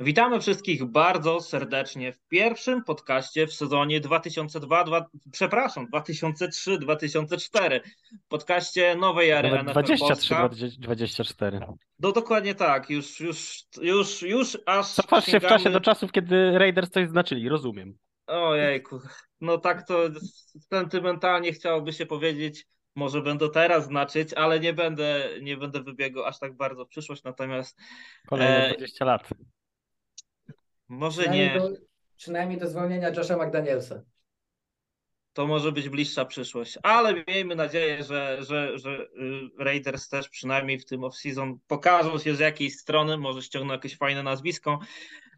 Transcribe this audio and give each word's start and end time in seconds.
Witamy 0.00 0.40
wszystkich 0.40 0.84
bardzo 0.84 1.40
serdecznie 1.40 2.12
w 2.12 2.20
pierwszym 2.28 2.84
podcaście 2.84 3.46
w 3.46 3.54
sezonie 3.54 4.00
2002, 4.00 4.84
2, 4.84 5.06
przepraszam, 5.32 5.86
2003-2004. 5.94 7.80
Podcaście 8.28 8.96
nowej 8.96 9.30
ery 9.30 9.50
NFL 9.62 9.70
23, 9.70 9.98
Polska. 9.98 10.48
24. 10.78 11.60
No 11.98 12.12
dokładnie 12.12 12.54
tak, 12.54 12.90
już, 12.90 13.20
już, 13.20 13.64
już, 13.82 14.22
już 14.22 14.58
aż 14.66 14.94
Cofasz 14.94 15.26
się 15.26 15.40
w 15.40 15.46
czasie 15.46 15.70
do 15.70 15.80
czasów, 15.80 16.12
kiedy 16.12 16.58
Raiders 16.58 16.90
coś 16.90 17.08
znaczyli, 17.08 17.48
rozumiem. 17.48 17.94
Ojejku, 18.26 19.00
no 19.40 19.58
tak 19.58 19.86
to 19.86 20.08
sentymentalnie 20.60 21.52
chciałoby 21.52 21.92
się 21.92 22.06
powiedzieć, 22.06 22.66
może 22.94 23.22
będę 23.22 23.50
teraz 23.50 23.86
znaczyć, 23.86 24.34
ale 24.34 24.60
nie 24.60 24.72
będę, 24.72 25.28
nie 25.42 25.56
będę 25.56 25.82
wybiegał 25.82 26.24
aż 26.24 26.38
tak 26.38 26.56
bardzo 26.56 26.84
w 26.84 26.88
przyszłość, 26.88 27.24
natomiast 27.24 27.78
Kolejne 28.28 28.66
E, 28.66 28.74
20 28.74 29.04
lat. 29.04 29.28
Może 30.90 31.28
nie, 31.28 31.54
do, 31.54 31.70
przynajmniej 32.16 32.58
do 32.58 32.68
zwolnienia 32.68 33.10
Josha 33.10 33.36
McDanielsa. 33.36 34.02
to 35.32 35.46
może 35.46 35.72
być 35.72 35.88
bliższa 35.88 36.24
przyszłość, 36.24 36.78
ale 36.82 37.24
miejmy 37.28 37.56
nadzieję, 37.56 38.04
że, 38.04 38.38
że, 38.40 38.78
że 38.78 38.90
y, 38.90 39.64
Raiders 39.64 40.08
też 40.08 40.28
przynajmniej 40.28 40.78
w 40.78 40.84
tym 40.84 41.00
off-season 41.00 41.56
pokażą 41.66 42.18
się 42.18 42.34
z 42.36 42.38
jakiejś 42.38 42.74
strony, 42.76 43.18
może 43.18 43.42
ściągną 43.42 43.72
jakieś 43.72 43.96
fajne 43.96 44.22
nazwisko. 44.22 44.78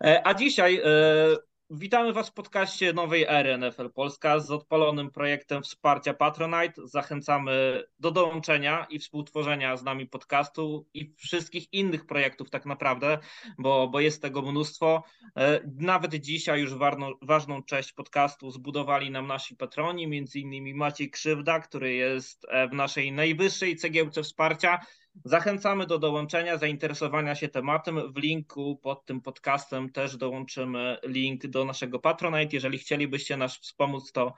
E, 0.04 0.26
A 0.26 0.34
dzisiaj 0.34 0.80
e, 0.84 1.36
witamy 1.72 2.12
Was 2.12 2.28
w 2.28 2.32
podcaście 2.32 2.92
nowej 2.92 3.24
ery 3.28 3.58
NFL 3.58 3.90
Polska 3.90 4.40
z 4.40 4.50
odpalonym 4.50 5.10
projektem 5.10 5.62
wsparcia 5.62 6.14
Patronite. 6.14 6.72
Zachęcamy 6.84 7.82
do 7.98 8.10
dołączenia 8.10 8.86
i 8.90 8.98
współtworzenia 8.98 9.76
z 9.76 9.82
nami 9.82 10.06
podcastu 10.06 10.86
i 10.94 11.14
wszystkich 11.16 11.72
innych 11.72 12.06
projektów 12.06 12.50
tak 12.50 12.66
naprawdę, 12.66 13.18
bo, 13.58 13.88
bo 13.88 14.00
jest 14.00 14.22
tego 14.22 14.42
mnóstwo. 14.42 15.04
E, 15.36 15.60
Nawet 15.78 16.14
dzisiaj 16.14 16.60
już 16.60 16.74
warno, 16.74 17.12
ważną 17.22 17.62
część 17.62 17.92
podcastu 17.92 18.50
zbudowali 18.50 19.10
nam 19.10 19.26
nasi 19.26 19.56
patroni, 19.56 20.08
między 20.08 20.38
innymi 20.38 20.74
Maciej 20.74 21.10
Krzywda, 21.10 21.60
który 21.60 21.94
jest 21.94 22.46
e, 22.48 22.68
w 22.68 22.72
naszej 22.72 23.12
najwyższej 23.12 23.76
cegiełce 23.76 24.22
wsparcia. 24.22 24.78
Zachęcamy 25.24 25.86
do 25.86 25.98
dołączenia, 25.98 26.58
zainteresowania 26.58 27.34
się 27.34 27.48
tematem. 27.48 28.12
W 28.12 28.16
linku 28.16 28.76
pod 28.82 29.04
tym 29.04 29.20
podcastem 29.20 29.92
też 29.92 30.16
dołączymy 30.16 30.98
link 31.04 31.46
do 31.46 31.64
naszego 31.64 31.98
Patronite. 31.98 32.56
Jeżeli 32.56 32.78
chcielibyście 32.78 33.36
nas 33.36 33.56
wspomóc, 33.56 34.12
to, 34.12 34.34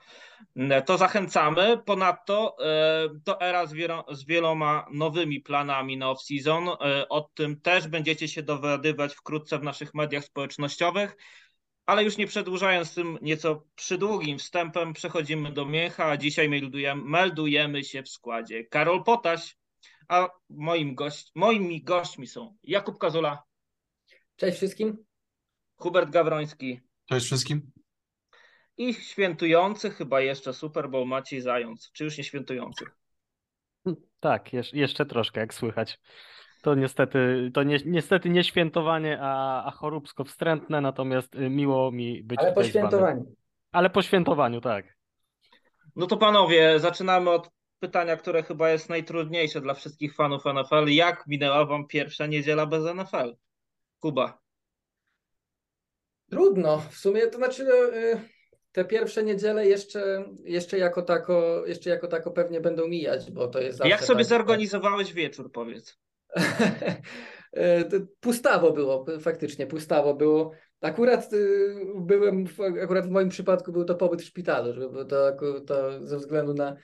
to 0.85 0.97
zachęcamy. 0.97 1.77
Ponadto 1.85 2.55
e, 2.65 3.09
to 3.23 3.41
era 3.41 3.65
z, 3.65 3.73
wielo, 3.73 4.05
z 4.11 4.25
wieloma 4.25 4.87
nowymi 4.91 5.41
planami 5.41 5.97
na 5.97 6.05
off-season. 6.05 6.75
E, 6.81 7.09
O 7.09 7.21
tym 7.21 7.61
też 7.61 7.87
będziecie 7.87 8.27
się 8.27 8.43
dowiadywać 8.43 9.15
wkrótce 9.15 9.59
w 9.59 9.63
naszych 9.63 9.93
mediach 9.93 10.23
społecznościowych. 10.23 11.17
Ale 11.85 12.03
już 12.03 12.17
nie 12.17 12.27
przedłużając 12.27 12.95
tym 12.95 13.17
nieco 13.21 13.63
przydługim 13.75 14.37
wstępem, 14.37 14.93
przechodzimy 14.93 15.51
do 15.51 15.65
mięcha, 15.65 16.05
a 16.05 16.17
dzisiaj 16.17 16.49
meldujemy, 16.49 17.03
meldujemy 17.05 17.83
się 17.83 18.03
w 18.03 18.09
składzie 18.09 18.63
Karol 18.63 19.03
Potaś, 19.03 19.55
a 20.07 20.29
moim 20.49 20.95
gość, 20.95 21.31
moimi 21.35 21.83
gośćmi 21.83 22.27
są 22.27 22.55
Jakub 22.63 22.97
Kazula, 22.97 23.43
Cześć 24.35 24.57
wszystkim. 24.57 24.97
Hubert 25.77 26.09
Gawroński 26.09 26.81
Cześć 27.05 27.25
wszystkim. 27.25 27.71
i 28.77 28.93
świętujący 28.93 29.89
chyba 29.89 30.21
jeszcze 30.21 30.53
Super 30.53 30.89
Bowl 30.89 31.07
Maciej 31.07 31.41
Zając, 31.41 31.91
czy 31.91 32.03
już 32.03 32.17
nie 32.17 32.23
świętujący. 32.23 32.85
Tak, 34.19 34.53
jeszcze 34.73 35.05
troszkę, 35.05 35.39
jak 35.39 35.53
słychać. 35.53 35.99
To 36.61 36.75
niestety, 36.75 37.51
to 37.53 37.63
nie, 37.63 37.77
niestety 37.85 38.29
nie 38.29 38.43
świętowanie, 38.43 39.17
a, 39.21 39.63
a 39.65 39.71
choróbsko 39.71 40.23
wstrętne, 40.23 40.81
natomiast 40.81 41.35
y, 41.35 41.49
miło 41.49 41.91
mi 41.91 42.23
być 42.23 42.39
Ale 42.39 42.53
po 42.53 42.63
świętowaniu. 42.63 43.35
Ale 43.71 43.89
po 43.89 44.01
świętowaniu, 44.01 44.61
tak. 44.61 44.95
No 45.95 46.07
to 46.07 46.17
panowie, 46.17 46.79
zaczynamy 46.79 47.29
od 47.29 47.49
pytania, 47.85 48.17
które 48.17 48.43
chyba 48.43 48.69
jest 48.69 48.89
najtrudniejsze 48.89 49.61
dla 49.61 49.73
wszystkich 49.73 50.15
fanów 50.15 50.43
NFL. 50.45 50.87
Jak 50.87 51.27
minęła 51.27 51.65
wam 51.65 51.87
pierwsza 51.87 52.25
niedziela 52.25 52.65
bez 52.65 52.83
NFL? 52.95 53.35
Kuba. 53.99 54.41
Trudno. 56.29 56.77
W 56.91 56.97
sumie 56.97 57.27
to 57.27 57.37
znaczy 57.37 57.63
y, 57.63 58.19
te 58.71 58.85
pierwsze 58.85 59.23
niedziele 59.23 59.67
jeszcze, 59.67 60.25
jeszcze, 60.43 60.77
jako 60.77 61.01
tako, 61.01 61.63
jeszcze 61.65 61.89
jako 61.89 62.07
tako 62.07 62.31
pewnie 62.31 62.61
będą 62.61 62.87
mijać, 62.87 63.31
bo 63.31 63.47
to 63.47 63.61
jest 63.61 63.85
Jak 63.85 64.03
sobie 64.03 64.23
tak, 64.23 64.29
zorganizowałeś 64.29 65.13
wieczór, 65.13 65.51
powiedz? 65.51 65.97
E, 67.55 67.89
Pustawo 68.19 68.71
było, 68.71 69.05
faktycznie 69.19 69.67
pustawo 69.67 70.13
było. 70.13 70.51
Akurat 70.81 71.33
y, 71.33 71.75
byłem, 71.95 72.45
akurat 72.83 73.07
w 73.07 73.09
moim 73.09 73.29
przypadku 73.29 73.71
był 73.71 73.85
to 73.85 73.95
pobyt 73.95 74.21
w 74.21 74.25
szpitalu, 74.25 74.73
żeby 74.73 75.05
to, 75.05 75.31
to 75.67 76.05
ze 76.07 76.17
względu 76.17 76.53
na, 76.53 76.75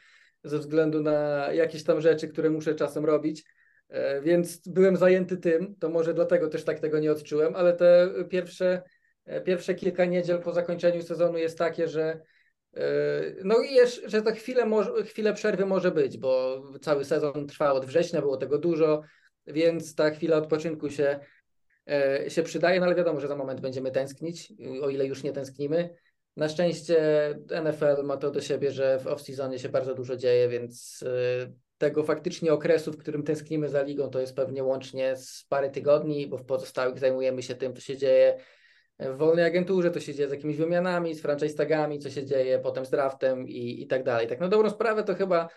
ze 0.43 0.59
względu 0.59 1.01
na 1.01 1.47
jakieś 1.53 1.83
tam 1.83 2.01
rzeczy, 2.01 2.27
które 2.27 2.49
muszę 2.49 2.75
czasem 2.75 3.05
robić, 3.05 3.43
E, 3.91 4.21
więc 4.21 4.67
byłem 4.67 4.97
zajęty 4.97 5.37
tym, 5.37 5.75
to 5.75 5.89
może 5.89 6.13
dlatego 6.13 6.47
też 6.47 6.63
tak 6.63 6.79
tego 6.79 6.99
nie 6.99 7.11
odczułem, 7.11 7.55
ale 7.55 7.73
te 7.73 8.09
pierwsze, 8.29 8.83
e, 9.25 9.41
pierwsze 9.41 9.75
kilka 9.75 10.05
niedziel 10.05 10.41
po 10.41 10.53
zakończeniu 10.53 11.01
sezonu 11.01 11.37
jest 11.37 11.57
takie, 11.57 11.87
że 11.87 12.21
e, 12.73 12.81
no 13.43 13.61
i 13.61 13.73
jeszcze, 13.73 14.09
że 14.09 14.21
to 14.21 14.31
chwilę, 14.31 14.65
chwilę 15.05 15.33
przerwy 15.33 15.65
może 15.65 15.91
być, 15.91 16.17
bo 16.17 16.63
cały 16.81 17.05
sezon 17.05 17.47
trwał 17.47 17.75
od 17.75 17.85
września, 17.85 18.21
było 18.21 18.37
tego 18.37 18.57
dużo, 18.57 19.01
więc 19.47 19.95
ta 19.95 20.09
chwila 20.09 20.37
odpoczynku 20.37 20.89
się, 20.89 21.19
się 22.27 22.43
przydaje, 22.43 22.79
no 22.79 22.85
ale 22.85 22.95
wiadomo, 22.95 23.19
że 23.19 23.27
za 23.27 23.35
moment 23.35 23.61
będziemy 23.61 23.91
tęsknić, 23.91 24.53
o 24.81 24.89
ile 24.89 25.05
już 25.05 25.23
nie 25.23 25.31
tęsknimy. 25.31 25.95
Na 26.35 26.49
szczęście 26.49 26.99
NFL 27.63 28.03
ma 28.03 28.17
to 28.17 28.31
do 28.31 28.41
siebie, 28.41 28.71
że 28.71 28.99
w 28.99 29.05
off-seasonie 29.05 29.57
się 29.57 29.69
bardzo 29.69 29.95
dużo 29.95 30.17
dzieje, 30.17 30.49
więc 30.49 31.03
e, 31.07 31.51
tego 31.77 32.03
faktycznie 32.03 32.53
okresu, 32.53 32.91
w 32.91 32.97
którym 32.97 33.23
tęsknimy 33.23 33.69
za 33.69 33.81
ligą, 33.81 34.09
to 34.09 34.19
jest 34.19 34.35
pewnie 34.35 34.63
łącznie 34.63 35.15
z 35.15 35.45
parę 35.49 35.69
tygodni, 35.69 36.27
bo 36.27 36.37
w 36.37 36.45
pozostałych 36.45 36.99
zajmujemy 36.99 37.43
się 37.43 37.55
tym, 37.55 37.73
co 37.73 37.81
się 37.81 37.97
dzieje 37.97 38.37
w 38.99 39.17
wolnej 39.17 39.45
agenturze, 39.45 39.91
to 39.91 39.99
się 39.99 40.13
dzieje 40.13 40.29
z 40.29 40.31
jakimiś 40.31 40.57
wymianami, 40.57 41.15
z 41.15 41.21
franchise 41.21 41.55
tagami, 41.55 41.99
co 41.99 42.09
się 42.09 42.25
dzieje 42.25 42.59
potem 42.59 42.85
z 42.85 42.89
draftem 42.89 43.47
i, 43.47 43.81
i 43.81 43.87
tak 43.87 44.03
dalej. 44.03 44.27
Tak 44.27 44.39
na 44.39 44.47
dobrą 44.47 44.69
sprawę 44.69 45.03
to 45.03 45.15
chyba 45.15 45.49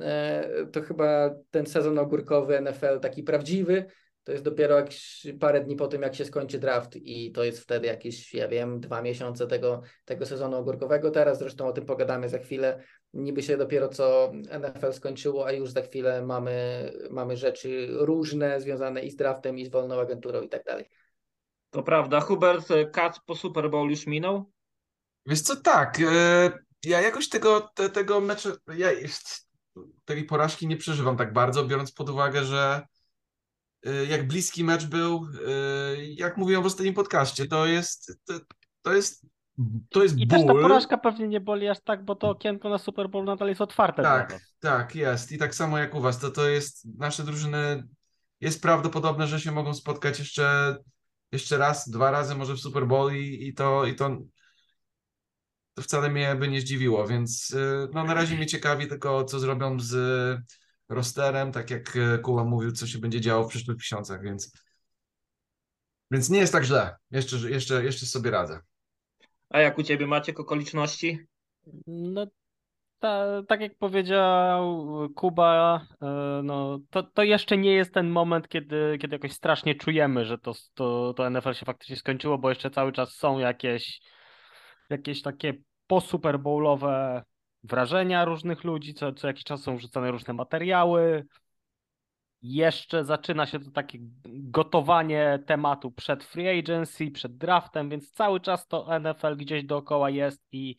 e, 0.00 0.66
to 0.72 0.82
chyba 0.82 1.34
ten 1.50 1.66
sezon 1.66 1.98
ogórkowy 1.98 2.60
NFL 2.60 3.00
taki 3.00 3.22
prawdziwy, 3.22 3.84
to 4.28 4.32
jest 4.32 4.44
dopiero 4.44 4.76
jakieś 4.76 5.26
parę 5.40 5.60
dni 5.60 5.76
po 5.76 5.88
tym, 5.88 6.02
jak 6.02 6.14
się 6.14 6.24
skończy 6.24 6.58
draft 6.58 6.96
i 6.96 7.32
to 7.32 7.44
jest 7.44 7.60
wtedy 7.60 7.86
jakieś, 7.86 8.34
ja 8.34 8.48
wiem, 8.48 8.80
dwa 8.80 9.02
miesiące 9.02 9.46
tego, 9.46 9.82
tego 10.04 10.26
sezonu 10.26 10.56
ogórkowego 10.56 11.10
teraz, 11.10 11.38
zresztą 11.38 11.66
o 11.66 11.72
tym 11.72 11.86
pogadamy 11.86 12.28
za 12.28 12.38
chwilę. 12.38 12.82
Niby 13.12 13.42
się 13.42 13.56
dopiero 13.56 13.88
co 13.88 14.32
NFL 14.60 14.92
skończyło, 14.92 15.46
a 15.46 15.52
już 15.52 15.70
za 15.70 15.82
chwilę 15.82 16.22
mamy, 16.22 16.90
mamy 17.10 17.36
rzeczy 17.36 17.88
różne 17.90 18.60
związane 18.60 19.00
i 19.00 19.10
z 19.10 19.16
draftem, 19.16 19.58
i 19.58 19.66
z 19.66 19.70
wolną 19.70 20.00
agenturą 20.00 20.42
i 20.42 20.48
tak 20.48 20.64
dalej. 20.64 20.88
To 21.70 21.82
prawda. 21.82 22.20
Hubert, 22.20 22.68
kat 22.92 23.20
po 23.26 23.34
Super 23.34 23.70
Bowl 23.70 23.90
już 23.90 24.06
minął? 24.06 24.52
Wiesz 25.26 25.40
co, 25.40 25.56
tak, 25.56 26.00
e, 26.00 26.50
ja 26.84 27.00
jakoś 27.00 27.28
tego, 27.28 27.70
te, 27.74 27.90
tego 27.90 28.20
meczu, 28.20 28.48
ja 28.76 28.92
jest, 28.92 29.48
tej 30.04 30.24
porażki 30.24 30.66
nie 30.66 30.76
przeżywam 30.76 31.16
tak 31.16 31.32
bardzo, 31.32 31.64
biorąc 31.64 31.92
pod 31.92 32.10
uwagę, 32.10 32.44
że 32.44 32.86
jak 34.08 34.28
bliski 34.28 34.64
mecz 34.64 34.86
był, 34.86 35.26
e, 35.46 36.04
jak 36.04 36.36
mówiłem 36.36 36.62
w 36.62 36.66
ostatnim 36.66 36.94
podcaście, 36.94 37.46
to 37.46 37.66
jest, 37.66 38.20
to, 38.24 38.34
to 38.82 38.92
jest, 38.92 39.26
to 39.90 40.02
jest 40.02 40.18
I 40.18 40.26
ból. 40.26 40.38
też 40.38 40.46
ta 40.46 40.52
porażka 40.52 40.98
pewnie 40.98 41.28
nie 41.28 41.40
boli 41.40 41.68
aż 41.68 41.80
tak, 41.80 42.04
bo 42.04 42.14
to 42.14 42.30
okienko 42.30 42.68
na 42.68 42.78
Super 42.78 43.08
Bowl 43.08 43.24
nadal 43.24 43.48
jest 43.48 43.60
otwarte 43.60 44.02
Tak, 44.02 44.40
tak, 44.60 44.94
jest. 44.94 45.32
I 45.32 45.38
tak 45.38 45.54
samo 45.54 45.78
jak 45.78 45.94
u 45.94 46.00
was, 46.00 46.18
to 46.18 46.30
to 46.30 46.48
jest, 46.48 46.98
nasze 46.98 47.22
drużyny, 47.22 47.84
jest 48.40 48.62
prawdopodobne, 48.62 49.26
że 49.26 49.40
się 49.40 49.52
mogą 49.52 49.74
spotkać 49.74 50.18
jeszcze, 50.18 50.76
jeszcze 51.32 51.58
raz, 51.58 51.88
dwa 51.88 52.10
razy 52.10 52.34
może 52.34 52.54
w 52.54 52.60
Super 52.60 52.86
Bowl 52.86 53.12
i, 53.12 53.48
i 53.48 53.54
to, 53.54 53.86
i 53.86 53.94
to, 53.94 54.18
to 55.74 55.82
wcale 55.82 56.10
mnie 56.10 56.34
by 56.34 56.48
nie 56.48 56.60
zdziwiło, 56.60 57.06
więc 57.06 57.50
y, 57.50 57.88
no 57.94 58.04
na 58.04 58.14
razie 58.14 58.36
mnie 58.36 58.46
ciekawi 58.46 58.88
tylko, 58.88 59.24
co 59.24 59.38
zrobią 59.38 59.80
z 59.80 59.94
rosterem, 60.88 61.52
tak 61.52 61.70
jak 61.70 61.96
y, 61.96 62.18
Kuba 62.18 62.44
mówił, 62.44 62.72
co 62.72 62.86
się 62.86 62.98
będzie 62.98 63.20
działo 63.20 63.44
w 63.44 63.48
przyszłych 63.48 63.76
miesiącach, 63.76 64.22
więc, 64.22 64.52
więc 66.10 66.30
nie 66.30 66.38
jest 66.38 66.52
tak 66.52 66.64
źle. 66.64 66.96
Jeszcze, 67.10 67.36
jeszcze, 67.36 67.84
jeszcze 67.84 68.06
sobie 68.06 68.30
radzę. 68.30 68.60
A 69.50 69.60
jak 69.60 69.78
u 69.78 69.82
ciebie 69.82 70.06
Maciek 70.06 70.40
okoliczności? 70.40 71.18
No, 71.86 72.26
ta, 72.98 73.42
tak 73.48 73.60
jak 73.60 73.78
powiedział 73.78 74.86
Kuba, 75.14 75.80
e, 76.02 76.40
no, 76.44 76.78
to, 76.90 77.02
to 77.02 77.22
jeszcze 77.22 77.58
nie 77.58 77.72
jest 77.72 77.94
ten 77.94 78.10
moment, 78.10 78.48
kiedy, 78.48 78.98
kiedy 79.00 79.14
jakoś 79.14 79.32
strasznie 79.32 79.74
czujemy, 79.74 80.24
że 80.24 80.38
to, 80.38 80.52
to, 80.74 81.14
to 81.14 81.30
NFL 81.30 81.52
się 81.52 81.66
faktycznie 81.66 81.96
skończyło, 81.96 82.38
bo 82.38 82.48
jeszcze 82.48 82.70
cały 82.70 82.92
czas 82.92 83.14
są 83.14 83.38
jakieś, 83.38 84.00
jakieś 84.90 85.22
takie 85.22 85.54
po-Super 85.86 86.38
Bowlowe 86.38 87.22
wrażenia 87.64 88.24
różnych 88.24 88.64
ludzi, 88.64 88.94
co, 88.94 89.12
co 89.12 89.26
jakiś 89.26 89.44
czas 89.44 89.62
są 89.62 89.76
wrzucane 89.76 90.10
różne 90.10 90.34
materiały. 90.34 91.26
jeszcze 92.42 93.04
zaczyna 93.04 93.46
się 93.46 93.60
to 93.60 93.70
takie 93.70 93.98
gotowanie 94.26 95.38
tematu 95.46 95.90
przed 95.90 96.24
free 96.24 96.58
agency, 96.58 97.10
przed 97.10 97.36
draftem, 97.36 97.90
więc 97.90 98.10
cały 98.12 98.40
czas 98.40 98.66
to 98.66 98.98
NFL 99.00 99.36
gdzieś 99.36 99.64
dookoła 99.64 100.10
jest 100.10 100.42
i, 100.52 100.76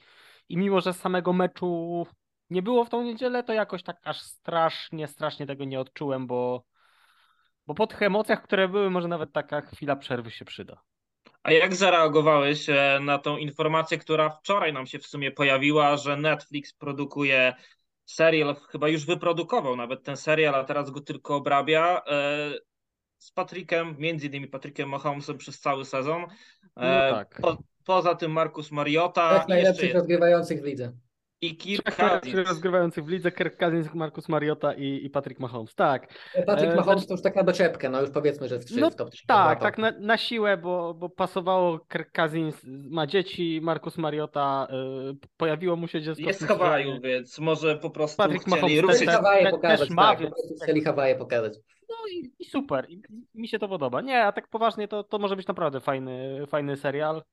i 0.50 0.58
mimo, 0.58 0.81
że 0.81 0.94
samego 0.94 1.34
meczu 1.34 2.06
nie 2.50 2.62
było 2.62 2.86
w 2.86 2.90
tą 2.90 3.04
niedzielę, 3.04 3.44
to 3.44 3.54
jakoś 3.54 3.84
tak 3.84 3.98
aż 4.04 4.22
strasznie, 4.22 5.08
strasznie 5.08 5.48
tego 5.48 5.66
nie 5.66 5.80
odczułem, 5.80 6.28
bo, 6.28 6.64
bo 7.68 7.76
po 7.76 7.88
tych 7.88 8.02
emocjach, 8.02 8.44
które 8.44 8.70
były, 8.70 8.90
może 8.90 9.08
nawet 9.08 9.34
taka 9.34 9.62
chwila 9.62 9.96
przerwy 9.96 10.31
się 10.31 10.46
przyda. 10.46 10.81
A 11.50 11.51
jak 11.51 11.75
zareagowałeś 11.75 12.69
e, 12.69 13.00
na 13.01 13.18
tą 13.18 13.38
informację, 13.38 13.98
która 13.98 14.30
wczoraj 14.30 14.74
nam 14.74 14.86
się 14.88 15.00
w 15.00 15.07
sumie 15.07 15.31
pojawiła, 15.31 15.98
że 15.98 16.18
Netflix 16.18 16.74
produkuje 16.74 17.54
serial, 18.06 18.56
chyba 18.56 18.88
już 18.88 19.06
wyprodukował 19.06 19.75
nawet 19.75 20.04
ten 20.04 20.18
serial, 20.18 20.56
a 20.56 20.63
teraz 20.63 20.90
go 20.92 21.01
tylko 21.01 21.36
obrabia, 21.36 22.01
e, 22.07 22.51
z 23.18 23.31
Patrickiem, 23.31 23.96
między 24.00 24.28
innymi 24.28 24.48
Patrickiem 24.48 24.90
Mahomesem 24.90 25.38
przez 25.38 25.60
cały 25.60 25.86
sezon. 25.86 26.22
E, 26.22 27.10
no 27.10 27.16
tak. 27.16 27.40
Po, 27.42 27.57
poza 27.86 28.16
tym 28.16 28.31
Markus 28.31 28.72
Mariota. 28.72 29.30
Tak, 29.30 29.48
najlepszych 29.48 29.94
rozgrywających 29.94 30.62
w 30.62 30.66
lidze. 30.66 30.94
I 31.41 31.57
Kirk 31.57 31.95
Cousins. 31.95 32.47
rozgrywających 32.47 33.06
w 33.06 33.07
lidze 33.07 33.31
Kirk 33.31 33.57
Cousins, 33.57 33.94
Marcus 33.94 34.30
Mariota 34.30 34.74
i, 34.74 35.06
i 35.06 35.09
Patrick 35.09 35.39
Mahomes, 35.39 35.75
tak. 35.75 36.13
Patrick 36.45 36.75
Mahomes 36.75 37.07
to 37.07 37.13
już 37.13 37.21
taka 37.21 37.44
doczepka, 37.44 37.89
no 37.89 38.01
już 38.01 38.09
powiedzmy, 38.09 38.47
że 38.47 38.59
w 38.59 38.65
3 38.65 38.80
no, 38.80 38.89
w 38.89 38.95
top 38.95 39.09
3. 39.09 39.27
Tak, 39.27 39.62
tak 39.62 39.77
na, 39.77 39.91
na, 39.91 40.18
siłę, 40.18 40.57
bo, 40.57 40.94
bo 40.94 41.09
pasowało 41.09 41.80
Kirk 41.80 42.12
Cousins, 42.12 42.62
ma 42.65 43.07
dzieci, 43.07 43.59
Marcus 43.63 43.97
Mariota, 43.97 44.68
y, 45.12 45.27
pojawiło 45.38 45.75
mu 45.75 45.88
się 45.88 46.01
dziecko. 46.01 46.24
Jest 46.24 46.44
w 46.44 46.47
Hawaju, 46.47 47.01
więc 47.01 47.39
może 47.39 47.75
po 47.77 47.89
prostu 47.89 48.18
Patrick 48.18 48.45
chcieli 48.45 48.62
Mahomes 48.62 48.81
ruszyć. 48.81 49.09
Hawaje 49.09 49.50
pokazać, 49.50 49.80
też 49.80 49.89
ma, 49.89 50.09
tak, 50.09 50.19
więc... 50.19 50.33
chcieli 50.63 50.81
Hawaje 50.81 51.15
pokazać. 51.15 51.53
No 51.89 51.95
i, 52.12 52.31
i 52.39 52.45
super, 52.45 52.85
I, 52.89 53.01
mi 53.33 53.47
się 53.47 53.59
to 53.59 53.68
podoba. 53.68 54.01
Nie, 54.01 54.24
a 54.24 54.31
tak 54.31 54.47
poważnie 54.47 54.88
to, 54.88 55.03
to 55.03 55.19
może 55.19 55.35
być 55.35 55.47
naprawdę 55.47 55.80
fajny, 55.80 56.45
fajny 56.47 56.77
serial. 56.77 57.24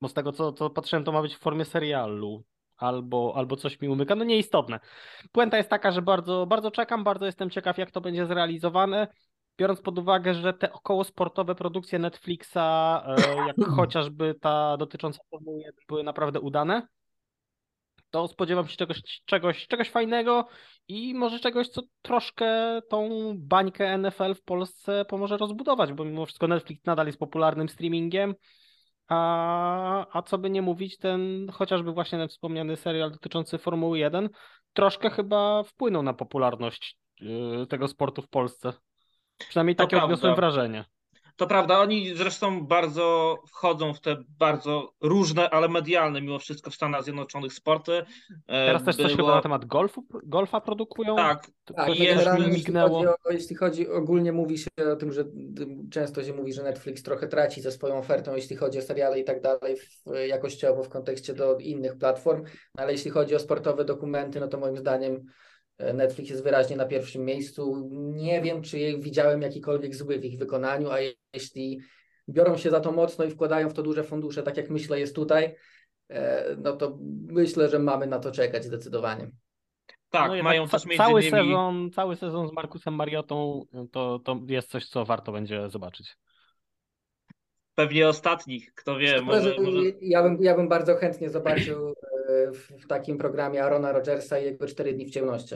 Bo 0.00 0.08
z 0.08 0.14
tego, 0.14 0.32
co, 0.32 0.52
co 0.52 0.70
patrzyłem, 0.70 1.04
to 1.04 1.12
ma 1.12 1.22
być 1.22 1.34
w 1.34 1.38
formie 1.38 1.64
serialu 1.64 2.44
albo, 2.76 3.32
albo 3.36 3.56
coś 3.56 3.80
mi 3.80 3.88
umyka. 3.88 4.14
No 4.14 4.24
nieistotne. 4.24 4.80
Puenta 5.32 5.56
jest 5.56 5.70
taka, 5.70 5.92
że 5.92 6.02
bardzo, 6.02 6.46
bardzo 6.46 6.70
czekam, 6.70 7.04
bardzo 7.04 7.26
jestem 7.26 7.50
ciekaw, 7.50 7.78
jak 7.78 7.90
to 7.90 8.00
będzie 8.00 8.26
zrealizowane. 8.26 9.08
Biorąc 9.58 9.80
pod 9.80 9.98
uwagę, 9.98 10.34
że 10.34 10.52
te 10.52 10.72
około 10.72 11.04
sportowe 11.04 11.54
produkcje 11.54 11.98
Netflixa, 11.98 12.56
e, 13.06 13.46
jak 13.46 13.56
chociażby 13.76 14.34
ta 14.40 14.76
dotycząca 14.76 15.18
Formuły 15.30 15.58
1, 15.58 15.74
były 15.88 16.02
naprawdę 16.02 16.40
udane, 16.40 16.86
to 18.14 18.28
spodziewam 18.28 18.68
się 18.68 18.76
czegoś, 18.76 19.02
czegoś, 19.24 19.66
czegoś 19.66 19.90
fajnego 19.90 20.48
i 20.88 21.14
może 21.14 21.40
czegoś, 21.40 21.68
co 21.68 21.82
troszkę 22.02 22.80
tą 22.88 23.32
bańkę 23.38 23.98
NFL 23.98 24.34
w 24.34 24.42
Polsce 24.42 25.04
pomoże 25.04 25.36
rozbudować, 25.36 25.92
bo 25.92 26.04
mimo 26.04 26.26
wszystko 26.26 26.48
Netflix 26.48 26.84
nadal 26.84 27.06
jest 27.06 27.18
popularnym 27.18 27.68
streamingiem. 27.68 28.34
A, 29.08 30.06
a 30.18 30.22
co 30.22 30.38
by 30.38 30.50
nie 30.50 30.62
mówić, 30.62 30.98
ten 30.98 31.48
chociażby 31.52 31.92
właśnie 31.92 32.18
ten 32.18 32.28
wspomniany 32.28 32.76
serial 32.76 33.10
dotyczący 33.12 33.58
Formuły 33.58 33.98
1 33.98 34.28
troszkę 34.72 35.10
chyba 35.10 35.62
wpłynął 35.62 36.02
na 36.02 36.14
popularność 36.14 36.98
yy, 37.20 37.66
tego 37.66 37.88
sportu 37.88 38.22
w 38.22 38.28
Polsce. 38.28 38.72
Przynajmniej 39.38 39.76
takie 39.76 40.02
odniosłem 40.02 40.34
wrażenie. 40.34 40.84
To 41.36 41.46
prawda, 41.46 41.78
oni 41.78 42.16
zresztą 42.16 42.66
bardzo 42.66 43.36
wchodzą 43.48 43.94
w 43.94 44.00
te 44.00 44.16
bardzo 44.38 44.92
różne, 45.00 45.50
ale 45.50 45.68
medialne 45.68 46.20
mimo 46.20 46.38
wszystko 46.38 46.70
w 46.70 46.74
Stanach 46.74 47.04
Zjednoczonych 47.04 47.52
sporty. 47.52 47.92
E, 47.92 48.04
Teraz 48.46 48.84
też 48.84 48.96
Było... 48.96 49.08
coś 49.08 49.16
chyba 49.16 49.34
na 49.34 49.42
temat 49.42 49.64
golfu, 49.64 50.06
golfa 50.24 50.60
produkują? 50.60 51.16
Tak. 51.16 51.46
tak 51.64 51.88
I 51.88 52.02
jest 52.02 52.38
mi 52.38 52.46
mignęło. 52.46 52.98
Jeśli 52.98 53.06
chodzi, 53.06 53.24
o, 53.24 53.32
jeśli 53.32 53.56
chodzi, 53.56 53.88
ogólnie 53.88 54.32
mówi 54.32 54.58
się 54.58 54.68
o 54.92 54.96
tym, 54.96 55.12
że 55.12 55.24
często 55.90 56.24
się 56.24 56.32
mówi, 56.32 56.52
że 56.52 56.62
Netflix 56.62 57.02
trochę 57.02 57.28
traci 57.28 57.60
ze 57.60 57.72
swoją 57.72 57.98
ofertą, 57.98 58.34
jeśli 58.34 58.56
chodzi 58.56 58.78
o 58.78 58.82
seriale 58.82 59.20
i 59.20 59.24
tak 59.24 59.42
dalej, 59.42 59.76
w, 59.76 60.14
jakościowo 60.28 60.82
w 60.82 60.88
kontekście 60.88 61.34
do 61.34 61.58
innych 61.58 61.98
platform, 61.98 62.44
ale 62.76 62.92
jeśli 62.92 63.10
chodzi 63.10 63.34
o 63.34 63.38
sportowe 63.38 63.84
dokumenty, 63.84 64.40
no 64.40 64.48
to 64.48 64.58
moim 64.58 64.76
zdaniem 64.76 65.24
Netflix 65.78 66.30
jest 66.30 66.42
wyraźnie 66.42 66.76
na 66.76 66.86
pierwszym 66.86 67.24
miejscu. 67.24 67.90
Nie 67.92 68.42
wiem, 68.42 68.62
czy 68.62 68.98
widziałem 68.98 69.42
jakikolwiek 69.42 69.94
zły 69.94 70.18
w 70.18 70.24
ich 70.24 70.38
wykonaniu, 70.38 70.90
a 70.90 70.96
jeśli 71.34 71.80
biorą 72.28 72.56
się 72.56 72.70
za 72.70 72.80
to 72.80 72.92
mocno 72.92 73.24
i 73.24 73.30
wkładają 73.30 73.68
w 73.68 73.74
to 73.74 73.82
duże 73.82 74.04
fundusze, 74.04 74.42
tak 74.42 74.56
jak 74.56 74.70
myślę 74.70 75.00
jest 75.00 75.14
tutaj, 75.14 75.56
e, 76.08 76.56
no 76.58 76.76
to 76.76 76.98
myślę, 77.26 77.68
że 77.68 77.78
mamy 77.78 78.06
na 78.06 78.18
to 78.18 78.30
czekać 78.30 78.64
zdecydowanie. 78.64 79.30
Tak, 80.10 80.30
no 80.36 80.42
mają 80.42 80.68
też 80.68 80.86
między 80.86 81.04
cały 81.04 81.22
innymi... 81.22 81.48
sezon, 81.48 81.90
cały 81.90 82.16
sezon 82.16 82.48
z 82.48 82.52
Markusem 82.52 82.94
Mariotą 82.94 83.62
to, 83.92 84.18
to 84.18 84.40
jest 84.46 84.70
coś, 84.70 84.88
co 84.88 85.04
warto 85.04 85.32
będzie 85.32 85.70
zobaczyć. 85.70 86.16
Pewnie 87.74 88.08
ostatnich, 88.08 88.74
kto 88.74 88.98
wie. 88.98 89.22
Może, 89.22 89.56
może... 89.60 89.80
Ja, 90.00 90.22
bym, 90.22 90.38
ja 90.40 90.56
bym 90.56 90.68
bardzo 90.68 90.96
chętnie 90.96 91.30
zobaczył 91.30 91.88
e, 91.88 91.94
w 92.54 92.86
takim 92.86 93.18
programie 93.18 93.64
Arona 93.64 93.92
Rodgersa 93.92 94.38
i 94.38 94.44
jego 94.44 94.66
4 94.66 94.92
dni 94.92 95.06
w 95.06 95.10
ciemności. 95.10 95.54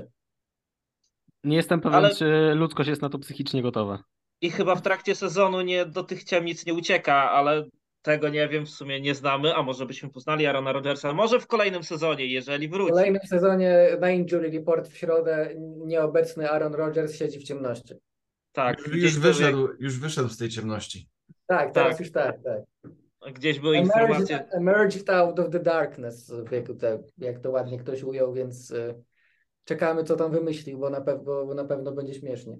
Nie 1.45 1.57
jestem 1.57 1.81
pewien, 1.81 1.99
Ale... 1.99 2.15
czy 2.15 2.53
ludzkość 2.55 2.89
jest 2.89 3.03
na 3.03 3.09
to 3.09 3.19
psychicznie 3.19 3.63
gotowa. 3.63 4.03
I 4.41 4.51
chyba 4.51 4.75
w 4.75 4.83
trakcie 4.83 5.15
sezonu 5.15 5.61
nie, 5.61 5.87
do 5.87 6.03
tych 6.03 6.25
ciemnic 6.25 6.67
nie 6.67 6.75
ucieka, 6.75 7.31
ale 7.31 7.65
tego 8.03 8.29
nie 8.29 8.49
wiem, 8.49 8.67
w 8.67 8.71
sumie 8.71 9.01
nie 9.01 9.15
znamy, 9.15 9.55
a 9.55 9.63
może 9.63 9.87
byśmy 9.87 10.11
poznali 10.11 10.47
Arona 10.47 10.73
Rodgersa, 10.73 11.13
może 11.13 11.41
w 11.41 11.47
kolejnym 11.47 11.85
sezonie, 11.85 12.27
jeżeli 12.27 12.69
wróci. 12.69 12.91
W 12.91 12.95
kolejnym 12.95 13.23
sezonie 13.27 13.89
na 14.01 14.11
Injury 14.11 14.51
Report 14.51 14.89
w 14.89 14.97
środę 14.97 15.55
nieobecny 15.87 16.51
Aaron 16.51 16.75
Rodgers 16.75 17.17
siedzi 17.17 17.39
w 17.39 17.43
ciemności. 17.43 17.95
Tak. 18.53 18.79
Już, 18.87 18.97
już 18.97 19.19
wyszedł, 19.19 19.69
już 19.79 19.99
wyszedł 19.99 20.29
z 20.29 20.39
tej 20.39 20.49
ciemności. 20.49 21.09
Tak, 21.47 21.75
teraz 21.75 21.91
tak. 21.91 22.01
już 22.01 22.13
tak, 22.13 22.43
tak. 22.43 22.93
Gdzieś 23.35 23.61
były 23.61 23.77
informacje. 23.77 24.49
Emerged 24.51 25.11
out 25.11 25.39
of 25.39 25.51
the 25.51 25.61
darkness, 25.61 26.33
jak 27.19 27.39
to 27.39 27.51
ładnie 27.51 27.79
ktoś 27.79 28.03
ujął, 28.03 28.33
więc 28.33 28.71
y, 28.71 28.95
czekamy, 29.65 30.05
co 30.05 30.17
tam 30.17 30.33
wymyślił, 30.33 30.79
bo 30.79 30.91
na 30.91 31.01
pewno, 31.01 31.47
bo 31.47 31.55
na 31.55 31.65
pewno 31.65 31.93
będzie 31.93 32.15
śmiesznie. 32.15 32.59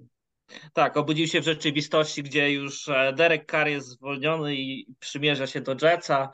Tak, 0.73 0.97
obudził 0.97 1.27
się 1.27 1.41
w 1.41 1.43
rzeczywistości, 1.43 2.23
gdzie 2.23 2.51
już 2.51 2.89
e, 2.89 3.13
Derek 3.13 3.51
Carr 3.51 3.67
jest 3.67 3.87
zwolniony 3.87 4.55
i 4.55 4.87
przymierza 4.99 5.47
się 5.47 5.61
do 5.61 5.75
Jetsa. 5.81 6.29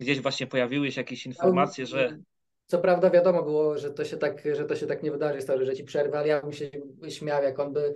Gdzieś 0.00 0.20
właśnie 0.20 0.46
pojawiły 0.46 0.92
się 0.92 1.00
jakieś 1.00 1.26
informacje, 1.26 1.86
że. 1.86 2.18
Co 2.66 2.78
prawda 2.78 3.10
wiadomo 3.10 3.42
było, 3.42 3.78
że 3.78 3.90
to 3.90 4.04
się 4.04 4.16
tak, 4.16 4.42
że 4.54 4.64
to 4.64 4.76
się 4.76 4.86
tak 4.86 5.02
nie 5.02 5.10
wydarzy, 5.10 5.40
stary, 5.40 5.66
że 5.66 5.76
ci 5.76 5.84
przerwę, 5.84 6.18
ale 6.18 6.28
ja 6.28 6.40
bym 6.40 6.52
się 6.52 6.70
śmiał, 7.08 7.42
jak 7.42 7.58
on 7.58 7.72
by 7.72 7.94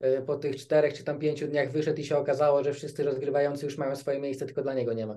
e, 0.00 0.22
po 0.22 0.36
tych 0.36 0.56
czterech 0.56 0.94
czy 0.94 1.04
tam 1.04 1.18
pięciu 1.18 1.46
dniach 1.46 1.72
wyszedł 1.72 2.00
i 2.00 2.04
się 2.04 2.16
okazało, 2.16 2.64
że 2.64 2.72
wszyscy 2.72 3.04
rozgrywający 3.04 3.64
już 3.64 3.78
mają 3.78 3.96
swoje 3.96 4.20
miejsce, 4.20 4.46
tylko 4.46 4.62
dla 4.62 4.74
niego 4.74 4.92
nie 4.92 5.06
ma. 5.06 5.16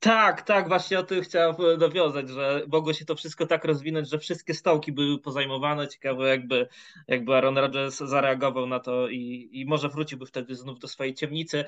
Tak, 0.00 0.42
tak, 0.42 0.68
właśnie 0.68 0.98
o 0.98 1.02
tym 1.02 1.22
chciałem 1.22 1.56
dowiązać, 1.78 2.28
że 2.28 2.62
mogło 2.68 2.92
się 2.92 3.04
to 3.04 3.16
wszystko 3.16 3.46
tak 3.46 3.64
rozwinąć, 3.64 4.08
że 4.08 4.18
wszystkie 4.18 4.54
stołki 4.54 4.92
były 4.92 5.18
pozajmowane. 5.18 5.88
Ciekawe, 5.88 6.28
jakby, 6.28 6.68
jakby 7.08 7.34
Aaron 7.34 7.58
Rodgers 7.58 7.98
zareagował 7.98 8.66
na 8.66 8.80
to 8.80 9.08
i, 9.08 9.48
i 9.52 9.66
może 9.66 9.88
wróciłby 9.88 10.26
wtedy 10.26 10.54
znów 10.54 10.78
do 10.78 10.88
swojej 10.88 11.14
ciemnicy. 11.14 11.64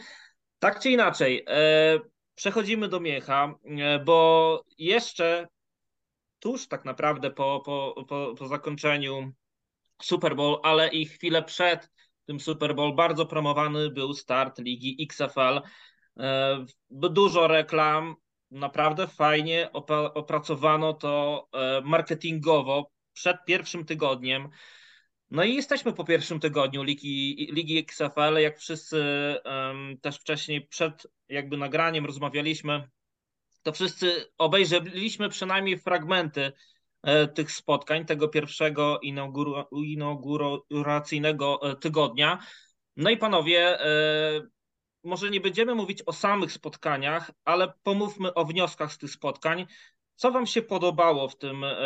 Tak 0.59 0.81
czy 0.81 0.91
inaczej, 0.91 1.45
e, 1.49 2.01
przechodzimy 2.35 2.89
do 2.89 3.01
Miecha, 3.01 3.55
e, 3.65 3.99
bo 3.99 4.65
jeszcze 4.79 5.49
tuż 6.39 6.69
tak 6.69 6.85
naprawdę 6.85 7.31
po, 7.31 7.63
po, 7.65 8.05
po, 8.09 8.35
po 8.39 8.49
zakończeniu 8.49 9.33
Super 10.03 10.37
Bowl, 10.37 10.61
ale 10.63 10.89
i 10.89 11.07
chwilę 11.07 11.43
przed 11.43 11.91
tym 12.27 12.41
Super 12.41 12.75
Bowl 12.75 12.95
bardzo 12.95 13.27
promowany 13.27 13.91
był 13.91 14.15
start 14.15 14.59
ligi 14.59 14.97
XFL. 15.11 15.61
E, 16.19 16.65
dużo 16.91 17.49
reklam, 17.49 18.15
naprawdę 18.51 19.07
fajnie 19.07 19.71
opracowano 20.15 20.93
to 20.93 21.49
e, 21.53 21.81
marketingowo 21.85 22.91
przed 23.13 23.37
pierwszym 23.47 23.85
tygodniem. 23.85 24.49
No 25.31 25.45
i 25.45 25.55
jesteśmy 25.55 25.93
po 25.93 26.05
pierwszym 26.05 26.41
tygodniu 26.41 26.83
Ligi, 26.83 27.49
Ligi 27.53 27.79
XFL. 27.79 28.41
Jak 28.41 28.59
wszyscy 28.59 29.05
um, 29.45 29.99
też 30.01 30.19
wcześniej 30.19 30.67
przed 30.67 31.07
jakby 31.29 31.57
nagraniem 31.57 32.07
rozmawialiśmy, 32.07 32.89
to 33.63 33.73
wszyscy 33.73 34.33
obejrzeliśmy 34.39 35.29
przynajmniej 35.29 35.79
fragmenty 35.79 36.53
e, 37.03 37.29
tych 37.29 37.53
spotkań, 37.53 38.05
tego 38.05 38.29
pierwszego 38.29 39.01
inauguracyjnego 39.73 41.61
tygodnia. 41.81 42.39
No 42.97 43.11
i 43.11 43.17
panowie, 43.17 43.81
e, 43.81 44.43
może 45.05 45.31
nie 45.31 45.41
będziemy 45.41 45.75
mówić 45.75 46.03
o 46.07 46.13
samych 46.13 46.53
spotkaniach, 46.53 47.31
ale 47.45 47.73
pomówmy 47.83 48.35
o 48.35 48.45
wnioskach 48.45 48.93
z 48.93 48.99
tych 48.99 49.11
spotkań. 49.11 49.67
Co 50.15 50.31
Wam 50.31 50.47
się 50.47 50.63
podobało 50.63 51.29
w 51.29 51.39
tym, 51.39 51.65
e, 51.65 51.77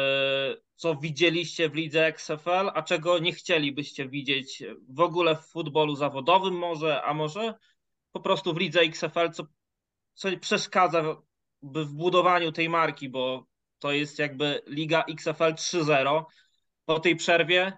co 0.74 0.96
widzieliście 0.96 1.68
w 1.68 1.74
lidze 1.74 2.06
XFL, 2.06 2.70
a 2.74 2.82
czego 2.82 3.18
nie 3.18 3.32
chcielibyście 3.32 4.08
widzieć 4.08 4.62
w 4.88 5.00
ogóle 5.00 5.36
w 5.36 5.46
futbolu 5.46 5.96
zawodowym 5.96 6.54
może, 6.54 7.02
a 7.02 7.14
może 7.14 7.54
po 8.12 8.20
prostu 8.20 8.54
w 8.54 8.58
lidze 8.58 8.80
XFL, 8.80 9.30
co, 9.32 9.46
co 10.14 10.28
przeszkadza 10.40 11.16
w 11.62 11.92
budowaniu 11.92 12.52
tej 12.52 12.68
marki, 12.68 13.08
bo 13.08 13.46
to 13.78 13.92
jest 13.92 14.18
jakby 14.18 14.62
liga 14.66 15.04
XFL 15.08 15.54
3.0 15.54 16.24
po 16.84 17.00
tej 17.00 17.16
przerwie, 17.16 17.72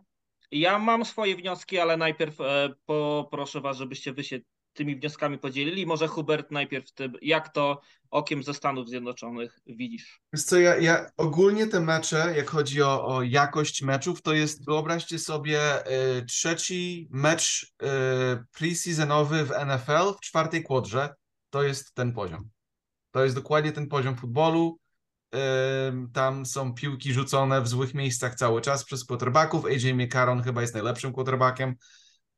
Ja 0.51 0.79
mam 0.79 1.05
swoje 1.05 1.37
wnioski, 1.37 1.79
ale 1.79 1.97
najpierw 1.97 2.41
e, 2.41 2.75
poproszę 2.87 3.61
Was, 3.61 3.77
żebyście 3.77 4.13
Wy 4.13 4.25
się 4.25 4.39
tymi 4.79 4.97
wnioskami 4.97 5.39
podzielili. 5.39 5.87
Może 5.87 6.09
Hubert 6.09 6.51
najpierw 6.51 6.93
tym, 6.93 7.13
jak 7.23 7.53
to 7.53 7.81
okiem 8.11 8.43
ze 8.43 8.55
Stanów 8.55 8.89
Zjednoczonych 8.89 9.59
widzisz? 9.67 10.21
Wiesz 10.33 10.43
co, 10.43 10.59
ja, 10.59 10.77
ja 10.77 11.11
ogólnie 11.17 11.67
te 11.67 11.81
mecze, 11.81 12.35
jak 12.37 12.51
chodzi 12.51 12.83
o, 12.83 13.07
o 13.07 13.23
jakość 13.23 13.83
meczów, 13.83 14.23
to 14.23 14.35
jest, 14.35 14.65
wyobraźcie 14.65 15.19
sobie, 15.19 15.87
y, 16.19 16.27
trzeci 16.27 17.09
mecz 17.11 17.75
y, 17.83 17.87
preseasonowy 18.59 19.45
w 19.45 19.51
NFL 19.51 20.15
w 20.17 20.21
czwartej 20.21 20.65
kwadrze. 20.65 21.15
To 21.51 21.63
jest 21.63 21.95
ten 21.95 22.13
poziom. 22.13 22.49
To 23.11 23.25
jest 23.25 23.35
dokładnie 23.35 23.73
ten 23.73 23.89
poziom 23.89 24.17
futbolu. 24.17 24.79
Ym, 25.89 26.11
tam 26.13 26.47
są 26.47 26.75
piłki 26.75 27.13
rzucone 27.13 27.63
w 27.63 27.69
złych 27.69 27.95
miejscach 27.95 28.35
cały 28.35 28.61
czas 28.61 28.85
przez 28.85 29.05
quarterbacków. 29.05 29.65
AJ 29.65 29.95
McCarron 29.95 30.43
chyba 30.43 30.61
jest 30.61 30.75
najlepszym 30.75 31.13
quarterbackiem. 31.13 31.75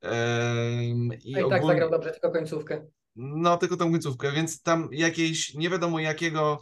I, 0.02 1.33
No 1.33 1.47
i 1.47 1.50
tak 1.50 1.66
zagrał 1.66 1.90
dobrze, 1.90 2.11
tylko 2.11 2.30
końcówkę. 2.30 2.87
no, 3.16 3.57
tylko 3.57 3.76
tą 3.76 3.90
końcówkę, 3.90 4.33
więc 4.33 4.62
tam 4.62 4.88
jakiejś 4.92 5.54
nie 5.54 5.71
wiadomo 5.71 6.00
jakiego 6.00 6.59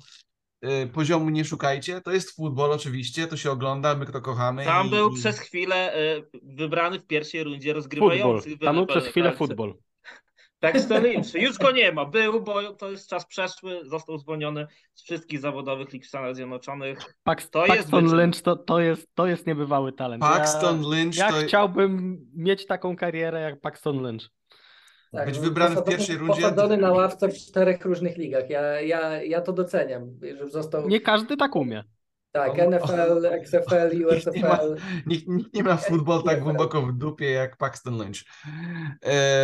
y, 0.64 0.86
poziomu 0.86 1.30
nie 1.30 1.44
szukajcie. 1.44 2.00
To 2.00 2.12
jest 2.12 2.36
futbol 2.36 2.72
oczywiście, 2.72 3.26
to 3.26 3.36
się 3.36 3.50
ogląda, 3.50 3.94
my 3.94 4.06
to 4.06 4.20
kochamy. 4.20 4.64
Tam 4.64 4.86
i, 4.86 4.90
był 4.90 5.14
przez 5.14 5.38
chwilę 5.38 5.94
e, 5.94 6.22
wybrany 6.42 6.98
w 6.98 7.06
pierwszej 7.06 7.44
rundzie 7.44 7.72
rozgrywający. 7.72 8.58
Tam 8.58 8.76
był 8.76 8.86
przez 8.86 9.06
chwilę 9.06 9.28
tak. 9.28 9.38
futbol. 9.38 9.74
Paxton 10.60 11.02
Lynch. 11.02 11.34
Już 11.34 11.58
go 11.58 11.70
nie 11.70 11.92
ma. 11.92 12.04
Był, 12.04 12.40
bo 12.42 12.72
to 12.72 12.90
jest 12.90 13.08
czas 13.08 13.26
przeszły. 13.26 13.80
Został 13.84 14.18
zwolniony 14.18 14.66
z 14.94 15.02
wszystkich 15.02 15.40
zawodowych 15.40 15.92
lig 15.92 16.04
w 16.04 16.08
Stanach 16.08 16.34
Zjednoczonych. 16.34 16.98
Pax, 17.22 17.50
To 17.50 17.66
jest 17.66 17.78
Paxton 17.78 18.04
wyczyn. 18.04 18.18
Lynch 18.18 18.42
to, 18.42 18.56
to, 18.56 18.80
jest, 18.80 19.06
to 19.14 19.26
jest 19.26 19.46
niebywały 19.46 19.92
talent. 19.92 20.22
Paxton 20.22 20.82
ja, 20.82 20.88
Lynch 20.88 21.16
ja 21.16 21.32
to 21.32 21.36
chciałbym 21.36 22.18
mieć 22.34 22.66
taką 22.66 22.96
karierę 22.96 23.40
jak 23.40 23.60
Paxton 23.60 24.02
Lynch. 24.02 24.28
Tak, 25.12 25.26
Być 25.26 25.38
wybrany 25.38 25.76
w 25.76 25.84
pierwszej 25.84 26.16
rundzie? 26.16 26.42
Posadzony 26.42 26.76
na 26.76 26.92
ławce 26.92 27.28
w 27.28 27.34
czterech 27.34 27.84
różnych 27.84 28.16
ligach. 28.16 28.50
Ja, 28.50 28.80
ja, 28.80 29.22
ja 29.22 29.40
to 29.40 29.52
doceniam, 29.52 30.10
że 30.38 30.48
został 30.48 30.88
Nie 30.88 31.00
każdy 31.00 31.36
tak 31.36 31.56
umie. 31.56 31.84
Tak, 32.32 32.52
On- 32.58 32.70
NFL, 32.74 33.26
XFL, 33.42 33.90
Nikt 33.96 34.34
nie 34.34 34.42
ma- 34.42 34.54
USFL. 34.54 34.76
nikt, 35.06 35.28
nikt 35.28 35.54
nie 35.54 35.62
ma 35.62 35.76
futbol 35.76 36.22
tak 36.22 36.40
głęboko 36.44 36.82
w 36.82 36.92
dupie 36.92 37.30
jak 37.30 37.56
Paxton 37.56 37.98
Lynch. 37.98 38.16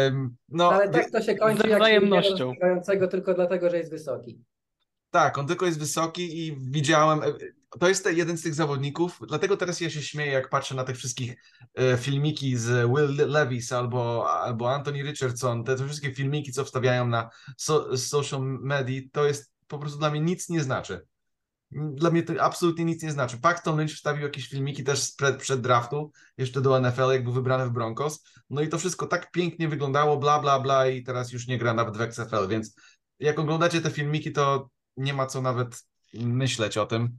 Ym, 0.08 0.36
no, 0.48 0.72
Ale 0.72 0.88
tak 0.88 1.10
to 1.10 1.22
się 1.22 1.34
kończy, 1.34 1.68
jak 1.68 1.80
wzajemnością. 1.80 2.52
tylko 3.10 3.34
dlatego, 3.34 3.70
że 3.70 3.78
jest 3.78 3.90
wysoki. 3.90 4.44
Tak, 5.10 5.38
on 5.38 5.46
tylko 5.46 5.66
jest 5.66 5.78
wysoki 5.78 6.46
i 6.46 6.56
widziałem. 6.70 7.22
e, 7.22 7.26
To 7.78 7.88
jest 7.88 8.12
jeden 8.12 8.36
z 8.38 8.42
tych 8.42 8.54
zawodników, 8.54 9.18
dlatego 9.28 9.56
teraz 9.56 9.80
ja 9.80 9.90
się 9.90 10.02
śmieję, 10.02 10.32
jak 10.32 10.48
patrzę 10.48 10.74
na 10.74 10.84
tych 10.84 10.96
wszystkich 10.96 11.34
e, 11.74 11.96
filmiki 11.96 12.56
z 12.56 12.88
Will 12.90 13.30
Levis 13.30 13.72
albo, 13.72 14.30
albo 14.32 14.74
Anthony 14.74 15.02
Richardson, 15.02 15.64
te, 15.64 15.76
te 15.76 15.84
wszystkie 15.86 16.14
filmiki, 16.14 16.52
co 16.52 16.64
wstawiają 16.64 17.06
na 17.06 17.30
so, 17.56 17.96
social 17.96 18.40
media, 18.42 19.00
to 19.12 19.26
jest 19.26 19.52
po 19.68 19.78
prostu 19.78 19.98
dla 19.98 20.10
mnie 20.10 20.20
nic 20.20 20.48
nie 20.48 20.60
znaczy. 20.62 21.06
Dla 21.74 22.10
mnie 22.10 22.22
to 22.22 22.42
absolutnie 22.42 22.84
nic 22.84 23.02
nie 23.02 23.12
znaczy. 23.12 23.38
Paxton 23.38 23.76
Lynch 23.76 23.94
wstawił 23.94 24.22
jakieś 24.22 24.48
filmiki 24.48 24.84
też 24.84 25.12
przed, 25.16 25.36
przed 25.36 25.60
draftu, 25.60 26.12
jeszcze 26.38 26.60
do 26.60 26.80
NFL, 26.80 27.12
jak 27.12 27.24
był 27.24 27.32
wybrany 27.32 27.66
w 27.66 27.70
Broncos. 27.70 28.24
No 28.50 28.62
i 28.62 28.68
to 28.68 28.78
wszystko 28.78 29.06
tak 29.06 29.30
pięknie 29.30 29.68
wyglądało, 29.68 30.16
bla, 30.16 30.38
bla, 30.38 30.60
bla 30.60 30.88
i 30.88 31.02
teraz 31.02 31.32
już 31.32 31.46
nie 31.46 31.58
gra 31.58 31.74
nawet 31.74 31.96
w 31.96 32.00
XFL, 32.00 32.48
więc 32.48 32.76
jak 33.18 33.38
oglądacie 33.38 33.80
te 33.80 33.90
filmiki, 33.90 34.32
to 34.32 34.68
nie 34.96 35.14
ma 35.14 35.26
co 35.26 35.42
nawet 35.42 35.84
myśleć 36.14 36.78
o 36.78 36.86
tym, 36.86 37.16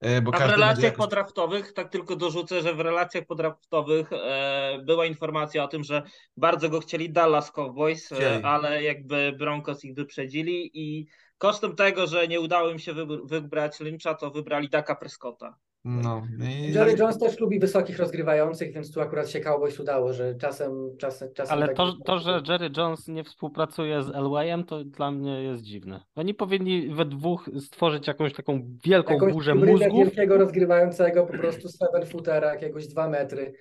e, 0.00 0.22
bo 0.22 0.34
A 0.34 0.38
w 0.38 0.50
relacjach 0.50 0.84
jakoś... 0.84 0.98
podraftowych, 0.98 1.72
tak 1.72 1.88
tylko 1.88 2.16
dorzucę, 2.16 2.62
że 2.62 2.74
w 2.74 2.80
relacjach 2.80 3.26
podraftowych 3.26 4.12
e, 4.12 4.78
była 4.84 5.06
informacja 5.06 5.64
o 5.64 5.68
tym, 5.68 5.84
że 5.84 6.02
bardzo 6.36 6.68
go 6.68 6.80
chcieli 6.80 7.12
Dallas 7.12 7.52
Cowboys, 7.52 8.12
e, 8.12 8.46
ale 8.46 8.82
jakby 8.82 9.34
Broncos 9.38 9.84
ich 9.84 9.94
wyprzedzili 9.94 10.70
i 10.74 11.06
kosztem 11.42 11.76
tego, 11.76 12.06
że 12.06 12.28
nie 12.28 12.40
udało 12.40 12.70
im 12.70 12.78
się 12.78 12.92
wybr- 12.92 13.26
wybrać 13.26 13.80
Lyncha, 13.80 14.14
to 14.14 14.30
wybrali 14.30 14.68
Daka 14.68 14.96
Prescotta. 14.96 15.56
No, 15.84 16.22
i 16.48 16.72
Jerry 16.72 16.90
tak- 16.90 17.00
Jones 17.00 17.18
też 17.18 17.40
lubi 17.40 17.58
wysokich 17.60 17.98
rozgrywających, 17.98 18.72
więc 18.72 18.92
tu 18.92 19.00
akurat 19.00 19.30
się 19.30 19.40
Cowboys 19.40 19.80
udało, 19.80 20.12
że 20.12 20.34
czasem, 20.34 20.96
czasem, 20.98 21.28
czasem 21.34 21.52
Ale 21.58 21.66
tak 21.66 21.76
to, 21.76 21.96
to, 22.04 22.18
że 22.18 22.42
Jerry 22.48 22.70
Jones 22.76 23.08
nie 23.08 23.24
współpracuje 23.24 24.02
z 24.02 24.10
Elwayem, 24.10 24.64
to 24.64 24.84
dla 24.84 25.10
mnie 25.10 25.42
jest 25.42 25.62
dziwne. 25.62 26.00
Oni 26.14 26.34
powinni 26.34 26.88
we 26.88 27.04
dwóch 27.04 27.50
stworzyć 27.60 28.06
jakąś 28.06 28.32
taką 28.32 28.76
wielką 28.84 29.14
jakąś 29.14 29.32
burzę 29.32 29.54
mózgów. 29.54 29.98
wielkiego 29.98 30.38
rozgrywającego, 30.38 31.26
po 31.26 31.32
prostu 31.32 31.68
seven 31.68 32.06
footera, 32.06 32.52
jakiegoś 32.52 32.86
dwa 32.86 33.08
metry. 33.08 33.52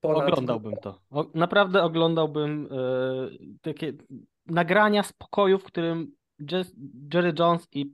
Ponad. 0.00 0.28
Oglądałbym 0.28 0.76
to. 0.82 1.00
O, 1.10 1.24
naprawdę 1.34 1.82
oglądałbym 1.82 2.68
e, 2.72 3.56
takie 3.60 3.92
nagrania 4.46 5.02
z 5.02 5.12
pokoju, 5.12 5.58
w 5.58 5.64
którym 5.64 6.19
Jerry 7.14 7.32
Jones 7.38 7.68
i 7.72 7.92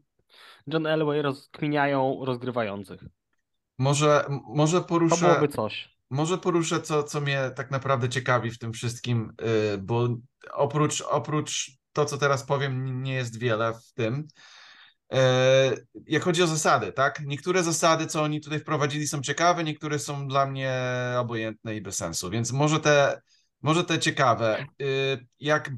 John 0.66 0.86
Elway 0.86 1.22
rozkminiają 1.22 2.24
rozgrywających. 2.24 3.00
Może, 3.78 4.24
może 4.54 4.80
To 4.80 4.86
poruszę... 4.86 5.26
byłoby 5.26 5.48
coś. 5.48 5.96
Może 6.10 6.38
poruszę, 6.38 6.80
co, 6.80 7.02
co 7.02 7.20
mnie 7.20 7.50
tak 7.56 7.70
naprawdę 7.70 8.08
ciekawi 8.08 8.50
w 8.50 8.58
tym 8.58 8.72
wszystkim, 8.72 9.32
yy, 9.40 9.78
bo 9.78 10.08
oprócz, 10.52 11.00
oprócz 11.00 11.70
to, 11.92 12.04
co 12.04 12.18
teraz 12.18 12.44
powiem, 12.44 13.02
nie 13.02 13.14
jest 13.14 13.38
wiele 13.38 13.72
w 13.74 13.92
tym. 13.92 14.28
Yy, 15.12 15.18
Jak 16.06 16.22
chodzi 16.22 16.42
o 16.42 16.46
zasady, 16.46 16.92
tak? 16.92 17.20
Niektóre 17.26 17.62
zasady, 17.62 18.06
co 18.06 18.22
oni 18.22 18.40
tutaj 18.40 18.58
wprowadzili, 18.60 19.08
są 19.08 19.20
ciekawe, 19.20 19.64
niektóre 19.64 19.98
są 19.98 20.28
dla 20.28 20.46
mnie 20.46 20.80
obojętne 21.18 21.76
i 21.76 21.80
bez 21.80 21.96
sensu, 21.96 22.30
więc 22.30 22.52
może 22.52 22.80
te, 22.80 23.20
może 23.62 23.84
te 23.84 23.98
ciekawe. 23.98 24.66
Yy, 24.78 25.26
Jak 25.40 25.70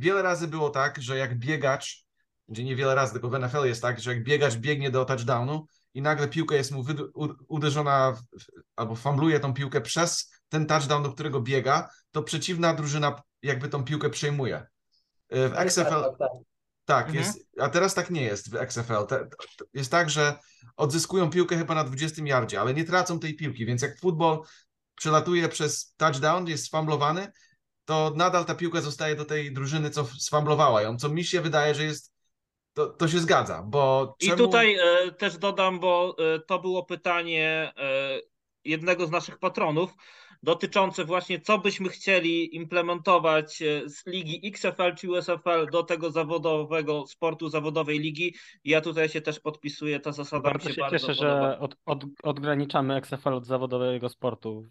wiele 0.00 0.22
razy 0.22 0.48
było 0.48 0.70
tak, 0.70 1.02
że 1.02 1.18
jak 1.18 1.38
biegacz, 1.38 2.04
gdzie 2.48 2.64
nie 2.64 2.76
wiele 2.76 2.94
razy, 2.94 3.12
tylko 3.12 3.30
w 3.30 3.38
NFL 3.38 3.64
jest 3.64 3.82
tak, 3.82 4.00
że 4.00 4.14
jak 4.14 4.24
biegacz 4.24 4.56
biegnie 4.56 4.90
do 4.90 5.04
touchdownu 5.04 5.66
i 5.94 6.02
nagle 6.02 6.28
piłka 6.28 6.54
jest 6.54 6.72
mu 6.72 6.84
uderzona 7.48 8.12
w, 8.12 8.22
albo 8.76 8.96
fambluje 8.96 9.40
tą 9.40 9.54
piłkę 9.54 9.80
przez 9.80 10.32
ten 10.48 10.66
touchdown, 10.66 11.02
do 11.02 11.12
którego 11.12 11.40
biega, 11.40 11.88
to 12.10 12.22
przeciwna 12.22 12.74
drużyna 12.74 13.22
jakby 13.42 13.68
tą 13.68 13.84
piłkę 13.84 14.10
przejmuje. 14.10 14.66
Y, 15.34 15.48
W 15.48 15.52
XFL 15.56 15.84
Tak, 15.84 16.18
tak. 16.18 16.28
tak 16.84 17.06
Mhm. 17.06 17.24
jest, 17.24 17.38
a 17.60 17.68
teraz 17.68 17.94
tak 17.94 18.10
nie 18.10 18.22
jest 18.22 18.50
w 18.50 18.56
XFL. 18.56 19.06
Te, 19.08 19.28
to 19.58 19.64
jest 19.74 19.90
tak, 19.90 20.10
że 20.10 20.38
odzyskują 20.76 21.30
piłkę 21.30 21.56
chyba 21.56 21.74
na 21.74 21.84
20 21.84 22.22
yardzie, 22.24 22.60
ale 22.60 22.74
nie 22.74 22.84
tracą 22.84 23.18
tej 23.18 23.36
piłki, 23.36 23.66
więc 23.66 23.82
jak 23.82 24.00
futbol 24.00 24.42
przelatuje 24.94 25.48
przez 25.48 25.94
touchdown, 25.96 26.46
jest 26.46 26.64
sfamblowany, 26.64 27.32
to 27.90 28.12
nadal 28.16 28.44
ta 28.44 28.54
piłka 28.54 28.80
zostaje 28.80 29.16
do 29.16 29.24
tej 29.24 29.52
drużyny, 29.52 29.90
co 29.90 30.04
sfamblowała 30.04 30.82
ją, 30.82 30.96
co 30.96 31.08
mi 31.08 31.24
się 31.24 31.40
wydaje, 31.40 31.74
że 31.74 31.84
jest 31.84 32.14
to, 32.72 32.86
to 32.86 33.08
się 33.08 33.18
zgadza, 33.18 33.62
bo 33.62 34.14
I 34.20 34.26
czemu... 34.26 34.36
tutaj 34.36 34.74
e, 34.74 35.12
też 35.12 35.38
dodam, 35.38 35.80
bo 35.80 36.16
e, 36.18 36.40
to 36.40 36.58
było 36.58 36.84
pytanie 36.84 37.72
e, 37.76 38.20
jednego 38.64 39.06
z 39.06 39.10
naszych 39.10 39.38
patronów 39.38 39.94
dotyczące 40.42 41.04
właśnie, 41.04 41.40
co 41.40 41.58
byśmy 41.58 41.88
chcieli 41.88 42.56
implementować 42.56 43.62
e, 43.62 43.88
z 43.88 44.06
ligi 44.06 44.40
XFL 44.44 44.94
czy 44.96 45.10
USFL 45.10 45.66
do 45.72 45.82
tego 45.82 46.10
zawodowego 46.10 47.06
sportu, 47.06 47.48
zawodowej 47.48 47.98
ligi. 47.98 48.34
I 48.64 48.70
ja 48.70 48.80
tutaj 48.80 49.08
się 49.08 49.20
też 49.20 49.40
podpisuję, 49.40 50.00
ta 50.00 50.12
zasada 50.12 50.48
mi 50.48 50.52
Bardzo 50.52 50.68
się 50.68 50.74
się 50.74 50.80
bardzo 50.80 50.98
cieszę, 50.98 51.14
podoba. 51.14 51.50
że 51.52 51.58
od, 51.58 51.76
od, 51.86 52.04
odgraniczamy 52.22 52.94
XFL 52.96 53.34
od 53.34 53.46
zawodowego 53.46 54.08
sportu 54.08 54.66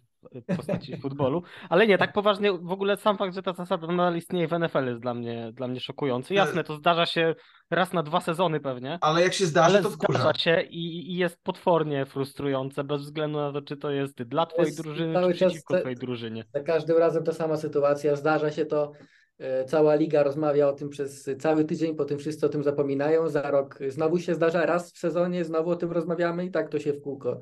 w 0.48 0.56
postaci 0.56 0.96
futbolu. 1.00 1.42
Ale 1.68 1.86
nie, 1.86 1.98
tak 1.98 2.12
poważnie, 2.12 2.52
w 2.52 2.72
ogóle 2.72 2.96
sam 2.96 3.18
fakt, 3.18 3.34
że 3.34 3.42
ta 3.42 3.52
zasada 3.52 3.86
nadal 3.86 4.16
istnieje 4.16 4.48
w 4.48 4.58
NFL 4.58 4.86
jest 4.86 5.00
dla 5.00 5.14
mnie, 5.14 5.52
dla 5.54 5.68
mnie 5.68 5.80
szokujący. 5.80 6.34
Jasne, 6.34 6.64
to 6.64 6.76
zdarza 6.76 7.06
się 7.06 7.34
raz 7.70 7.92
na 7.92 8.02
dwa 8.02 8.20
sezony 8.20 8.60
pewnie, 8.60 8.98
Ale 9.00 9.22
jak 9.22 9.34
się 9.34 9.46
zdarzy, 9.46 9.74
ale 9.74 9.82
to 9.82 9.90
wkurza. 9.90 10.18
zdarza 10.18 10.38
się 10.38 10.62
i, 10.62 11.12
i 11.12 11.16
jest 11.16 11.42
potwornie 11.42 12.06
frustrujące, 12.06 12.84
bez 12.84 13.02
względu 13.02 13.38
na 13.38 13.52
to, 13.52 13.62
czy 13.62 13.76
to 13.76 13.90
jest 13.90 14.22
dla 14.22 14.46
twojej 14.46 14.66
jest 14.66 14.82
drużyny, 14.82 15.14
cały 15.14 15.32
czy 15.34 15.36
przeciwko 15.46 15.74
te- 15.74 15.80
twojej 15.80 15.96
drużynie. 15.96 16.44
Za 16.54 16.60
każdym 16.60 16.98
razem 16.98 17.24
ta 17.24 17.32
sama 17.32 17.56
sytuacja. 17.56 18.16
Zdarza 18.16 18.50
się 18.50 18.66
to. 18.66 18.92
e, 19.38 19.64
Cała 19.64 19.94
liga 19.94 20.22
rozmawia 20.22 20.68
o 20.68 20.72
tym 20.72 20.88
przez 20.88 21.30
cały 21.38 21.64
tydzień, 21.64 21.96
potem 21.96 22.18
wszyscy 22.18 22.46
o 22.46 22.48
tym 22.48 22.62
zapominają. 22.64 23.28
Za 23.28 23.50
rok 23.50 23.78
znowu 23.88 24.18
się 24.18 24.34
zdarza, 24.34 24.66
raz 24.66 24.92
w 24.92 24.98
sezonie 24.98 25.44
znowu 25.44 25.70
o 25.70 25.76
tym 25.76 25.92
rozmawiamy 25.92 26.44
i 26.44 26.50
tak 26.50 26.68
to 26.68 26.78
się 26.78 26.92
w 26.92 27.00
kółko. 27.00 27.40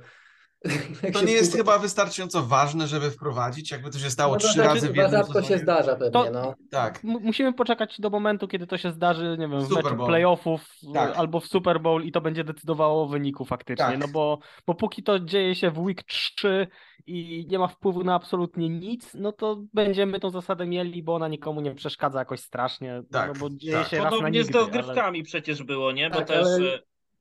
Jak 1.02 1.12
To 1.12 1.24
nie 1.24 1.32
jest 1.32 1.56
chyba 1.56 1.78
wystarczająco 1.78 2.42
ważne, 2.42 2.86
żeby 2.86 3.10
wprowadzić, 3.10 3.70
jakby 3.70 3.90
to 3.90 3.98
się 3.98 4.10
stało 4.10 4.34
No 4.34 4.40
to 4.40 4.44
trzy 4.46 4.54
znaczy, 4.54 4.68
razy 4.74 4.92
w 4.92 4.96
jednym 4.96 5.10
rzadko 5.10 5.32
się 5.42 5.48
sezonie. 5.48 5.62
zdarza 5.62 5.92
pewnie, 5.96 6.10
To- 6.10 6.30
no. 6.30 6.54
Tak. 6.70 7.00
M- 7.04 7.18
Musimy 7.22 7.52
poczekać 7.52 8.00
do 8.00 8.10
momentu, 8.10 8.48
kiedy 8.48 8.66
to 8.66 8.78
się 8.78 8.92
zdarzy, 8.92 9.36
nie 9.38 9.48
wiem, 9.48 9.60
w 9.60 9.68
Super 9.68 9.84
meczu 9.84 10.06
playoffów 10.06 10.66
Tak. 10.94 11.16
albo 11.16 11.40
w 11.40 11.46
Super 11.46 11.80
Bowl 11.80 12.02
i 12.04 12.12
to 12.12 12.20
będzie 12.20 12.44
decydowało 12.44 13.02
o 13.02 13.06
wyniku 13.06 13.44
faktycznie. 13.44 13.86
Tak. 13.86 13.98
No 13.98 14.08
bo, 14.08 14.38
bo 14.66 14.74
póki 14.74 15.02
to 15.02 15.20
dzieje 15.20 15.54
się 15.54 15.70
w 15.70 15.78
week 15.78 16.02
3 16.02 16.66
i 17.06 17.46
nie 17.50 17.58
ma 17.58 17.68
wpływu 17.68 18.04
na 18.04 18.14
absolutnie 18.14 18.68
nic, 18.68 19.14
no 19.14 19.32
to 19.32 19.62
będziemy 19.74 20.20
tą 20.20 20.30
zasadę 20.30 20.66
mieli, 20.66 21.02
bo 21.02 21.14
ona 21.14 21.28
nikomu 21.28 21.60
nie 21.60 21.74
przeszkadza 21.74 22.18
jakoś 22.18 22.40
strasznie. 22.40 23.02
Tak, 23.12 23.28
no 23.34 23.40
bo 23.40 23.50
dzieje 23.56 23.76
tak. 23.76 23.88
się 23.88 23.96
raz 23.96 24.04
na 24.04 24.10
Podobnie 24.10 24.42
z 24.42 24.46
nigdy, 24.46 24.58
ale... 24.58 24.66
dogrywkami 24.66 25.22
przecież 25.22 25.62
było, 25.62 25.92
nie? 25.92 26.10
Bo 26.10 26.16
Tak, 26.16 26.28
też 26.28 26.46
ale- 26.46 26.74
e, 26.74 26.78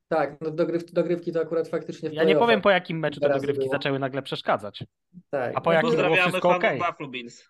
Tak, 0.08 0.40
no 0.40 0.50
dogryw, 0.50 0.92
dogrywki 0.92 1.32
to 1.32 1.40
akurat 1.40 1.68
faktycznie 1.68 2.10
w 2.10 2.12
Ja 2.12 2.24
nie 2.24 2.36
powiem 2.36 2.60
po 2.60 2.70
jakim 2.70 2.98
meczu 2.98 3.20
te 3.20 3.28
dogrywki 3.28 3.58
było. 3.58 3.72
zaczęły 3.72 3.98
nagle 3.98 4.22
przeszkadzać. 4.22 4.84
Tak. 5.30 5.52
A 5.56 5.60
po 5.60 5.72
jakim 5.72 5.90
było 5.96 6.16
wszystko 6.16 6.58
Bills. 7.08 7.48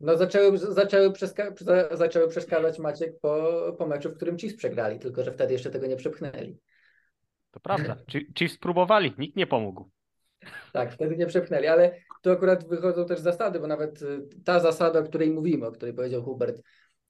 No 0.00 0.16
zaczęły, 0.16 0.58
zaczęły, 0.58 1.10
przeska- 1.10 1.54
za- 1.64 1.96
zaczęły 1.96 2.28
przeszkadzać 2.28 2.78
Maciek 2.78 3.20
po, 3.20 3.52
po 3.78 3.86
meczu, 3.86 4.10
w 4.10 4.16
którym 4.16 4.38
Chiefs 4.38 4.56
przegrali, 4.56 4.98
tylko 4.98 5.24
że 5.24 5.32
wtedy 5.32 5.52
jeszcze 5.52 5.70
tego 5.70 5.86
nie 5.86 5.96
przepchnęli. 5.96 6.58
To 7.50 7.60
prawda. 7.60 7.96
Ci- 8.10 8.32
Chiefs 8.38 8.54
spróbowali, 8.54 9.14
nikt 9.18 9.36
nie 9.36 9.46
pomógł. 9.46 9.90
Tak, 10.72 10.92
wtedy 10.92 11.16
nie 11.16 11.26
przepchnęli, 11.26 11.66
ale 11.66 11.96
tu 12.22 12.30
akurat 12.30 12.68
wychodzą 12.68 13.06
też 13.06 13.20
zasady, 13.20 13.60
bo 13.60 13.66
nawet 13.66 14.02
y, 14.02 14.28
ta 14.44 14.60
zasada, 14.60 14.98
o 15.00 15.02
której 15.02 15.30
mówimy, 15.30 15.66
o 15.66 15.72
której 15.72 15.94
powiedział 15.94 16.22
Hubert 16.22 16.62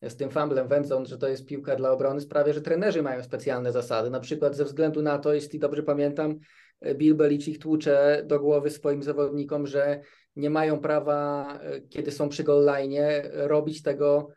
z 0.03 0.17
tym 0.17 0.31
famblem 0.31 0.69
wędzą, 0.69 1.05
że 1.05 1.19
to 1.19 1.29
jest 1.29 1.47
piłka 1.47 1.77
dla 1.77 1.91
obrony, 1.91 2.21
sprawia, 2.21 2.53
że 2.53 2.61
trenerzy 2.61 3.03
mają 3.03 3.23
specjalne 3.23 3.73
zasady. 3.73 4.11
Na 4.11 4.21
przykład 4.21 4.57
ze 4.57 4.65
względu 4.65 5.03
na 5.03 5.19
to, 5.19 5.35
jeśli 5.35 5.59
dobrze 5.59 5.83
pamiętam, 5.83 6.39
y, 6.87 6.95
Bill 6.95 7.15
Belichick 7.15 7.63
tłucze 7.63 8.23
do 8.27 8.41
głowy 8.41 8.71
swoim 8.71 9.03
zawodnikom, 9.03 9.67
że 9.67 10.01
nie 10.37 10.51
mają 10.51 10.81
prawa, 10.81 11.49
y, 11.77 11.89
kiedy 11.89 12.13
są 12.13 12.29
przy 12.29 12.45
goal 12.45 12.65
line, 12.65 13.23
robić 13.33 13.83
tego 13.83 14.29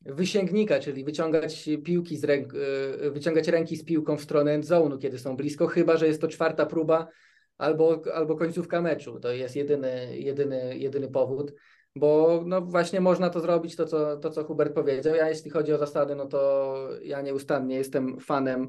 wysięgnika, 0.00 0.80
czyli 0.80 1.04
wyciągać 1.04 1.68
piłki 1.84 2.16
z 2.16 2.24
ręk, 2.24 2.54
y, 2.54 3.10
wyciągać 3.10 3.48
ręki 3.48 3.76
z 3.76 3.84
piłką 3.84 4.16
w 4.16 4.22
stronę 4.22 4.52
end 4.52 4.64
zone'u, 4.64 4.98
kiedy 4.98 5.18
są 5.18 5.36
blisko, 5.36 5.66
chyba 5.66 5.96
że 5.96 6.06
jest 6.06 6.20
to 6.20 6.28
czwarta 6.28 6.66
próba 6.66 7.08
albo, 7.58 8.02
albo 8.14 8.36
końcówka 8.36 8.82
meczu. 8.82 9.20
To 9.20 9.32
jest 9.32 9.56
jedyny, 9.56 10.18
jedyny, 10.18 10.78
jedyny 10.78 11.08
powód, 11.08 11.52
bo 11.96 12.42
no 12.46 12.60
właśnie 12.60 13.00
można 13.00 13.30
to 13.30 13.40
zrobić, 13.40 13.76
to 13.76 13.86
co, 13.86 14.16
to 14.16 14.30
co 14.30 14.44
Hubert 14.44 14.74
powiedział. 14.74 15.14
Ja 15.14 15.28
jeśli 15.28 15.50
chodzi 15.50 15.72
o 15.72 15.78
zasady, 15.78 16.14
no 16.14 16.26
to 16.26 16.74
ja 17.02 17.20
nieustannie 17.22 17.76
jestem 17.76 18.20
fanem 18.20 18.68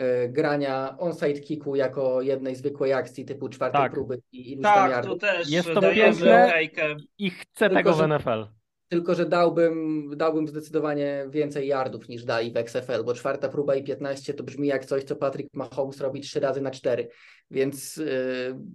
y, 0.00 0.28
grania 0.28 0.96
onside 0.98 1.40
kicku 1.40 1.76
jako 1.76 2.22
jednej 2.22 2.54
zwykłej 2.56 2.92
akcji 2.92 3.24
typu 3.24 3.48
czwartej 3.48 3.80
Tak. 3.80 3.92
próby 3.92 4.18
i 4.32 4.58
tam 4.60 4.90
Tak, 4.90 5.06
tu 5.06 5.16
też 5.16 5.50
Jest 5.50 5.68
to 5.74 5.80
piękne. 5.80 6.52
I 7.18 7.30
chcę 7.30 7.68
Tylko, 7.68 7.74
tego 7.74 7.92
w 7.94 7.98
że- 7.98 8.04
NFL. 8.08 8.46
Tylko, 8.92 9.14
że 9.14 9.26
dałbym, 9.26 10.10
dałbym 10.16 10.48
zdecydowanie 10.48 11.26
więcej 11.30 11.68
yardów 11.68 12.08
niż 12.08 12.24
dali 12.24 12.52
w 12.52 12.56
XFL, 12.56 13.04
bo 13.04 13.14
czwarta 13.14 13.48
próba 13.48 13.74
i 13.74 13.84
15 13.84 14.34
to 14.34 14.44
brzmi 14.44 14.68
jak 14.68 14.84
coś, 14.84 15.04
co 15.04 15.16
Patrick 15.16 15.54
Mahomes 15.54 16.00
robi 16.00 16.20
3 16.20 16.40
razy 16.40 16.60
na 16.60 16.70
4, 16.70 17.08
więc 17.50 17.96
yy, 17.96 18.06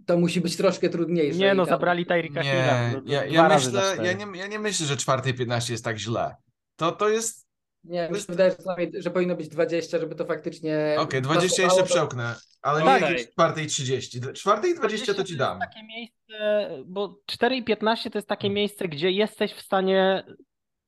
to 0.06 0.18
musi 0.18 0.42
być 0.42 0.58
troszkę 0.58 0.90
trudniejsze. 0.90 1.40
Nie 1.40 1.54
no, 1.54 1.66
tam- 1.66 1.76
zabrali 1.76 2.06
Tyrika 2.06 2.44
Hilla. 2.44 2.90
Nie, 2.90 2.96
no, 2.96 3.02
ja, 3.06 3.26
ja, 3.26 3.50
myślę, 3.50 3.82
cztery. 3.82 4.08
ja, 4.08 4.14
nie, 4.14 4.40
ja 4.40 4.48
nie 4.48 4.60
myślę, 4.60 4.86
że 4.86 4.98
czwartej 4.98 5.34
15 5.34 5.74
jest 5.74 5.84
tak 5.84 5.98
źle. 5.98 6.36
To, 6.76 6.92
to 6.92 7.10
jest, 7.10 7.47
Nie, 7.88 8.10
mi 8.10 8.18
się 8.20 8.26
wydaje, 8.30 8.52
że, 8.52 8.58
przynajmniej- 8.58 9.02
że 9.02 9.10
powinno 9.12 9.36
być 9.36 9.48
20, 9.50 10.00
żeby 10.00 10.16
to 10.16 10.26
faktycznie... 10.26 10.96
okej, 11.00 11.22
20 11.22 11.46
jeszcze 11.46 11.64
pasowało 11.64 11.82
do- 11.82 11.94
przełknę, 11.94 12.36
ale 12.62 12.84
Okej. 12.84 13.02
nie 13.02 13.08
jakieś 13.08 13.32
czwartej 13.32 13.68
30. 13.68 14.22
Czwartej 14.34 14.76
20 14.76 15.14
to 15.14 15.24
ci 15.24 15.34
jest 15.34 15.40
dam. 15.40 15.60
takie 15.60 15.84
miejsce, 15.84 16.70
bo 16.86 17.20
4 17.26 17.56
i 17.56 17.64
15 17.64 18.10
to 18.10 18.18
jest 18.18 18.28
takie 18.28 18.42
Hmm. 18.48 18.56
miejsce, 18.56 18.88
gdzie 18.88 19.12
jesteś 19.12 19.54
w 19.54 19.62
stanie 19.62 20.24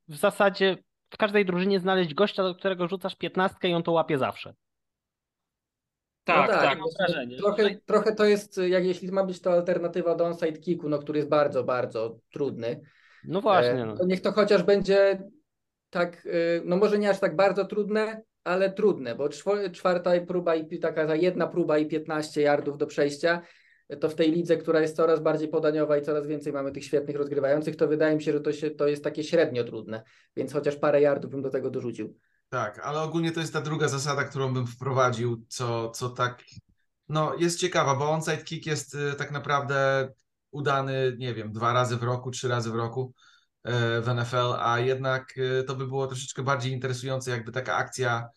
w 0.07 0.15
zasadzie 0.15 0.77
w 1.09 1.17
każdej 1.17 1.45
drużynie 1.45 1.79
znaleźć 1.79 2.13
gościa, 2.13 2.43
do 2.43 2.55
którego 2.55 2.87
rzucasz 2.87 3.15
15 3.15 3.69
i 3.69 3.73
on 3.73 3.83
to 3.83 3.91
łapie 3.91 4.17
zawsze. 4.17 4.53
Tak, 6.23 6.51
no 6.51 6.57
tak. 6.57 6.79
mam 6.79 6.87
wrażenie, 6.99 7.37
Trochę, 7.37 7.75
trochę 7.85 8.15
to 8.15 8.25
jest, 8.25 8.57
jak 8.67 8.85
jeśli 8.85 9.11
ma 9.11 9.23
być 9.23 9.41
to 9.41 9.51
alternatywa 9.51 10.15
do 10.15 10.25
onside 10.25 10.59
kicku, 10.59 10.89
no, 10.89 10.99
który 10.99 11.19
jest 11.19 11.29
bardzo, 11.29 11.63
bardzo 11.63 12.19
trudny, 12.33 12.81
No 13.23 13.41
właśnie. 13.41 13.71
E, 13.71 13.85
No. 13.85 13.97
To 13.97 14.05
niech 14.05 14.21
to 14.21 14.31
chociaż 14.31 14.63
będzie 14.63 15.23
tak, 15.89 16.25
y, 16.25 16.61
no 16.65 16.77
może 16.77 16.99
nie 16.99 17.09
aż 17.09 17.19
tak 17.19 17.35
bardzo 17.35 17.65
trudne, 17.65 18.21
ale 18.43 18.73
trudne, 18.73 19.15
bo 19.15 19.29
czwarta 19.71 20.11
próba 20.27 20.55
i 20.55 20.79
taka 20.79 21.15
jedna 21.15 21.47
próba 21.47 21.77
i 21.77 21.87
15 21.87 22.41
yardów 22.41 22.77
do 22.77 22.87
przejścia, 22.87 23.41
to 23.99 24.09
w 24.09 24.15
tej 24.15 24.31
lidze, 24.31 24.57
która 24.57 24.81
jest 24.81 24.95
coraz 24.95 25.19
bardziej 25.19 25.47
podaniowa 25.47 25.97
i 25.97 26.01
coraz 26.01 26.27
więcej 26.27 26.53
mamy 26.53 26.71
tych 26.71 26.85
świetnych 26.85 27.15
rozgrywających, 27.15 27.75
to 27.75 27.87
wydaje 27.87 28.15
mi 28.15 28.23
się, 28.23 28.33
że 28.33 28.41
to, 28.41 28.53
się, 28.53 28.71
to 28.71 28.87
jest 28.87 29.03
takie 29.03 29.23
średnio 29.23 29.63
trudne, 29.63 30.03
więc 30.35 30.53
chociaż 30.53 30.75
parę 30.75 31.01
yardów 31.01 31.31
bym 31.31 31.41
do 31.41 31.49
tego 31.49 31.69
dorzucił. 31.69 32.17
Tak, 32.49 32.79
ale 32.79 33.01
ogólnie 33.01 33.31
to 33.31 33.39
jest 33.39 33.53
ta 33.53 33.61
druga 33.61 33.87
zasada, 33.87 34.23
którą 34.23 34.53
bym 34.53 34.67
wprowadził, 34.67 35.45
co, 35.47 35.89
co 35.89 36.09
tak, 36.09 36.43
no 37.09 37.35
jest 37.35 37.59
ciekawa, 37.59 37.95
bo 37.95 38.09
onside 38.09 38.37
kick 38.37 38.65
jest 38.65 38.95
y, 38.95 39.13
tak 39.17 39.31
naprawdę 39.31 40.09
udany, 40.51 41.15
nie 41.17 41.33
wiem, 41.33 41.51
dwa 41.51 41.73
razy 41.73 41.97
w 41.97 42.03
roku, 42.03 42.31
trzy 42.31 42.47
razy 42.47 42.71
w 42.71 42.75
roku 42.75 43.13
w 44.01 44.13
NFL, 44.15 44.53
a 44.59 44.79
jednak 44.79 45.37
y, 45.37 45.63
to 45.63 45.75
by 45.75 45.87
było 45.87 46.07
troszeczkę 46.07 46.43
bardziej 46.43 46.73
interesujące, 46.73 47.31
jakby 47.31 47.51
taka 47.51 47.75
akcja 47.75 48.29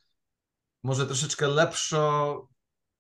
może 0.83 1.07
troszeczkę 1.07 1.49
lepszo 1.49 2.49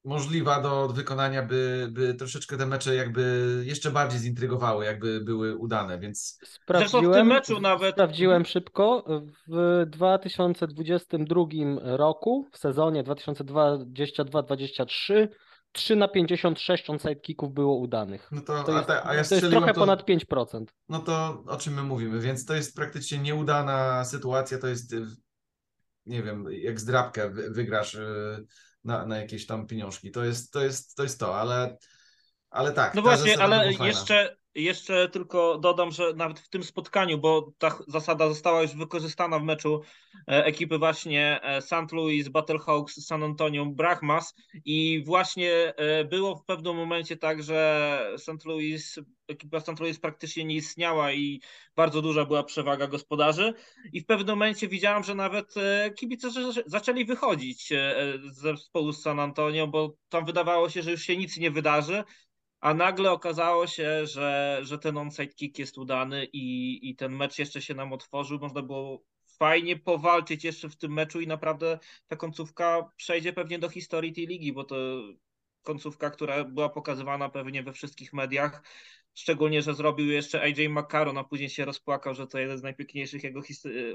możliwa 0.04 0.60
do 0.60 0.88
wykonania, 0.88 1.42
by, 1.42 1.88
by 1.90 2.14
troszeczkę 2.14 2.56
te 2.56 2.66
mecze 2.66 2.94
jakby 2.94 3.62
jeszcze 3.66 3.90
bardziej 3.90 4.20
zintrygowały, 4.20 4.84
jakby 4.84 5.20
były 5.20 5.56
udane, 5.56 5.98
więc 5.98 6.38
Zresztą 6.40 6.46
w 6.46 6.48
Sprawdziłem, 6.62 7.12
tym 7.12 7.26
meczu 7.26 7.60
nawet. 7.60 7.94
sprawdziłem 7.94 8.44
szybko. 8.44 9.04
W 9.48 9.84
2022 9.86 11.44
roku, 11.82 12.48
w 12.52 12.58
sezonie 12.58 13.04
2022-2023, 13.04 15.28
3 15.72 15.96
na 15.96 16.08
56 16.08 16.90
onside 16.90 17.16
kicków 17.16 17.54
było 17.54 17.76
udanych. 17.76 18.28
no 18.32 18.40
to, 18.40 18.64
To 18.64 18.72
a, 18.72 18.76
jest, 18.76 18.86
te, 18.88 19.06
a 19.06 19.14
ja 19.14 19.24
to 19.24 19.34
jest 19.34 19.50
trochę 19.50 19.74
to... 19.74 19.80
ponad 19.80 20.04
5%. 20.08 20.64
No 20.88 20.98
to 20.98 21.44
o 21.46 21.56
czym 21.56 21.74
my 21.74 21.82
mówimy, 21.82 22.20
więc 22.20 22.44
to 22.44 22.54
jest 22.54 22.76
praktycznie 22.76 23.18
nieudana 23.18 24.04
sytuacja, 24.04 24.58
to 24.58 24.66
jest, 24.66 24.92
y, 24.92 25.06
nie 26.06 26.22
wiem, 26.22 26.46
jak 26.50 26.80
zdrabkę 26.80 27.30
wy- 27.30 27.50
wygrasz 27.50 27.94
y, 27.94 28.44
na, 28.84 29.06
na 29.06 29.18
jakieś 29.18 29.46
tam 29.46 29.66
pieniążki, 29.66 30.10
to 30.10 30.24
jest 30.24 30.52
to, 30.52 30.64
jest, 30.64 30.96
to, 30.96 31.02
jest 31.02 31.20
to 31.20 31.40
ale, 31.40 31.76
ale 32.50 32.72
tak. 32.72 32.94
No 32.94 33.02
ta 33.02 33.08
właśnie, 33.08 33.38
ale 33.38 33.72
jeszcze, 33.72 34.36
jeszcze 34.54 35.08
tylko 35.08 35.58
dodam, 35.58 35.90
że 35.90 36.12
nawet 36.12 36.40
w 36.40 36.48
tym 36.48 36.62
spotkaniu, 36.62 37.18
bo 37.18 37.52
ta 37.58 37.78
zasada 37.88 38.28
została 38.28 38.62
już 38.62 38.76
wykorzystana 38.76 39.38
w 39.38 39.42
meczu 39.42 39.80
e, 40.28 40.44
ekipy 40.44 40.78
właśnie 40.78 41.40
e, 41.42 41.62
St. 41.62 41.92
Louis 41.92 42.28
Battlehawks 42.28 42.96
z 42.96 43.06
San 43.06 43.22
Antonio 43.22 43.66
Brahmas 43.66 44.34
i 44.64 45.02
właśnie 45.06 45.74
e, 45.76 46.04
było 46.04 46.36
w 46.36 46.44
pewnym 46.44 46.76
momencie 46.76 47.16
tak, 47.16 47.42
że 47.42 48.12
St. 48.16 48.44
Louis, 48.44 48.98
ekipa 49.28 49.60
St. 49.60 49.80
Louis 49.80 50.00
praktycznie 50.00 50.44
nie 50.44 50.54
istniała 50.54 51.12
i 51.12 51.40
bardzo 51.76 52.02
duża 52.02 52.24
była 52.24 52.42
przewaga 52.42 52.86
gospodarzy 52.86 53.54
i 53.92 54.00
w 54.00 54.06
pewnym 54.06 54.38
momencie 54.38 54.68
widziałem, 54.68 55.02
że 55.04 55.14
nawet 55.14 55.54
kibice 55.96 56.28
zaczęli 56.66 57.04
wychodzić 57.04 57.68
ze 58.30 58.56
zespołu 58.56 58.92
z 58.92 59.02
San 59.02 59.20
Antonio, 59.20 59.66
bo 59.66 59.96
tam 60.08 60.24
wydawało 60.24 60.70
się, 60.70 60.82
że 60.82 60.90
już 60.90 61.02
się 61.02 61.16
nic 61.16 61.36
nie 61.36 61.50
wydarzy, 61.50 62.04
a 62.62 62.74
nagle 62.74 63.10
okazało 63.10 63.66
się, 63.66 64.06
że, 64.06 64.58
że 64.62 64.78
ten 64.78 64.98
onside 64.98 65.34
kick 65.34 65.58
jest 65.58 65.78
udany 65.78 66.24
i, 66.24 66.78
i 66.90 66.96
ten 66.96 67.16
mecz 67.16 67.38
jeszcze 67.38 67.62
się 67.62 67.74
nam 67.74 67.92
otworzył. 67.92 68.38
Można 68.38 68.62
było 68.62 69.04
fajnie 69.38 69.76
powalczyć 69.76 70.44
jeszcze 70.44 70.68
w 70.68 70.76
tym 70.76 70.92
meczu 70.92 71.20
i 71.20 71.26
naprawdę 71.26 71.78
ta 72.08 72.16
końcówka 72.16 72.90
przejdzie 72.96 73.32
pewnie 73.32 73.58
do 73.58 73.68
historii 73.68 74.12
tej 74.12 74.26
ligi, 74.26 74.52
bo 74.52 74.64
to 74.64 74.76
końcówka, 75.62 76.10
która 76.10 76.44
była 76.44 76.68
pokazywana 76.68 77.28
pewnie 77.28 77.62
we 77.62 77.72
wszystkich 77.72 78.12
mediach. 78.12 78.62
Szczególnie, 79.14 79.62
że 79.62 79.74
zrobił 79.74 80.10
jeszcze 80.10 80.42
AJ 80.42 80.68
McCarron, 80.68 81.18
a 81.18 81.24
później 81.24 81.50
się 81.50 81.64
rozpłakał, 81.64 82.14
że 82.14 82.26
to 82.26 82.38
jeden 82.38 82.58
z 82.58 82.62
najpiękniejszych 82.62 83.24
jego 83.24 83.40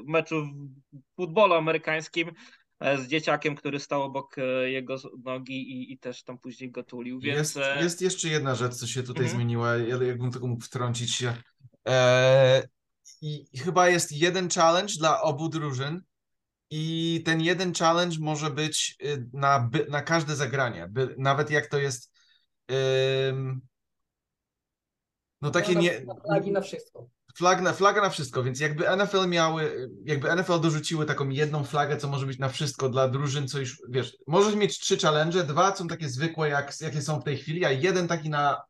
meczów 0.05 0.47
w 0.93 1.15
futbolu 1.15 1.53
amerykańskim 1.53 2.31
z 2.81 3.07
dzieciakiem, 3.07 3.55
który 3.55 3.79
stał 3.79 4.03
obok 4.03 4.37
e, 4.37 4.69
jego 4.71 4.95
nogi 5.23 5.71
i, 5.71 5.93
i 5.93 5.97
też 5.97 6.23
tam 6.23 6.37
później 6.37 6.71
go 6.71 6.83
tulił. 6.83 7.19
Więc 7.19 7.37
Jest, 7.37 7.57
e, 7.57 7.83
jest 7.83 8.01
jeszcze 8.01 8.27
jedna 8.27 8.55
rzecz, 8.55 8.75
co 8.75 8.87
się 8.87 9.03
tutaj 9.03 9.23
Mhm. 9.23 9.35
zmieniła, 9.37 9.77
ja- 9.77 10.03
jakbym 10.03 10.31
tylko 10.31 10.47
mógł 10.47 10.63
wtrącić 10.63 11.15
się. 11.15 11.33
E, 11.87 12.67
I 13.21 13.45
chyba 13.57 13.89
jest 13.89 14.11
jeden 14.11 14.49
challenge 14.49 14.93
dla 14.99 15.21
obu 15.21 15.49
drużyn 15.49 16.01
i 16.69 17.21
ten 17.25 17.41
jeden 17.41 17.73
challenge 17.73 18.17
może 18.19 18.49
być 18.49 18.95
y, 19.03 19.29
na, 19.33 19.69
na 19.89 20.01
każde 20.01 20.35
zagranie, 20.35 20.87
by, 20.91 21.15
nawet 21.17 21.51
jak 21.51 21.67
to 21.67 21.77
jest 21.77 22.11
ym, 23.31 23.61
no 25.41 25.51
takie 25.51 25.73
No, 25.73 25.81
nie... 25.81 26.05
na 26.51 26.61
wszystko. 26.61 27.09
Flag 27.37 27.61
na, 27.61 27.73
flaga 27.73 28.01
na 28.01 28.09
wszystko, 28.09 28.43
więc 28.43 28.59
jakby 28.59 28.97
NFL 28.97 29.27
miały, 29.27 29.89
jakby 30.05 30.35
NFL 30.35 30.59
dorzuciły 30.59 31.05
taką 31.05 31.29
jedną 31.29 31.63
flagę, 31.63 31.97
co 31.97 32.07
może 32.07 32.25
być 32.25 32.39
na 32.39 32.49
wszystko 32.49 32.89
dla 32.89 33.07
drużyn, 33.07 33.47
co 33.47 33.59
już, 33.59 33.81
wiesz, 33.89 34.17
możesz 34.27 34.55
mieć 34.55 34.79
trzy 34.79 34.97
challenge, 34.97 35.43
dwa 35.43 35.75
są 35.75 35.87
takie 35.87 36.09
zwykłe, 36.09 36.49
jak, 36.49 36.81
jakie 36.81 37.01
są 37.01 37.21
w 37.21 37.23
tej 37.23 37.37
chwili, 37.37 37.65
a 37.65 37.71
jeden 37.71 38.07
taki 38.07 38.29
na 38.29 38.61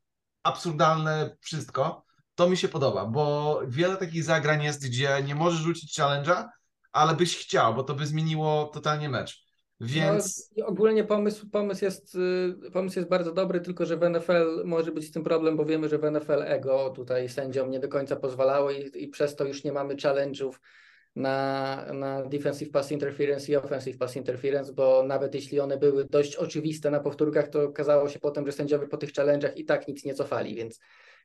absurdalne 0.44 1.36
wszystko, 1.42 2.04
to 2.36 2.50
mi 2.50 2.58
się 2.58 2.68
podoba, 2.68 3.06
bo 3.06 3.62
wiele 3.68 3.98
takich 3.98 4.24
zagrań 4.24 4.64
jest, 4.64 4.86
gdzie 4.86 5.24
nie 5.24 5.36
możesz 5.36 5.60
rzucić 5.60 6.00
challenge'a, 6.00 6.46
ale 6.92 7.16
byś 7.16 7.38
chciał, 7.38 7.76
bo 7.76 7.84
to 7.84 7.94
by 7.94 8.08
zmieniło 8.08 8.72
totalnie 8.74 9.10
mecz. 9.10 9.47
Więc 9.80 10.52
No, 10.58 10.66
ogólnie 10.66 11.04
pomysł, 11.04 11.50
pomysł, 11.50 11.86
jest, 11.86 12.16
y, 12.66 12.72
pomysł 12.72 13.00
jest 13.00 13.10
bardzo 13.10 13.32
dobry, 13.32 13.62
tylko 13.62 13.86
że 13.86 13.98
w 13.98 14.10
NFL 14.10 14.64
może 14.66 14.92
być 14.92 15.08
z 15.08 15.12
tym 15.12 15.24
problem, 15.24 15.58
bo 15.58 15.66
wiemy, 15.66 15.90
że 15.90 15.98
w 15.98 16.12
NFL 16.12 16.44
ego 16.44 16.90
tutaj 16.90 17.30
sędziom 17.30 17.72
nie 17.72 17.80
do 17.80 17.88
końca 17.88 18.16
pozwalało 18.16 18.72
i, 18.72 18.92
i 18.96 19.08
przez 19.08 19.36
to 19.36 19.46
już 19.46 19.64
nie 19.64 19.72
mamy 19.72 19.96
challenge'ów 19.96 20.52
na, 21.16 21.86
na 21.94 22.26
defensive 22.26 22.72
pass 22.72 22.92
interference 22.92 23.52
i 23.52 23.56
offensive 23.56 23.98
pass 23.98 24.16
interference, 24.16 24.74
bo 24.74 25.04
nawet 25.04 25.36
jeśli 25.36 25.60
one 25.60 25.78
były 25.78 26.06
dość 26.06 26.36
oczywiste 26.36 26.92
na 26.92 27.00
powtórkach, 27.00 27.48
to 27.48 27.64
okazało 27.64 28.10
się 28.10 28.20
potem, 28.20 28.46
że 28.46 28.52
sędziowie 28.52 28.88
po 28.88 28.98
tych 28.98 29.12
challenge'ach 29.12 29.52
i 29.56 29.66
tak 29.66 29.88
nic 29.88 30.06
nie 30.06 30.14
cofali, 30.14 30.56
więc 30.56 30.80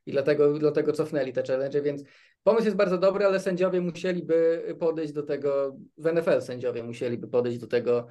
i 0.06 0.12
dlatego, 0.12 0.58
dlatego 0.58 0.92
cofnęli 0.92 1.32
te 1.32 1.42
challenge, 1.42 1.82
więc 1.82 2.02
pomysł 2.42 2.64
jest 2.64 2.76
bardzo 2.76 2.98
dobry, 2.98 3.24
ale 3.24 3.40
sędziowie 3.40 3.80
musieliby 3.80 4.64
podejść 4.80 5.12
do 5.12 5.22
tego, 5.22 5.76
w 5.96 6.12
NFL 6.12 6.40
sędziowie 6.40 6.82
musieliby 6.82 7.28
podejść 7.28 7.58
do 7.58 7.66
tego 7.66 8.06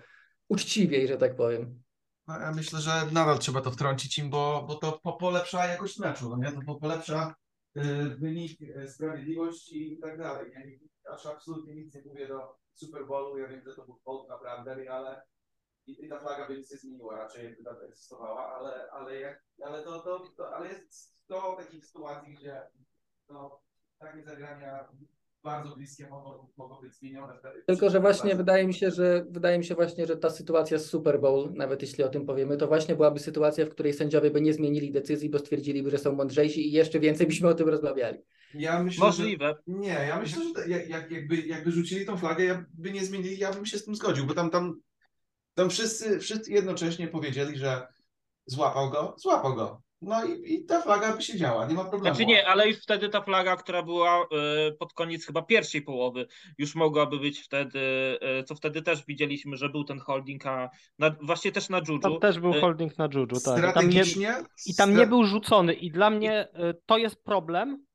uczciwiej, 0.51 1.07
że 1.07 1.17
tak 1.17 1.35
powiem. 1.35 1.83
No, 2.27 2.39
ja 2.39 2.51
myślę, 2.51 2.79
że 2.79 2.91
nadal 3.11 3.39
trzeba 3.39 3.61
to 3.61 3.71
wtrącić 3.71 4.17
im, 4.17 4.29
bo, 4.29 4.65
bo 4.67 4.75
to 4.75 4.99
po, 5.03 5.13
polepsza 5.13 5.65
jakość 5.65 5.99
meczu, 5.99 6.29
no 6.29 6.37
nie? 6.37 6.51
To 6.51 6.61
po, 6.65 6.75
polepsza 6.75 7.35
y, 7.77 7.81
wynik, 8.19 8.61
y, 8.61 8.89
sprawiedliwość 8.89 9.73
i 9.73 9.99
tak 10.01 10.17
dalej. 10.17 10.51
Ja 10.53 10.65
nie, 10.65 10.79
aż 11.13 11.25
absolutnie 11.25 11.75
nic 11.75 11.95
nie 11.95 12.01
mówię 12.01 12.27
do 12.27 12.55
Super 12.73 13.07
Bowlu, 13.07 13.37
ja 13.37 13.47
wiem, 13.47 13.61
że 13.65 13.75
to 13.75 13.85
był 13.85 13.99
Bolt 14.05 14.29
naprawdę, 14.29 14.91
ale 14.91 15.21
i, 15.87 16.05
i 16.05 16.09
ta 16.09 16.19
flaga 16.19 16.47
by 16.47 16.57
nic 16.57 16.71
nie 16.71 16.77
zmieniła, 16.77 17.17
raczej 17.17 17.45
jakby 17.45 17.63
tam 17.63 17.75
egzystowała, 17.85 18.55
ale, 18.55 18.91
ale, 18.91 19.19
jak, 19.19 19.43
ale, 19.65 19.83
to, 19.83 19.99
to, 19.99 20.19
to, 20.37 20.55
ale 20.55 20.69
jest 20.69 21.15
to 21.27 21.55
takich 21.59 21.85
sytuacji, 21.85 22.33
gdzie 22.33 22.61
to 23.27 23.61
takie 23.99 24.23
zagrania 24.23 24.87
bardzo 25.43 25.75
bliskie 25.75 26.07
mogą, 26.09 26.47
mogą 26.57 26.81
być 26.81 26.93
zmienione. 26.93 27.33
Tylko, 27.67 27.89
że 27.89 27.99
właśnie 27.99 28.35
wydaje 28.35 28.67
mi 28.67 28.73
się, 28.73 28.91
że 28.91 29.25
wydaje 29.29 29.57
mi 29.57 29.65
się 29.65 29.75
właśnie, 29.75 30.05
że 30.05 30.17
ta 30.17 30.29
sytuacja 30.29 30.79
z 30.79 30.85
Super 30.85 31.21
Bowl, 31.21 31.53
nawet 31.53 31.81
jeśli 31.81 32.03
o 32.03 32.09
tym 32.09 32.25
powiemy, 32.25 32.57
to 32.57 32.67
właśnie 32.67 32.95
byłaby 32.95 33.19
sytuacja, 33.19 33.65
w 33.65 33.69
której 33.69 33.93
sędziowie 33.93 34.31
by 34.31 34.41
nie 34.41 34.53
zmienili 34.53 34.91
decyzji, 34.91 35.29
bo 35.29 35.39
stwierdziliby, 35.39 35.91
że 35.91 35.97
są 35.97 36.15
mądrzejsi 36.15 36.67
i 36.67 36.71
jeszcze 36.71 36.99
więcej 36.99 37.27
byśmy 37.27 37.49
o 37.49 37.53
tym 37.53 37.69
rozmawiali. 37.69 38.19
Ja 38.53 38.83
myślę, 38.83 39.05
Możliwe. 39.05 39.55
Że, 39.67 39.73
nie, 39.73 39.87
ja 39.87 40.19
myślę, 40.19 40.43
że 40.55 40.69
jak, 40.69 40.89
jak, 40.89 41.11
jakby, 41.11 41.35
jakby 41.37 41.71
rzucili 41.71 42.05
tą 42.05 42.17
flagę, 42.17 42.45
ja 42.45 42.65
by 42.73 42.91
nie 42.91 43.05
zmienili, 43.05 43.37
ja 43.37 43.53
bym 43.53 43.65
się 43.65 43.77
z 43.77 43.85
tym 43.85 43.95
zgodził, 43.95 44.25
bo 44.25 44.33
tam, 44.33 44.49
tam, 44.49 44.81
tam 45.53 45.69
wszyscy, 45.69 46.19
wszyscy 46.19 46.51
jednocześnie 46.51 47.07
powiedzieli, 47.07 47.57
że 47.57 47.87
złapał 48.45 48.89
go, 48.89 49.15
złapał 49.17 49.55
go. 49.55 49.81
No 50.01 50.25
i, 50.25 50.53
i 50.53 50.65
ta 50.65 50.81
flaga 50.81 51.15
by 51.15 51.21
się 51.21 51.37
działa, 51.37 51.65
nie 51.65 51.75
ma 51.75 51.83
problemu. 51.85 52.15
Znaczy 52.15 52.25
nie, 52.25 52.47
ale 52.47 52.67
już 52.67 52.77
wtedy 52.77 53.09
ta 53.09 53.21
flaga, 53.21 53.55
która 53.55 53.83
była 53.83 54.23
y, 54.23 54.71
pod 54.79 54.93
koniec 54.93 55.25
chyba 55.25 55.41
pierwszej 55.41 55.81
połowy, 55.81 56.27
już 56.57 56.75
mogłaby 56.75 57.19
być 57.19 57.39
wtedy, 57.39 57.79
y, 58.39 58.43
co 58.43 58.55
wtedy 58.55 58.81
też 58.81 59.05
widzieliśmy, 59.05 59.57
że 59.57 59.69
był 59.69 59.83
ten 59.83 59.99
holding, 59.99 60.45
a 60.45 60.69
na, 60.99 61.15
właśnie 61.21 61.51
też 61.51 61.69
na 61.69 61.81
Juju. 61.87 61.99
Tam 61.99 62.19
też 62.19 62.39
był 62.39 62.51
Y, 62.55 62.61
holding 62.61 62.97
na 62.97 63.09
Juju, 63.13 63.27
tak. 63.27 63.37
I 63.39 63.43
tam, 63.45 63.55
nie, 63.55 63.69
Strategicznie... 63.71 64.35
I 64.65 64.75
tam 64.75 64.97
nie 64.97 65.07
był 65.07 65.23
rzucony 65.23 65.73
i 65.73 65.91
dla 65.91 66.09
mnie 66.09 66.47
to 66.85 66.97
jest 66.97 67.23
problem, 67.23 67.85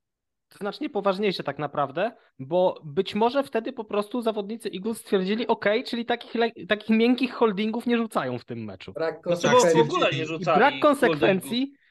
znacznie 0.60 0.90
poważniejszy 0.90 1.42
tak 1.42 1.58
naprawdę, 1.58 2.12
bo 2.38 2.80
być 2.84 3.14
może 3.14 3.44
wtedy 3.44 3.72
po 3.72 3.84
prostu 3.84 4.22
zawodnicy 4.22 4.70
Eagles 4.74 4.98
stwierdzili, 4.98 5.46
ok, 5.46 5.64
czyli 5.86 6.04
takich, 6.04 6.32
takich 6.68 6.88
miękkich 6.96 7.32
holdingów 7.34 7.86
nie 7.86 7.96
rzucają 7.96 8.38
w 8.38 8.44
tym 8.44 8.64
meczu. 8.64 8.92
Brak 8.92 9.14
No 9.26 9.36
Tak, 9.36 9.40
bo 9.42 9.48
w 9.48 9.52
konsekwencji. 9.52 9.80
ogóle 9.80 10.10
nie 10.10 10.18
I 10.18 10.22
I 10.22 10.26
rzucali. 10.26 10.58
brak 10.58 10.74
holdingu. 10.82 11.85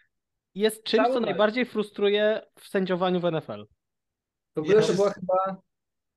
Jest 0.56 0.84
czymś, 0.84 1.08
co 1.08 1.20
najbardziej 1.20 1.66
frustruje 1.66 2.42
w 2.60 2.68
sędziowaniu 2.68 3.20
w 3.20 3.32
NFL. 3.32 3.66
W 4.56 4.60
ogóle 4.60 4.82
to 4.82 4.94
była 4.94 5.10
chyba, 5.10 5.62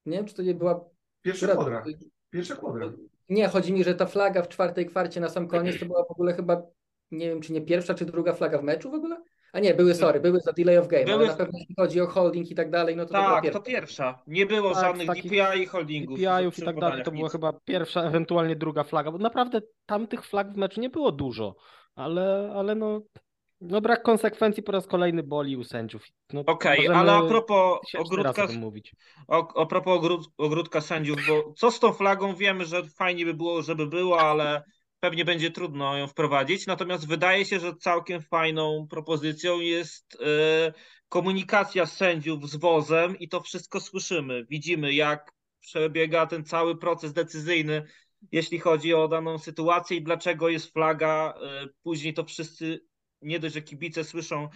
nie 0.07 0.17
wiem, 0.17 0.27
czy 0.27 0.35
to 0.35 0.43
nie 0.43 0.55
była 0.55 0.85
Pierwsza 1.23 1.47
która- 1.47 1.61
kwadra, 1.63 1.85
pierwsza 2.31 2.57
kwadra. 2.57 2.93
Nie, 3.29 3.49
chodzi 3.49 3.73
mi, 3.73 3.85
że 3.85 3.95
ta 3.95 4.07
flaga 4.07 4.43
w 4.43 4.49
czwartej 4.49 4.87
kwarcie 4.87 5.21
na 5.21 5.29
sam 5.29 5.49
koniec 5.53 5.81
to 5.81 5.87
była 5.87 6.05
w 6.05 6.11
ogóle 6.11 6.33
chyba, 6.33 6.63
nie 7.11 7.29
wiem, 7.29 7.41
czy 7.41 7.53
nie 7.53 7.61
pierwsza, 7.61 7.95
czy 7.95 8.05
druga 8.05 8.33
flaga 8.33 8.59
w 8.59 8.63
meczu 8.63 8.91
w 8.91 8.95
ogóle? 8.95 9.23
A 9.53 9.61
nie, 9.61 9.75
były, 9.75 9.95
sorry, 9.95 10.21
były 10.21 10.41
za 10.41 10.53
delay 10.53 10.79
of 10.79 10.89
game, 10.89 11.05
ale 11.05 11.13
Były- 11.17 11.27
na 11.29 11.37
pewno 11.37 11.59
jeśli 11.59 11.75
chodzi 11.79 12.01
o 12.01 12.07
holding 12.07 12.51
i 12.51 12.55
tak 12.55 12.71
dalej, 12.71 12.97
no 12.97 13.07
to, 13.07 13.13
to 13.13 13.19
była 13.19 13.31
Tak, 13.35 13.43
pierwsza. 13.43 13.59
to 13.61 13.65
pierwsza. 13.65 14.23
Nie 14.27 14.47
było 14.47 14.75
Tak, 14.75 14.81
żadnych 14.85 15.07
DPI 15.09 15.63
i 15.63 15.67
holdingów. 15.67 16.19
DPI-ów 16.19 16.59
i 16.59 16.63
tak 16.63 16.81
dalej, 16.81 17.03
to 17.03 17.11
była 17.11 17.29
chyba 17.29 17.53
pierwsza, 17.65 18.03
ewentualnie 18.03 18.57
druga 18.57 18.85
flaga, 18.85 19.11
bo 19.13 19.19
naprawdę 19.19 19.61
tamtych 19.87 20.25
flag 20.27 20.53
w 20.53 20.57
meczu 20.57 20.81
nie 20.81 20.91
było 20.91 21.13
dużo, 21.13 21.57
ale, 21.95 22.53
ale 22.55 22.75
no, 22.75 23.01
no 23.61 23.81
brak 23.81 24.03
konsekwencji 24.03 24.63
po 24.63 24.73
raz 24.73 24.87
kolejny 24.87 25.23
boli 25.23 25.57
u 25.57 25.65
sędziów. 25.65 26.07
No, 26.33 26.43
Okej, 26.47 26.79
możemy 26.79 26.97
ale 26.97 27.13
a 27.13 27.23
propos 27.23 27.79
ogródka, 27.99 28.47
mówić. 28.59 28.93
o, 29.29 29.61
a 29.61 29.67
propos 29.67 29.99
ogród, 29.99 30.29
ogródka 30.39 30.81
sędziów, 30.81 31.19
bo 31.29 31.53
co 31.57 31.71
z 31.71 31.81
tą 31.81 31.93
flagą? 31.93 32.35
Wiemy, 32.35 32.65
że 32.65 32.83
fajnie 32.85 33.25
by 33.25 33.35
było, 33.35 33.63
żeby 33.63 33.87
było, 33.87 34.21
ale 34.21 34.63
pewnie 35.01 35.25
będzie 35.25 35.51
trudno 35.51 35.97
ją 35.97 36.07
wprowadzić. 36.07 36.67
Natomiast 36.67 37.09
wydaje 37.09 37.45
się, 37.45 37.61
że 37.61 37.77
całkiem 37.77 38.23
fajną 38.23 38.87
propozycją 38.91 39.61
jest 39.61 40.19
e, 40.21 40.73
komunikacja 41.09 41.87
sędziów 41.87 42.51
z 42.51 42.57
wozem 42.57 43.19
i 43.19 43.29
to 43.29 43.41
wszystko 43.41 43.81
słyszymy. 43.81 44.45
Widzimy, 44.51 44.95
jak 44.95 45.33
przebiega 45.61 46.27
ten 46.27 46.45
cały 46.45 46.79
proces 46.79 47.13
decyzyjny, 47.13 47.87
jeśli 48.33 48.59
chodzi 48.59 48.95
o 48.95 49.09
daną 49.09 49.39
sytuację 49.39 49.97
i 49.97 50.03
dlaczego 50.03 50.49
jest 50.49 50.73
flaga. 50.73 51.35
E, 51.43 51.67
później 51.83 52.15
to 52.15 52.25
wszyscy, 52.25 52.81
nie 53.23 53.39
dość, 53.39 53.55
że 53.55 53.63
kibice 53.63 54.05
słyszą 54.05 54.49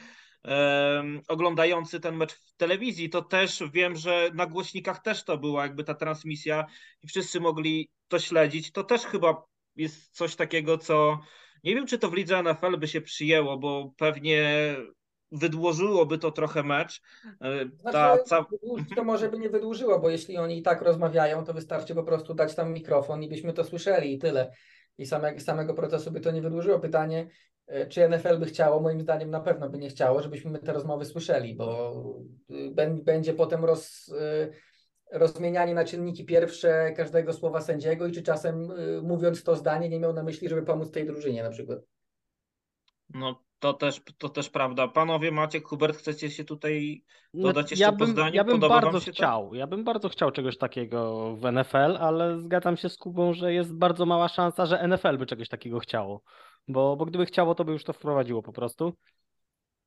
oglądający 1.28 2.00
ten 2.00 2.16
mecz 2.16 2.32
w 2.32 2.56
telewizji, 2.56 3.10
to 3.10 3.22
też 3.22 3.62
wiem, 3.72 3.96
że 3.96 4.30
na 4.34 4.46
głośnikach 4.46 5.02
też 5.02 5.24
to 5.24 5.38
była 5.38 5.62
jakby 5.62 5.84
ta 5.84 5.94
transmisja 5.94 6.66
i 7.02 7.06
wszyscy 7.06 7.40
mogli 7.40 7.90
to 8.08 8.18
śledzić. 8.18 8.72
To 8.72 8.84
też 8.84 9.02
chyba 9.02 9.42
jest 9.76 10.10
coś 10.10 10.36
takiego, 10.36 10.78
co 10.78 11.18
nie 11.64 11.74
wiem, 11.74 11.86
czy 11.86 11.98
to 11.98 12.10
w 12.10 12.14
lidze 12.14 12.42
NFL 12.42 12.78
by 12.78 12.88
się 12.88 13.00
przyjęło, 13.00 13.58
bo 13.58 13.92
pewnie 13.96 14.76
wydłużyłoby 15.32 16.18
to 16.18 16.32
trochę 16.32 16.62
mecz. 16.62 17.02
E, 17.40 17.66
Ta, 17.66 17.90
Znaczy, 17.90 18.24
ca... 18.24 18.46
wydłużyć 18.50 18.88
to 18.96 19.04
może 19.04 19.28
by 19.28 19.38
nie 19.38 19.50
wydłużyło, 19.50 19.98
bo 19.98 20.10
jeśli 20.10 20.38
oni 20.38 20.58
i 20.58 20.62
tak 20.62 20.82
rozmawiają, 20.82 21.44
to 21.44 21.54
wystarczy 21.54 21.94
po 21.94 22.02
prostu 22.02 22.34
dać 22.34 22.54
tam 22.54 22.72
mikrofon 22.72 23.22
i 23.22 23.28
byśmy 23.28 23.52
to 23.52 23.64
słyszeli 23.64 24.14
i 24.14 24.18
tyle. 24.18 24.52
I 24.98 25.06
same, 25.06 25.40
samego 25.40 25.74
procesu 25.74 26.10
by 26.10 26.20
to 26.20 26.30
nie 26.30 26.42
wydłużyło. 26.42 26.78
Pytanie, 26.78 27.28
czy 27.88 28.08
NFL 28.08 28.38
by 28.38 28.46
chciało? 28.46 28.80
Moim 28.80 29.00
zdaniem 29.00 29.30
na 29.30 29.40
pewno 29.40 29.68
by 29.68 29.78
nie 29.78 29.88
chciało, 29.88 30.22
żebyśmy 30.22 30.50
my 30.50 30.58
te 30.58 30.72
rozmowy 30.72 31.04
słyszeli, 31.04 31.54
bo 31.54 31.92
y, 32.50 32.70
bę- 32.74 33.02
będzie 33.04 33.34
potem 33.34 33.64
roz, 33.64 34.08
y, 34.08 34.52
rozmienianie 35.12 35.74
na 35.74 35.84
czynniki 35.84 36.24
pierwsze 36.24 36.92
każdego 36.96 37.32
słowa 37.32 37.60
sędziego 37.60 38.06
i 38.06 38.12
czy 38.12 38.22
czasem 38.22 38.70
y, 38.70 39.02
mówiąc 39.02 39.44
to 39.44 39.56
zdanie 39.56 39.88
nie 39.88 40.00
miał 40.00 40.12
na 40.12 40.22
myśli, 40.22 40.48
żeby 40.48 40.62
pomóc 40.62 40.90
tej 40.90 41.06
drużynie 41.06 41.42
na 41.42 41.50
przykład. 41.50 41.78
No 43.14 43.44
to 43.62 43.72
też, 43.72 44.00
to 44.18 44.28
też 44.28 44.50
prawda. 44.50 44.88
Panowie, 44.88 45.32
Maciek, 45.32 45.66
Hubert, 45.66 45.96
chcecie 45.96 46.30
się 46.30 46.44
tutaj 46.44 47.04
No, 47.34 47.42
dodać 47.48 47.70
jeszcze 47.70 47.84
ja 47.84 47.92
po 47.92 47.98
bym, 47.98 48.08
zdaniu? 48.08 48.34
ja 48.34 48.44
bym 48.44 48.54
Podoba 48.54 48.80
bardzo 48.80 49.00
się 49.00 49.12
to? 49.12 49.16
chciał, 49.16 49.54
ja 49.54 49.66
bym 49.66 49.84
bardzo 49.84 50.08
chciał 50.08 50.30
czegoś 50.30 50.58
takiego 50.58 51.32
w 51.36 51.52
NFL, 51.52 51.96
ale 52.00 52.40
zgadzam 52.40 52.76
się 52.76 52.88
z 52.88 52.96
Kubą, 52.96 53.34
że 53.34 53.52
jest 53.52 53.74
bardzo 53.74 54.06
mała 54.06 54.28
szansa, 54.28 54.66
że 54.66 54.88
NFL 54.88 55.18
by 55.18 55.26
czegoś 55.26 55.48
takiego 55.48 55.78
chciało, 55.78 56.22
bo, 56.68 56.96
bo 56.96 57.04
gdyby 57.06 57.26
chciało, 57.26 57.54
to 57.54 57.64
by 57.64 57.72
już 57.72 57.84
to 57.84 57.92
wprowadziło 57.92 58.42
po 58.42 58.52
prostu. 58.52 58.92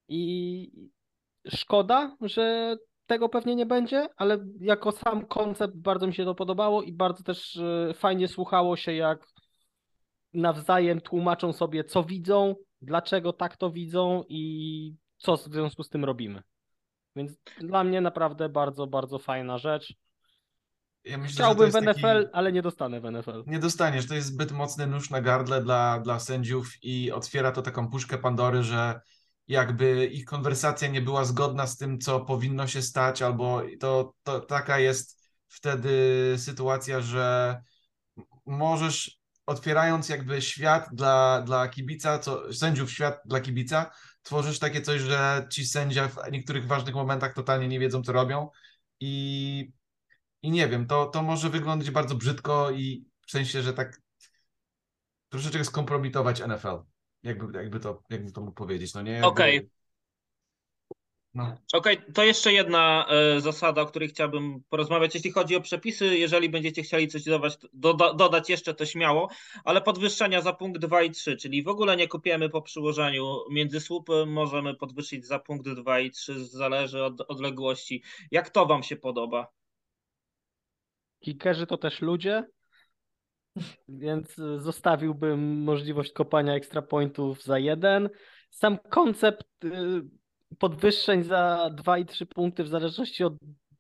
I 0.08 0.72
szkoda, 1.48 2.18
że 2.22 2.76
tego 3.06 3.30
pewnie 3.30 3.56
nie 3.56 3.66
będzie, 3.66 4.08
ale 4.18 4.38
jako 4.62 4.92
sam 4.92 5.26
koncept 5.26 5.78
bardzo 5.78 6.08
mi 6.08 6.14
się 6.14 6.26
to 6.26 6.36
podobało 6.36 6.84
i 6.84 6.94
bardzo 6.94 7.24
też 7.24 7.58
e, 7.58 7.94
fajnie 7.94 8.28
słuchało 8.28 8.78
się, 8.78 8.94
jak 8.94 9.28
nawzajem 10.34 11.02
tłumaczą 11.02 11.54
sobie, 11.54 11.84
co 11.84 12.04
widzą, 12.04 12.56
dlaczego 12.86 13.34
tak 13.34 13.58
to 13.58 13.72
widzą 13.72 14.24
i 14.30 14.94
co 15.18 15.38
w 15.38 15.42
związku 15.44 15.84
z 15.84 15.90
tym 15.90 16.06
robimy. 16.06 16.44
Więc 17.16 17.32
dla 17.62 17.84
mnie 17.84 18.02
naprawdę 18.02 18.50
bardzo, 18.50 18.88
bardzo 18.88 19.20
fajna 19.20 19.58
rzecz. 19.58 19.94
Ja 21.04 21.18
myślę, 21.18 21.34
Chciałbym 21.36 21.72
w 21.72 21.74
jest 21.74 21.86
taki- 21.86 22.00
NFL, 22.00 22.30
ale 22.34 22.52
nie 22.52 22.62
dostanę 22.62 23.02
w 23.02 23.06
NFL. 23.06 23.44
Nie 23.48 23.60
dostaniesz, 23.60 24.08
to 24.08 24.16
jest 24.16 24.28
zbyt 24.28 24.52
mocny 24.52 24.88
nóż 24.88 25.10
na 25.10 25.22
gardle 25.22 25.64
dla, 25.64 26.00
dla 26.00 26.20
sędziów 26.20 26.72
i 26.82 27.12
otwiera 27.12 27.52
to 27.52 27.62
taką 27.62 27.90
puszkę 27.90 28.18
Pandory, 28.18 28.64
że 28.64 29.00
jakby 29.48 30.06
ich 30.06 30.26
konwersacja 30.26 30.88
nie 30.88 31.02
była 31.02 31.26
zgodna 31.26 31.68
z 31.68 31.78
tym, 31.78 32.00
co 32.00 32.20
powinno 32.20 32.68
się 32.68 32.82
stać, 32.82 33.22
albo 33.22 33.62
to, 33.80 34.14
to 34.24 34.40
taka 34.40 34.80
jest 34.80 35.22
wtedy 35.48 35.90
sytuacja, 36.38 37.02
że 37.02 37.58
możesz 38.46 39.18
otwierając 39.46 40.10
jakby 40.10 40.42
świat 40.42 40.90
dla, 40.94 41.42
dla 41.42 41.68
kibica, 41.68 42.20
co, 42.20 42.54
sędziów 42.54 42.92
świat 42.92 43.22
dla 43.26 43.40
kibica, 43.40 43.92
tworzysz 44.24 44.60
takie 44.60 44.82
coś, 44.82 45.02
że 45.02 45.48
ci 45.52 45.66
sędzia 45.66 46.08
w 46.08 46.32
niektórych 46.32 46.68
ważnych 46.68 46.96
momentach 46.96 47.34
totalnie 47.34 47.68
nie 47.68 47.80
wiedzą, 47.80 48.04
co 48.04 48.12
robią 48.12 48.50
i 49.00 49.72
i 50.42 50.52
nie 50.52 50.68
wiem, 50.68 50.88
to, 50.88 51.06
to 51.06 51.24
może 51.24 51.50
wyglądać 51.50 51.92
bardzo 51.92 52.16
brzydko 52.16 52.72
i 52.72 53.06
w 53.28 53.32
sensie, 53.32 53.62
że 53.62 53.74
tak 53.74 54.02
troszeczkę 55.30 55.66
skompromitować 55.66 56.42
NFL. 56.48 56.78
Jakby, 57.24 57.58
jakby, 57.58 57.80
to, 57.80 58.04
jakby 58.10 58.32
to 58.32 58.42
mógł 58.42 58.54
powiedzieć, 58.54 58.94
no 58.94 59.02
nie? 59.02 59.12
Jakby- 59.12 59.28
Okej. 59.28 59.70
No. 61.36 61.58
Okej, 61.74 61.98
to 62.14 62.24
jeszcze 62.24 62.54
jedna 62.54 63.06
e, 63.10 63.42
zasada, 63.42 63.82
o 63.82 63.86
której 63.86 64.10
chciałbym 64.10 64.64
porozmawiać. 64.70 65.16
Jeśli 65.16 65.32
chodzi 65.32 65.56
o 65.56 65.62
przepisy, 65.62 66.18
jeżeli 66.18 66.50
będziecie 66.50 66.84
chcieli 66.84 67.08
coś 67.08 67.24
dodawać, 67.24 67.58
doda, 67.74 68.14
dodać 68.14 68.50
jeszcze, 68.50 68.74
to 68.74 68.86
śmiało, 68.86 69.30
ale 69.64 69.82
podwyższenia 69.82 70.42
za 70.42 70.54
punkt 70.54 70.82
2 70.82 71.04
i 71.04 71.12
3, 71.12 71.38
czyli 71.38 71.64
w 71.64 71.68
ogóle 71.68 71.98
nie 71.98 72.08
kupiemy 72.08 72.50
po 72.50 72.62
przyłożeniu 72.62 73.40
między 73.52 73.80
słupy, 73.80 74.26
możemy 74.26 74.76
podwyższyć 74.76 75.26
za 75.28 75.40
punkt 75.40 75.70
2 75.70 76.00
i 76.00 76.12
3, 76.12 76.46
zależy 76.46 77.04
od 77.04 77.22
odległości. 77.22 78.04
Jak 78.32 78.50
to 78.50 78.66
Wam 78.66 78.84
się 78.84 78.96
podoba? 78.96 79.48
Kickerzy 81.20 81.68
to 81.68 81.78
też 81.78 82.02
ludzie, 82.02 82.44
więc 83.88 84.36
zostawiłbym 84.58 85.64
możliwość 85.64 86.12
kopania 86.12 86.56
extra 86.56 86.82
pointów 86.82 87.44
za 87.44 87.60
jeden. 87.60 88.10
Sam 88.50 88.78
koncept 88.90 89.44
y, 89.64 89.70
podwyższeń 90.60 91.24
za 91.24 91.70
2 91.74 91.98
i 91.98 92.06
3 92.06 92.26
punkty 92.26 92.64
w 92.64 92.68
zależności 92.68 93.24
od 93.24 93.34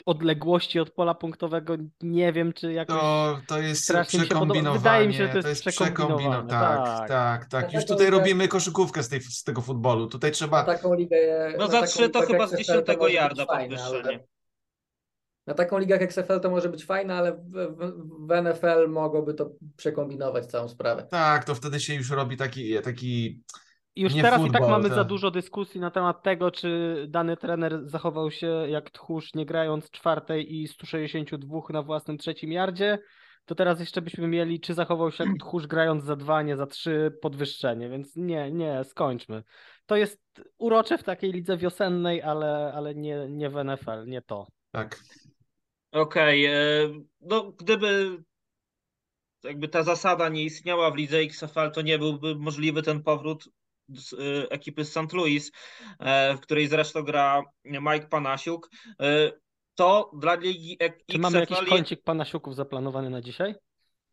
odległości 0.06 0.80
od 0.80 0.92
pola 0.92 1.14
punktowego 1.14 1.76
nie 2.02 2.34
wiem, 2.34 2.54
czy 2.54 2.74
jakoś 2.74 2.96
To, 3.00 3.40
to 3.48 3.60
jest 3.60 3.94
przekombinowanie. 4.08 4.78
Wydaje 4.80 5.08
mi 5.08 5.14
się, 5.14 5.32
że 5.34 5.42
to 5.42 5.48
jest 5.50 5.62
przekombinowane, 5.66 6.44
przekambino- 6.44 6.50
Tak, 6.50 6.86
tak. 7.00 7.08
tak, 7.10 7.46
tak. 7.46 7.62
Na 7.74 7.80
Już 7.80 7.86
taką 7.86 7.94
tutaj 7.96 8.08
ligę- 8.08 8.18
robimy 8.18 8.48
koszykówkę 8.48 9.04
z, 9.04 9.10
tej, 9.10 9.22
z 9.22 9.44
tego 9.44 9.62
futbolu. 9.62 10.08
Tutaj 10.08 10.30
Na 10.32 10.36
trzeba. 10.36 10.64
taką 10.64 10.94
ligę. 10.94 11.18
No 11.58 11.66
na 11.66 11.72
za 11.72 11.82
trzy 11.88 12.10
to 12.10 12.22
chyba 12.22 12.48
z 12.48 12.54
XFL 12.54 12.64
10 12.84 12.88
może 12.88 12.98
być 13.06 13.14
yarda 13.14 13.46
fajne, 13.46 13.84
ale- 13.84 13.92
podwyższenie. 13.94 14.24
Na 15.48 15.54
taką 15.54 15.78
ligę 15.80 15.94
jak 15.96 16.02
XFL 16.02 16.40
to 16.40 16.50
może 16.50 16.70
być 16.70 16.86
fajne, 16.86 17.14
ale 17.16 17.34
w, 17.34 17.52
w, 17.52 17.94
w 18.28 18.32
NFL 18.42 18.88
mogłoby 18.90 19.34
to 19.34 19.50
przekombinować 19.78 20.46
całą 20.46 20.68
sprawę. 20.70 21.08
Tak, 21.12 21.44
to 21.46 21.56
wtedy 21.56 21.80
się 21.80 21.94
już 21.94 22.10
robi 22.10 22.38
taki, 22.38 22.82
taki 22.82 23.42
Już 23.95 24.13
Nie 24.13 24.21
teraz 24.21 24.39
i 24.39 24.43
futbol, 24.43 24.62
tak 24.62 24.69
mamy 24.69 24.89
za 24.89 24.95
tak. 24.95 25.08
dużo 25.08 25.31
dyskusji 25.31 25.81
na 25.81 25.91
temat 25.91 26.23
tego, 26.23 26.51
czy 26.51 27.05
dany 27.10 27.38
trener 27.38 27.89
zachował 27.89 28.31
się 28.31 28.47
jak 28.47 28.89
tchórz, 28.89 29.34
nie 29.34 29.45
grając 29.45 29.91
czwartej 29.91 30.55
i 30.55 30.67
162 30.67 31.60
na 31.69 31.81
własnym 31.84 32.17
trzecim 32.17 32.51
yardzie. 32.51 32.99
To 33.45 33.55
teraz 33.55 33.79
jeszcze 33.79 34.01
byśmy 34.01 34.27
mieli, 34.27 34.60
czy 34.60 34.73
zachował 34.73 35.12
się 35.12 35.23
jak 35.23 35.38
tchórz, 35.39 35.67
grając 35.67 36.03
za 36.03 36.15
dwa, 36.15 36.41
nie 36.41 36.55
za 36.55 36.67
trzy 36.67 37.17
podwyższenie, 37.21 37.89
więc 37.89 38.15
nie, 38.15 38.51
nie, 38.51 38.84
skończmy. 38.84 39.43
To 39.86 39.95
jest 39.95 40.21
urocze 40.58 40.97
w 40.97 41.03
takiej 41.03 41.31
lidze 41.31 41.58
wiosennej, 41.58 42.21
ale, 42.21 42.73
ale 42.75 42.95
nie, 42.95 43.27
nie 43.29 43.49
w 43.49 43.63
NFL, 43.63 44.05
nie 44.08 44.21
to. 44.21 44.47
tak. 44.71 44.99
Okej, 45.91 46.45
e, 46.45 46.53
no 47.21 47.51
gdyby 47.51 48.17
jakby 49.43 49.67
ta 49.67 49.84
zasada 49.84 50.29
nie 50.29 50.43
istniała 50.43 50.91
w 50.91 50.95
lidze 50.95 51.17
XFL, 51.17 51.71
to 51.73 51.81
nie 51.81 51.99
byłby 51.99 52.36
możliwy 52.36 52.81
ten 52.81 53.03
powrót 53.03 53.49
z 53.89 54.13
e, 54.13 54.17
ekipy 54.52 54.86
z 54.86 54.91
St. 54.91 55.13
Louis, 55.13 55.52
e, 56.00 56.36
w 56.36 56.39
której 56.39 56.67
zresztą 56.67 57.04
gra 57.04 57.43
Mike 57.65 58.08
Panasiuk. 58.08 58.69
E, 59.02 59.32
To 59.78 60.12
dla 60.19 60.36
ligi 60.36 60.78
e- 60.80 60.89
Czy 61.12 61.17
mamy 61.17 61.39
jakiś 61.39 61.58
XFL 61.58 61.69
kącik 61.69 62.04
pana 62.04 62.26
siuków 62.26 62.56
zaplanowany 62.56 63.10
na 63.10 63.21
dzisiaj? 63.21 63.56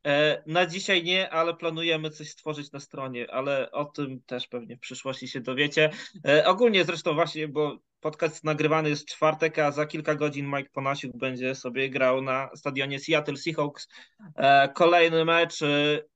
E, 0.06 0.42
Na 0.46 0.66
dzisiaj 0.66 1.04
nie, 1.04 1.30
ale 1.30 1.54
planujemy 1.54 2.10
coś 2.10 2.30
stworzyć 2.30 2.72
na 2.72 2.80
stronie, 2.80 3.30
ale 3.30 3.70
o 3.70 3.84
tym 3.84 4.20
też 4.26 4.48
pewnie 4.48 4.76
w 4.76 4.80
przyszłości 4.80 5.28
się 5.28 5.40
dowiecie. 5.40 5.90
E, 6.28 6.46
Ogólnie 6.46 6.84
zresztą 6.84 7.14
właśnie, 7.14 7.48
bo 7.48 7.78
podcast 8.00 8.44
nagrywany 8.44 8.88
jest 8.88 9.06
czwartek, 9.08 9.58
a 9.58 9.70
za 9.72 9.86
kilka 9.86 10.14
godzin 10.14 10.46
Mike 10.46 10.70
Ponasiuk 10.72 11.16
będzie 11.16 11.54
sobie 11.54 11.90
grał 11.90 12.22
na 12.22 12.50
stadionie 12.54 12.98
Seattle 13.00 13.36
Seahawks. 13.36 13.88
E, 14.36 14.68
Kolejny 14.68 15.24
mecz, 15.24 15.58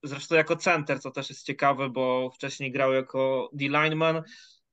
zresztą 0.03 0.35
jako 0.35 0.57
center, 0.57 1.01
co 1.01 1.11
też 1.11 1.31
jest 1.31 1.47
ciekawe, 1.47 1.89
bo 1.91 2.31
wcześniej 2.31 2.73
grał 2.73 2.93
jako 2.93 3.51
D-lineman 3.53 4.23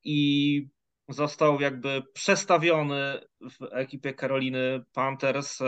i 0.03 0.67
został 1.09 1.61
jakby 1.61 2.01
przestawiony 2.13 3.19
w 3.41 3.63
ekipie 3.71 4.13
Karoliny 4.13 4.83
Panthers 4.93 5.59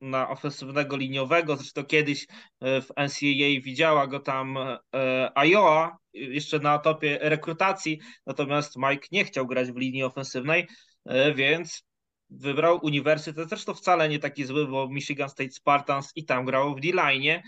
na 0.00 0.28
ofensywnego 0.28 0.96
liniowego. 0.96 1.56
Zresztą 1.56 1.84
kiedyś 1.84 2.26
e, 2.60 2.80
w 2.80 2.88
NCAA 2.88 3.62
widziała 3.62 4.06
go 4.06 4.20
tam 4.20 4.56
e, 4.94 5.30
Iowa, 5.34 5.98
jeszcze 6.12 6.58
na 6.58 6.78
topie 6.78 7.18
rekrutacji, 7.22 8.00
natomiast 8.26 8.76
Mike 8.76 9.06
nie 9.12 9.24
chciał 9.24 9.46
grać 9.46 9.72
w 9.72 9.76
linii 9.76 10.02
ofensywnej, 10.02 10.66
e, 11.04 11.34
więc 11.34 11.82
wybrał 12.30 12.78
uniwersytet, 12.82 13.48
zresztą 13.48 13.74
wcale 13.74 14.08
nie 14.08 14.18
taki 14.18 14.44
zły, 14.44 14.66
bo 14.66 14.88
Michigan 14.88 15.28
State 15.28 15.50
Spartans 15.50 16.12
i 16.16 16.24
tam 16.24 16.44
grał 16.44 16.74
w 16.74 16.80
D-line. 16.80 17.42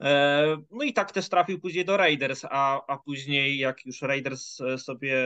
E, 0.00 0.56
No 0.70 0.84
i 0.84 0.92
tak 0.92 1.12
też 1.12 1.28
trafił 1.28 1.60
później 1.60 1.84
do 1.84 1.96
Raiders, 1.96 2.44
a, 2.50 2.86
a 2.86 2.98
później 2.98 3.58
jak 3.58 3.86
już 3.86 4.02
Raiders 4.02 4.60
e, 4.60 4.78
sobie 4.78 5.16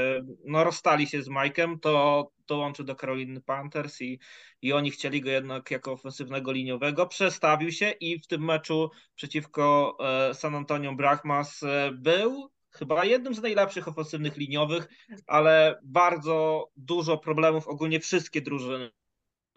no, 0.45 0.65
rozstali 0.65 1.07
się 1.07 1.23
z 1.23 1.29
Mike'em, 1.29 1.79
to 1.81 2.33
dołączył 2.47 2.85
do 2.85 2.95
Caroliny 2.95 3.41
Panthers 3.41 4.01
i, 4.01 4.19
i 4.63 4.73
oni 4.73 4.91
chcieli 4.91 5.21
go 5.21 5.31
jednak 5.31 5.71
jako 5.71 5.93
ofensywnego 5.93 6.53
liniowego. 6.53 7.07
Przestawił 7.07 7.73
się 7.73 7.91
i 7.91 8.21
w 8.21 8.27
tym 8.27 8.45
meczu 8.45 8.91
przeciwko 9.15 9.97
e, 10.01 10.35
San 10.35 10.55
Antonio 10.55 10.93
Brahmas 10.95 11.61
był 11.93 12.51
chyba 12.71 13.05
jednym 13.05 13.35
z 13.35 13.43
najlepszych 13.43 13.89
ofensywnych 13.89 14.37
liniowych, 14.37 14.89
ale 15.27 15.81
bardzo 15.83 16.69
dużo 16.77 17.19
problemów 17.19 17.69
ogólnie 17.69 18.01
wszystkie 18.01 18.41
drużyny 18.41 18.91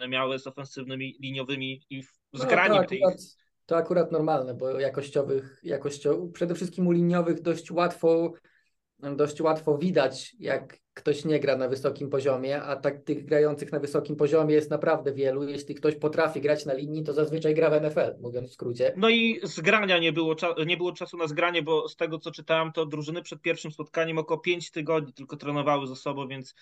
miały 0.10 0.39
z 0.39 0.47
ofensywnymi 0.47 1.17
liniowymi 1.21 1.82
i 1.89 2.04
z 2.04 2.10
No, 2.34 2.45
graniem 2.45 2.84
to, 2.84 2.89
tej 2.89 3.04
akurat, 3.04 3.21
to 3.65 3.78
akurat 3.78 4.12
normalne, 4.12 4.54
bo 4.54 4.80
jakościowych, 4.80 5.60
jakościowo, 5.63 6.28
przede 6.28 6.56
wszystkim 6.56 6.88
u 6.88 6.91
liniowych 6.91 7.41
dość 7.41 7.71
łatwo, 7.71 8.34
dość 8.99 9.41
łatwo 9.41 9.78
widać, 9.78 10.36
jak 10.39 10.84
ktoś 10.93 11.26
nie 11.26 11.39
gra 11.39 11.58
na 11.58 11.67
wysokim 11.67 12.10
poziomie, 12.10 12.62
a 12.62 12.76
tak 12.76 13.04
tych 13.04 13.26
grających 13.26 13.71
na 13.71 13.80
wysokim 13.80 14.15
poziomie 14.15 14.56
jest 14.56 14.69
naprawdę 14.69 15.13
wielu. 15.13 15.43
Jeśli 15.43 15.76
ktoś 15.76 15.95
potrafi 15.95 16.41
grać 16.41 16.65
na 16.65 16.73
linii, 16.73 17.04
to 17.04 17.13
zazwyczaj 17.13 17.56
gra 17.56 17.69
w 17.69 17.84
NFL, 17.84 18.21
mówiąc 18.21 18.49
w 18.49 18.54
skrócie. 18.54 18.93
No 18.97 19.10
i 19.10 19.39
zgrania 19.43 19.99
nie 19.99 20.13
było, 20.13 20.36
nie 20.65 20.78
było 20.78 20.91
czasu 20.91 21.17
na 21.17 21.28
zgranie, 21.28 21.62
bo 21.62 21.89
z 21.89 21.95
tego 21.95 22.19
co 22.19 22.32
czytałem, 22.32 22.71
to 22.71 22.86
drużyny 22.86 23.21
przed 23.21 23.41
pierwszym 23.41 23.71
spotkaniem 23.71 24.17
około 24.17 24.39
5 24.39 24.71
tygodni 24.71 25.13
tylko 25.13 25.38
trenowały 25.38 25.88
ze 25.88 25.95
sobą, 25.95 26.28
więc 26.28 26.56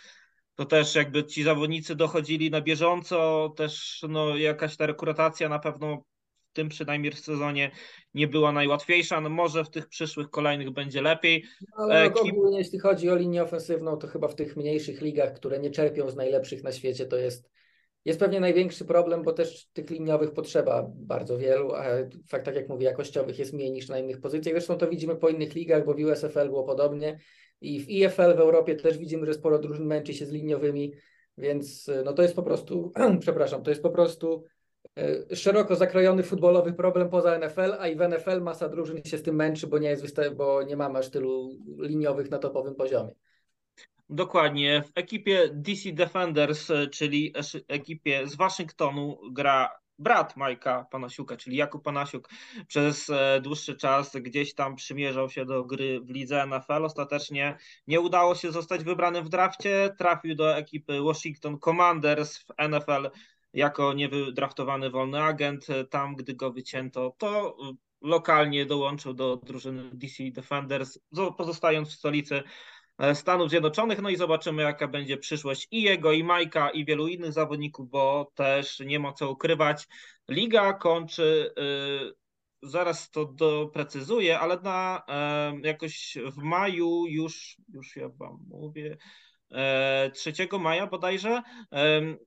to 0.55 0.65
też 0.65 0.95
jakby 0.95 1.23
ci 1.23 1.43
zawodnicy 1.43 1.95
dochodzili 1.95 2.51
na 2.51 2.61
bieżąco, 2.61 3.49
też 3.57 4.05
no 4.09 4.37
jakaś 4.37 4.77
ta 4.77 4.85
rekrutacja 4.85 5.49
na 5.49 5.59
pewno 5.59 6.03
w 6.51 6.53
tym 6.53 6.69
przynajmniej 6.69 7.11
w 7.11 7.19
sezonie 7.19 7.71
nie 8.13 8.27
była 8.27 8.51
najłatwiejsza, 8.51 9.21
no 9.21 9.29
może 9.29 9.63
w 9.63 9.69
tych 9.69 9.87
przyszłych 9.87 10.29
kolejnych 10.29 10.71
będzie 10.71 11.01
lepiej. 11.01 11.43
Ale 11.75 12.09
Ekip- 12.09 12.31
ogólnie, 12.31 12.57
jeśli 12.57 12.79
chodzi 12.79 13.09
o 13.09 13.15
linię 13.15 13.43
ofensywną, 13.43 13.97
to 13.97 14.07
chyba 14.07 14.27
w 14.27 14.35
tych 14.35 14.57
mniejszych 14.57 15.01
ligach, 15.01 15.33
które 15.33 15.59
nie 15.59 15.69
czerpią 15.69 16.09
z 16.09 16.15
najlepszych 16.15 16.63
na 16.63 16.71
świecie, 16.71 17.05
to 17.05 17.17
jest, 17.17 17.49
jest 18.05 18.19
pewnie 18.19 18.39
największy 18.39 18.85
problem, 18.85 19.23
bo 19.23 19.33
też 19.33 19.67
tych 19.73 19.89
liniowych 19.89 20.33
potrzeba 20.33 20.85
bardzo 20.95 21.37
wielu, 21.37 21.71
a 21.75 21.85
fakt, 22.27 22.45
tak 22.45 22.55
jak 22.55 22.69
mówię, 22.69 22.85
jakościowych 22.85 23.39
jest 23.39 23.53
mniej 23.53 23.71
niż 23.71 23.89
na 23.89 23.99
innych 23.99 24.21
pozycjach. 24.21 24.55
Zresztą 24.55 24.77
to 24.77 24.87
widzimy 24.87 25.15
po 25.15 25.29
innych 25.29 25.55
ligach, 25.55 25.85
bo 25.85 25.93
w 25.93 25.97
USFL 25.97 26.47
było 26.47 26.63
podobnie 26.63 27.19
i 27.61 27.79
w 27.79 27.89
IFL 27.89 28.35
w 28.35 28.39
Europie 28.39 28.75
też 28.75 28.97
widzimy, 28.97 29.25
że 29.25 29.33
sporo 29.33 29.59
drużyn 29.59 29.85
męczy 29.85 30.13
się 30.13 30.25
z 30.25 30.31
liniowymi, 30.31 30.93
więc 31.37 31.91
no 32.05 32.13
to 32.13 32.21
jest 32.21 32.35
po 32.35 32.43
prostu, 32.43 32.91
przepraszam, 33.19 33.63
to 33.63 33.69
jest 33.69 33.81
po 33.81 33.89
prostu 33.89 34.45
szeroko 35.35 35.75
zakrojony 35.75 36.23
futbolowy 36.23 36.73
problem 36.73 37.09
poza 37.09 37.39
NFL, 37.39 37.73
a 37.79 37.87
i 37.87 37.95
w 37.95 37.99
NFL 37.99 38.41
masa 38.41 38.69
drużyn 38.69 39.03
się 39.03 39.17
z 39.17 39.23
tym 39.23 39.35
męczy, 39.35 39.67
bo 39.67 39.77
nie 39.77 39.89
jest 39.89 40.35
bo 40.35 40.63
nie 40.63 40.77
mamy 40.77 40.99
aż 40.99 41.09
tylu 41.09 41.57
liniowych 41.79 42.31
na 42.31 42.37
topowym 42.37 42.75
poziomie. 42.75 43.11
Dokładnie. 44.09 44.83
W 44.83 44.91
ekipie 44.95 45.49
DC 45.53 45.91
Defenders, 45.91 46.69
e, 46.69 46.87
czyli 46.87 47.33
ekipie 47.67 48.27
z 48.27 48.35
Waszyngtonu, 48.35 49.19
gra 49.31 49.69
brat 49.99 50.37
Majka 50.37 50.85
Panasiuka, 50.91 51.37
czyli 51.37 51.57
Jakub 51.57 51.83
Panasiuk. 51.83 52.29
Przez 52.67 53.09
e, 53.09 53.41
dłuższy 53.41 53.75
czas 53.75 54.15
gdzieś 54.15 54.53
tam 54.53 54.75
przymierzał 54.75 55.29
się 55.29 55.45
do 55.45 55.63
gry 55.63 56.01
w 56.01 56.09
lidze 56.09 56.45
NFL. 56.47 56.85
Ostatecznie 56.85 57.57
nie 57.87 58.01
udało 58.01 58.35
się 58.35 58.51
zostać 58.51 58.83
wybranym 58.83 59.25
w 59.25 59.29
drafcie. 59.29 59.89
Trafił 59.97 60.35
do 60.35 60.57
ekipy 60.57 61.01
Washington 61.01 61.59
Commanders 61.59 62.37
w 62.37 62.45
NFL 62.69 63.09
jako 63.53 63.93
niewydraftowany 63.93 64.89
wolny 64.89 65.23
agent. 65.23 65.67
Tam, 65.89 66.15
gdy 66.15 66.33
go 66.33 66.51
wycięto, 66.51 67.15
to 67.17 67.57
e, 67.69 67.73
lokalnie 68.01 68.65
dołączył 68.65 69.13
do 69.13 69.37
drużyny 69.37 69.89
DC 69.93 70.23
Defenders, 70.31 70.99
zo- 71.15 71.35
pozostając 71.35 71.89
w 71.89 71.93
stolicy 71.93 72.43
e, 72.97 73.15
Stanów 73.15 73.49
Zjednoczonych. 73.49 74.01
No 74.01 74.09
i 74.09 74.15
zobaczymy, 74.15 74.61
jaka 74.63 74.87
będzie 74.87 75.17
przyszłość 75.17 75.67
i 75.71 75.81
jego, 75.81 76.11
i 76.11 76.23
Majka, 76.23 76.69
i 76.69 76.85
wielu 76.85 77.07
innych 77.07 77.33
zawodników, 77.33 77.89
bo 77.89 78.31
też 78.35 78.79
nie 78.79 78.99
ma 78.99 79.13
co 79.13 79.31
ukrywać. 79.31 79.87
Liga 80.29 80.73
kończy, 80.73 81.53
y, 81.59 82.21
zaraz 82.63 83.11
to 83.11 83.25
doprecyzuję, 83.25 84.39
ale 84.39 84.59
na 84.61 85.03
e, 85.07 85.67
jakoś 85.67 86.17
w 86.31 86.37
maju 86.37 87.05
już, 87.07 87.57
już 87.73 87.95
ja 87.95 88.09
wam 88.09 88.37
mówię, 88.47 88.97
e, 89.51 90.11
3 90.13 90.59
maja 90.59 90.87
bodajże. 90.87 91.41
em, 91.71 92.17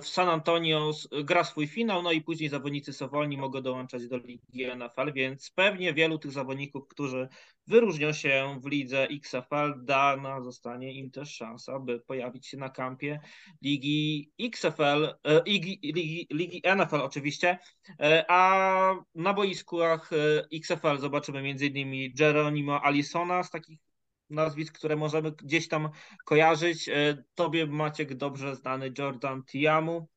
w 0.00 0.08
San 0.08 0.28
Antonio 0.28 0.92
gra 1.24 1.44
swój 1.44 1.66
finał, 1.66 2.02
no 2.02 2.12
i 2.12 2.20
później 2.20 2.48
zawodnicy 2.48 2.92
są 2.92 3.08
wolni, 3.08 3.36
mogą 3.36 3.62
dołączać 3.62 4.08
do 4.08 4.16
ligi 4.16 4.66
NFL, 4.76 5.12
więc 5.12 5.50
pewnie 5.50 5.94
wielu 5.94 6.18
tych 6.18 6.32
zawodników, 6.32 6.88
którzy 6.88 7.28
wyróżnią 7.66 8.12
się 8.12 8.60
w 8.62 8.66
lidze 8.66 9.08
XFL, 9.08 9.84
dana 9.84 10.40
zostanie 10.40 10.92
im 10.92 11.10
też 11.10 11.34
szansa, 11.34 11.78
by 11.78 12.00
pojawić 12.00 12.46
się 12.46 12.56
na 12.56 12.68
kampie 12.68 13.20
ligi 13.62 14.32
XFL, 14.40 15.14
e, 15.24 15.42
ligi, 15.46 15.80
ligi, 15.82 16.26
ligi 16.30 16.62
NFL 16.76 17.00
oczywiście, 17.00 17.58
e, 18.00 18.24
a 18.28 18.94
na 19.14 19.34
boiskach 19.34 20.10
e, 20.12 20.16
XFL 20.52 20.98
zobaczymy 20.98 21.38
m.in. 21.38 22.12
Geronimo 22.14 22.82
Alisona 22.84 23.42
z 23.42 23.50
takich 23.50 23.91
nazwisk, 24.32 24.78
które 24.78 24.96
możemy 24.96 25.32
gdzieś 25.32 25.68
tam 25.68 25.88
kojarzyć. 26.24 26.88
E, 26.88 27.24
Tobie 27.34 27.66
Maciek 27.66 28.14
dobrze 28.14 28.56
znany 28.56 28.92
Jordan 28.98 29.42
Tiamu. 29.44 30.08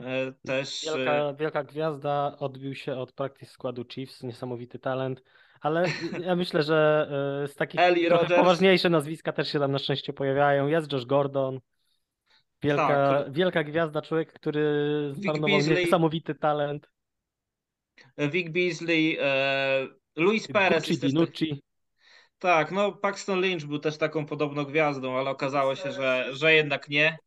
e, 0.00 0.32
też 0.32 0.86
e, 0.86 0.96
Wielka, 0.96 1.34
wielka 1.34 1.64
gwiazda, 1.64 2.36
odbił 2.38 2.74
się 2.74 2.94
od 2.94 3.12
practice 3.12 3.52
składu 3.52 3.84
Chiefs, 3.84 4.22
niesamowity 4.22 4.78
talent, 4.78 5.22
ale 5.60 5.84
ja 6.26 6.36
myślę, 6.36 6.62
że 6.62 7.08
z 7.46 7.54
takich 7.54 7.80
poważniejsze 8.36 8.90
nazwiska 8.90 9.32
też 9.32 9.52
się 9.52 9.58
tam 9.58 9.72
na 9.72 9.78
szczęście 9.78 10.12
pojawiają. 10.12 10.66
Jest 10.66 10.92
Josh 10.92 11.06
Gordon, 11.06 11.60
wielka, 12.62 12.86
Tak. 12.86 13.32
wielka 13.32 13.64
gwiazda, 13.64 14.02
człowiek, 14.02 14.32
który 14.32 14.64
zmarnował 15.12 15.60
niesamowity 15.60 16.34
talent. 16.34 16.90
Vic 18.18 18.48
Beasley, 18.52 19.18
e, 19.20 19.88
Luis 20.16 20.48
Perez 20.48 20.86
Gucci, 20.86 20.98
Dinucci. 20.98 21.62
Tak, 22.40 22.70
no 22.70 22.92
Paxton 22.92 23.40
Lynch 23.40 23.66
był 23.66 23.78
też 23.78 23.98
taką 23.98 24.26
podobną 24.26 24.64
gwiazdą, 24.64 25.18
ale 25.18 25.30
okazało 25.30 25.76
się, 25.76 25.92
że, 25.92 26.28
że 26.32 26.54
jednak 26.54 26.88
nie. 26.88 27.18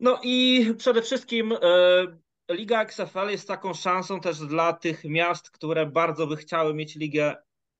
No 0.00 0.20
i 0.22 0.66
przede 0.78 1.02
wszystkim 1.02 1.52
e, 1.52 1.58
Liga 2.50 2.82
XFL 2.82 3.30
jest 3.30 3.48
taką 3.48 3.74
szansą 3.74 4.20
też 4.20 4.38
dla 4.38 4.72
tych 4.72 5.04
miast, 5.04 5.50
które 5.50 5.86
bardzo 5.86 6.26
by 6.26 6.36
chciały 6.36 6.74
mieć 6.74 6.96
ligę 6.96 7.36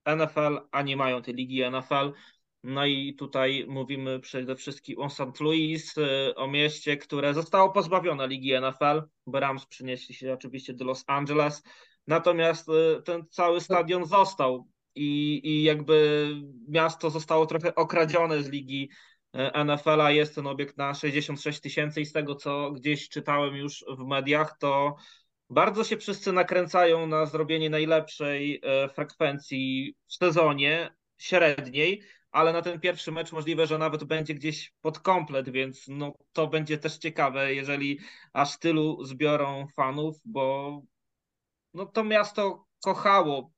NFL, 0.06 0.60
a 0.70 0.82
nie 0.82 0.96
mają 0.96 1.22
tej 1.22 1.34
ligi 1.34 1.70
NFL. 1.70 2.12
No 2.62 2.86
i 2.86 3.14
tutaj 3.14 3.64
mówimy 3.68 4.20
przede 4.20 4.56
wszystkim 4.56 4.98
o 4.98 5.10
St. 5.10 5.40
Louis, 5.40 5.98
e, 5.98 6.34
o 6.34 6.48
mieście, 6.48 6.96
które 6.96 7.34
zostało 7.34 7.72
pozbawione 7.72 8.28
ligi 8.28 8.52
NFL, 8.60 9.02
bo 9.26 9.40
Rams 9.40 9.66
przynieśli 9.66 10.14
się 10.14 10.32
oczywiście 10.32 10.74
do 10.74 10.84
Los 10.84 11.04
Angeles. 11.06 11.62
Natomiast 12.06 12.68
e, 12.68 13.02
ten 13.02 13.26
cały 13.30 13.60
stadion 13.60 14.04
został 14.04 14.68
i, 14.96 15.40
i 15.44 15.62
jakby 15.62 16.28
miasto 16.68 17.10
zostało 17.10 17.46
trochę 17.46 17.74
okradzione 17.74 18.42
z 18.42 18.48
ligi 18.48 18.90
e, 19.32 19.64
NFL-a. 19.64 20.10
Jest 20.10 20.34
ten 20.34 20.46
obiekt 20.46 20.76
na 20.76 20.94
66 20.94 21.60
tysięcy 21.60 22.00
i 22.00 22.06
z 22.06 22.12
tego, 22.12 22.34
co 22.34 22.70
gdzieś 22.70 23.08
czytałem 23.08 23.56
już 23.56 23.84
w 23.98 24.06
mediach, 24.06 24.58
to 24.58 24.96
bardzo 25.50 25.84
się 25.84 25.96
wszyscy 25.96 26.32
nakręcają 26.32 27.06
na 27.06 27.26
zrobienie 27.26 27.70
najlepszej 27.70 28.60
e, 28.62 28.88
frekwencji 28.88 29.94
w 30.06 30.14
sezonie 30.14 30.94
średniej, 31.18 32.02
ale 32.30 32.52
na 32.52 32.62
ten 32.62 32.80
pierwszy 32.80 33.12
mecz 33.12 33.32
możliwe, 33.32 33.66
że 33.66 33.78
nawet 33.78 34.04
będzie 34.04 34.34
gdzieś 34.34 34.72
pod 34.80 34.98
komplet, 34.98 35.48
więc 35.48 35.84
no, 35.88 36.12
to 36.32 36.46
będzie 36.46 36.78
też 36.78 36.98
ciekawe, 36.98 37.54
jeżeli 37.54 37.98
aż 38.32 38.58
tylu 38.58 39.04
zbiorą 39.04 39.66
fanów, 39.76 40.16
bo 40.24 40.82
no, 41.74 41.86
to 41.86 42.04
miasto 42.04 42.66
kochało, 42.84 43.52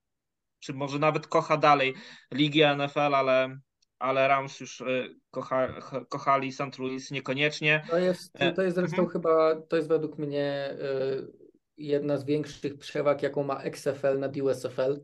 czy 0.58 0.74
może 0.74 0.98
nawet 0.98 1.26
kocha 1.26 1.56
dalej 1.56 1.94
Ligę 2.34 2.76
NFL, 2.76 3.14
ale, 3.14 3.58
ale 3.98 4.28
Rams 4.28 4.60
już 4.60 4.80
e, 4.80 5.08
kocha, 5.30 5.80
kochali 6.08 6.52
St. 6.52 6.78
Louis 6.78 7.10
niekoniecznie. 7.10 7.84
To 7.90 7.98
jest, 7.98 8.30
E, 8.34 8.52
to 8.52 8.62
jest 8.62 8.76
zresztą 8.76 9.02
mhm. 9.02 9.08
chyba, 9.08 9.62
to 9.62 9.76
jest 9.76 9.88
według 9.88 10.18
mnie 10.18 10.70
y, 10.72 11.48
jedna 11.76 12.16
z 12.16 12.24
większych 12.24 12.78
przewag, 12.78 13.22
jaką 13.22 13.42
ma 13.42 13.62
XFL 13.62 14.18
nad 14.18 14.36
USFL, 14.36 15.00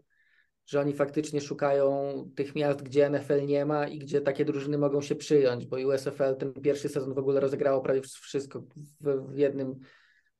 że 0.66 0.80
oni 0.80 0.92
faktycznie 0.92 1.40
szukają 1.40 2.14
tych 2.36 2.54
miast, 2.54 2.82
gdzie 2.82 3.10
NFL 3.10 3.46
nie 3.46 3.64
ma 3.64 3.88
i 3.88 3.98
gdzie 3.98 4.20
takie 4.20 4.44
drużyny 4.44 4.78
mogą 4.78 5.00
się 5.00 5.16
przyjąć, 5.16 5.66
bo 5.66 5.76
USFL 5.76 6.36
ten 6.38 6.52
pierwszy 6.52 6.88
sezon 6.88 7.14
w 7.14 7.18
ogóle 7.18 7.40
rozegrało 7.40 7.80
prawie 7.80 8.00
wszystko 8.02 8.60
w, 9.00 9.32
w 9.32 9.38
jednym 9.38 9.80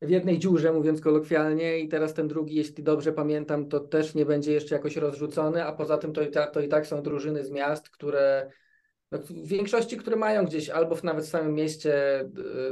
w 0.03 0.11
jednej 0.11 0.39
dziurze, 0.39 0.73
mówiąc 0.73 1.01
kolokwialnie, 1.01 1.79
i 1.79 1.89
teraz 1.89 2.15
ten 2.15 2.29
drugi, 2.29 2.55
jeśli 2.55 2.85
dobrze 2.85 3.13
pamiętam, 3.13 3.69
to 3.69 3.81
też 3.81 4.15
nie 4.15 4.27
będzie 4.27 4.53
jeszcze 4.53 4.75
jakoś 4.75 4.97
rozrzucony, 4.97 5.65
a 5.65 5.73
poza 5.73 5.99
tym 5.99 6.13
to 6.13 6.23
i, 6.23 6.31
ta, 6.31 6.47
to 6.47 6.61
i 6.61 6.69
tak 6.69 6.87
są 6.87 7.03
drużyny 7.03 7.45
z 7.45 7.51
miast, 7.51 7.91
które 7.91 8.51
no, 9.13 9.19
w 9.19 9.33
większości, 9.49 9.97
które 9.97 10.17
mają 10.17 10.45
gdzieś 10.45 10.71
albo 10.71 10.95
w, 10.95 11.05
nawet 11.05 11.25
w 11.25 11.29
samym 11.29 11.55
mieście 11.55 12.21
y, 12.21 12.27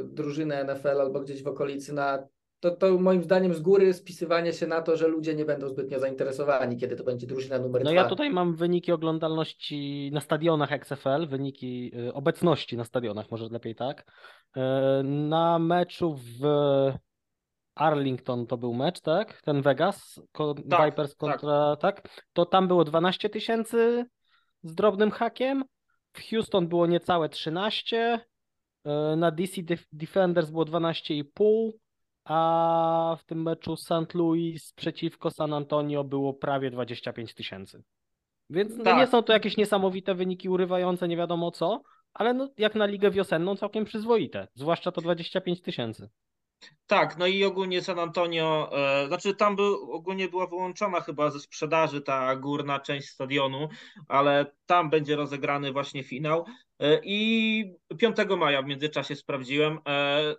drużynę 0.05 0.65
NFL, 0.65 1.01
albo 1.01 1.21
gdzieś 1.21 1.43
w 1.43 1.47
okolicy 1.47 1.93
na 1.93 2.27
to, 2.61 2.71
to 2.71 2.99
moim 2.99 3.23
zdaniem 3.23 3.55
z 3.55 3.61
góry 3.61 3.95
spisywanie 3.95 4.53
się 4.53 4.67
na 4.67 4.83
to, 4.83 4.97
że 4.97 5.09
ludzie 5.09 5.35
nie 5.35 5.45
będą 5.45 5.69
zbytnio 5.69 6.01
zainteresowani, 6.01 6.77
kiedy 6.77 6.97
to 6.97 7.05
będzie 7.05 7.27
drużyna 7.27 7.59
numer 7.59 7.85
No 7.85 7.91
dwa. 7.91 8.01
ja 8.01 8.09
tutaj 8.09 8.31
mam 8.31 8.55
wyniki 8.55 8.93
oglądalności 8.93 10.11
na 10.13 10.21
stadionach 10.21 10.73
XFL, 10.73 11.27
wyniki 11.29 11.93
y, 12.09 12.13
obecności 12.13 12.77
na 12.77 12.85
stadionach, 12.85 13.31
może 13.31 13.49
lepiej 13.49 13.75
tak. 13.75 14.01
Y, 14.57 14.61
Na 15.05 15.59
meczu 15.59 16.15
w 16.15 16.41
Arlington 17.75 18.47
to 18.47 18.57
był 18.57 18.75
mecz, 18.75 19.01
tak? 19.01 19.43
Ten 19.43 19.63
Vegas, 19.63 20.21
ko- 20.33 20.55
Tak, 20.71 20.85
Vipers 20.91 21.17
tak. 21.17 21.19
kontra, 21.19 21.77
tak? 21.77 22.03
To 22.33 22.47
tam 22.47 22.69
było 22.69 22.85
12 22.85 23.29
tysięcy 23.31 24.07
z 24.63 24.75
drobnym 24.75 25.11
hakiem. 25.11 25.65
W 26.13 26.31
Houston 26.31 26.69
było 26.69 26.87
niecałe 26.87 27.29
13. 27.29 28.21
y, 28.87 29.17
Na 29.17 29.31
DC 29.31 29.63
Def- 29.63 29.87
Defenders 29.93 30.51
było 30.51 30.65
12,5. 30.65 31.73
A 32.25 33.17
w 33.21 33.25
tym 33.25 33.43
meczu 33.43 33.77
St. 33.77 34.15
Louis 34.15 34.73
przeciwko 34.73 35.31
San 35.31 35.53
Antonio 35.53 36.05
było 36.05 36.35
prawie 36.35 36.71
25 36.71 37.35
tysięcy. 37.35 37.83
Więc 38.51 38.71
no 38.71 38.79
nie 38.79 38.85
Tak. 38.85 39.09
są 39.09 39.23
to 39.23 39.33
jakieś 39.33 39.57
niesamowite 39.57 40.15
wyniki 40.15 40.49
urywające, 40.49 41.09
nie 41.09 41.17
wiadomo 41.17 41.51
co, 41.51 41.83
ale 42.15 42.35
no, 42.35 42.49
jak 42.59 42.75
na 42.75 42.87
ligę 42.87 43.11
wiosenną 43.11 43.57
całkiem 43.57 43.85
przyzwoite, 43.85 44.49
zwłaszcza 44.55 44.93
to 44.93 45.01
25 45.01 45.61
tysięcy. 45.61 46.09
Tak, 46.87 47.19
no 47.19 47.27
i 47.27 47.45
ogólnie 47.45 47.83
San 47.83 47.99
Antonio, 47.99 48.71
e, 48.73 49.07
znaczy 49.07 49.35
tam 49.35 49.57
był, 49.57 49.93
ogólnie 49.93 50.29
była 50.29 50.47
wyłączona 50.47 51.01
chyba 51.01 51.31
ze 51.31 51.41
sprzedaży 51.41 52.01
ta 52.01 52.37
górna 52.37 52.81
część 52.81 53.09
stadionu, 53.09 53.69
ale 54.09 54.47
tam 54.67 54.91
będzie 54.91 55.17
rozegrany 55.17 55.73
właśnie 55.73 56.05
finał. 56.05 56.47
E, 56.79 57.01
I 57.05 57.75
5 57.99 58.17
maja 58.39 58.63
w 58.63 58.67
międzyczasie 58.67 59.17
sprawdziłem. 59.17 59.79
E, 59.89 60.35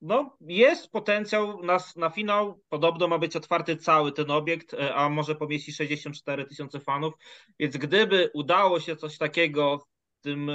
no, 0.00 0.36
jest 0.40 0.90
potencjał 0.90 1.62
na, 1.62 1.78
na 1.96 2.10
finał. 2.10 2.60
Podobno 2.68 3.08
ma 3.08 3.18
być 3.18 3.36
otwarty 3.36 3.76
cały 3.76 4.12
ten 4.12 4.30
obiekt, 4.30 4.76
a 4.94 5.08
może 5.08 5.34
pomieści 5.34 5.72
64 5.72 6.46
tysiące 6.46 6.80
fanów. 6.80 7.14
Więc 7.58 7.76
gdyby 7.76 8.30
udało 8.34 8.80
się 8.80 8.96
coś 8.96 9.18
takiego 9.18 9.78
w 9.78 10.22
tym 10.22 10.50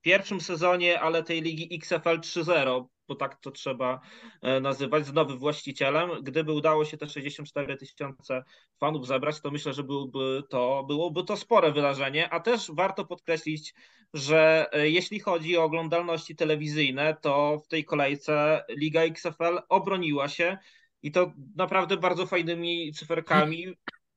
pierwszym 0.00 0.40
sezonie, 0.40 1.00
ale 1.00 1.22
tej 1.22 1.42
ligi 1.42 1.76
XFL 1.76 2.20
3.0, 2.20 2.86
bo 3.08 3.14
tak 3.14 3.40
to 3.40 3.50
trzeba 3.50 4.00
e, 4.42 4.60
nazywać, 4.60 5.06
z 5.06 5.12
nowym 5.12 5.38
właścicielem, 5.38 6.10
gdyby 6.22 6.52
udało 6.52 6.84
się 6.84 6.96
te 6.96 7.08
64 7.08 7.76
tysiące 7.76 8.44
fanów 8.80 9.06
zebrać, 9.06 9.40
to 9.40 9.50
myślę, 9.50 9.72
że 9.72 9.82
byłoby 9.82 10.42
to, 10.50 10.84
byłoby 10.88 11.24
to 11.24 11.36
spore 11.36 11.72
wydarzenie, 11.72 12.30
a 12.30 12.40
też 12.40 12.70
warto 12.72 13.04
podkreślić, 13.04 13.74
że 14.14 14.66
e, 14.72 14.90
jeśli 14.90 15.20
chodzi 15.20 15.56
o 15.56 15.64
oglądalności 15.64 16.36
telewizyjne, 16.36 17.16
to 17.22 17.62
w 17.64 17.68
tej 17.68 17.84
kolejce 17.84 18.64
Liga 18.68 19.02
XFL 19.02 19.58
obroniła 19.68 20.28
się 20.28 20.58
i 21.02 21.12
to 21.12 21.32
naprawdę 21.56 21.96
bardzo 21.96 22.26
fajnymi 22.26 22.92
cyferkami, 22.92 23.66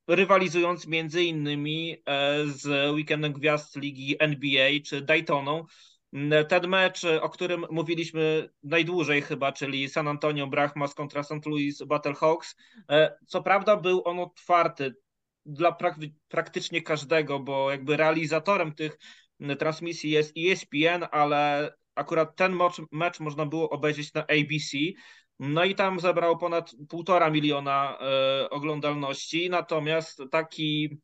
rywalizując 0.07 0.87
między 0.87 1.23
innymi 1.23 1.97
e, 2.05 2.45
z 2.47 2.93
Weekendem 2.93 3.33
Gwiazd 3.33 3.75
Ligi 3.75 4.15
NBA 4.19 4.69
czy 4.85 5.01
Daytoną. 5.01 5.65
Mm, 6.13 6.45
Ten 6.45 6.67
mecz, 6.67 7.03
o 7.21 7.29
którym 7.29 7.65
mówiliśmy 7.71 8.49
najdłużej 8.63 9.21
chyba, 9.21 9.51
czyli 9.51 9.89
San 9.89 10.07
Antonio 10.07 10.47
Brahmas 10.47 10.93
kontra 10.93 11.23
St. 11.23 11.45
Louis 11.45 11.83
Battlehawks, 11.83 12.55
e, 12.89 13.17
co 13.27 13.43
prawda 13.43 13.77
był 13.77 14.01
on 14.05 14.19
otwarty 14.19 14.95
dla 15.45 15.71
prak- 15.71 16.11
praktycznie 16.27 16.81
każdego, 16.81 17.39
bo 17.39 17.71
jakby 17.71 17.97
realizatorem 17.97 18.75
tych 18.75 18.97
transmisji 19.59 20.11
jest 20.11 20.33
E 20.37 20.51
ESPN, 20.51 21.05
ale 21.11 21.71
akurat 21.95 22.35
ten 22.35 22.55
mecz, 22.55 22.81
mecz 22.91 23.19
można 23.19 23.45
było 23.45 23.69
obejrzeć 23.69 24.13
na 24.13 24.21
ABC. 24.21 24.77
No 25.39 25.63
i 25.63 25.75
tam 25.75 25.99
zebrał 25.99 26.37
ponad 26.37 26.71
półtora 26.89 27.29
miliona 27.29 27.97
e, 27.99 28.49
oglądalności, 28.49 29.49
natomiast 29.49 30.21
taki 30.31 30.85
e, 30.85 30.97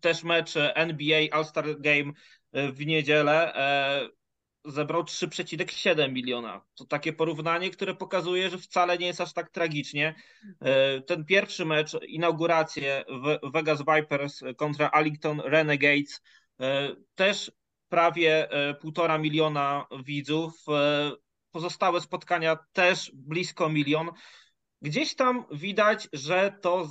też 0.00 0.24
mecz 0.24 0.54
NBA 0.56 1.20
All-Star 1.32 1.80
Game 1.80 2.12
e, 2.52 2.72
w 2.72 2.86
niedzielę 2.86 3.54
e, 3.54 4.08
zebrał 4.64 5.02
3,7 5.02 6.12
miliona. 6.12 6.64
To 6.74 6.84
takie 6.84 7.12
porównanie, 7.12 7.70
które 7.70 7.94
pokazuje, 7.94 8.50
że 8.50 8.58
wcale 8.58 8.98
nie 8.98 9.06
jest 9.06 9.20
aż 9.20 9.32
tak 9.32 9.50
tragicznie. 9.50 10.14
E, 10.60 11.00
Ten 11.00 11.24
pierwszy 11.24 11.64
mecz, 11.64 11.96
inaugurację 12.08 13.04
Vegas 13.52 13.82
Vipers 13.96 14.40
kontra 14.56 14.90
Arlington 14.90 15.40
Renegades, 15.40 16.22
e, 16.60 16.96
też 17.14 17.52
prawie 17.88 18.50
e, 18.50 18.74
półtora 18.74 19.18
miliona 19.18 19.86
widzów. 20.04 20.52
E, 20.68 21.12
Pozostałe 21.50 22.00
spotkania 22.00 22.58
też 22.72 23.12
blisko 23.14 23.68
milion. 23.68 24.10
Gdzieś 24.82 25.14
tam 25.14 25.44
widać, 25.50 26.08
że 26.12 26.58
to 26.60 26.88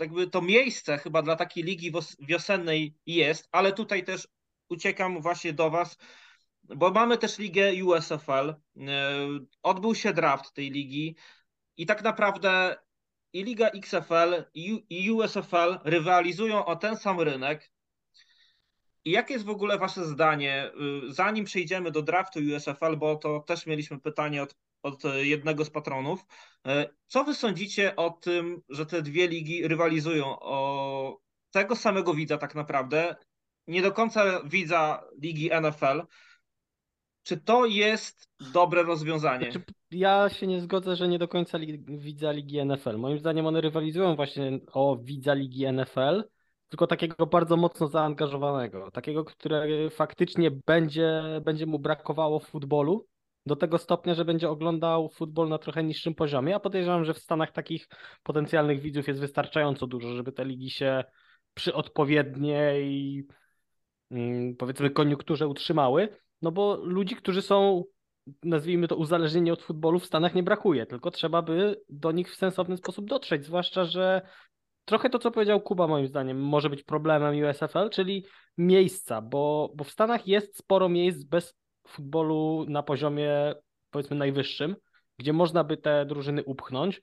jakby 0.00 0.26
to 0.26 0.42
miejsce 0.42 0.98
chyba 0.98 1.22
dla 1.22 1.36
takiej 1.36 1.64
ligi 1.64 1.92
wiosennej 2.20 2.94
jest, 3.06 3.48
ale 3.52 3.72
tutaj 3.72 4.04
też 4.04 4.28
uciekam 4.68 5.22
właśnie 5.22 5.52
do 5.52 5.70
Was, 5.70 5.98
bo 6.62 6.90
mamy 6.90 7.18
też 7.18 7.38
ligę 7.38 7.84
USFL. 7.84 8.48
E, 8.48 8.56
Odbył 9.62 9.94
się 9.94 10.12
draft 10.12 10.54
tej 10.54 10.70
ligi 10.70 11.16
i 11.76 11.86
tak 11.86 12.02
naprawdę 12.02 12.76
i 13.32 13.44
liga 13.44 13.68
XFL 13.68 14.44
i 14.90 15.10
USFL 15.10 15.78
rywalizują 15.84 16.64
o 16.64 16.76
ten 16.76 16.96
sam 16.96 17.20
rynek. 17.20 17.70
I 19.04 19.10
jakie 19.10 19.34
jest 19.34 19.44
w 19.44 19.50
ogóle 19.50 19.78
Wasze 19.78 20.04
zdanie, 20.04 20.70
y, 21.08 21.12
zanim 21.12 21.44
przejdziemy 21.44 21.90
do 21.90 22.02
draftu 22.02 22.38
USFL, 22.56 22.96
bo 22.96 23.16
to 23.16 23.40
też 23.40 23.66
mieliśmy 23.66 24.00
pytanie 24.00 24.42
od 24.42 24.56
od 24.84 25.02
jednego 25.22 25.64
z 25.64 25.70
patronów. 25.70 26.24
E, 26.66 26.88
co 27.06 27.24
wy 27.24 27.34
sądzicie 27.34 27.96
o 27.96 28.10
tym, 28.10 28.62
że 28.68 28.86
te 28.86 29.02
dwie 29.02 29.28
ligi 29.28 29.68
rywalizują 29.68 30.40
o 30.40 31.18
tego 31.50 31.76
samego 31.76 32.14
widza 32.14 32.38
tak 32.38 32.54
naprawdę, 32.54 33.16
nie 33.66 33.82
do 33.82 33.92
końca 33.92 34.42
widza 34.44 35.04
ligi 35.22 35.50
NFL? 35.60 36.02
Czy 37.22 37.36
to 37.36 37.66
jest 37.66 38.28
dobre 38.52 38.82
rozwiązanie? 38.82 39.52
Znaczy, 39.52 39.64
ja 39.90 40.28
się 40.28 40.46
nie 40.46 40.60
zgodzę, 40.60 40.96
że 40.96 41.08
nie 41.08 41.18
do 41.18 41.28
końca 41.28 41.58
li 41.58 41.84
widza 41.88 42.32
ligi 42.32 42.64
NFL. 42.64 42.98
Moim 42.98 43.18
zdaniem 43.18 43.46
one 43.46 43.60
rywalizują 43.60 44.16
właśnie 44.16 44.60
o 44.72 44.96
widza 44.96 45.34
ligi 45.34 45.72
NFL, 45.72 46.24
tylko 46.68 46.86
takiego 46.86 47.26
bardzo 47.26 47.56
mocno 47.56 47.88
zaangażowanego, 47.88 48.90
takiego, 48.90 49.24
który 49.24 49.90
faktycznie 49.90 50.50
będzie, 50.50 51.22
będzie 51.44 51.66
mu 51.66 51.78
brakowało 51.78 52.40
futbolu 52.40 53.06
do 53.46 53.56
tego 53.56 53.78
stopnia, 53.78 54.14
że 54.14 54.24
będzie 54.24 54.50
oglądał 54.50 55.08
futbol 55.08 55.48
na 55.48 55.58
trochę 55.58 55.84
niższym 55.84 56.14
poziomie, 56.14 56.56
a 56.56 56.60
podejrzewam, 56.60 57.04
że 57.04 57.14
w 57.14 57.18
Stanach 57.18 57.52
takich 57.52 57.88
potencjalnych 58.22 58.80
widzów 58.80 59.08
jest 59.08 59.20
wystarczająco 59.20 59.86
dużo, 59.86 60.16
żeby 60.16 60.32
te 60.32 60.44
ligi 60.44 60.70
się 60.70 61.04
przy 61.54 61.74
odpowiedniej 61.74 63.26
mm, 64.10 64.56
powiedzmy 64.56 64.90
koniunkturze 64.90 65.48
utrzymały, 65.48 66.08
no 66.42 66.52
bo 66.52 66.76
ludzi, 66.76 67.16
którzy 67.16 67.42
są 67.42 67.84
nazwijmy 68.42 68.88
to 68.88 68.96
uzależnieni 68.96 69.50
od 69.50 69.62
futbolu 69.62 69.98
w 69.98 70.06
Stanach 70.06 70.34
nie 70.34 70.42
brakuje, 70.42 70.86
tylko 70.86 71.10
trzeba 71.10 71.42
by 71.42 71.82
do 71.88 72.12
nich 72.12 72.32
w 72.32 72.36
sensowny 72.36 72.76
sposób 72.76 73.08
dotrzeć, 73.08 73.44
zwłaszcza, 73.44 73.84
że 73.84 74.22
trochę 74.84 75.10
to, 75.10 75.18
co 75.18 75.30
powiedział 75.30 75.60
Kuba, 75.60 75.86
moim 75.86 76.06
zdaniem, 76.06 76.40
może 76.40 76.70
być 76.70 76.82
problemem 76.82 77.44
USFL, 77.44 77.90
czyli 77.90 78.26
miejsca, 78.58 79.22
bo, 79.22 79.72
bo 79.76 79.84
w 79.84 79.90
Stanach 79.90 80.26
jest 80.26 80.58
sporo 80.58 80.88
miejsc 80.88 81.24
bez 81.24 81.54
futbolu 81.88 82.66
na 82.68 82.82
poziomie, 82.82 83.54
powiedzmy, 83.90 84.16
najwyższym, 84.16 84.76
gdzie 85.18 85.32
można 85.32 85.64
by 85.64 85.76
te 85.76 86.06
drużyny 86.06 86.44
upchnąć. 86.44 87.02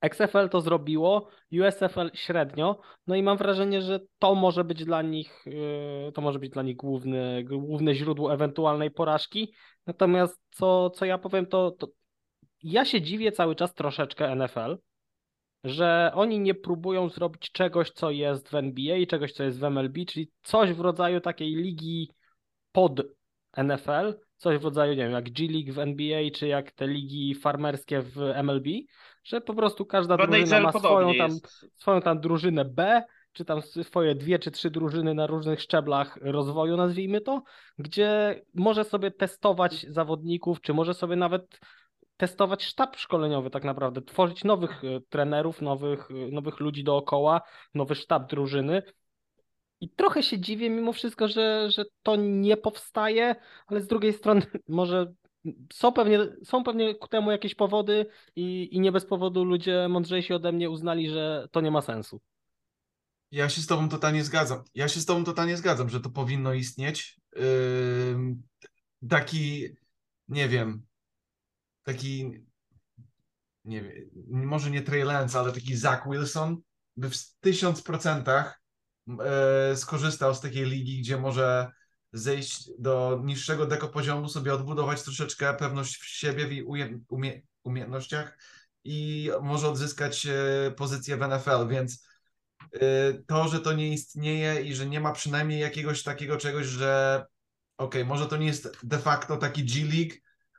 XFL 0.00 0.48
to 0.48 0.60
zrobiło, 0.60 1.28
USFL 1.52 2.10
średnio, 2.14 2.80
no 3.06 3.16
i 3.16 3.22
mam 3.22 3.36
wrażenie, 3.36 3.82
że 3.82 4.00
to 4.18 4.34
może 4.34 4.64
być 4.64 4.84
dla 4.84 5.02
nich, 5.02 5.42
yy, 5.46 6.12
to 6.12 6.20
może 6.20 6.38
być 6.38 6.50
dla 6.50 6.62
nich 6.62 6.76
główny, 6.76 7.44
główne 7.44 7.94
źródło 7.94 8.34
ewentualnej 8.34 8.90
porażki. 8.90 9.54
Natomiast 9.86 10.40
co, 10.50 10.90
co 10.90 11.04
ja 11.04 11.18
powiem, 11.18 11.46
to, 11.46 11.70
to 11.70 11.88
ja 12.62 12.84
się 12.84 13.00
dziwię 13.00 13.32
cały 13.32 13.54
czas 13.54 13.74
troszeczkę 13.74 14.36
NFL, 14.36 14.78
że 15.64 16.10
oni 16.14 16.40
nie 16.40 16.54
próbują 16.54 17.08
zrobić 17.08 17.52
czegoś, 17.52 17.90
co 17.90 18.10
jest 18.10 18.48
w 18.48 18.54
NBA, 18.54 19.06
czegoś, 19.06 19.32
co 19.32 19.44
jest 19.44 19.60
w 19.60 19.64
MLB, 19.64 20.04
czyli 20.06 20.30
coś 20.42 20.72
w 20.72 20.80
rodzaju 20.80 21.20
takiej 21.20 21.54
ligi 21.54 22.10
pod 22.72 23.00
NFL, 23.56 24.14
coś 24.36 24.58
w 24.58 24.64
rodzaju, 24.64 24.92
nie 24.92 25.02
wiem, 25.02 25.12
jak 25.12 25.30
G 25.30 25.48
League 25.52 25.72
w 25.72 25.78
NBA, 25.78 26.30
czy 26.34 26.46
jak 26.46 26.72
te 26.72 26.86
ligi 26.86 27.34
farmerskie 27.34 28.02
w 28.02 28.16
MLB, 28.42 28.66
że 29.24 29.40
po 29.40 29.54
prostu 29.54 29.86
każda 29.86 30.16
drużyna 30.16 30.60
ma 30.60 30.72
swoją 30.72 31.14
tam, 31.14 31.30
swoją 31.76 32.00
tam 32.00 32.20
drużynę 32.20 32.64
B, 32.64 33.02
czy 33.32 33.44
tam 33.44 33.62
swoje 33.62 34.14
dwie 34.14 34.38
czy 34.38 34.50
trzy 34.50 34.70
drużyny 34.70 35.14
na 35.14 35.26
różnych 35.26 35.60
szczeblach 35.60 36.18
rozwoju, 36.22 36.76
nazwijmy 36.76 37.20
to, 37.20 37.42
gdzie 37.78 38.42
może 38.54 38.84
sobie 38.84 39.10
testować 39.10 39.86
zawodników, 39.88 40.60
czy 40.60 40.74
może 40.74 40.94
sobie 40.94 41.16
nawet 41.16 41.60
testować 42.16 42.64
sztab 42.64 42.96
szkoleniowy 42.96 43.50
tak 43.50 43.64
naprawdę, 43.64 44.02
tworzyć 44.02 44.44
nowych 44.44 44.84
e, 44.84 45.00
trenerów, 45.08 45.62
nowych, 45.62 46.10
e, 46.10 46.14
nowych 46.32 46.60
ludzi 46.60 46.84
dookoła, 46.84 47.40
nowy 47.74 47.94
sztab 47.94 48.30
drużyny. 48.30 48.82
I 49.80 49.90
trochę 49.90 50.22
się 50.22 50.38
dziwię 50.38 50.70
mimo 50.70 50.92
wszystko, 50.92 51.28
że, 51.28 51.70
że 51.70 51.84
to 52.02 52.16
nie 52.16 52.56
powstaje, 52.56 53.36
ale 53.66 53.80
z 53.80 53.86
drugiej 53.86 54.12
strony 54.12 54.42
może 54.68 55.12
są 55.72 55.92
pewnie, 55.92 56.18
są 56.44 56.64
pewnie 56.64 56.94
ku 56.94 57.08
temu 57.08 57.30
jakieś 57.30 57.54
powody 57.54 58.06
i, 58.36 58.68
i 58.76 58.80
nie 58.80 58.92
bez 58.92 59.06
powodu 59.06 59.44
ludzie 59.44 59.88
mądrzejsi 59.88 60.34
ode 60.34 60.52
mnie 60.52 60.70
uznali, 60.70 61.10
że 61.10 61.48
to 61.52 61.60
nie 61.60 61.70
ma 61.70 61.82
sensu. 61.82 62.20
Ja 63.30 63.48
się 63.48 63.60
z 63.60 63.66
tobą 63.66 63.88
totalnie 63.88 64.24
zgadzam. 64.24 64.62
Ja 64.74 64.88
się 64.88 65.00
z 65.00 65.06
tobą 65.06 65.24
totalnie 65.24 65.56
zgadzam, 65.56 65.88
że 65.88 66.00
to 66.00 66.10
powinno 66.10 66.54
istnieć. 66.54 67.20
Yy, 67.36 68.36
taki, 69.08 69.68
nie 70.28 70.48
wiem, 70.48 70.82
taki, 71.82 72.30
nie 73.64 73.82
wiem, 73.82 74.10
może 74.26 74.70
nie 74.70 74.82
Trey 74.82 75.04
Lance, 75.04 75.38
ale 75.38 75.52
taki 75.52 75.76
Zach 75.76 76.10
Wilson 76.10 76.56
by 76.96 77.10
w 77.10 77.16
tysiąc 77.40 77.82
procentach 77.82 78.60
skorzystał 79.74 80.34
z 80.34 80.40
takiej 80.40 80.64
ligi, 80.64 81.00
gdzie 81.00 81.18
może 81.18 81.70
zejść 82.12 82.70
do 82.78 83.20
niższego 83.24 83.66
deko 83.66 83.88
poziomu, 83.88 84.28
sobie 84.28 84.54
odbudować 84.54 85.02
troszeczkę 85.02 85.54
pewność 85.54 85.96
w 85.96 86.06
siebie, 86.06 86.46
w 86.46 86.68
umie, 86.68 86.98
umie, 87.08 87.42
umiejętnościach 87.64 88.38
i 88.84 89.30
może 89.42 89.68
odzyskać 89.68 90.26
e, 90.26 90.70
pozycję 90.70 91.16
w 91.16 91.20
NFL, 91.20 91.68
więc 91.68 92.08
e, 92.72 92.78
to, 93.26 93.48
że 93.48 93.60
to 93.60 93.72
nie 93.72 93.92
istnieje 93.92 94.62
i 94.62 94.74
że 94.74 94.86
nie 94.86 95.00
ma 95.00 95.12
przynajmniej 95.12 95.60
jakiegoś 95.60 96.02
takiego 96.02 96.36
czegoś, 96.36 96.66
że 96.66 97.24
ok, 97.78 97.94
może 98.06 98.26
to 98.26 98.36
nie 98.36 98.46
jest 98.46 98.86
de 98.86 98.98
facto 98.98 99.36
taki 99.36 99.64
G-League, 99.64 100.14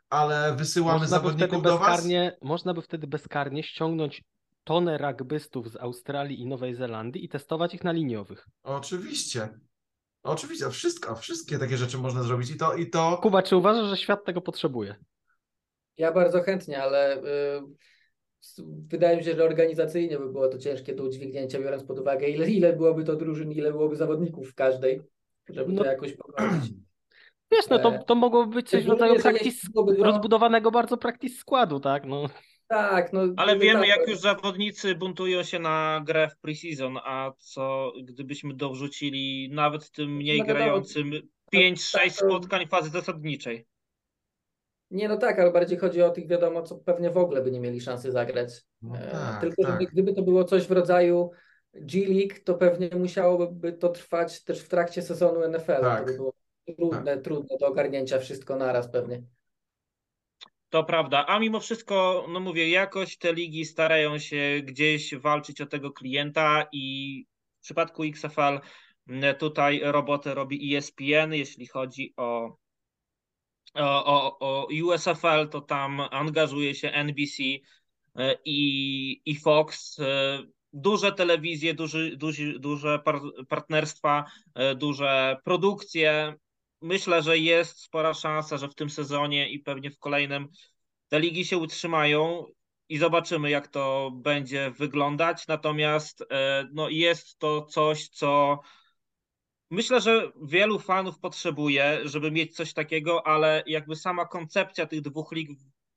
ale 0.10 0.56
wysyłamy 0.56 1.00
można 1.00 1.18
zawodników 1.18 1.64
do 1.64 1.78
was. 1.78 2.08
Można 2.42 2.74
by 2.74 2.82
wtedy 2.82 3.08
bezkarnie 3.08 3.64
ściągnąć 3.64 4.24
tonę 4.70 4.98
rugbystów 4.98 5.72
z 5.72 5.76
Australii 5.76 6.42
i 6.42 6.46
Nowej 6.46 6.76
Zelandii 6.76 7.26
i 7.26 7.30
testować 7.30 7.74
ich 7.74 7.84
na 7.84 7.92
liniowych. 7.92 8.48
Oczywiście. 8.64 9.50
Oczywiście, 10.24 10.70
wszystko, 10.70 11.16
wszystkie 11.16 11.60
takie 11.60 11.78
rzeczy 11.78 11.98
można 11.98 12.24
zrobić 12.24 12.52
i 12.52 12.58
to, 12.58 12.74
i 12.74 12.90
to... 12.90 13.18
Kuba, 13.22 13.42
czy 13.42 13.56
uważasz, 13.56 13.90
że 13.90 13.98
świat 13.98 14.26
tego 14.26 14.42
potrzebuje? 14.42 14.96
Ja 15.98 16.12
bardzo 16.12 16.42
chętnie, 16.42 16.84
ale 16.84 17.18
y, 17.18 17.62
wydaje 18.88 19.18
mi 19.18 19.24
się, 19.24 19.36
że 19.36 19.44
organizacyjnie 19.44 20.20
by 20.20 20.32
było 20.32 20.48
to 20.48 20.58
ciężkie 20.58 20.96
do 20.96 21.04
udźwignięcia, 21.04 21.60
biorąc 21.60 21.84
pod 21.84 22.00
uwagę, 22.00 22.28
ile, 22.28 22.50
ile 22.50 22.74
byłoby 22.74 23.04
to 23.04 23.16
drużyn, 23.16 23.52
ile 23.52 23.72
byłoby 23.72 23.96
zawodników 23.96 24.52
w 24.52 24.56
każdej, 24.56 25.02
żeby 25.50 25.74
no, 25.74 25.84
to 25.84 25.90
jakoś 25.90 26.14
pogodzić. 26.14 26.74
Wiesz, 27.52 27.70
no 27.70 27.80
to, 27.80 27.94
e, 27.94 28.04
to 28.04 28.16
mogłoby 28.16 28.56
być 28.56 28.70
coś 28.70 28.84
w 28.84 28.90
rodzaju 28.90 29.16
practice, 29.16 29.68
rozbudowanego 29.98 30.72
bardzo 30.72 30.98
practice 30.98 31.36
składu, 31.36 31.80
tak? 31.80 32.06
No. 32.06 32.30
Tak, 32.70 33.14
no. 33.14 33.22
Ale 33.38 33.60
wiemy, 33.60 33.80
tak, 33.80 33.90
jak 33.90 34.08
już 34.08 34.20
zawodnicy 34.20 34.96
buntują 34.96 35.44
się 35.44 35.60
na 35.60 36.02
grę 36.06 36.30
w 36.30 36.38
preseason, 36.38 36.98
a 37.04 37.32
co 37.38 37.92
gdybyśmy 38.04 38.54
dorzucili 38.54 39.50
nawet 39.52 39.92
tym 39.92 40.16
mniej 40.16 40.40
no, 40.40 40.46
grającym 40.46 41.12
5-6 41.54 41.94
tak, 41.94 42.12
spotkań 42.12 42.68
fazy 42.68 42.90
zasadniczej. 42.90 43.66
Nie, 44.92 45.08
no 45.08 45.18
tak, 45.18 45.40
ale 45.40 45.52
bardziej 45.52 45.78
chodzi 45.78 46.02
o 46.02 46.10
tych, 46.10 46.28
wiadomo, 46.28 46.62
co 46.62 46.76
pewnie 46.76 47.10
w 47.10 47.18
ogóle 47.18 47.42
by 47.42 47.52
nie 47.52 47.60
mieli 47.60 47.82
szansy 47.82 48.12
zagrać. 48.12 48.62
No 48.82 48.98
e, 48.98 49.12
tak, 49.12 49.42
Tylko, 49.42 49.64
tak. 49.64 49.92
Gdyby 49.92 50.14
to 50.14 50.22
było 50.22 50.44
coś 50.44 50.68
w 50.68 50.72
rodzaju 50.72 51.32
G-League, 51.74 52.44
to 52.44 52.54
pewnie 52.54 52.90
musiałoby 52.96 53.74
to 53.74 53.90
trwać 53.90 54.44
też 54.44 54.62
w 54.62 54.70
trakcie 54.70 55.02
sezonu 55.02 55.50
NFL. 55.50 55.82
Tak. 55.82 56.00
To 56.00 56.06
by 56.06 56.14
było 56.14 56.34
trudne, 56.78 57.16
tak. 57.16 57.24
trudne 57.24 57.58
do 57.60 57.68
ogarnięcia 57.68 58.20
wszystko 58.20 58.56
naraz 58.56 58.92
pewnie. 58.92 59.24
To 60.70 60.84
prawda, 60.84 61.26
a 61.26 61.40
mimo 61.40 61.60
wszystko, 61.60 62.26
no 62.30 62.40
mówię, 62.40 62.70
jakoś 62.70 63.18
te 63.18 63.34
ligi 63.34 63.66
starają 63.66 64.20
się 64.20 64.62
gdzieś 64.64 65.16
walczyć 65.16 65.62
o 65.62 65.66
tego 65.66 65.92
klienta 65.92 66.68
i 66.72 67.26
w 67.60 67.62
przypadku 67.62 68.04
XFL 68.04 68.60
tutaj 69.40 69.82
robotę 69.84 70.34
robi 70.34 70.76
ESPN, 70.76 71.34
jeśli 71.34 71.68
chodzi 71.68 72.14
o, 72.18 72.58
o, 73.74 74.40
o 74.40 74.68
USFL, 74.84 75.50
to 75.52 75.62
tam 75.62 76.02
angażuje 76.12 76.76
się 76.76 76.92
NBC 76.92 77.44
e, 78.16 78.38
i, 78.46 79.22
i 79.26 79.36
Fox. 79.36 80.00
E, 80.00 80.44
duże 80.74 81.12
telewizje, 81.12 81.74
duży, 81.74 82.18
duży, 82.18 82.60
duże 82.60 83.00
partnerstwa, 83.50 84.26
e, 84.56 84.76
duże 84.76 85.38
produkcje 85.44 86.36
myślę, 86.82 87.22
że 87.22 87.38
jest 87.38 87.80
spora 87.80 88.14
szansa, 88.14 88.58
że 88.58 88.68
w 88.68 88.76
tym 88.76 88.90
sezonie 88.90 89.50
i 89.50 89.60
pewnie 89.60 89.92
w 89.92 90.00
kolejnym 90.00 90.48
te 91.08 91.20
ligi 91.20 91.46
się 91.46 91.58
utrzymają 91.58 92.46
i 92.90 92.98
zobaczymy, 92.98 93.50
jak 93.50 93.68
to 93.68 94.12
będzie 94.14 94.72
wyglądać. 94.72 95.48
Natomiast 95.48 96.24
e, 96.32 96.68
no, 96.74 96.90
jest 96.90 97.40
to 97.40 97.66
coś, 97.66 98.10
co 98.10 98.60
myślę, 99.70 100.02
że 100.02 100.32
wielu 100.44 100.80
fanów 100.80 101.20
potrzebuje, 101.20 102.00
żeby 102.04 102.32
mieć 102.32 102.56
coś 102.56 102.74
takiego, 102.74 103.28
ale 103.28 103.64
jakby 103.68 103.96
sama 103.96 104.26
koncepcja 104.26 104.86
tych 104.86 105.02
dwóch 105.02 105.32
lig 105.32 105.50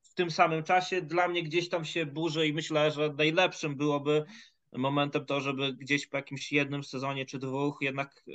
w 0.02 0.14
tym 0.14 0.30
samym 0.30 0.62
czasie 0.62 1.02
dla 1.02 1.28
mnie 1.28 1.42
gdzieś 1.42 1.68
tam 1.68 1.84
się 1.84 2.06
burzy 2.06 2.46
i 2.46 2.52
myślę, 2.52 2.90
że 2.90 3.14
najlepszym 3.18 3.76
byłoby 3.76 4.24
momentem 4.72 5.26
to, 5.26 5.40
żeby 5.40 5.72
gdzieś 5.72 6.06
po 6.06 6.16
jakimś 6.16 6.52
jednym 6.52 6.84
sezonie 6.84 7.26
czy 7.26 7.38
dwóch 7.38 7.78
jednak 7.80 8.24
e, 8.28 8.32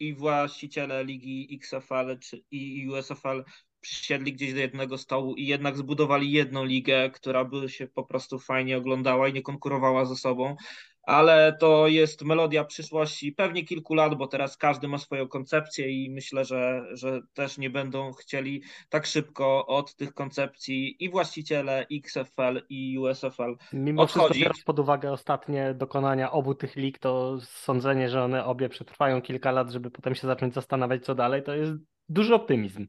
i 0.00 0.14
właściciele 0.14 1.04
ligi 1.04 1.58
XFL 1.62 2.18
czy, 2.18 2.44
i 2.50 2.88
USFL 2.88 3.44
przysiedli 3.80 4.32
gdzieś 4.32 4.52
do 4.52 4.60
jednego 4.60 4.98
stołu 4.98 5.34
i 5.34 5.46
jednak 5.46 5.76
zbudowali 5.76 6.32
jedną 6.32 6.64
ligę, 6.64 7.10
która 7.10 7.44
by 7.44 7.68
się 7.68 7.86
po 7.86 8.04
prostu 8.04 8.38
fajnie 8.38 8.78
oglądała 8.78 9.28
i 9.28 9.32
nie 9.32 9.42
konkurowała 9.42 10.04
ze 10.04 10.16
sobą. 10.16 10.56
Ale 11.02 11.56
to 11.60 11.86
jest 11.86 12.24
melodia 12.24 12.64
przyszłości 12.64 13.32
pewnie 13.32 13.64
kilku 13.64 13.94
lat, 13.94 14.14
bo 14.14 14.26
teraz 14.26 14.56
każdy 14.56 14.88
ma 14.88 14.98
swoją 14.98 15.28
koncepcję 15.28 15.90
i 15.90 16.10
myślę, 16.10 16.44
że, 16.44 16.84
że 16.92 17.20
też 17.34 17.58
nie 17.58 17.70
będą 17.70 18.12
chcieli 18.12 18.62
tak 18.88 19.06
szybko 19.06 19.66
od 19.66 19.96
tych 19.96 20.14
koncepcji 20.14 21.04
i 21.04 21.10
właściciele 21.10 21.86
XFL 21.92 22.62
i 22.68 22.98
USFL 22.98 23.56
Mimo 23.72 24.06
wszystko, 24.06 24.22
odchodzić. 24.22 24.42
biorąc 24.42 24.62
pod 24.62 24.78
uwagę 24.78 25.12
ostatnie 25.12 25.74
dokonania 25.74 26.32
obu 26.32 26.54
tych 26.54 26.76
lig, 26.76 26.98
to 26.98 27.38
sądzenie, 27.40 28.08
że 28.08 28.22
one 28.22 28.44
obie 28.44 28.68
przetrwają 28.68 29.22
kilka 29.22 29.52
lat, 29.52 29.70
żeby 29.70 29.90
potem 29.90 30.14
się 30.14 30.26
zacząć 30.26 30.54
zastanawiać, 30.54 31.04
co 31.04 31.14
dalej, 31.14 31.42
to 31.42 31.54
jest 31.54 31.72
duży 32.08 32.34
optymizm. 32.34 32.86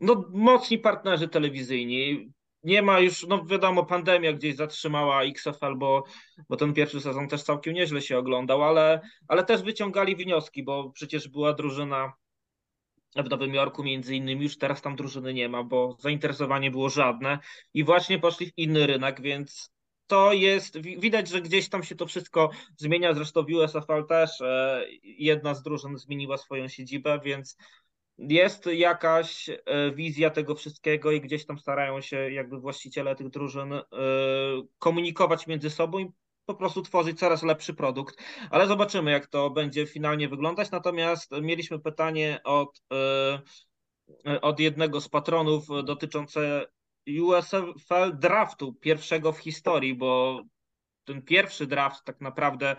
No, 0.00 0.24
mocni 0.30 0.78
partnerzy 0.78 1.28
telewizyjni. 1.28 2.32
Nie 2.62 2.82
ma 2.82 3.00
już, 3.00 3.26
no 3.26 3.44
wiadomo, 3.44 3.84
pandemia 3.84 4.32
gdzieś 4.32 4.56
zatrzymała 4.56 5.22
XFL, 5.22 5.76
bo, 5.76 6.04
bo 6.48 6.56
ten 6.56 6.74
pierwszy 6.74 7.00
sezon 7.00 7.28
też 7.28 7.42
całkiem 7.42 7.74
nieźle 7.74 8.02
się 8.02 8.18
oglądał, 8.18 8.64
ale, 8.64 9.00
ale 9.28 9.44
też 9.44 9.62
wyciągali 9.62 10.16
wnioski, 10.16 10.64
bo 10.64 10.90
przecież 10.90 11.28
była 11.28 11.52
drużyna 11.52 12.12
w 13.16 13.30
Nowym 13.30 13.54
Jorku 13.54 13.84
między 13.84 14.16
innymi, 14.16 14.42
już 14.42 14.58
teraz 14.58 14.82
tam 14.82 14.96
drużyny 14.96 15.34
nie 15.34 15.48
ma, 15.48 15.64
bo 15.64 15.96
zainteresowanie 16.00 16.70
było 16.70 16.88
żadne 16.88 17.38
i 17.74 17.84
właśnie 17.84 18.18
poszli 18.18 18.46
w 18.46 18.58
inny 18.58 18.86
rynek, 18.86 19.20
więc 19.20 19.72
to 20.06 20.32
jest, 20.32 20.78
widać, 20.78 21.28
że 21.28 21.42
gdzieś 21.42 21.68
tam 21.68 21.82
się 21.82 21.94
to 21.94 22.06
wszystko 22.06 22.50
zmienia, 22.76 23.14
zresztą 23.14 23.42
w 23.42 23.52
USFL 23.52 24.06
też 24.08 24.40
e, 24.40 24.84
jedna 25.02 25.54
z 25.54 25.62
drużyn 25.62 25.98
zmieniła 25.98 26.36
swoją 26.36 26.68
siedzibę, 26.68 27.20
więc 27.24 27.56
jest 28.18 28.66
jakaś 28.66 29.48
e, 29.48 29.92
wizja 29.92 30.30
tego 30.30 30.54
wszystkiego 30.54 31.10
i 31.10 31.20
gdzieś 31.20 31.46
tam 31.46 31.58
starają 31.58 32.00
się 32.00 32.30
jakby 32.30 32.60
właściciele 32.60 33.16
tych 33.16 33.28
drużyn 33.28 33.72
e, 33.72 33.82
komunikować 34.78 35.46
między 35.46 35.70
sobą 35.70 35.98
i 35.98 36.10
po 36.46 36.54
prostu 36.54 36.82
tworzyć 36.82 37.18
coraz 37.18 37.42
lepszy 37.42 37.74
produkt, 37.74 38.22
ale 38.50 38.66
zobaczymy 38.66 39.10
jak 39.10 39.26
to 39.26 39.50
będzie 39.50 39.86
finalnie 39.86 40.28
wyglądać. 40.28 40.70
Natomiast 40.70 41.30
mieliśmy 41.42 41.78
pytanie 41.78 42.40
od, 42.44 42.82
e, 44.24 44.40
od 44.40 44.60
jednego 44.60 45.00
z 45.00 45.08
patronów 45.08 45.66
dotyczące 45.84 46.66
USFL 47.22 48.18
draftu 48.18 48.72
pierwszego 48.72 49.32
w 49.32 49.38
historii, 49.38 49.94
bo 49.94 50.42
ten 51.04 51.22
pierwszy 51.22 51.66
draft 51.66 52.04
tak 52.04 52.20
naprawdę 52.20 52.76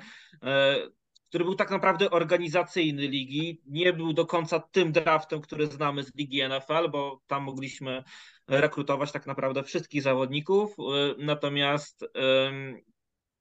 który 1.30 1.46
był 1.46 1.56
tak 1.56 1.72
naprawdę 1.72 2.12
organizacyjny 2.12 3.08
ligi. 3.08 3.62
Nie 3.66 3.94
był 3.94 4.14
do 4.14 4.26
końca 4.26 4.60
tym 4.60 4.92
draftem, 4.92 5.42
który 5.42 5.68
znamy 5.68 6.04
z 6.04 6.16
ligi 6.16 6.42
NFL, 6.50 6.90
bo 6.92 7.22
tam 7.28 7.44
mogliśmy 7.44 8.04
rekrutować 8.48 9.12
tak 9.12 9.28
naprawdę 9.28 9.64
wszystkich 9.64 10.02
zawodników. 10.02 10.76
Natomiast 11.18 12.06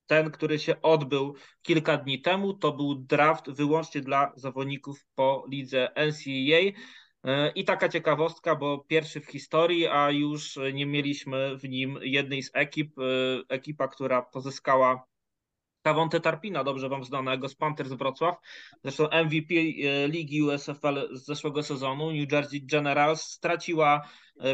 ten, 0.06 0.30
który 0.30 0.58
się 0.58 0.82
odbył 0.82 1.34
kilka 1.62 1.96
dni 1.96 2.22
temu, 2.22 2.54
to 2.54 2.72
był 2.72 2.94
draft 2.94 3.50
wyłącznie 3.50 4.00
dla 4.00 4.32
zawodników 4.36 5.06
po 5.14 5.46
lidze 5.50 5.88
NCAA. 5.96 6.80
I 7.54 7.64
taka 7.64 7.88
ciekawostka, 7.88 8.56
bo 8.56 8.78
pierwszy 8.78 9.20
w 9.20 9.26
historii, 9.26 9.86
a 9.86 10.10
już 10.10 10.58
nie 10.72 10.86
mieliśmy 10.86 11.58
w 11.58 11.68
nim 11.68 11.98
jednej 12.02 12.42
z 12.42 12.50
ekip, 12.54 12.94
ekipa, 13.48 13.88
która 13.88 14.22
pozyskała 14.22 15.04
Kawonte 15.82 16.20
Tarpina, 16.20 16.64
dobrze 16.64 16.88
wam 16.88 17.04
znanego 17.04 17.48
z 17.48 17.54
Panthers 17.54 17.92
Wrocław, 17.92 18.36
zresztą 18.82 19.04
MVP 19.04 19.54
e, 19.54 20.08
ligi 20.08 20.42
USFL 20.42 21.16
z 21.16 21.24
zeszłego 21.24 21.62
sezonu, 21.62 22.10
New 22.12 22.32
Jersey 22.32 22.66
Generals, 22.66 23.22
straciła 23.22 24.08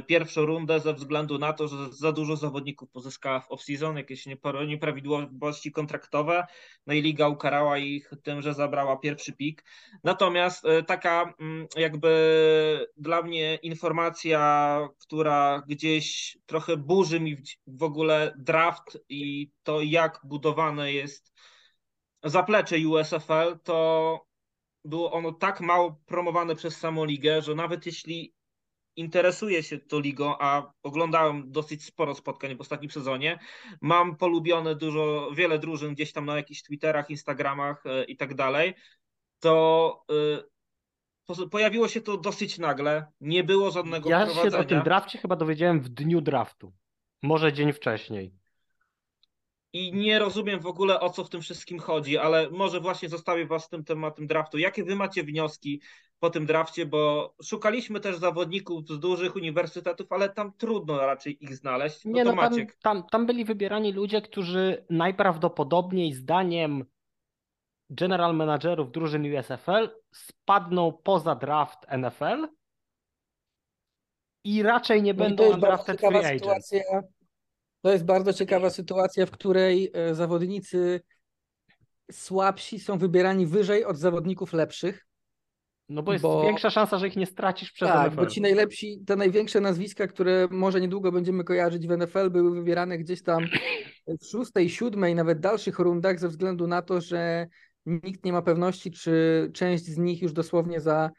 pierwszą 0.06 0.46
rundę 0.46 0.80
ze 0.80 0.94
względu 0.94 1.38
na 1.38 1.52
to, 1.52 1.68
że 1.68 1.92
za 1.92 2.12
dużo 2.12 2.36
zawodników 2.36 2.90
pozyskała 2.90 3.40
w 3.40 3.48
off-season, 3.48 3.96
jakieś 3.96 4.26
nieprawidłowości 4.66 5.72
kontraktowe, 5.72 6.46
no 6.86 6.94
i 6.94 7.02
liga 7.02 7.28
ukarała 7.28 7.78
ich 7.78 8.10
tym, 8.22 8.42
że 8.42 8.54
zabrała 8.54 8.96
pierwszy 8.96 9.32
pik. 9.32 9.64
Natomiast 10.04 10.64
e, 10.64 10.82
taka 10.82 11.34
mm, 11.40 11.66
jakby 11.76 12.86
dla 12.96 13.22
mnie 13.22 13.58
informacja, 13.62 14.88
która 14.98 15.62
gdzieś 15.68 16.38
trochę 16.46 16.76
burzy 16.76 17.20
mi 17.20 17.36
w 17.66 17.82
ogóle 17.82 18.34
draft 18.38 18.98
i 19.08 19.50
to 19.62 19.80
jak 19.80 20.20
budowane 20.24 20.92
jest 20.92 21.32
zaplecze 22.24 22.76
USFL, 22.88 23.58
to 23.62 24.20
było 24.84 25.12
ono 25.12 25.32
tak 25.32 25.60
mało 25.60 26.00
promowane 26.06 26.54
przez 26.56 26.76
samą 26.76 27.04
ligę, 27.04 27.42
że 27.42 27.54
nawet 27.54 27.86
jeśli 27.86 28.34
interesuje 28.96 29.62
się 29.62 29.78
tą 29.78 30.00
ligą, 30.00 30.34
a 30.38 30.72
oglądałem 30.82 31.52
dosyć 31.52 31.84
sporo 31.84 32.14
spotkań 32.14 32.56
w 32.56 32.60
ostatnim 32.60 32.90
sezonie, 32.90 33.38
mam 33.80 34.16
polubione 34.16 34.74
dużo, 34.74 35.30
wiele 35.34 35.58
drużyn 35.58 35.94
gdzieś 35.94 36.12
tam 36.12 36.26
na 36.26 36.36
jakichś 36.36 36.62
Twitterach, 36.62 37.10
Instagramach 37.10 37.86
e, 37.86 38.04
i 38.04 38.16
tak 38.16 38.34
dalej, 38.34 38.74
to 39.40 40.04
e, 41.30 41.46
pojawiło 41.50 41.88
się 41.88 42.00
to 42.00 42.16
dosyć 42.16 42.58
nagle, 42.58 43.06
nie 43.20 43.44
było 43.44 43.70
żadnego. 43.70 44.10
Ja 44.10 44.34
się 44.34 44.58
o 44.58 44.64
tym 44.64 44.82
drafcie 44.82 45.18
chyba 45.18 45.36
dowiedziałem 45.36 45.80
w 45.80 45.88
dniu 45.88 46.20
draftu, 46.20 46.72
może 47.22 47.52
dzień 47.52 47.72
wcześniej 47.72 48.43
i 49.74 49.92
nie 49.92 50.18
rozumiem 50.18 50.60
w 50.60 50.66
ogóle 50.66 51.00
o 51.00 51.10
co 51.10 51.24
w 51.24 51.28
tym 51.28 51.40
wszystkim 51.40 51.78
chodzi, 51.78 52.18
ale 52.18 52.50
może 52.50 52.80
właśnie 52.80 53.08
zostawię 53.08 53.46
was 53.46 53.64
z 53.64 53.68
tym 53.68 53.84
tematem 53.84 54.26
draftu. 54.26 54.58
Jakie 54.58 54.84
wy 54.84 54.96
macie 54.96 55.24
wnioski 55.24 55.80
po 56.18 56.30
tym 56.30 56.46
drafcie, 56.46 56.86
bo 56.86 57.34
szukaliśmy 57.42 58.00
też 58.00 58.16
zawodników 58.16 58.88
z 58.88 58.98
dużych 58.98 59.36
uniwersytetów, 59.36 60.12
ale 60.12 60.28
tam 60.28 60.52
trudno 60.52 60.98
raczej 60.98 61.44
ich 61.44 61.56
znaleźć. 61.56 62.04
No 62.04 62.12
nie, 62.12 62.24
to 62.24 62.32
no 62.34 62.42
tam, 62.42 62.66
tam, 62.82 63.02
tam 63.10 63.26
byli 63.26 63.44
wybierani 63.44 63.92
ludzie, 63.92 64.22
którzy 64.22 64.84
najprawdopodobniej 64.90 66.12
zdaniem 66.12 66.84
general 67.90 68.34
managerów 68.34 68.92
drużyn 68.92 69.36
USFL 69.36 69.88
spadną 70.12 70.92
poza 70.92 71.34
draft 71.34 71.78
NFL 71.98 72.48
i 74.44 74.62
raczej 74.62 75.02
nie 75.02 75.14
no 75.14 75.24
będą 75.24 75.52
undrafted 75.52 76.00
free 76.00 76.16
agent. 76.16 76.40
Sytuacja 76.40 76.80
to 77.84 77.92
jest 77.92 78.04
bardzo 78.04 78.32
ciekawa 78.32 78.70
sytuacja, 78.70 79.26
w 79.26 79.30
której 79.30 79.90
e, 79.94 80.14
zawodnicy 80.14 81.00
słabsi 82.12 82.78
są 82.78 82.98
wybierani 82.98 83.46
wyżej 83.46 83.84
od 83.84 83.96
zawodników 83.96 84.52
lepszych. 84.52 85.06
No 85.88 86.02
bo 86.02 86.12
jest 86.12 86.22
bo... 86.22 86.42
większa 86.42 86.70
szansa, 86.70 86.98
że 86.98 87.08
ich 87.08 87.16
nie 87.16 87.26
stracisz 87.26 87.72
przez 87.72 87.88
tak, 87.88 88.06
NFL. 88.06 88.16
bo 88.16 88.26
ci 88.26 88.40
najlepsi, 88.40 89.02
te 89.06 89.16
największe 89.16 89.60
nazwiska, 89.60 90.06
które 90.06 90.48
może 90.50 90.80
niedługo 90.80 91.12
będziemy 91.12 91.44
kojarzyć 91.44 91.86
w 91.86 91.96
NFL, 91.96 92.30
były 92.30 92.54
wybierane 92.54 92.98
gdzieś 92.98 93.22
tam 93.22 93.46
w 94.20 94.26
szóstej, 94.26 94.70
siódmej, 94.70 95.14
nawet 95.14 95.40
dalszych 95.40 95.78
rundach, 95.78 96.20
ze 96.20 96.28
względu 96.28 96.66
na 96.66 96.82
to, 96.82 97.00
że 97.00 97.46
nikt 97.86 98.24
nie 98.24 98.32
ma 98.32 98.42
pewności, 98.42 98.90
czy 98.90 99.50
część 99.54 99.84
z 99.84 99.98
nich 99.98 100.22
już 100.22 100.32
dosłownie 100.32 100.80
za 100.80 101.10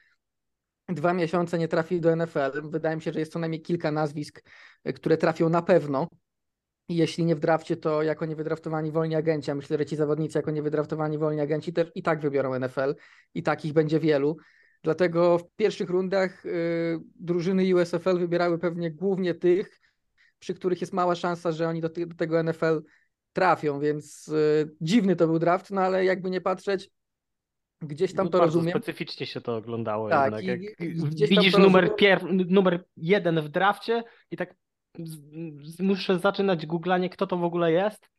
dwa 0.89 1.13
miesiące 1.13 1.57
nie 1.57 1.67
trafi 1.67 2.01
do 2.01 2.15
NFL. 2.15 2.61
Wydaje 2.63 2.95
mi 2.95 3.01
się, 3.01 3.13
że 3.13 3.19
jest 3.19 3.31
co 3.31 3.39
najmniej 3.39 3.61
kilka 3.61 3.91
nazwisk, 3.91 4.41
które 4.95 5.17
trafią 5.17 5.49
na 5.49 5.61
pewno 5.61 6.07
jeśli 6.89 7.25
nie 7.25 7.35
w 7.35 7.39
drafcie, 7.39 7.77
to 7.77 8.03
jako 8.03 8.25
niewydraftowani 8.25 8.91
wolni 8.91 9.15
agenci. 9.15 9.51
A 9.51 9.55
myślę, 9.55 9.77
że 9.77 9.85
ci 9.85 9.95
zawodnicy 9.95 10.37
jako 10.37 10.51
niewydraftowani 10.51 11.17
wolni 11.17 11.41
agenci 11.41 11.73
też 11.73 11.91
i 11.95 12.03
tak 12.03 12.19
wybiorą 12.19 12.59
NFL 12.59 12.95
i 13.33 13.43
takich 13.43 13.73
będzie 13.73 13.99
wielu. 13.99 14.37
Dlatego 14.83 15.37
w 15.37 15.55
pierwszych 15.55 15.89
rundach 15.89 16.45
y, 16.45 16.99
drużyny 17.15 17.75
USFL 17.75 18.19
wybierały 18.19 18.59
pewnie 18.59 18.91
głównie 18.91 19.35
tych, 19.35 19.81
przy 20.39 20.53
których 20.53 20.81
jest 20.81 20.93
mała 20.93 21.15
szansa, 21.15 21.51
że 21.51 21.67
oni 21.67 21.81
do, 21.81 21.89
do 21.89 22.15
tego 22.15 22.43
NFL 22.43 22.81
trafią, 23.33 23.79
więc 23.79 24.27
y, 24.27 24.75
dziwny 24.81 25.15
to 25.15 25.27
był 25.27 25.39
draft, 25.39 25.71
no 25.71 25.81
ale 25.81 26.05
jakby 26.05 26.29
nie 26.29 26.41
patrzeć, 26.41 26.89
gdzieś 27.81 28.13
tam 28.13 28.25
no 28.25 28.31
to 28.31 28.39
rozumiem. 28.39 28.71
Specyficznie 28.71 29.25
się 29.25 29.41
to 29.41 29.55
oglądało 29.55 30.09
tak, 30.09 30.43
jednak. 30.43 30.79
I, 30.79 31.27
widzisz 31.27 31.57
numer, 31.57 31.95
pier... 31.95 32.23
numer 32.49 32.83
jeden 32.97 33.41
w 33.41 33.49
drafcie 33.49 34.03
i 34.31 34.37
tak 34.37 34.55
muszę 35.79 36.19
zaczynać 36.19 36.65
googlanie, 36.65 37.09
kto 37.09 37.27
to 37.27 37.37
w 37.37 37.43
ogóle 37.43 37.71
jest. 37.71 38.09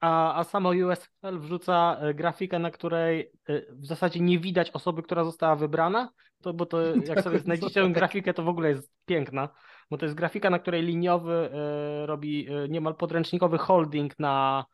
A, 0.00 0.40
a 0.40 0.44
samo 0.44 0.70
USFL 0.70 1.38
wrzuca 1.38 1.96
e, 2.00 2.14
grafikę, 2.14 2.58
na 2.58 2.70
której 2.70 3.30
e, 3.48 3.62
w 3.72 3.86
zasadzie 3.86 4.20
nie 4.20 4.38
widać 4.38 4.70
osoby, 4.70 5.02
która 5.02 5.24
została 5.24 5.56
wybrana, 5.56 6.10
to, 6.42 6.54
bo 6.54 6.66
to 6.66 6.78
jak 7.08 7.22
sobie 7.22 7.38
znajdziecie 7.38 7.82
tę 7.82 7.90
grafikę, 7.90 8.34
to 8.34 8.42
w 8.42 8.48
ogóle 8.48 8.68
jest 8.68 8.92
piękna, 9.06 9.48
bo 9.90 9.98
to 9.98 10.04
jest 10.04 10.14
grafika, 10.14 10.50
na 10.50 10.58
której 10.58 10.82
liniowy 10.82 11.50
e, 11.52 12.06
robi 12.06 12.48
niemal 12.68 12.94
podręcznikowy 12.94 13.58
holding 13.58 14.18
na, 14.18 14.64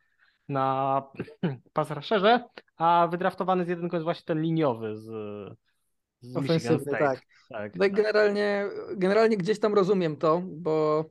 na 0.49 1.03
pas 1.73 1.91
rusherze, 1.91 2.43
a 2.77 3.07
wydraftowany 3.11 3.65
z 3.65 3.67
jedynką 3.67 3.97
jest 3.97 4.03
właśnie 4.03 4.25
ten 4.25 4.41
liniowy 4.41 4.95
z 4.95 5.09
Ofensywny, 6.35 6.91
tak. 6.91 7.21
tak. 7.49 7.75
No 7.75 7.85
generalnie, 7.89 8.67
generalnie 8.95 9.37
gdzieś 9.37 9.59
tam 9.59 9.73
rozumiem 9.73 10.15
to, 10.15 10.41
bo 10.45 11.05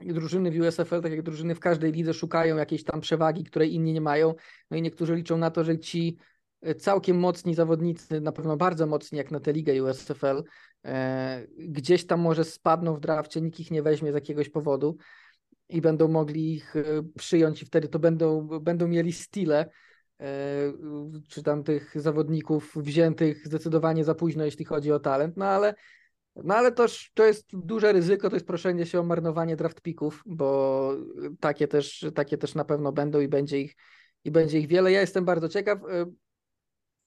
drużyny 0.00 0.50
w 0.50 0.60
USFL, 0.60 1.02
tak 1.02 1.12
jak 1.12 1.22
drużyny 1.22 1.54
w 1.54 1.60
każdej 1.60 1.92
lidze, 1.92 2.14
szukają 2.14 2.56
jakiejś 2.56 2.84
tam 2.84 3.00
przewagi, 3.00 3.44
której 3.44 3.74
inni 3.74 3.92
nie 3.92 4.00
mają. 4.00 4.34
No 4.70 4.76
i 4.76 4.82
niektórzy 4.82 5.16
liczą 5.16 5.38
na 5.38 5.50
to, 5.50 5.64
że 5.64 5.78
ci 5.78 6.16
e, 6.62 6.74
całkiem 6.74 7.18
mocni 7.18 7.54
zawodnicy, 7.54 8.20
na 8.20 8.32
pewno 8.32 8.56
bardzo 8.56 8.86
mocni 8.86 9.18
jak 9.18 9.30
na 9.30 9.40
tę 9.40 9.52
ligę 9.52 9.82
USFL, 9.82 10.44
e, 10.84 11.46
gdzieś 11.58 12.06
tam 12.06 12.20
może 12.20 12.44
spadną 12.44 12.94
w 12.94 13.00
drafcie, 13.00 13.40
nikt 13.40 13.60
ich 13.60 13.70
nie 13.70 13.82
weźmie 13.82 14.12
z 14.12 14.14
jakiegoś 14.14 14.48
powodu. 14.48 14.96
i 15.68 15.80
będą 15.80 16.08
mogli 16.08 16.54
ich 16.54 16.76
e, 16.76 16.82
przyjąć 17.18 17.62
i 17.62 17.66
wtedy 17.66 17.88
to 17.88 17.98
będą, 17.98 18.46
będą 18.46 18.88
mieli 18.88 19.12
stile 19.12 19.70
czy 21.28 21.42
tam 21.42 21.64
tych 21.64 22.00
zawodników 22.00 22.76
wziętych 22.76 23.46
zdecydowanie 23.46 24.04
za 24.04 24.14
późno, 24.14 24.44
jeśli 24.44 24.64
chodzi 24.64 24.92
o 24.92 25.00
talent, 25.00 25.36
no 25.36 25.46
ale 25.46 25.74
no 26.44 26.54
ale 26.54 26.72
to, 26.72 26.86
to 27.14 27.24
jest 27.24 27.46
duże 27.52 27.92
ryzyko, 27.92 28.30
to 28.30 28.36
jest 28.36 28.46
proszenie 28.46 28.86
się 28.86 29.00
o 29.00 29.02
marnowanie 29.02 29.56
draft 29.56 29.80
picków, 29.80 30.22
bo 30.26 30.92
takie 31.40 31.68
też, 31.68 32.06
takie 32.14 32.38
też 32.38 32.54
na 32.54 32.64
pewno 32.64 32.92
będą 32.92 33.20
i 33.20 33.28
będzie 33.28 33.60
ich, 33.60 33.76
i 34.24 34.30
będzie 34.30 34.58
ich 34.58 34.66
wiele. 34.66 34.92
Ja 34.92 35.00
jestem 35.00 35.24
bardzo 35.24 35.48
ciekaw. 35.48 35.78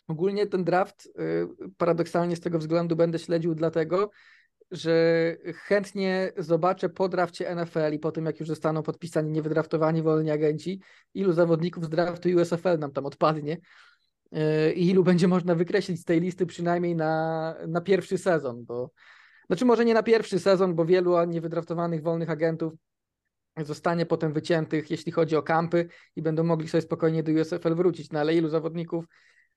Ogólnie 0.08 0.48
ten 0.48 0.64
draft 0.64 1.06
y, 1.06 1.12
paradoksalnie 1.78 2.36
z 2.36 2.40
tego 2.40 2.60
względu 2.60 2.96
będę 2.96 3.20
śledził 3.20 3.56
dlatego, 3.56 4.10
że 4.72 5.36
chętnie 5.56 6.32
zobaczę 6.38 6.90
po 6.90 7.10
drafcie 7.10 7.56
NFL 7.56 7.94
i 7.94 8.00
po 8.00 8.12
tym, 8.12 8.26
jak 8.26 8.40
już 8.40 8.50
zostaną 8.50 8.84
podpisani 8.84 9.32
niewydraftowani 9.32 10.02
wolni 10.02 10.32
agenci, 10.32 10.82
ilu 11.14 11.34
zawodników 11.34 11.86
z 11.86 11.90
draftu 11.90 12.30
USFL 12.30 12.80
nam 12.80 12.92
tam 12.92 13.06
odpadnie 13.06 13.58
y, 14.34 14.74
i 14.74 14.90
ilu 14.90 15.04
będzie 15.04 15.28
można 15.28 15.56
wykreślić 15.56 16.02
z 16.02 16.06
tej 16.06 16.22
listy 16.22 16.46
przynajmniej 16.46 16.96
na, 16.96 17.56
na 17.68 17.82
pierwszy 17.82 18.18
sezon, 18.18 18.66
bo 18.66 18.92
znaczy 19.48 19.66
może 19.66 19.86
nie 19.86 19.94
na 19.94 20.04
pierwszy 20.04 20.40
sezon, 20.40 20.76
bo 20.76 20.86
wielu 20.86 21.26
niewydraftowanych 21.26 22.04
wolnych 22.04 22.30
agentów 22.30 22.74
zostanie 23.58 24.06
potem 24.06 24.34
wyciętych, 24.34 24.92
jeśli 24.92 25.12
chodzi 25.12 25.36
o 25.36 25.44
kampy 25.44 25.88
i 26.16 26.22
będą 26.22 26.44
mogli 26.44 26.68
sobie 26.68 26.82
spokojnie 26.82 27.24
do 27.24 27.32
USFL 27.32 27.76
wrócić, 27.76 28.12
no 28.12 28.20
ale 28.20 28.36
ilu 28.36 28.50
zawodników 28.50 29.06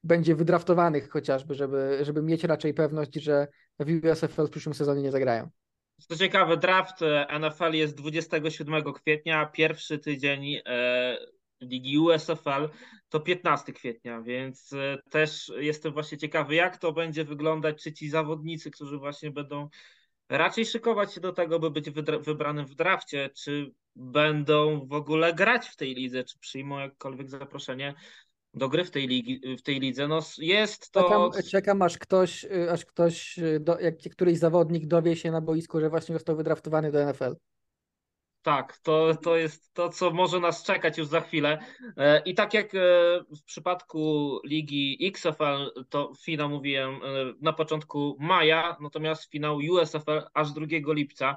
będzie 0.04 0.34
wydraftowanych 0.34 1.10
chociażby, 1.10 1.54
żeby, 1.54 1.98
żeby 2.02 2.22
mieć 2.22 2.44
raczej 2.44 2.74
pewność, 2.74 3.14
że 3.14 3.48
w 3.78 4.04
USFL 4.04 4.46
w 4.46 4.50
przyszłym 4.50 4.74
sezonie 4.74 5.02
nie 5.02 5.10
zagrają. 5.10 5.50
Co 6.08 6.16
ciekawe, 6.16 6.56
draft 6.56 7.02
e, 7.02 7.38
NFL 7.38 7.72
jest 7.72 7.94
27 7.94 8.92
kwietnia, 8.92 9.46
pierwszy 9.46 9.98
tydzień 9.98 10.60
e, 10.66 11.16
ligi 11.60 11.98
USFL 11.98 12.68
to 13.08 13.20
15 13.20 13.72
kwietnia, 13.72 14.22
więc 14.22 14.72
e, 14.72 14.98
też 15.10 15.52
jestem 15.56 15.92
właśnie 15.92 16.18
ciekawy, 16.18 16.54
jak 16.54 16.78
to 16.78 16.92
będzie 16.92 17.24
wyglądać, 17.24 17.82
czy 17.82 17.92
ci 17.92 18.10
zawodnicy, 18.10 18.70
którzy 18.70 18.98
właśnie 18.98 19.30
będą 19.30 19.68
raczej 20.28 20.66
szykować 20.66 21.14
się 21.14 21.20
do 21.20 21.32
tego, 21.32 21.58
by 21.58 21.70
być 21.70 21.90
wybranym 22.20 22.66
w 22.66 22.74
drafcie, 22.74 23.30
czy 23.36 23.72
będą 23.96 24.86
w 24.86 24.92
ogóle 24.92 25.34
grać 25.34 25.68
w 25.68 25.76
tej 25.76 25.94
lidze, 25.94 26.24
czy 26.24 26.38
przyjmą 26.38 26.78
jakkolwiek 26.78 27.30
zaproszenie 27.30 27.94
do 28.54 28.68
gry 28.68 28.84
w 28.84 28.90
tej, 28.90 29.08
ligi, 29.08 29.56
w 29.56 29.62
tej 29.62 29.80
lidze. 29.80 30.08
No 30.08 30.20
jest 30.38 30.90
to... 30.90 31.02
Czekam, 31.02 31.30
czekam 31.50 31.82
aż 31.82 31.98
ktoś, 31.98 32.46
aż 32.70 32.84
ktoś 32.84 33.38
do, 33.60 33.80
jak 33.80 33.94
któryś 34.12 34.38
zawodnik 34.38 34.86
dowie 34.86 35.16
się 35.16 35.30
na 35.30 35.40
boisku, 35.40 35.80
że 35.80 35.90
właśnie 35.90 36.14
został 36.14 36.36
wydraftowany 36.36 36.92
do 36.92 37.06
NFL. 37.06 37.34
Tak, 38.42 38.78
to, 38.78 39.14
to 39.22 39.36
jest 39.36 39.74
to, 39.74 39.88
co 39.88 40.10
może 40.10 40.40
nas 40.40 40.62
czekać 40.62 40.98
już 40.98 41.06
za 41.06 41.20
chwilę. 41.20 41.58
E, 41.96 42.22
I 42.24 42.34
tak 42.34 42.54
jak 42.54 42.74
e, 42.74 42.78
w 43.36 43.42
przypadku 43.44 44.38
ligi 44.44 44.98
XFL, 45.00 45.84
to 45.88 46.12
finał 46.24 46.48
mówiłem 46.48 46.94
e, 46.94 46.98
na 47.40 47.52
początku 47.52 48.16
maja, 48.20 48.76
natomiast 48.80 49.30
finał 49.30 49.56
USFL 49.56 50.20
aż 50.34 50.52
2 50.52 50.66
lipca, 50.86 51.36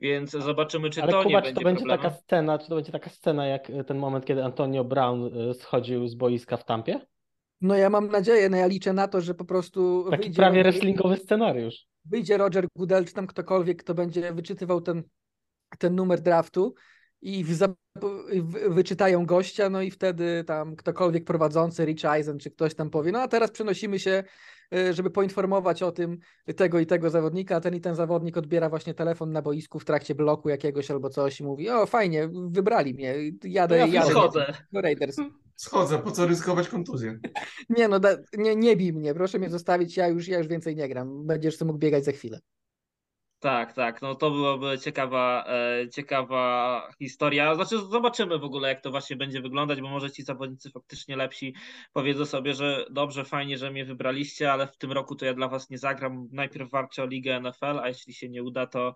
więc 0.00 0.30
zobaczymy, 0.30 0.90
czy 0.90 1.02
Ale 1.02 1.12
to 1.12 1.22
Kuba, 1.22 1.40
nie 1.40 1.46
czy 1.46 1.54
to 1.54 1.60
będzie 1.60 1.86
taka 1.86 2.10
scena, 2.10 2.58
czy 2.58 2.68
to 2.68 2.74
będzie 2.74 2.92
taka 2.92 3.10
scena 3.10 3.46
jak 3.46 3.72
ten 3.86 3.98
moment, 3.98 4.24
kiedy 4.24 4.44
Antonio 4.44 4.84
Brown 4.84 5.30
schodził 5.54 6.08
z 6.08 6.14
boiska 6.14 6.56
w 6.56 6.64
Tampie? 6.64 7.00
No 7.60 7.74
ja 7.74 7.90
mam 7.90 8.08
nadzieję, 8.08 8.48
no 8.48 8.56
ja 8.56 8.66
liczę 8.66 8.92
na 8.92 9.08
to, 9.08 9.20
że 9.20 9.34
po 9.34 9.44
prostu 9.44 10.06
Taki 10.10 10.30
prawie 10.30 10.62
wrestlingowy 10.62 11.16
scenariusz. 11.16 11.86
Wyjdzie 12.04 12.36
Roger 12.36 12.66
Goodell, 12.76 13.04
czy 13.04 13.14
tam 13.14 13.26
ktokolwiek, 13.26 13.82
kto 13.82 13.94
będzie 13.94 14.32
wyczytywał 14.32 14.80
ten 14.80 15.02
ten 15.76 15.94
numer 15.94 16.20
draftu 16.20 16.74
i 17.22 17.44
w, 17.44 17.58
w, 17.58 18.74
wyczytają 18.74 19.26
gościa, 19.26 19.70
no 19.70 19.82
i 19.82 19.90
wtedy 19.90 20.44
tam 20.46 20.76
ktokolwiek 20.76 21.24
prowadzący, 21.24 21.84
Rich 21.84 22.04
Eisen 22.04 22.38
czy 22.38 22.50
ktoś 22.50 22.74
tam 22.74 22.90
powie, 22.90 23.12
no 23.12 23.20
a 23.20 23.28
teraz 23.28 23.50
przenosimy 23.50 23.98
się, 23.98 24.24
e, 24.74 24.92
żeby 24.92 25.10
poinformować 25.10 25.82
o 25.82 25.92
tym 25.92 26.18
tego 26.56 26.80
i 26.80 26.86
tego 26.86 27.10
zawodnika, 27.10 27.56
a 27.56 27.60
ten 27.60 27.74
i 27.74 27.80
ten 27.80 27.94
zawodnik 27.94 28.36
odbiera 28.36 28.68
właśnie 28.68 28.94
telefon 28.94 29.32
na 29.32 29.42
boisku 29.42 29.78
w 29.78 29.84
trakcie 29.84 30.14
bloku 30.14 30.48
jakiegoś 30.48 30.90
albo 30.90 31.10
coś 31.10 31.40
i 31.40 31.44
mówi, 31.44 31.70
o 31.70 31.86
fajnie, 31.86 32.28
wybrali 32.48 32.94
mnie, 32.94 33.14
jadę, 33.44 33.78
ja 33.78 33.86
jadę 33.86 34.10
schodzę. 34.10 34.54
do 34.72 34.80
Raiders. 34.80 35.16
Schodzę, 35.56 35.98
po 35.98 36.10
co 36.10 36.26
ryzykować 36.26 36.68
kontuzję? 36.68 37.18
Nie 37.68 37.88
no, 37.88 38.00
da, 38.00 38.16
nie, 38.36 38.56
nie 38.56 38.76
bij 38.76 38.92
mnie, 38.92 39.14
proszę 39.14 39.38
mnie 39.38 39.50
zostawić, 39.50 39.96
ja 39.96 40.08
już, 40.08 40.28
ja 40.28 40.38
już 40.38 40.46
więcej 40.46 40.76
nie 40.76 40.88
gram, 40.88 41.26
będziesz 41.26 41.60
mógł 41.60 41.78
biegać 41.78 42.04
za 42.04 42.12
chwilę. 42.12 42.40
Tak, 43.44 43.72
tak, 43.72 44.02
no 44.02 44.14
to 44.14 44.30
byłoby 44.30 44.78
ciekawa, 44.78 45.44
e, 45.48 45.88
ciekawa 45.88 46.88
historia. 46.98 47.54
Znaczy, 47.54 47.78
zobaczymy 47.78 48.38
w 48.38 48.44
ogóle, 48.44 48.68
jak 48.68 48.80
to 48.80 48.90
właśnie 48.90 49.16
będzie 49.16 49.40
wyglądać, 49.40 49.80
bo 49.80 49.88
może 49.88 50.10
ci 50.10 50.22
zawodnicy 50.22 50.70
faktycznie 50.70 51.16
lepsi 51.16 51.54
powiedzą 51.92 52.26
sobie, 52.26 52.54
że 52.54 52.86
dobrze, 52.90 53.24
fajnie, 53.24 53.58
że 53.58 53.70
mnie 53.70 53.84
wybraliście, 53.84 54.52
ale 54.52 54.66
w 54.66 54.76
tym 54.76 54.92
roku 54.92 55.16
to 55.16 55.26
ja 55.26 55.34
dla 55.34 55.48
was 55.48 55.70
nie 55.70 55.78
zagram. 55.78 56.28
Najpierw 56.32 56.70
walczę 56.70 57.02
o 57.02 57.06
Ligę 57.06 57.40
NFL, 57.40 57.78
a 57.82 57.88
jeśli 57.88 58.14
się 58.14 58.28
nie 58.28 58.42
uda, 58.42 58.66
to, 58.66 58.94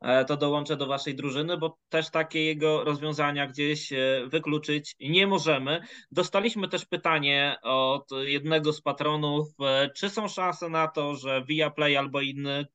e, 0.00 0.24
to 0.24 0.36
dołączę 0.36 0.76
do 0.76 0.86
waszej 0.86 1.14
drużyny, 1.14 1.58
bo 1.58 1.78
też 1.88 2.10
takie 2.10 2.44
jego 2.44 2.84
rozwiązania 2.84 3.46
gdzieś 3.46 3.92
e, 3.92 4.26
wykluczyć 4.26 4.96
nie 5.00 5.26
możemy. 5.26 5.80
Dostaliśmy 6.10 6.68
też 6.68 6.84
pytanie 6.84 7.56
od 7.62 8.10
jednego 8.22 8.72
z 8.72 8.82
patronów, 8.82 9.48
e, 9.60 9.90
czy 9.96 10.10
są 10.10 10.28
szanse 10.28 10.68
na 10.68 10.88
to, 10.88 11.16
że 11.16 11.44
Viaplay 11.48 11.96
albo 11.96 12.20
inny 12.20 12.66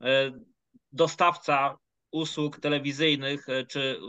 e, 0.00 0.32
dostawca 0.94 1.78
usług 2.10 2.60
telewizyjnych, 2.60 3.48
e, 3.48 3.66
czy 3.66 4.00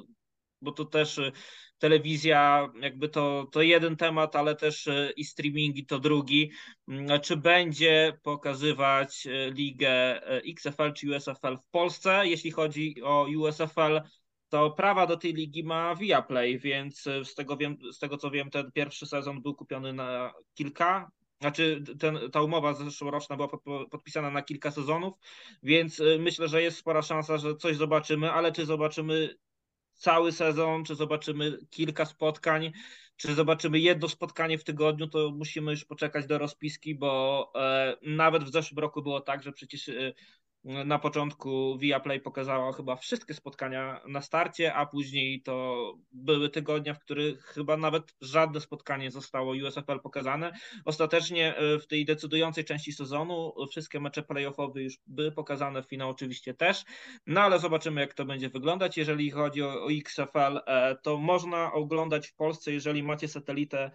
bo 0.62 0.72
to 0.72 0.86
też 0.86 1.20
e, 1.20 1.32
telewizja, 1.78 2.70
jakby 2.82 3.10
to, 3.10 3.48
to 3.52 3.62
jeden 3.62 3.96
temat, 3.96 4.36
ale 4.36 4.56
też 4.56 4.88
e, 4.88 5.12
i 5.18 5.24
streamingi 5.24 5.86
to 5.86 6.00
drugi. 6.00 6.52
Mm, 6.88 7.22
czy 7.22 7.38
będzie 7.38 8.18
pokazywać 8.24 9.28
ligę 9.52 10.22
XFL 10.52 10.94
czy 10.94 11.16
USFL 11.16 11.58
w 11.58 11.70
Polsce? 11.72 12.28
Jeśli 12.28 12.52
chodzi 12.52 12.96
o 13.04 13.28
USFL, 13.38 14.02
to 14.50 14.72
prawa 14.72 15.08
do 15.08 15.18
tej 15.18 15.34
ligi 15.34 15.64
ma 15.64 15.96
Viaplay, 15.96 16.60
więc 16.60 17.02
z 17.02 17.36
tego, 17.36 17.58
wiem, 17.58 17.78
z 17.92 18.00
tego 18.00 18.18
co 18.18 18.32
wiem, 18.32 18.50
ten 18.50 18.72
pierwszy 18.72 19.06
sezon 19.06 19.42
był 19.42 19.56
kupiony 19.56 19.94
na 19.94 20.34
kilka 20.54 21.12
znaczy, 21.46 21.84
ten, 22.00 22.20
ta 22.32 22.42
umowa 22.42 22.74
zeszłoroczna 22.74 23.36
była 23.36 23.50
podpisana 23.92 24.30
na 24.30 24.42
kilka 24.42 24.72
sezonów, 24.72 25.14
więc 25.64 26.00
y, 26.00 26.18
myślę, 26.20 26.48
że 26.48 26.62
jest 26.62 26.78
spora 26.78 27.02
szansa, 27.02 27.38
że 27.38 27.56
coś 27.56 27.76
zobaczymy, 27.76 28.32
ale 28.32 28.52
czy 28.52 28.66
zobaczymy 28.66 29.38
cały 29.94 30.32
sezon, 30.32 30.86
czy 30.86 30.96
zobaczymy 30.96 31.58
kilka 31.70 32.06
spotkań, 32.06 32.72
czy 33.16 33.34
zobaczymy 33.34 33.80
jedno 33.80 34.10
spotkanie 34.10 34.58
w 34.58 34.64
tygodniu, 34.64 35.08
to 35.08 35.32
musimy 35.32 35.72
już 35.72 35.86
poczekać 35.86 36.26
do 36.28 36.38
rozpiski, 36.38 36.96
bo 36.96 37.52
e, 37.56 37.98
nawet 38.02 38.44
w 38.44 38.52
zeszłym 38.52 38.80
roku 38.80 39.02
było 39.02 39.22
tak, 39.22 39.44
że 39.44 39.52
przecież 39.52 39.90
e, 39.90 40.14
na 40.66 41.00
początku 41.00 41.78
Viaplay 41.78 42.20
pokazała 42.22 42.74
chyba 42.74 42.96
wszystkie 42.96 43.34
spotkania 43.34 44.02
na 44.08 44.22
starcie, 44.22 44.74
a 44.74 44.86
później 44.86 45.42
to 45.42 45.76
były 46.12 46.50
tygodnie, 46.50 46.94
w 46.94 47.00
których 47.00 47.46
chyba 47.46 47.78
nawet 47.78 48.16
żadne 48.22 48.62
spotkanie 48.62 49.12
zostało 49.12 49.54
USFL 49.54 50.00
pokazane. 50.04 50.52
Ostatecznie 50.86 51.56
e, 51.56 51.80
w 51.80 51.88
tej 51.88 52.06
decydującej 52.06 52.66
części 52.66 52.94
sezonu 52.94 53.54
wszystkie 53.70 54.00
mecze 54.00 54.24
playoffowe 54.24 54.84
już 54.84 54.98
były 55.08 55.32
pokazane, 55.32 55.84
finał 55.84 56.10
oczywiście 56.10 56.54
też, 56.54 56.84
no 57.28 57.42
ale 57.42 57.60
zobaczymy 57.60 58.02
jak 58.02 58.14
to 58.14 58.26
będzie 58.26 58.50
wyglądać. 58.50 58.98
Jeżeli 58.98 59.32
chodzi 59.32 59.64
o, 59.64 59.86
o 59.86 59.92
XFL, 59.92 60.60
e, 60.66 60.96
to 61.04 61.18
można 61.18 61.74
oglądać 61.74 62.28
w 62.28 62.36
Polsce, 62.36 62.72
jeżeli 62.72 63.04
macie 63.04 63.28
satelitę 63.28 63.92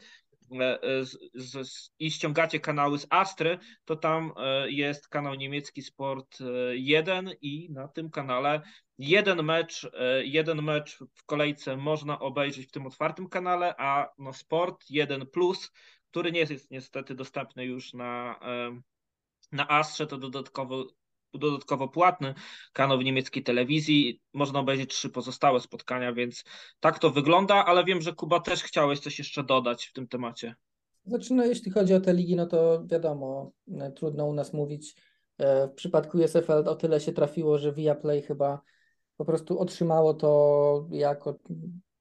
z, 1.03 1.18
z, 1.34 1.90
i 1.98 2.11
ściągacie 2.11 2.61
kanały 2.61 2.98
z 2.98 3.07
Astry, 3.11 3.59
to 3.84 3.96
tam 3.96 4.32
e, 4.36 4.70
jest 4.70 5.09
kanał 5.09 5.34
niemiecki 5.34 5.82
Sport 5.82 6.38
1 6.72 7.30
i 7.40 7.68
na 7.72 7.88
tym 7.88 8.11
kanale 8.11 8.62
jeden 8.98 9.42
mecz, 9.42 9.90
jeden 10.22 10.62
mecz 10.62 10.98
w 11.14 11.24
kolejce 11.24 11.76
można 11.76 12.18
obejrzeć 12.18 12.66
w 12.66 12.70
tym 12.70 12.86
otwartym 12.86 13.28
kanale, 13.28 13.74
a 13.78 14.09
no 14.18 14.32
Sport 14.32 14.84
1 14.90 15.26
Plus, 15.26 15.70
który 16.11 16.32
nie 16.32 16.40
jest 16.40 16.70
niestety 16.70 17.14
dostępny 17.14 17.64
już 17.64 17.94
na, 17.94 18.40
na 19.53 19.68
Astrze, 19.68 20.07
to 20.07 20.18
dodatkowo 20.18 20.86
dodatkowo 21.35 21.89
płatny 21.89 22.35
kanał 22.72 22.99
w 22.99 23.05
niemieckiej 23.05 23.43
telewizji. 23.43 24.20
Można 24.33 24.61
obejrzeć 24.61 24.91
trzy 24.91 25.11
pozostałe 25.11 25.61
spotkania, 25.61 26.12
więc 26.12 26.45
tak 26.81 26.99
to 26.99 27.11
wygląda, 27.11 27.64
ale 27.64 27.85
wiem, 27.85 28.03
że 28.03 28.12
Kuba 28.12 28.41
też 28.41 28.62
chciałeś 28.62 29.01
coś 29.01 29.18
jeszcze 29.18 29.45
dodać 29.45 29.87
w 29.87 29.93
tym 29.93 30.09
temacie. 30.09 30.55
Znaczy, 31.07 31.35
no, 31.35 31.45
jeśli 31.45 31.70
chodzi 31.70 31.95
o 31.95 32.01
te 32.01 32.14
ligi, 32.14 32.37
no 32.37 32.47
to 32.47 32.85
wiadomo, 32.87 33.53
e, 33.81 33.93
trudno 33.93 34.26
u 34.26 34.33
nas 34.33 34.53
mówić. 34.53 34.95
E, 35.39 35.68
w 35.68 35.72
przypadku 35.72 36.18
USFL 36.18 36.68
o 36.68 36.74
tyle 36.74 37.01
się 37.01 37.12
trafiło, 37.12 37.59
że 37.59 37.72
Viaplay 37.72 38.22
chyba 38.22 38.61
po 39.16 39.24
prostu 39.24 39.59
otrzymało 39.59 40.14
to 40.14 40.89
jako 40.91 41.39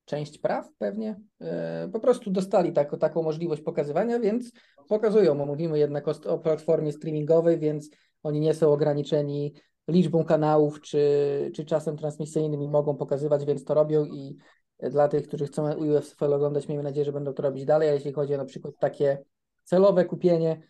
część 0.06 0.38
praw 0.38 0.74
pewnie. 0.78 1.22
E, 1.42 1.90
po 1.94 2.00
prostu 2.00 2.32
dostali 2.32 2.74
tak, 2.74 3.00
taką 3.00 3.24
możliwość 3.24 3.62
pokazywania, 3.62 4.20
więc 4.20 4.52
pokazują. 4.88 5.46
Mówimy 5.46 5.80
jednak 5.80 6.08
o, 6.08 6.14
o 6.26 6.40
platformie 6.40 6.92
streamingowej, 6.92 7.60
więc 7.60 7.90
oni 8.24 8.40
nie 8.40 8.54
są 8.54 8.74
ograniczeni 8.74 9.54
liczbą 9.88 10.26
kanałów 10.26 10.82
czy, 10.82 11.52
czy 11.56 11.66
czasem 11.66 11.98
transmisyjnym 11.98 12.62
i 12.62 12.68
mogą 12.68 12.96
pokazywać, 12.96 13.46
więc 13.46 13.64
to 13.64 13.74
robią 13.74 14.06
i 14.06 14.38
dla 14.80 15.08
tych, 15.08 15.28
którzy 15.28 15.46
chcą 15.46 15.74
UFL 15.74 16.34
oglądać, 16.34 16.68
miejmy 16.68 16.84
nadzieję, 16.84 17.06
że 17.06 17.12
będą 17.12 17.34
to 17.34 17.44
robić 17.44 17.66
dalej, 17.66 17.90
a 17.90 17.94
jeśli 17.94 18.14
chodzi 18.14 18.36
o 18.36 18.38
na 18.38 18.46
przykład 18.46 18.74
takie 18.80 19.24
celowe 19.64 20.06
kupienie 20.06 20.62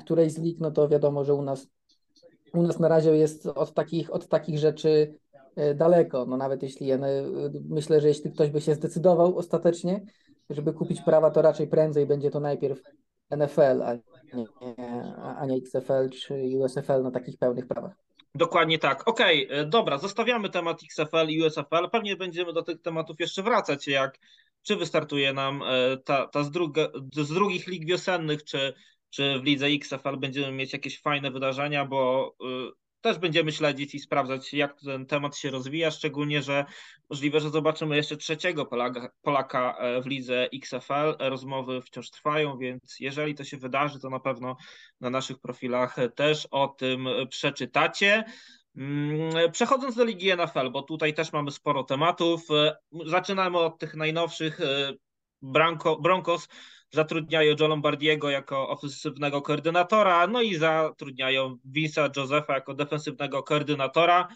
którejś 0.00 0.32
z 0.32 0.38
lig, 0.38 0.60
no 0.60 0.70
to 0.70 0.88
wiadomo, 0.88 1.24
że 1.24 1.34
u 1.34 1.42
nas 1.42 1.66
u 2.54 2.62
nas 2.62 2.78
na 2.78 2.88
razie 2.88 3.16
jest 3.16 3.46
od 3.46 3.74
takich, 3.74 4.14
od 4.14 4.28
takich 4.28 4.58
rzeczy 4.58 5.14
e, 5.56 5.74
daleko. 5.74 6.26
No 6.26 6.36
nawet 6.36 6.62
jeśli 6.62 6.90
e, 6.90 6.98
myślę, 7.68 8.00
że 8.00 8.08
jeśli 8.08 8.32
ktoś 8.32 8.50
by 8.50 8.60
się 8.60 8.74
zdecydował 8.74 9.36
ostatecznie, 9.36 10.04
żeby 10.50 10.72
kupić 10.72 11.00
prawa, 11.00 11.30
to 11.30 11.42
raczej 11.42 11.68
prędzej 11.68 12.06
będzie 12.06 12.30
to 12.30 12.40
najpierw 12.40 12.82
NFL, 13.30 13.82
a 13.82 13.94
nie, 14.36 14.46
a 15.38 15.46
nie 15.46 15.56
XFL 15.56 16.10
czy 16.10 16.34
USFL 16.34 17.02
na 17.02 17.10
takich 17.10 17.38
pełnych 17.38 17.66
prawach. 17.66 17.92
Dokładnie 18.34 18.78
tak. 18.78 19.08
Okej, 19.08 19.46
okay, 19.46 19.66
dobra, 19.66 19.98
zostawiamy 19.98 20.50
temat 20.50 20.80
XFL 20.82 21.28
i 21.28 21.42
USFL. 21.42 21.90
Pewnie 21.92 22.16
będziemy 22.16 22.52
do 22.52 22.62
tych 22.62 22.82
tematów 22.82 23.20
jeszcze 23.20 23.42
wracać, 23.42 23.88
jak 23.88 24.18
czy 24.62 24.76
wystartuje 24.76 25.32
nam 25.32 25.62
e, 25.62 25.96
ta, 25.96 26.26
ta 26.26 26.44
z, 26.44 26.50
druga, 26.50 26.88
z 27.12 27.28
drugich 27.28 27.66
lig 27.66 27.86
wiosennych, 27.86 28.44
czy, 28.44 28.74
czy 29.10 29.38
w 29.38 29.44
lidze 29.44 29.66
XFL 29.66 30.16
będziemy 30.16 30.52
mieć 30.52 30.72
jakieś 30.72 31.00
fajne 31.00 31.30
wydarzenia, 31.30 31.84
bo 31.84 32.34
też 33.00 33.18
będziemy 33.18 33.52
śledzić 33.52 33.94
i 33.94 33.98
sprawdzać, 33.98 34.54
jak 34.54 34.80
ten 34.80 35.06
temat 35.06 35.36
się 35.36 35.50
rozwija, 35.50 35.90
szczególnie, 35.90 36.42
że 36.42 36.64
możliwe, 37.10 37.40
że 37.40 37.50
zobaczymy 37.50 37.96
jeszcze 37.96 38.16
trzeciego 38.16 38.66
Polaka, 38.66 39.10
Polaka 39.22 39.76
e, 39.78 40.02
w 40.02 40.06
lidze 40.06 40.48
XFL. 40.54 41.16
Rozmowy 41.18 41.82
wciąż 41.82 42.10
trwają, 42.10 42.58
więc 42.58 42.96
jeżeli 43.00 43.34
to 43.34 43.44
się 43.44 43.56
wydarzy, 43.56 44.00
to 44.00 44.10
na 44.10 44.20
pewno 44.20 44.56
na 45.00 45.10
naszych 45.10 45.38
profilach 45.38 45.96
też 46.14 46.48
o 46.50 46.68
tym 46.68 47.08
przeczytacie. 47.30 48.24
Mm, 48.76 49.52
przechodząc 49.52 49.96
do 49.96 50.04
Ligi 50.04 50.36
NFL, 50.36 50.70
bo 50.70 50.82
tutaj 50.82 51.14
też 51.14 51.32
mamy 51.32 51.50
sporo 51.50 51.84
tematów, 51.84 52.50
e, 52.50 52.76
zaczynamy 53.06 53.58
od 53.58 53.78
tych 53.78 53.94
najnowszych. 53.94 54.60
E, 54.60 54.92
Branko, 55.42 55.96
Broncos 55.96 56.48
zatrudniają 56.96 57.54
Joe 57.60 57.68
Lombardiego 57.68 58.30
jako 58.30 58.68
ofensywnego 58.68 59.42
koordynatora, 59.42 60.26
no 60.26 60.42
i 60.42 60.54
zatrudniają 60.54 61.56
Vince'a 61.76 62.10
Josepha 62.16 62.54
jako 62.54 62.74
defensywnego 62.74 63.42
koordynatora. 63.42 64.28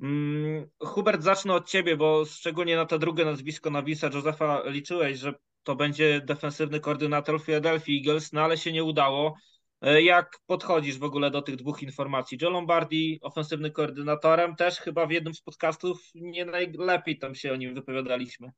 Hmm, 0.00 0.66
Hubert, 0.78 1.22
zacznę 1.22 1.54
od 1.54 1.68
ciebie, 1.68 1.96
bo 1.96 2.24
szczególnie 2.24 2.76
na 2.76 2.86
to 2.86 2.98
drugie 2.98 3.24
nazwisko, 3.24 3.70
na 3.70 3.82
Vince'a 3.82 4.14
Josepha 4.14 4.62
liczyłeś, 4.66 5.18
że 5.18 5.34
to 5.62 5.76
będzie 5.76 6.20
defensywny 6.20 6.80
koordynator 6.80 7.42
Philadelphia 7.42 7.92
Eagles, 7.92 8.32
no 8.32 8.40
ale 8.40 8.58
się 8.58 8.72
nie 8.72 8.84
udało. 8.84 9.36
E, 9.80 10.02
jak 10.02 10.38
podchodzisz 10.46 10.98
w 10.98 11.04
ogóle 11.04 11.30
do 11.30 11.42
tych 11.42 11.56
dwóch 11.56 11.82
informacji? 11.82 12.38
Joe 12.42 12.50
Lombardi, 12.50 13.18
ofensywny 13.22 13.70
koordynatorem, 13.70 14.56
też 14.56 14.78
chyba 14.78 15.06
w 15.06 15.10
jednym 15.10 15.34
z 15.34 15.40
podcastów 15.40 16.10
nie 16.14 16.44
najlepiej 16.44 17.18
tam 17.18 17.34
się 17.34 17.52
o 17.52 17.56
nim 17.56 17.74
wypowiadaliśmy. 17.74 18.52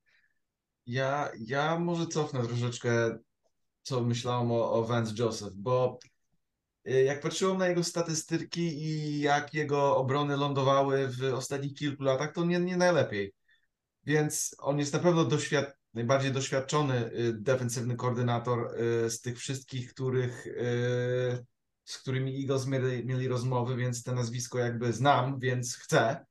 Ja, 0.87 1.31
ja 1.47 1.79
może 1.79 2.07
cofnę 2.07 2.47
troszeczkę 2.47 3.19
co 3.85 4.01
myślałem 4.01 4.53
o, 4.53 4.73
o 4.73 4.85
Vance 4.85 5.15
Joseph, 5.19 5.55
bo 5.55 5.99
y, 6.89 7.03
jak 7.03 7.21
patrzyłem 7.21 7.59
na 7.59 7.69
jego 7.69 7.85
statystyki 7.85 8.61
i 8.61 9.21
jak 9.21 9.55
jego 9.55 9.97
obrony 9.97 10.37
lądowały 10.37 11.09
w 11.09 11.35
ostatnich 11.35 11.75
kilku 11.75 12.03
latach, 12.03 12.33
to 12.33 12.45
nie, 12.45 12.61
nie 12.61 12.77
najlepiej. 12.77 13.35
Więc 14.05 14.57
on 14.59 14.79
jest 14.79 14.93
na 14.93 14.99
pewno 14.99 15.25
doświad 15.25 15.77
najbardziej 15.95 16.33
doświadczony 16.33 17.13
y, 17.13 17.33
defensywny 17.33 17.97
koordynator 17.97 18.81
y, 18.81 19.11
z 19.11 19.21
tych 19.21 19.39
wszystkich, 19.39 19.95
których, 19.95 20.47
z 21.85 21.99
którymi 21.99 22.41
Eagles 22.41 22.67
mieli, 22.67 23.07
mieli 23.07 23.29
rozmowy, 23.29 23.77
więc 23.77 24.03
te 24.03 24.15
nazwisko 24.15 24.59
jakby 24.59 24.93
znam, 24.93 25.39
więc 25.39 25.77
chcę 25.77 26.25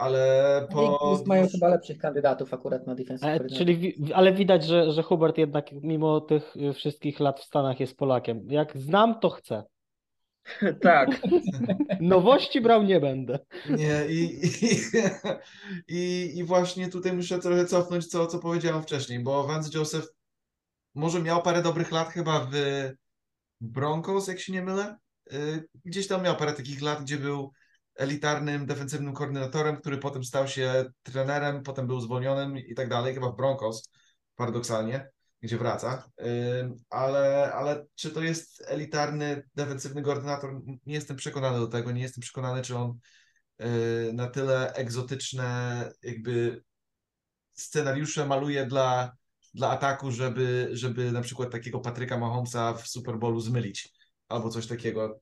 ale 0.00 0.66
po... 0.70 1.22
mają 1.26 1.48
chyba 1.48 1.68
lepszych 1.68 1.98
kandydatów 1.98 2.54
akurat 2.54 2.86
na 2.86 2.94
defensive 2.94 3.30
ale, 3.30 3.48
czyli, 3.50 3.94
Ale 4.14 4.32
widać, 4.32 4.64
że, 4.64 4.92
że 4.92 5.02
Hubert 5.02 5.38
jednak 5.38 5.72
mimo 5.72 6.20
tych 6.20 6.54
wszystkich 6.74 7.20
lat 7.20 7.40
w 7.40 7.44
Stanach 7.44 7.80
jest 7.80 7.96
Polakiem. 7.96 8.50
Jak 8.50 8.78
znam, 8.78 9.20
to 9.20 9.30
chcę. 9.30 9.62
tak. 10.82 11.20
Nowości 12.00 12.60
brał 12.60 12.82
nie 12.82 13.00
będę. 13.00 13.38
Nie, 13.70 14.06
i, 14.08 14.40
i, 14.46 14.80
i, 15.88 16.32
i 16.38 16.44
właśnie 16.44 16.88
tutaj 16.88 17.12
muszę 17.12 17.38
trochę 17.38 17.64
cofnąć, 17.64 18.06
co, 18.06 18.26
co 18.26 18.38
powiedziałem 18.38 18.82
wcześniej, 18.82 19.20
bo 19.20 19.46
Vance 19.46 19.78
Joseph 19.78 20.08
może 20.94 21.22
miał 21.22 21.42
parę 21.42 21.62
dobrych 21.62 21.92
lat 21.92 22.08
chyba 22.08 22.48
w 22.52 22.54
Broncos, 23.60 24.28
jak 24.28 24.40
się 24.40 24.52
nie 24.52 24.62
mylę. 24.62 24.96
Y, 25.32 25.68
gdzieś 25.84 26.06
tam 26.06 26.22
miał 26.22 26.36
parę 26.36 26.52
takich 26.52 26.82
lat, 26.82 27.02
gdzie 27.02 27.16
był 27.16 27.52
elitarnym 28.00 28.66
defensywnym 28.66 29.14
koordynatorem, 29.14 29.76
który 29.76 29.98
potem 29.98 30.24
stał 30.24 30.48
się 30.48 30.84
trenerem, 31.02 31.62
potem 31.62 31.86
był 31.86 32.00
zwolnionym 32.00 32.58
i 32.58 32.74
tak 32.74 32.88
dalej, 32.88 33.14
chyba 33.14 33.30
w 33.30 33.36
Broncos, 33.36 33.88
paradoksalnie, 34.36 35.10
gdzie 35.42 35.58
wraca. 35.58 36.10
Ale, 36.90 37.52
ale 37.52 37.86
czy 37.94 38.10
to 38.10 38.22
jest 38.22 38.64
elitarny 38.66 39.42
defensywny 39.54 40.02
koordynator? 40.02 40.60
Nie 40.86 40.94
jestem 40.94 41.16
przekonany 41.16 41.58
do 41.58 41.66
tego, 41.66 41.92
nie 41.92 42.02
jestem 42.02 42.22
przekonany, 42.22 42.62
czy 42.62 42.76
on 42.76 42.98
y, 43.60 44.12
na 44.12 44.26
tyle 44.26 44.72
egzotyczne 44.72 45.90
jakby 46.02 46.62
scenariusze 47.52 48.26
maluje 48.26 48.66
dla, 48.66 49.12
dla 49.54 49.70
ataku, 49.70 50.10
żeby, 50.10 50.68
żeby 50.72 51.12
na 51.12 51.20
przykład 51.20 51.50
takiego 51.50 51.80
Patryka 51.80 52.18
Mahomesa 52.18 52.74
w 52.74 52.88
Super 52.88 53.18
Bowlu 53.18 53.40
zmylić 53.40 53.92
albo 54.28 54.48
coś 54.48 54.66
takiego. 54.66 55.20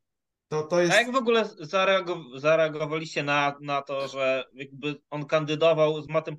To, 0.49 0.63
to 0.63 0.81
jest... 0.81 0.93
A 0.93 1.01
jak 1.01 1.13
w 1.13 1.17
ogóle 1.17 1.45
zareagow- 1.45 2.39
zareagowaliście 2.39 3.23
na, 3.23 3.57
na 3.61 3.83
to, 3.83 4.09
że 4.09 4.45
jakby 4.55 4.97
on 5.11 5.25
kandydował 5.25 6.03
z 6.03 6.09
Mattem 6.09 6.37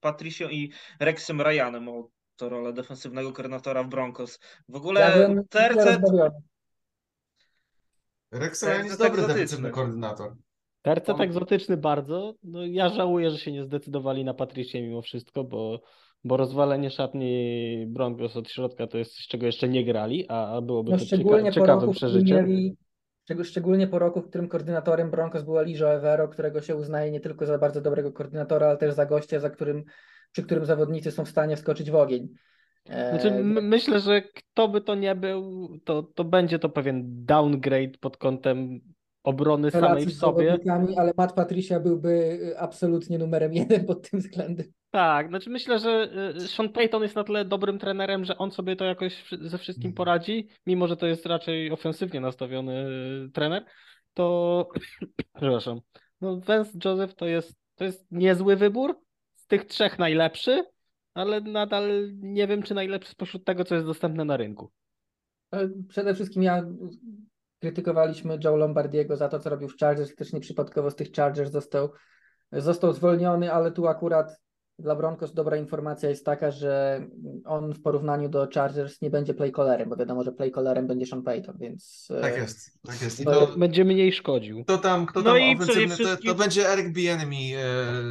Patricio 0.00 0.48
i 0.48 0.72
Rexem 1.00 1.40
Ryanem 1.40 1.88
o 1.88 2.08
to 2.36 2.48
rolę 2.48 2.72
defensywnego 2.72 3.32
koordynatora 3.32 3.82
w 3.82 3.88
Broncos. 3.88 4.40
W 4.68 4.76
ogóle 4.76 5.00
ja 5.00 5.42
Tercet... 5.50 6.00
Rex 8.32 8.62
Ryan 8.62 8.84
jest 8.84 8.98
dobry 8.98 9.26
defensywny 9.26 9.70
koordynator. 9.70 10.34
Tercet 10.82 11.20
egzotyczny 11.20 11.76
bardzo. 11.76 12.34
No, 12.42 12.66
ja 12.66 12.88
żałuję, 12.88 13.30
że 13.30 13.38
się 13.38 13.52
nie 13.52 13.64
zdecydowali 13.64 14.24
na 14.24 14.34
Patricie 14.34 14.82
mimo 14.82 15.02
wszystko, 15.02 15.44
bo, 15.44 15.80
bo 16.24 16.36
rozwalenie 16.36 16.90
szatni 16.90 17.84
Broncos 17.88 18.36
od 18.36 18.50
środka 18.50 18.86
to 18.86 18.98
jest 18.98 19.16
coś, 19.16 19.26
czego 19.26 19.46
jeszcze 19.46 19.68
nie 19.68 19.84
grali, 19.84 20.28
a 20.28 20.60
byłoby 20.60 20.90
no, 20.90 20.98
to 20.98 21.04
cieka- 21.04 21.52
ciekawe 21.52 21.92
przeżycie. 21.92 22.34
Mieli 22.34 22.76
Szczególnie 23.42 23.86
po 23.86 23.98
roku, 23.98 24.20
w 24.20 24.28
którym 24.28 24.48
koordynatorem 24.48 25.10
Broncos 25.10 25.42
była 25.42 25.62
Lijo 25.62 25.92
Evero, 25.92 26.28
którego 26.28 26.62
się 26.62 26.76
uznaje 26.76 27.10
nie 27.10 27.20
tylko 27.20 27.46
za 27.46 27.58
bardzo 27.58 27.80
dobrego 27.80 28.12
koordynatora, 28.12 28.66
ale 28.66 28.76
też 28.76 28.94
za 28.94 29.06
gościa, 29.06 29.40
za 29.40 29.50
którym, 29.50 29.84
przy 30.32 30.42
którym 30.42 30.64
zawodnicy 30.64 31.10
są 31.10 31.24
w 31.24 31.28
stanie 31.28 31.56
wskoczyć 31.56 31.90
w 31.90 31.94
ogień. 31.94 32.28
Znaczy, 32.86 33.28
e, 33.28 33.42
myślę, 33.42 34.00
że 34.00 34.22
kto 34.22 34.68
by 34.68 34.80
to 34.80 34.94
nie 34.94 35.14
był, 35.14 35.68
to, 35.84 36.02
to 36.02 36.24
będzie 36.24 36.58
to 36.58 36.68
pewien 36.68 37.24
downgrade 37.24 37.98
pod 38.00 38.16
kątem 38.16 38.80
obrony 39.22 39.70
samej 39.70 40.06
w 40.06 40.12
sobie. 40.12 40.58
Ale 40.96 41.12
Matt 41.16 41.32
Patricia 41.32 41.80
byłby 41.80 42.08
y, 42.08 42.58
absolutnie 42.58 43.18
numerem 43.18 43.54
jeden 43.54 43.84
pod 43.86 44.10
tym 44.10 44.20
względem. 44.20 44.66
Tak, 44.94 45.28
znaczy 45.28 45.50
myślę, 45.50 45.78
że 45.78 46.08
y, 46.36 46.48
Sean 46.48 46.68
Payton 46.68 47.02
jest 47.02 47.16
na 47.16 47.24
tyle 47.24 47.44
dobrym 47.44 47.78
trenerem, 47.78 48.24
że 48.24 48.38
on 48.38 48.50
sobie 48.50 48.76
to 48.76 48.84
jakoś 48.84 49.24
ze 49.40 49.58
wszystkim 49.58 49.88
mhm. 49.88 49.94
poradzi, 49.94 50.48
mimo 50.66 50.86
że 50.86 50.96
to 50.96 51.06
jest 51.06 51.26
raczej 51.26 51.70
ofensywnie 51.70 52.20
nastawiony 52.20 52.86
y, 53.26 53.30
trener, 53.32 53.64
to 54.12 54.68
przepraszam. 55.36 55.80
No 56.20 56.40
Vance 56.40 56.70
Joseph 56.84 57.14
to 57.14 57.26
jest, 57.26 57.54
to 57.74 57.84
jest 57.84 58.06
niezły 58.10 58.56
wybór, 58.56 59.00
z 59.34 59.46
tych 59.46 59.64
trzech 59.64 59.98
najlepszy, 59.98 60.64
ale 61.14 61.40
nadal 61.40 62.10
nie 62.14 62.46
wiem, 62.46 62.62
czy 62.62 62.74
najlepszy 62.74 63.10
spośród 63.10 63.44
tego, 63.44 63.64
co 63.64 63.74
jest 63.74 63.86
dostępne 63.86 64.24
na 64.24 64.36
rynku. 64.36 64.70
Przede 65.88 66.14
wszystkim 66.14 66.42
ja 66.42 66.62
krytykowaliśmy 67.58 68.38
Joe 68.44 68.56
Lombardiego 68.56 69.16
za 69.16 69.28
to, 69.28 69.38
co 69.38 69.50
robił 69.50 69.68
w 69.68 69.76
Chargers, 69.76 70.14
też 70.14 70.32
nieprzypadkowo 70.32 70.90
z 70.90 70.96
tych 70.96 71.12
Chargers 71.12 71.50
został, 71.50 71.92
został 72.52 72.92
zwolniony, 72.92 73.52
ale 73.52 73.72
tu 73.72 73.86
akurat 73.86 74.43
dla 74.78 74.96
Broncos 74.96 75.32
dobra 75.32 75.56
informacja 75.56 76.08
jest 76.08 76.24
taka, 76.24 76.50
że 76.50 77.00
on 77.44 77.72
w 77.72 77.82
porównaniu 77.82 78.28
do 78.28 78.48
Chargers 78.54 79.00
nie 79.00 79.10
będzie 79.10 79.34
playcallerem, 79.34 79.88
bo 79.88 79.96
wiadomo, 79.96 80.24
że 80.24 80.32
playcallerem 80.32 80.86
będzie 80.86 81.06
Sean 81.06 81.22
Payton, 81.22 81.58
więc... 81.58 82.08
E, 82.10 82.20
tak 82.20 82.36
jest, 82.36 82.82
tak 82.82 83.02
jest. 83.02 83.20
I 83.20 83.24
to, 83.24 83.46
będzie 83.56 83.84
mniej 83.84 84.12
szkodził. 84.12 84.64
To 84.64 84.78
tam, 84.78 85.06
kto 85.06 85.20
no 85.20 85.24
tam 85.24 85.38
no 85.38 85.52
ofensywny, 85.52 85.94
wszystkim... 85.94 86.16
to, 86.16 86.34
to, 86.34 86.34
będzie 86.34 86.68
Eric 86.68 86.88
Bienemy, 86.92 87.36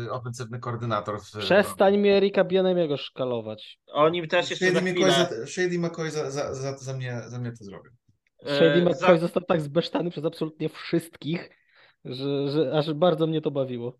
e, 0.05 0.11
ofensywny 0.11 0.59
koordynator. 0.59 1.21
W, 1.21 1.31
Przestań 1.39 1.97
mi 1.97 2.09
Erika 2.09 2.43
Bienemy'ego 2.43 2.97
szkalować. 2.97 3.79
Oni 3.93 4.27
też 4.27 4.49
jeszcze 4.49 4.65
Shady 4.65 4.81
McCoy, 4.81 5.11
za, 5.11 5.47
Shady 5.47 5.79
McCoy 5.79 6.11
za, 6.11 6.31
za, 6.31 6.53
za, 6.53 6.77
za, 6.77 6.93
mnie, 6.93 7.21
za 7.27 7.39
mnie 7.39 7.51
to 7.51 7.63
zrobił. 7.63 7.91
Shady 8.43 8.81
e, 8.81 8.81
McCoy 8.81 9.15
za... 9.15 9.17
został 9.17 9.43
tak 9.43 9.61
zbesztany 9.61 10.09
przez 10.09 10.25
absolutnie 10.25 10.69
wszystkich, 10.69 11.49
że, 12.05 12.47
że 12.51 12.71
aż 12.73 12.93
bardzo 12.93 13.27
mnie 13.27 13.41
to 13.41 13.51
bawiło. 13.51 13.99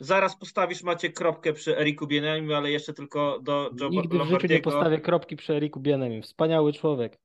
Zaraz 0.00 0.36
postawisz 0.36 0.82
macie 0.82 1.12
kropkę 1.12 1.52
przy 1.52 1.78
Eriku 1.78 2.06
Bienemim, 2.06 2.52
ale 2.52 2.70
jeszcze 2.70 2.92
tylko 2.92 3.38
do 3.42 3.70
Joe 3.80 3.88
Nigdy 3.88 4.18
w 4.18 4.24
życiu 4.24 4.46
nie 4.46 4.60
postawię 4.60 5.00
kropki 5.00 5.36
przy 5.36 5.54
Eriku 5.54 5.80
Bienemim. 5.80 6.22
Wspaniały 6.22 6.72
człowiek. 6.72 7.18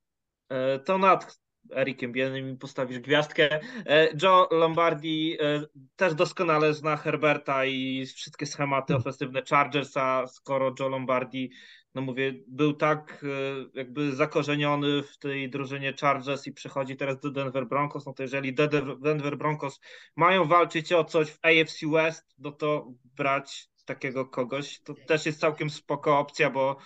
E, 0.50 0.80
to 0.80 0.98
Nat, 0.98 1.40
Erikiem 1.72 2.12
Bienem 2.12 2.58
postawisz 2.58 3.00
gwiazdkę. 3.00 3.60
E, 3.86 4.10
Joe 4.24 4.48
Lombardi 4.52 5.38
e, 5.40 5.62
też 5.96 6.14
doskonale 6.14 6.74
zna 6.74 6.98
Herberta 6.98 7.66
i 7.66 8.06
wszystkie 8.06 8.46
schematy 8.46 8.94
Hmm. 8.94 9.02
ofensywne 9.02 9.42
Chargersa, 9.50 10.28
skoro 10.28 10.74
Joe 10.80 10.90
Lombardi, 10.90 11.52
no 11.96 12.02
mówię, 12.02 12.34
był 12.48 12.74
tak 12.74 13.24
e, 13.24 13.80
jakby 13.80 14.16
zakorzeniony 14.16 15.04
w 15.04 15.18
tej 15.18 15.50
drużynie 15.50 15.94
Chargers 16.02 16.48
i 16.48 16.52
przechodzi 16.52 16.96
teraz 16.96 17.20
do 17.20 17.32
Denver 17.32 17.68
Broncos, 17.68 18.06
no 18.06 18.14
to 18.14 18.24
jeżeli 18.24 18.54
Denver 19.00 19.38
Broncos 19.38 19.80
mają 20.16 20.46
walczyć 20.46 20.94
o 20.94 21.04
coś 21.04 21.32
w 21.32 21.40
AFC 21.42 21.80
West, 21.92 22.36
no 22.38 22.52
to 22.52 22.92
brać 23.04 23.70
takiego 23.86 24.26
kogoś, 24.26 24.82
to 24.82 24.94
też 25.08 25.26
jest 25.26 25.40
całkiem 25.40 25.70
spoko 25.70 26.20
opcja, 26.20 26.50
bo, 26.50 26.78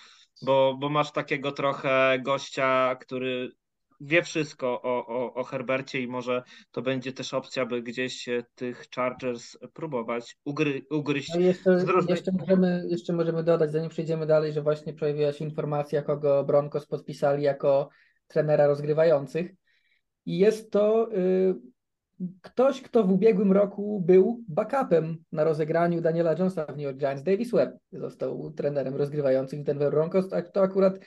bo, 0.41 0.77
bo 0.79 0.89
masz 0.89 1.11
takiego 1.11 1.51
trochę 1.51 2.19
gościa, 2.21 2.95
który 3.01 3.51
wie 4.01 4.23
wszystko 4.23 4.81
o, 4.81 5.07
o, 5.07 5.33
o 5.33 5.43
Herbercie 5.43 6.01
i 6.01 6.07
może 6.07 6.43
to 6.71 6.81
będzie 6.81 7.13
też 7.13 7.33
opcja, 7.33 7.65
by 7.65 7.81
gdzieś 7.81 8.29
tych 8.55 8.85
Chargers 8.95 9.57
próbować 9.73 10.37
ugry, 10.45 10.81
ugryźć. 10.91 11.33
No 11.33 11.39
jeszcze, 11.39 11.79
różnych- 11.79 12.09
jeszcze, 12.09 12.31
możemy, 12.31 12.85
jeszcze 12.89 13.13
możemy 13.13 13.43
dodać, 13.43 13.71
zanim 13.71 13.89
przejdziemy 13.89 14.25
dalej, 14.25 14.53
że 14.53 14.61
właśnie 14.61 14.93
pojawiła 14.93 15.33
się 15.33 15.45
informacja, 15.45 16.01
kogo 16.01 16.43
Broncos 16.43 16.87
podpisali 16.87 17.43
jako 17.43 17.89
trenera 18.27 18.67
rozgrywających. 18.67 19.51
I 20.25 20.37
jest 20.37 20.71
to 20.71 21.13
y, 21.13 21.55
ktoś, 22.41 22.81
kto 22.81 23.03
w 23.03 23.11
ubiegłym 23.11 23.51
roku 23.51 24.01
był 24.05 24.43
backupem 24.47 25.17
na 25.31 25.43
rozegraniu 25.43 26.01
Daniela 26.01 26.31
Jonesa 26.31 26.65
w 26.65 26.69
New 26.69 26.79
York 26.79 26.97
Giants. 26.97 27.23
Davis 27.23 27.51
Webb 27.51 27.77
został 27.91 28.51
trenerem 28.51 28.95
rozgrywających 28.95 29.59
w 29.59 29.63
Denver 29.63 29.91
Broncos. 29.91 30.29
Tak 30.29 30.51
to 30.51 30.61
akurat 30.61 30.99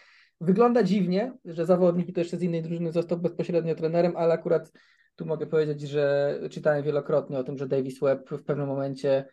wygląda 0.43 0.83
dziwnie, 0.83 1.33
że 1.45 1.67
zawodnik 1.67 2.09
i 2.09 2.13
to 2.13 2.21
jeszcze 2.21 2.37
z 2.37 2.43
innej 2.43 2.63
drużyny 2.63 2.93
został 2.93 3.19
bezpośrednio 3.19 3.75
trenerem, 3.75 4.17
ale 4.17 4.35
akurat 4.35 4.73
tu 5.17 5.27
mogę 5.27 5.47
powiedzieć, 5.47 5.81
że 5.81 6.35
czytałem 6.51 6.85
wielokrotnie 6.85 7.39
o 7.39 7.45
tym, 7.45 7.59
że 7.59 7.69
Davis 7.69 8.01
Webb 8.01 8.31
w 8.31 8.43
pewnym 8.45 8.67
momencie 8.67 9.25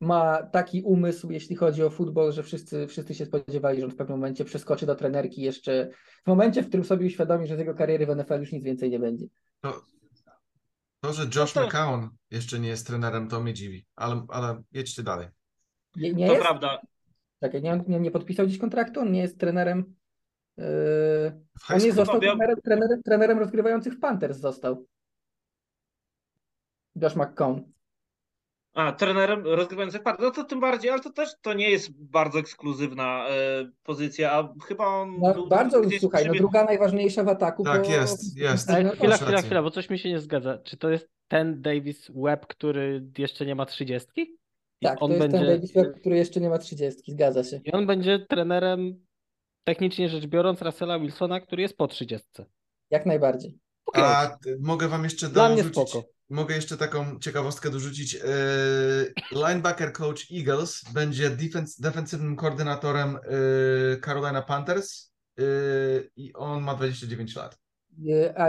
ma 0.00 0.42
taki 0.42 0.82
umysł, 0.82 1.30
jeśli 1.30 1.56
chodzi 1.56 1.82
o 1.82 1.90
futbol, 1.90 2.32
że 2.32 2.42
wszyscy, 2.42 2.86
wszyscy 2.86 3.14
się 3.14 3.26
spodziewali, 3.26 3.80
że 3.80 3.84
on 3.86 3.92
w 3.92 3.96
pewnym 3.96 4.18
momencie 4.18 4.44
przeskoczy 4.44 4.86
do 4.86 4.94
trenerki 4.94 5.42
jeszcze 5.42 5.88
w 6.24 6.26
momencie, 6.26 6.62
w 6.62 6.68
którym 6.68 6.84
sobie 6.84 7.06
uświadomi, 7.06 7.46
że 7.46 7.56
z 7.56 7.58
jego 7.58 7.74
kariery 7.74 8.06
w 8.06 8.16
NFL 8.16 8.40
już 8.40 8.52
nic 8.52 8.64
więcej 8.64 8.90
nie 8.90 8.98
będzie. 8.98 9.26
To, 9.60 9.82
to, 11.00 11.12
że 11.12 11.22
Josh 11.22 11.54
No 11.54 11.60
to- 11.62 11.66
McCown 11.66 12.08
jeszcze 12.30 12.58
nie 12.58 12.68
jest 12.68 12.86
trenerem, 12.86 13.28
to 13.28 13.40
mnie 13.40 13.54
dziwi, 13.54 13.86
ale, 13.96 14.26
ale 14.28 14.62
jedźcie 14.72 15.02
dalej. 15.02 15.28
Nie, 15.96 16.12
nie 16.12 16.26
To 16.26 16.32
jest? 16.32 16.44
prawda. 16.44 16.80
Czekaj, 17.40 17.62
nie, 17.62 17.84
nie, 17.88 18.00
nie 18.00 18.10
podpisał 18.10 18.46
dziś 18.46 18.58
kontraktu? 18.58 19.00
On 19.00 19.12
nie 19.12 19.20
jest 19.20 19.38
trenerem. 19.38 19.94
Yy, 20.58 20.64
W 20.64 21.70
on 21.70 21.76
high 21.76 21.84
nie 21.86 21.92
został 21.92 22.20
trenerem, 22.20 22.56
trenerem, 22.64 23.02
trenerem 23.02 23.38
rozgrywających 23.38 23.92
w 23.92 24.00
Panthers 24.00 24.38
został. 24.38 24.86
Josh 27.02 27.16
McCown. 27.16 27.72
A, 28.74 28.92
trenerem 28.92 29.44
rozgrywającym 29.46 30.02
parę. 30.02 30.18
No 30.20 30.30
to 30.30 30.44
tym 30.44 30.60
bardziej, 30.60 30.90
ale 30.90 31.00
to 31.00 31.12
też 31.12 31.28
to 31.42 31.52
nie 31.54 31.70
jest 31.70 32.04
bardzo 32.04 32.38
ekskluzywna 32.38 33.28
e, 33.28 33.70
pozycja, 33.82 34.32
a 34.32 34.54
chyba 34.66 34.86
on 34.86 35.18
No, 35.20 35.46
bardzo, 35.46 35.82
słuchaj, 36.00 36.26
no 36.26 36.32
druga 36.34 36.64
najważniejsza 36.64 37.24
w 37.24 37.28
ataku. 37.28 37.64
Tak, 37.64 37.82
po- 37.82 37.90
jest, 37.90 38.36
jest. 38.36 38.70
Ale 38.70 38.84
No, 38.84 38.90
chwila, 38.90 39.16
chwila, 39.16 39.30
rację. 39.30 39.46
chwila, 39.46 39.62
bo 39.62 39.70
coś 39.70 39.90
mi 39.90 39.98
się 39.98 40.08
nie 40.08 40.20
zgadza. 40.20 40.58
Czy 40.58 40.76
to 40.76 40.90
jest 40.90 41.08
ten 41.28 41.62
Davis 41.62 42.10
Webb, 42.14 42.46
który 42.46 43.02
jeszcze 43.18 43.46
nie 43.46 43.54
ma 43.54 43.66
trzydziestki? 43.66 44.36
Tak, 44.82 44.98
to 44.98 45.04
on 45.04 45.10
jest 45.10 45.22
będzie, 45.22 45.38
ten 45.38 45.46
Davis 45.46 45.72
Webb, 45.72 46.00
który 46.00 46.16
jeszcze 46.16 46.40
nie 46.40 46.48
ma 46.48 46.58
30, 46.58 47.12
zgadza 47.12 47.44
się. 47.44 47.60
I 47.64 47.72
on 47.72 47.86
będzie 47.86 48.18
trenerem, 48.28 49.04
technicznie 49.72 50.08
rzecz 50.08 50.26
biorąc, 50.26 50.62
Russella 50.62 50.98
Wilsona, 50.98 51.40
który 51.40 51.62
jest 51.62 51.76
po 51.76 51.88
trzydziestce. 51.88 52.46
Jak 52.90 53.06
najbardziej. 53.06 53.58
Okej, 53.86 54.02
A 54.04 54.38
mogę 54.60 54.88
wam 54.88 55.04
jeszcze 55.04 55.28
Dla 55.28 55.48
mnie 55.48 55.56
dorzucić, 55.62 55.88
spoko. 55.90 56.08
mogę 56.30 56.54
jeszcze 56.54 56.76
taką 56.76 57.18
ciekawostkę 57.18 57.70
dorzucić. 57.70 58.14
Yy, 58.14 58.20
linebacker 59.32 59.92
coach 59.92 60.20
Eagles 60.38 60.84
będzie 60.94 61.30
defens, 61.30 61.80
defensywnym 61.80 62.36
koordynatorem 62.36 63.18
yy, 63.30 64.00
Carolina 64.04 64.42
Panthers 64.42 65.12
yy, 65.38 65.44
i 66.16 66.32
on 66.34 66.62
ma 66.62 66.74
29 66.74 67.36
lat. 67.36 67.58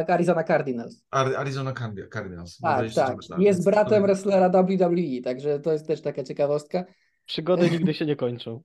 Arizona 0.07 0.43
Cardinals. 0.43 1.05
Ar- 1.11 1.35
Arizona 1.35 1.73
Cardi- 1.73 2.09
Cardinals 2.13 2.59
ma 2.61 2.69
Tak, 2.69 2.79
29 2.79 3.27
tak. 3.27 3.29
lat. 3.37 3.39
Jest 3.45 3.65
bratem 3.65 4.01
to- 4.01 4.07
wrestlera 4.07 4.49
WWE, 4.49 5.21
także 5.23 5.59
to 5.59 5.71
jest 5.73 5.87
też 5.87 6.01
taka 6.01 6.23
ciekawostka. 6.23 6.85
przygody 7.25 7.69
nigdy 7.71 7.93
się 7.93 8.05
nie 8.05 8.15
kończą. 8.15 8.61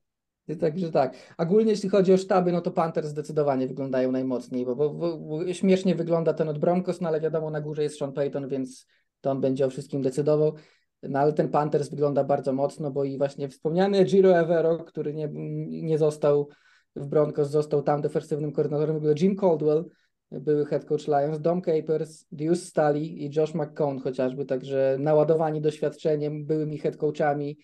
Także 0.60 0.90
tak. 0.90 1.14
Ogólnie 1.38 1.70
jeśli 1.70 1.88
chodzi 1.88 2.12
o 2.12 2.16
sztaby, 2.16 2.52
no 2.52 2.60
to 2.60 2.70
Panthers 2.70 3.08
zdecydowanie 3.08 3.66
wyglądają 3.66 4.12
najmocniej, 4.12 4.64
bo, 4.64 4.76
bo, 4.76 4.90
bo, 5.18 5.52
śmiesznie 5.52 5.94
wygląda 5.94 6.34
ten 6.34 6.48
od 6.48 6.58
Broncos, 6.58 7.00
no 7.00 7.08
ale 7.08 7.20
wiadomo, 7.20 7.50
na 7.50 7.60
górze 7.60 7.82
jest 7.82 7.98
Sean 7.98 8.12
Payton, 8.12 8.48
więc 8.48 8.86
to 9.20 9.30
on 9.30 9.40
będzie 9.40 9.66
o 9.66 9.70
wszystkim 9.70 10.02
decydował. 10.02 10.54
No 11.02 11.18
ale 11.18 11.32
ten 11.32 11.48
Panthers 11.48 11.88
wygląda 11.88 12.24
bardzo 12.24 12.52
mocno, 12.52 12.90
bo 12.90 13.04
i 13.04 13.18
właśnie 13.18 13.48
wspomniany 13.48 14.04
Giro 14.04 14.38
Evero, 14.38 14.78
który 14.78 15.14
nie, 15.14 15.28
nie 15.66 15.98
został 15.98 16.48
w 16.96 17.06
Broncos, 17.06 17.50
został 17.50 17.82
tam 17.82 18.02
defensywnym 18.02 18.52
koordynatorem, 18.52 18.94
w 18.94 18.98
ogóle 18.98 19.14
Jim 19.20 19.36
Caldwell, 19.36 19.84
były 20.30 20.66
head 20.66 20.84
coach 20.84 21.06
Lions, 21.06 21.40
Dom 21.40 21.62
Capers, 21.62 22.26
Deuce 22.32 22.66
Staley 22.66 23.24
i 23.24 23.30
Josh 23.36 23.54
McCown 23.54 23.98
chociażby, 24.00 24.44
także 24.44 24.96
naładowani 25.00 25.60
doświadczeniem, 25.60 26.46
byłymi 26.46 26.78
head 26.78 26.96
coachami 26.96 27.58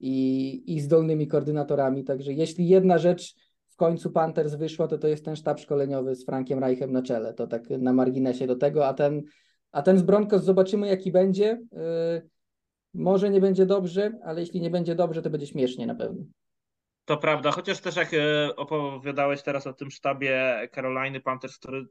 i, 0.00 0.62
i 0.74 0.80
zdolnymi 0.80 1.28
koordynatorami. 1.28 2.04
Także 2.04 2.32
jeśli 2.32 2.68
jedna 2.68 2.98
rzecz 2.98 3.34
w 3.68 3.76
końcu 3.76 4.10
Panthers 4.10 4.54
wyszła, 4.54 4.88
to 4.88 4.98
to 4.98 5.08
jest 5.08 5.24
ten 5.24 5.36
sztab 5.36 5.60
szkoleniowy 5.60 6.14
z 6.14 6.26
Frankiem 6.26 6.58
Reichem 6.58 6.92
na 6.92 7.02
czele. 7.02 7.34
To 7.34 7.46
tak 7.46 7.70
na 7.70 7.92
marginesie 7.92 8.46
do 8.46 8.56
tego, 8.56 8.86
a 8.86 8.94
ten, 8.94 9.22
a 9.72 9.82
ten 9.82 9.98
z 9.98 10.02
Broncos 10.02 10.42
zobaczymy 10.42 10.88
jaki 10.88 11.12
będzie. 11.12 11.60
Yy, 11.72 12.28
może 12.94 13.30
nie 13.30 13.40
będzie 13.40 13.66
dobrze, 13.66 14.12
ale 14.24 14.40
jeśli 14.40 14.60
nie 14.60 14.70
będzie 14.70 14.94
dobrze, 14.94 15.22
to 15.22 15.30
będzie 15.30 15.46
śmiesznie 15.46 15.86
na 15.86 15.94
pewno. 15.94 16.24
To 17.04 17.16
prawda, 17.16 17.50
chociaż 17.50 17.80
też 17.80 17.96
jak 17.96 18.14
e, 18.14 18.56
opowiadałeś 18.56 19.42
teraz 19.42 19.66
o 19.66 19.72
tym 19.72 19.90
sztabie 19.90 20.60
Caroliny 20.74 21.20
Panthers, 21.20 21.58
który 21.58 21.86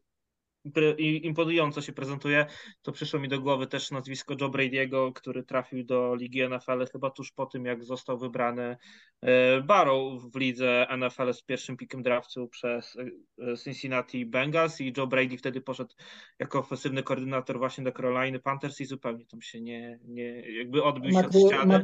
imponująco 0.97 1.82
się 1.82 1.93
prezentuje, 1.93 2.45
to 2.82 2.91
przyszło 2.91 3.20
mi 3.20 3.28
do 3.28 3.41
głowy 3.41 3.68
też 3.68 3.91
nazwisko 3.91 4.36
Joe 4.41 4.49
Brady'ego, 4.49 5.13
który 5.13 5.43
trafił 5.43 5.84
do 5.84 6.16
Ligi 6.16 6.49
NFL 6.49 6.86
chyba 6.91 7.09
tuż 7.09 7.32
po 7.32 7.45
tym, 7.45 7.66
jak 7.66 7.84
został 7.84 8.18
wybrany 8.18 8.78
e, 9.22 9.61
Barrow 9.61 10.22
w 10.22 10.39
lidze 10.39 10.88
NFL 10.97 11.34
z 11.34 11.43
pierwszym 11.43 11.78
pikiem 11.78 12.03
draftu 12.03 12.47
przez 12.47 12.97
e, 13.39 13.57
Cincinnati 13.57 14.26
Bengals 14.26 14.82
i 14.82 14.93
Joe 14.97 15.07
Brady 15.07 15.38
wtedy 15.38 15.61
poszedł 15.61 15.95
jako 16.39 16.59
ofensywny 16.59 17.03
koordynator 17.03 17.57
właśnie 17.57 17.84
do 17.84 17.91
Caroliny 17.91 18.39
Panthers 18.39 18.82
i 18.82 18.86
zupełnie 18.86 19.26
tam 19.26 19.41
się 19.41 19.61
nie, 19.61 19.99
nie 20.03 20.57
jakby 20.57 20.84
odbił 20.84 21.11
się 21.11 21.20
od 21.20 21.26
Matru, 21.26 21.47
ściany. 21.47 21.80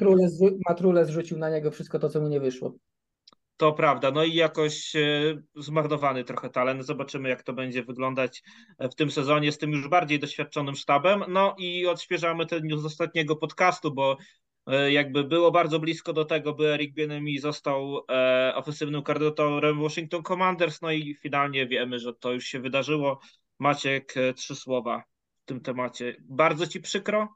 Matrule 0.69 1.05
zrzucił 1.05 1.37
na 1.37 1.49
niego 1.49 1.71
wszystko 1.71 1.99
to, 1.99 2.09
co 2.09 2.21
mu 2.21 2.27
nie 2.27 2.39
wyszło. 2.39 2.73
To 3.61 3.73
prawda, 3.73 4.11
no 4.11 4.23
i 4.23 4.33
jakoś 4.33 4.95
e, 4.95 5.01
zmarnowany 5.55 6.23
trochę 6.23 6.49
talent. 6.49 6.85
Zobaczymy, 6.85 7.29
jak 7.29 7.43
to 7.43 7.53
będzie 7.53 7.83
wyglądać 7.83 8.43
e, 8.77 8.89
w 8.89 8.95
tym 8.95 9.11
sezonie 9.11 9.51
z 9.51 9.57
tym 9.57 9.71
już 9.71 9.87
bardziej 9.87 10.19
doświadczonym 10.19 10.75
sztabem. 10.75 11.23
No 11.27 11.55
i 11.57 11.87
odświeżamy 11.87 12.45
ten 12.45 12.67
news 12.67 12.81
z 12.81 12.85
ostatniego 12.85 13.35
podcastu, 13.35 13.91
bo 13.93 14.17
e, 14.67 14.91
jakby 14.91 15.23
było 15.23 15.51
bardzo 15.51 15.79
blisko 15.79 16.13
do 16.13 16.25
tego, 16.25 16.53
by 16.53 16.73
Eric 16.73 16.93
Bieniemy 16.93 17.39
został 17.39 18.05
ofensywnym 18.55 19.03
koordynatorem 19.03 19.81
Washington 19.81 20.23
Commanders, 20.23 20.81
no 20.81 20.91
i 20.91 21.15
finalnie 21.15 21.67
wiemy, 21.67 21.99
że 21.99 22.13
to 22.13 22.31
już 22.31 22.45
się 22.45 22.59
wydarzyło. 22.59 23.19
Maciek, 23.59 24.13
trzy 24.35 24.55
słowa 24.55 25.03
w 25.43 25.45
tym 25.45 25.61
temacie. 25.61 26.15
Bardzo 26.21 26.67
ci 26.67 26.81
przykro, 26.81 27.27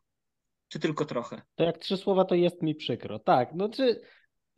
czy 0.68 0.80
tylko 0.80 1.06
trochę? 1.06 1.42
To 1.56 1.64
jak 1.64 1.78
trzy 1.78 1.98
słowa, 1.98 2.26
to 2.26 2.36
jest 2.36 2.62
mi 2.62 2.76
przykro. 2.76 3.20
Tak, 3.20 3.50
no 3.56 3.70
czy 3.70 4.02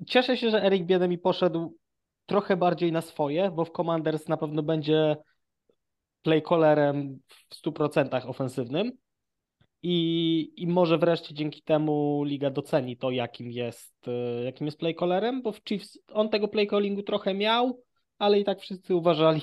cieszę 0.06 0.38
się, 0.38 0.50
że 0.50 0.64
Eric 0.64 0.84
Bieniemy 0.84 1.18
poszedł 1.18 1.78
trochę 2.26 2.58
bardziej 2.58 2.92
na 2.92 3.02
swoje, 3.02 3.52
bo 3.52 3.66
w 3.66 3.72
Commanders 3.72 4.28
na 4.28 4.38
pewno 4.38 4.64
będzie 4.64 5.18
playcallerem 6.22 7.20
w 7.50 7.56
100% 7.56 8.30
ofensywnym. 8.30 8.92
I, 9.84 10.54
i 10.58 10.68
może 10.68 10.98
wreszcie 10.98 11.34
dzięki 11.34 11.62
temu 11.62 12.24
liga 12.26 12.50
doceni 12.50 12.98
to, 12.98 13.12
jakim 13.12 13.52
jest, 13.52 14.08
e, 14.08 14.44
jakim 14.44 14.68
jest 14.68 14.80
playcallerem, 14.80 15.42
bo 15.42 15.52
w 15.52 15.62
Chiefs 15.68 16.00
on 16.14 16.30
tego 16.30 16.48
playcallingu 16.48 17.04
trochę 17.04 17.34
miał, 17.34 17.84
ale 18.18 18.40
i 18.40 18.44
tak 18.44 18.60
wszyscy 18.60 18.96
uważali, 18.96 19.42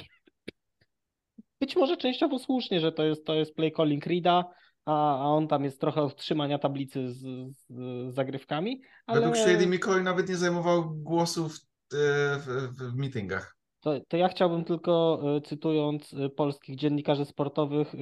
być 1.61 1.76
może 1.76 1.96
częściowo 1.96 2.38
słusznie, 2.38 2.80
że 2.80 2.92
to 2.92 3.05
jest, 3.05 3.26
to 3.26 3.34
jest 3.34 3.55
playcalling 3.55 4.07
Rida, 4.07 4.44
a, 4.87 5.18
a 5.18 5.24
on 5.24 5.49
tam 5.49 5.64
jest 5.64 5.80
trochę 5.80 6.03
od 6.03 6.16
trzymania 6.16 6.59
tablicy 6.59 7.12
z, 7.12 7.18
z, 7.57 7.66
z 7.68 8.14
zagrywkami, 8.14 8.82
ale... 9.07 9.20
Według 9.20 9.37
Shady 9.37 9.66
McCoy 9.66 10.03
nawet 10.03 10.28
nie 10.28 10.37
zajmował 10.37 10.91
głosów 10.91 11.53
e, 11.53 11.97
w, 12.39 12.47
w, 12.47 12.93
w 12.93 12.97
meetingach. 12.97 13.57
To, 13.80 14.01
to 14.09 14.16
ja 14.16 14.28
chciałbym 14.28 14.64
tylko, 14.64 15.22
y, 15.37 15.41
cytując 15.41 16.12
y, 16.12 16.30
polskich 16.30 16.76
dziennikarzy 16.76 17.24
sportowych, 17.24 17.95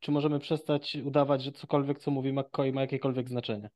czy 0.00 0.10
możemy 0.10 0.38
przestać 0.38 0.96
udawać, 1.04 1.42
że 1.42 1.52
cokolwiek, 1.52 1.98
co 1.98 2.10
mówi 2.10 2.32
McCoy, 2.32 2.72
ma 2.72 2.80
jakiekolwiek 2.80 3.28
znaczenie? 3.28 3.70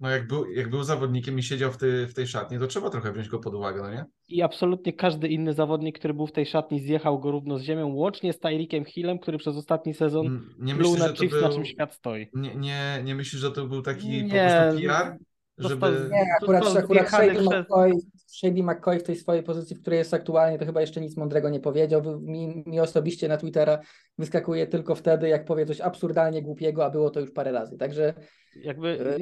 No 0.00 0.10
jak 0.10 0.26
był, 0.26 0.50
jak 0.50 0.70
był 0.70 0.82
zawodnikiem 0.82 1.38
i 1.38 1.42
siedział 1.42 1.72
w, 1.72 1.76
ty, 1.76 2.06
w 2.06 2.14
tej 2.14 2.26
szatni, 2.26 2.58
to 2.58 2.66
trzeba 2.66 2.90
trochę 2.90 3.12
wziąć 3.12 3.28
go 3.28 3.38
pod 3.38 3.54
uwagę, 3.54 3.82
no 3.82 3.90
nie? 3.90 4.04
I 4.28 4.42
absolutnie 4.42 4.92
każdy 4.92 5.28
inny 5.28 5.52
zawodnik, 5.54 5.98
który 5.98 6.14
był 6.14 6.26
w 6.26 6.32
tej 6.32 6.46
szatni, 6.46 6.80
zjechał 6.80 7.20
go 7.20 7.30
równo 7.30 7.58
z 7.58 7.62
ziemią, 7.62 7.86
łącznie 7.94 8.32
z 8.32 8.38
Tyreekiem 8.38 8.84
Hillem, 8.84 9.18
który 9.18 9.38
przez 9.38 9.56
ostatni 9.56 9.94
sezon 9.94 10.26
N- 10.26 10.40
Nie 10.58 10.74
pluł 10.74 10.92
myślisz, 10.92 11.08
na 11.10 11.16
Chiefs, 11.16 11.34
na 11.42 11.48
był... 11.48 11.56
czym 11.56 11.64
świat 11.64 11.94
stoi. 11.94 12.26
Nie, 12.34 12.54
nie, 12.54 13.00
nie 13.04 13.14
myślisz, 13.14 13.40
że 13.42 13.50
to 13.50 13.66
był 13.66 13.82
taki 13.82 14.02
po 14.02 14.34
Nie, 14.34 14.64
prostu 14.68 14.82
PR? 14.88 15.16
Żeby... 15.58 16.08
Nie, 16.10 16.24
akurat, 16.42 16.76
akurat 16.76 17.08
Shady 17.08 17.30
przez- 17.34 17.46
McCoy, 17.46 17.92
Shady 18.30 18.62
McCoy 18.62 18.98
w 18.98 19.02
tej 19.02 19.16
swojej 19.16 19.42
pozycji, 19.42 19.76
w 19.76 19.80
której 19.80 19.98
jest 19.98 20.14
aktualnie, 20.14 20.58
to 20.58 20.66
chyba 20.66 20.80
jeszcze 20.80 21.00
nic 21.00 21.16
mądrego 21.16 21.48
nie 21.50 21.60
powiedział. 21.60 22.20
Mi, 22.20 22.62
mi 22.66 22.80
osobiście 22.80 23.28
na 23.28 23.36
Twittera 23.36 23.78
wyskakuje 24.18 24.66
tylko 24.66 24.94
wtedy, 24.94 25.28
jak 25.28 25.44
powie 25.44 25.66
coś 25.66 25.80
absurdalnie 25.80 26.42
głupiego, 26.42 26.84
a 26.84 26.90
było 26.90 27.10
to 27.10 27.20
już 27.20 27.30
parę 27.30 27.52
razy. 27.52 27.76
Także 27.78 28.14
Jakby 28.56 28.88
e, 28.88 29.16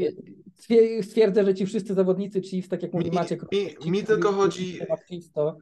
stwier- 0.61 1.03
stwierdzę, 1.03 1.45
że 1.45 1.55
ci 1.55 1.67
wszyscy 1.67 1.95
zawodnicy 1.95 2.43
Chiefs, 2.43 2.69
tak 2.69 2.83
jak 2.83 2.93
mówi 2.93 3.11
Mi- 3.11 3.17
Maciek, 3.17 3.43
mi- 3.53 3.91
mi 3.91 4.05
tylko 4.05 4.33
chodzi- 4.33 4.79
to 5.35 5.57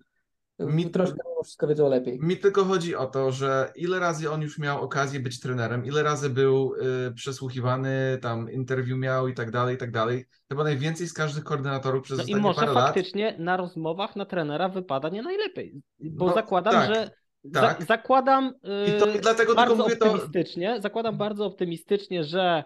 Mi- 0.58 0.90
troszkę 0.90 1.16
mimo 1.28 1.42
wszystko 1.42 1.66
wiedzą 1.66 1.88
lepiej. 1.88 2.18
Mi 2.20 2.36
tylko 2.36 2.64
chodzi 2.64 2.96
o 2.96 3.06
to, 3.06 3.32
że 3.32 3.72
ile 3.76 3.98
razy 3.98 4.30
on 4.30 4.42
już 4.42 4.58
miał 4.58 4.82
okazję 4.82 5.20
być 5.20 5.40
trenerem, 5.40 5.84
ile 5.84 6.02
razy 6.02 6.30
był 6.30 6.74
y, 7.08 7.12
przesłuchiwany, 7.14 8.18
tam 8.22 8.50
interwiu 8.50 8.96
miał 8.96 9.28
i 9.28 9.34
tak 9.34 9.50
dalej, 9.50 9.74
i 9.74 9.78
tak 9.78 9.90
dalej. 9.90 10.24
Chyba 10.48 10.64
najwięcej 10.64 11.06
z 11.06 11.12
każdych 11.12 11.44
koordynatorów 11.44 12.02
przez 12.04 12.18
No 12.18 12.22
i 12.22 12.24
ostatnie 12.24 12.42
może 12.42 12.60
parę 12.60 12.72
lat. 12.72 12.84
faktycznie 12.84 13.36
na 13.38 13.56
rozmowach 13.56 14.16
na 14.16 14.24
trenera 14.26 14.68
wypada 14.68 15.08
nie 15.08 15.22
najlepiej. 15.22 15.82
Bo 15.98 16.26
No, 16.26 16.34
zakładam, 16.34 16.72
tak, 16.72 16.94
że 16.94 17.10
tak. 17.52 17.80
Za, 17.80 17.86
zakładam 17.86 18.52
I 18.96 19.00
to 19.00 19.06
yy, 19.06 19.20
dlatego 19.20 19.36
tylko 19.36 19.54
bardzo 19.54 19.76
mówię 19.82 19.96
to. 19.96 20.12
optymistycznie, 20.12 20.80
zakładam 20.80 21.16
bardzo 21.16 21.44
optymistycznie, 21.46 22.24
że 22.24 22.64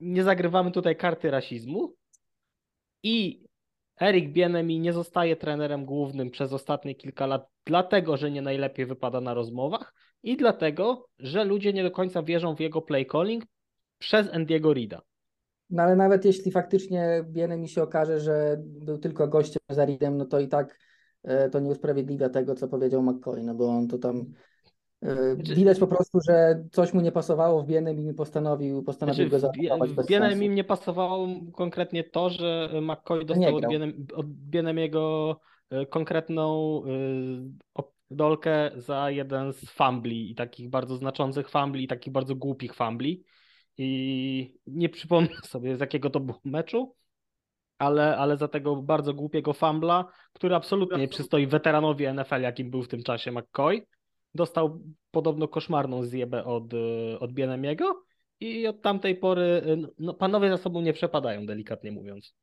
nie 0.00 0.24
zagrywamy 0.24 0.70
tutaj 0.72 0.96
karty 0.96 1.30
rasizmu 1.30 1.94
i 3.02 3.45
Erik 4.00 4.32
Bienemi 4.32 4.80
nie 4.80 4.92
zostaje 4.92 5.36
trenerem 5.36 5.84
głównym 5.84 6.30
przez 6.30 6.52
ostatnie 6.52 6.94
kilka 6.94 7.26
lat, 7.26 7.48
dlatego 7.64 8.16
że 8.16 8.30
nie 8.30 8.42
najlepiej 8.42 8.86
wypada 8.86 9.20
na 9.20 9.34
rozmowach 9.34 9.94
i 10.22 10.36
dlatego, 10.36 11.08
że 11.18 11.44
ludzie 11.44 11.72
nie 11.72 11.82
do 11.82 11.90
końca 11.90 12.22
wierzą 12.22 12.56
w 12.56 12.60
jego 12.60 12.82
play 12.82 13.06
calling 13.06 13.44
przez 13.98 14.34
Andiego 14.34 14.72
Rida. 14.72 15.02
No 15.70 15.82
ale 15.82 15.96
nawet 15.96 16.24
jeśli 16.24 16.52
faktycznie 16.52 17.24
Biene 17.28 17.58
mi 17.58 17.68
się 17.68 17.82
okaże, 17.82 18.20
że 18.20 18.56
był 18.60 18.98
tylko 18.98 19.28
gościem 19.28 19.62
za 19.70 19.84
Reedem, 19.84 20.16
no 20.16 20.24
to 20.24 20.40
i 20.40 20.48
tak 20.48 20.78
e, 21.22 21.50
to 21.50 21.60
nie 21.60 21.70
usprawiedliwia 21.70 22.28
tego, 22.28 22.54
co 22.54 22.68
powiedział 22.68 23.02
McCoy, 23.02 23.42
no 23.42 23.54
bo 23.54 23.68
on 23.68 23.88
to 23.88 23.98
tam 23.98 24.32
widać 25.36 25.78
po 25.78 25.86
prostu, 25.86 26.18
że 26.28 26.64
coś 26.72 26.92
mu 26.92 27.00
nie 27.00 27.12
pasowało 27.12 27.62
w 27.62 27.66
Bienem 27.66 28.10
i 28.10 28.14
postanowił, 28.14 28.82
postanowił 28.82 29.28
go 29.28 29.38
Znaczy, 29.38 29.58
Bie- 29.60 29.68
zaatakować 29.68 29.90
w 29.90 29.94
bez 29.94 30.06
Bienemim 30.06 30.38
sensu. 30.38 30.54
nie 30.54 30.64
pasowało 30.64 31.28
konkretnie 31.52 32.04
to, 32.04 32.30
że 32.30 32.70
McCoy 32.82 33.24
dostał 33.24 33.56
od. 33.56 33.66
Bienem, 33.68 34.06
od 34.14 34.26
Bienemiego 34.26 35.36
e, 35.70 35.86
konkretną 35.86 36.82
e, 36.84 36.88
op- 37.78 37.92
dolkę 38.10 38.70
za 38.76 39.10
jeden 39.10 39.52
z 39.52 39.70
fumbli 39.70 40.30
i 40.30 40.34
takich 40.34 40.70
bardzo 40.70 40.96
znaczących 40.96 41.50
fumbli 41.50 41.84
i 41.84 41.88
takich 41.88 42.12
bardzo 42.12 42.34
głupich 42.34 42.74
fumbli. 42.74 43.24
I 43.78 44.54
nie 44.66 44.88
przypomnę 44.88 45.28
sobie 45.48 45.76
z 45.76 45.80
jakiego 45.80 46.10
to 46.10 46.20
było 46.20 46.40
meczu, 46.44 46.94
ale, 47.78 48.16
ale 48.16 48.36
za 48.36 48.48
tego 48.48 48.76
bardzo 48.76 49.14
głupiego 49.14 49.52
fumbla, 49.52 50.04
który 50.32 50.54
absolutnie 50.54 50.98
nie 50.98 51.08
przystoi 51.08 51.46
weteranowi 51.46 52.06
NFL, 52.14 52.40
jakim 52.40 52.70
był 52.70 52.82
w 52.82 52.88
tym 52.88 53.02
czasie 53.02 53.32
McCoy, 53.32 53.86
dostał 54.36 54.80
podobno 55.10 55.48
koszmarną 55.48 56.04
zjebę 56.04 56.44
od, 56.44 56.74
e, 56.74 57.18
od 57.20 57.32
Bienemiego 57.32 58.04
i 58.40 58.66
od 58.66 58.82
tamtej 58.82 59.16
pory 59.16 59.42
e, 59.42 59.76
no, 59.98 60.14
panowie 60.14 60.50
za 60.50 60.56
sobą 60.56 60.80
nie 60.80 60.92
przepadają, 60.92 61.46
delikatnie 61.46 61.92
mówiąc. 61.92 62.34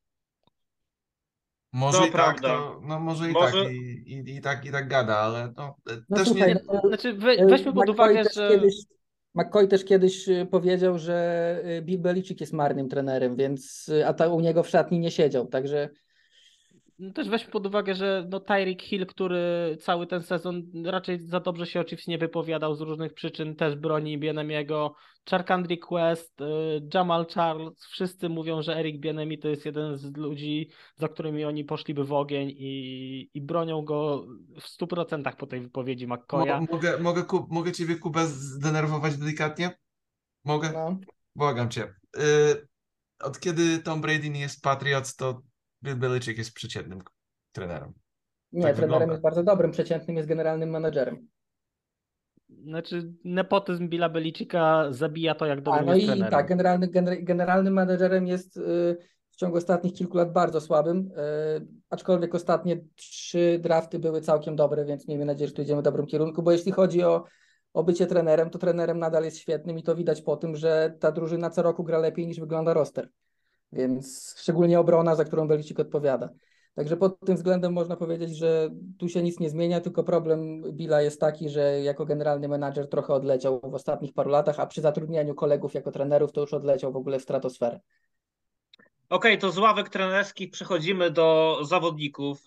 Może 1.71 1.97
To 1.97 2.05
i 2.05 2.11
tak, 2.11 2.15
prawda. 2.15 2.47
to, 2.47 2.81
no 2.83 2.99
może 2.99 3.29
i 3.29 3.33
Może- 3.33 3.63
tak, 3.63 3.73
i, 3.73 3.77
i, 4.13 4.35
i 4.35 4.41
tak, 4.41 4.65
i 4.65 4.71
tak 4.71 4.87
gada, 4.87 5.17
ale 5.17 5.53
no, 5.57 5.75
No 6.09 6.17
też 6.17 6.27
słuchaj, 6.27 6.47
nie, 6.49 6.61
no 6.67 6.81
to, 6.81 6.87
Znaczy, 6.87 7.13
we, 7.13 7.45
weźmy 7.45 7.73
pod 7.73 7.89
uwagę, 7.89 8.23
też 8.23 8.33
że 8.33 8.49
Kiedyś, 8.49 8.75
McCoy 9.35 9.67
też 9.67 9.85
kiedyś 9.85 10.25
powiedział, 10.51 10.97
że 10.97 11.63
Bill 11.81 11.99
Belichick 11.99 12.41
jest 12.41 12.53
marnym 12.53 12.89
trenerem, 12.89 13.35
więc 13.35 13.91
a 14.05 14.13
ta 14.13 14.27
u 14.27 14.39
niego 14.39 14.63
w 14.63 14.69
szatni 14.69 14.99
nie 14.99 15.11
siedział, 15.11 15.47
także 15.47 15.89
no 17.03 17.13
też 17.13 17.29
weźmy 17.29 17.51
pod 17.51 17.65
uwagę, 17.65 17.95
że 17.95 18.27
no 18.29 18.39
Tyreek 18.39 18.81
Hill, 18.81 19.05
który 19.05 19.77
cały 19.81 20.07
ten 20.07 20.23
sezon 20.23 20.63
raczej 20.85 21.19
za 21.19 21.39
dobrze 21.39 21.65
się 21.65 21.79
oczywiście 21.79 22.11
nie 22.11 22.17
wypowiadał 22.17 22.75
z 22.75 22.81
różnych 22.81 23.13
przyczyn, 23.13 23.55
też 23.55 23.75
broni 23.75 24.17
Bienemiego, 24.17 24.95
Charkandri 25.29 25.79
Quest, 25.79 26.41
y, 26.41 26.45
Jamal 26.93 27.25
Charles, 27.25 27.85
wszyscy 27.85 28.29
mówią, 28.29 28.61
że 28.61 28.77
Eric 28.77 28.99
Bienemi 28.99 29.39
to 29.39 29.47
jest 29.47 29.65
jeden 29.65 29.97
z 29.97 30.17
ludzi, 30.17 30.69
za 30.95 31.07
którymi 31.07 31.45
oni 31.45 31.63
poszliby 31.63 32.03
w 32.03 32.13
ogień 32.13 32.49
i, 32.49 33.29
i 33.33 33.41
bronią 33.41 33.81
go 33.81 34.25
w 34.61 34.81
100% 34.81 35.35
po 35.35 35.47
tej 35.47 35.61
wypowiedzi 35.61 36.07
McCoya. 36.07 36.59
mo, 36.59 36.67
mogę, 36.71 36.97
mogę, 36.97 37.23
Ku- 37.23 37.47
mogę 37.49 37.71
ciebie, 37.71 37.95
Kuba, 37.95 38.25
zdenerwować 38.25 39.17
delikatnie? 39.17 39.71
Mogę? 40.45 40.71
no. 40.73 40.97
Błagam 41.35 41.69
cię. 41.69 41.93
Y, 42.17 42.67
od 43.19 43.39
kiedy 43.39 43.79
Tom 43.79 44.01
Brady 44.01 44.29
nie 44.29 44.39
jest 44.39 44.61
Patriots, 44.61 45.15
to 45.15 45.41
Bill 45.83 45.95
Belichick 45.95 46.37
jest 46.37 46.53
przeciętnym 46.53 47.01
trenerem. 47.51 47.93
Nie, 48.51 48.61
Tak 48.61 48.75
trenerem 48.75 48.91
wygląda. 48.91 49.13
jest 49.13 49.23
bardzo 49.23 49.43
dobrym, 49.43 49.71
przeciętnym 49.71 50.17
jest 50.17 50.29
generalnym 50.29 50.69
menadżerem. 50.69 51.27
Znaczy 52.63 53.13
nepotyzm 53.23 53.89
Billa 53.89 54.09
Belicicka 54.09 54.87
zabija 54.89 55.35
to, 55.35 55.45
jak 55.45 55.59
A, 55.59 55.61
dobrym 55.61 55.85
no 55.85 55.93
jest 55.93 56.03
i 56.03 56.07
trenerem. 56.07 56.31
tak, 56.31 56.47
generalny, 56.47 56.87
gener, 56.87 57.23
generalnym 57.23 57.73
menedżerem 57.73 58.27
jest 58.27 58.57
y, 58.57 58.97
w 59.31 59.35
ciągu 59.35 59.57
ostatnich 59.57 59.93
kilku 59.93 60.17
lat 60.17 60.33
bardzo 60.33 60.61
słabym, 60.61 60.97
y, 60.97 61.67
aczkolwiek 61.89 62.35
ostatnie 62.35 62.77
trzy 62.95 63.59
drafty 63.61 63.99
były 63.99 64.21
całkiem 64.21 64.55
dobre, 64.55 64.85
więc 64.85 65.07
miejmy 65.07 65.25
nadzieję, 65.25 65.47
że 65.47 65.53
tu 65.53 65.61
idziemy 65.61 65.81
w 65.81 65.85
dobrym 65.85 66.05
kierunku, 66.05 66.43
bo 66.43 66.51
jeśli 66.51 66.71
chodzi 66.71 67.03
o, 67.03 67.23
o 67.73 67.83
bycie 67.83 68.07
trenerem, 68.07 68.49
to 68.49 68.59
trenerem 68.59 68.99
nadal 68.99 69.23
jest 69.23 69.37
świetnym 69.37 69.79
i 69.79 69.83
to 69.83 69.95
widać 69.95 70.21
po 70.21 70.37
tym, 70.37 70.55
że 70.55 70.93
ta 70.99 71.11
drużyna 71.11 71.49
co 71.49 71.61
roku 71.61 71.83
gra 71.83 71.97
lepiej 71.97 72.27
niż 72.27 72.39
wygląda 72.39 72.73
roster, 72.73 73.09
więc 73.73 74.35
szczególnie 74.37 74.79
obrona, 74.79 75.15
za 75.15 75.25
którą 75.25 75.47
Belicik 75.47 75.79
odpowiada. 75.79 76.29
Także 76.75 76.97
pod 76.97 77.19
tym 77.19 77.35
względem 77.35 77.73
można 77.73 77.95
powiedzieć, 77.95 78.37
że 78.37 78.69
tu 78.97 79.09
się 79.09 79.23
nic 79.23 79.39
nie 79.39 79.49
zmienia, 79.49 79.81
tylko 79.81 80.03
problem 80.03 80.61
Billa 80.71 81.01
jest 81.01 81.19
taki, 81.19 81.49
że 81.49 81.81
jako 81.81 82.05
generalny 82.05 82.47
menadżer 82.47 82.89
trochę 82.89 83.13
odleciał 83.13 83.61
w 83.63 83.73
ostatnich 83.73 84.13
paru 84.13 84.29
latach, 84.29 84.59
a 84.59 84.67
przy 84.67 84.81
zatrudnianiu 84.81 85.35
kolegów 85.35 85.73
jako 85.73 85.91
trenerów 85.91 86.31
to 86.31 86.41
już 86.41 86.53
odleciał 86.53 86.91
w 86.91 86.95
ogóle 86.95 87.19
w 87.19 87.23
stratosferę. 87.23 87.79
Okej, 89.09 89.37
to 89.37 89.51
z 89.51 89.57
ławek 89.57 89.89
trenerskich 89.89 90.51
przechodzimy 90.51 91.11
do 91.11 91.59
zawodników. 91.63 92.43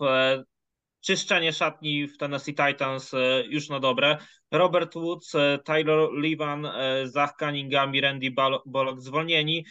Czyszczenie 1.01 1.53
szatni 1.53 2.07
w 2.07 2.17
Tennessee 2.17 2.55
Titans 2.55 3.13
e, 3.13 3.43
już 3.47 3.69
na 3.69 3.79
dobre. 3.79 4.17
Robert 4.51 4.93
Woods, 4.93 5.35
e, 5.35 5.59
Tyler 5.65 6.09
Levan, 6.11 6.65
e, 6.65 7.07
Zach 7.07 7.35
Cunningham 7.39 7.95
i 7.95 8.01
Randy 8.01 8.31
Bullock 8.65 9.01
zwolnieni. 9.01 9.65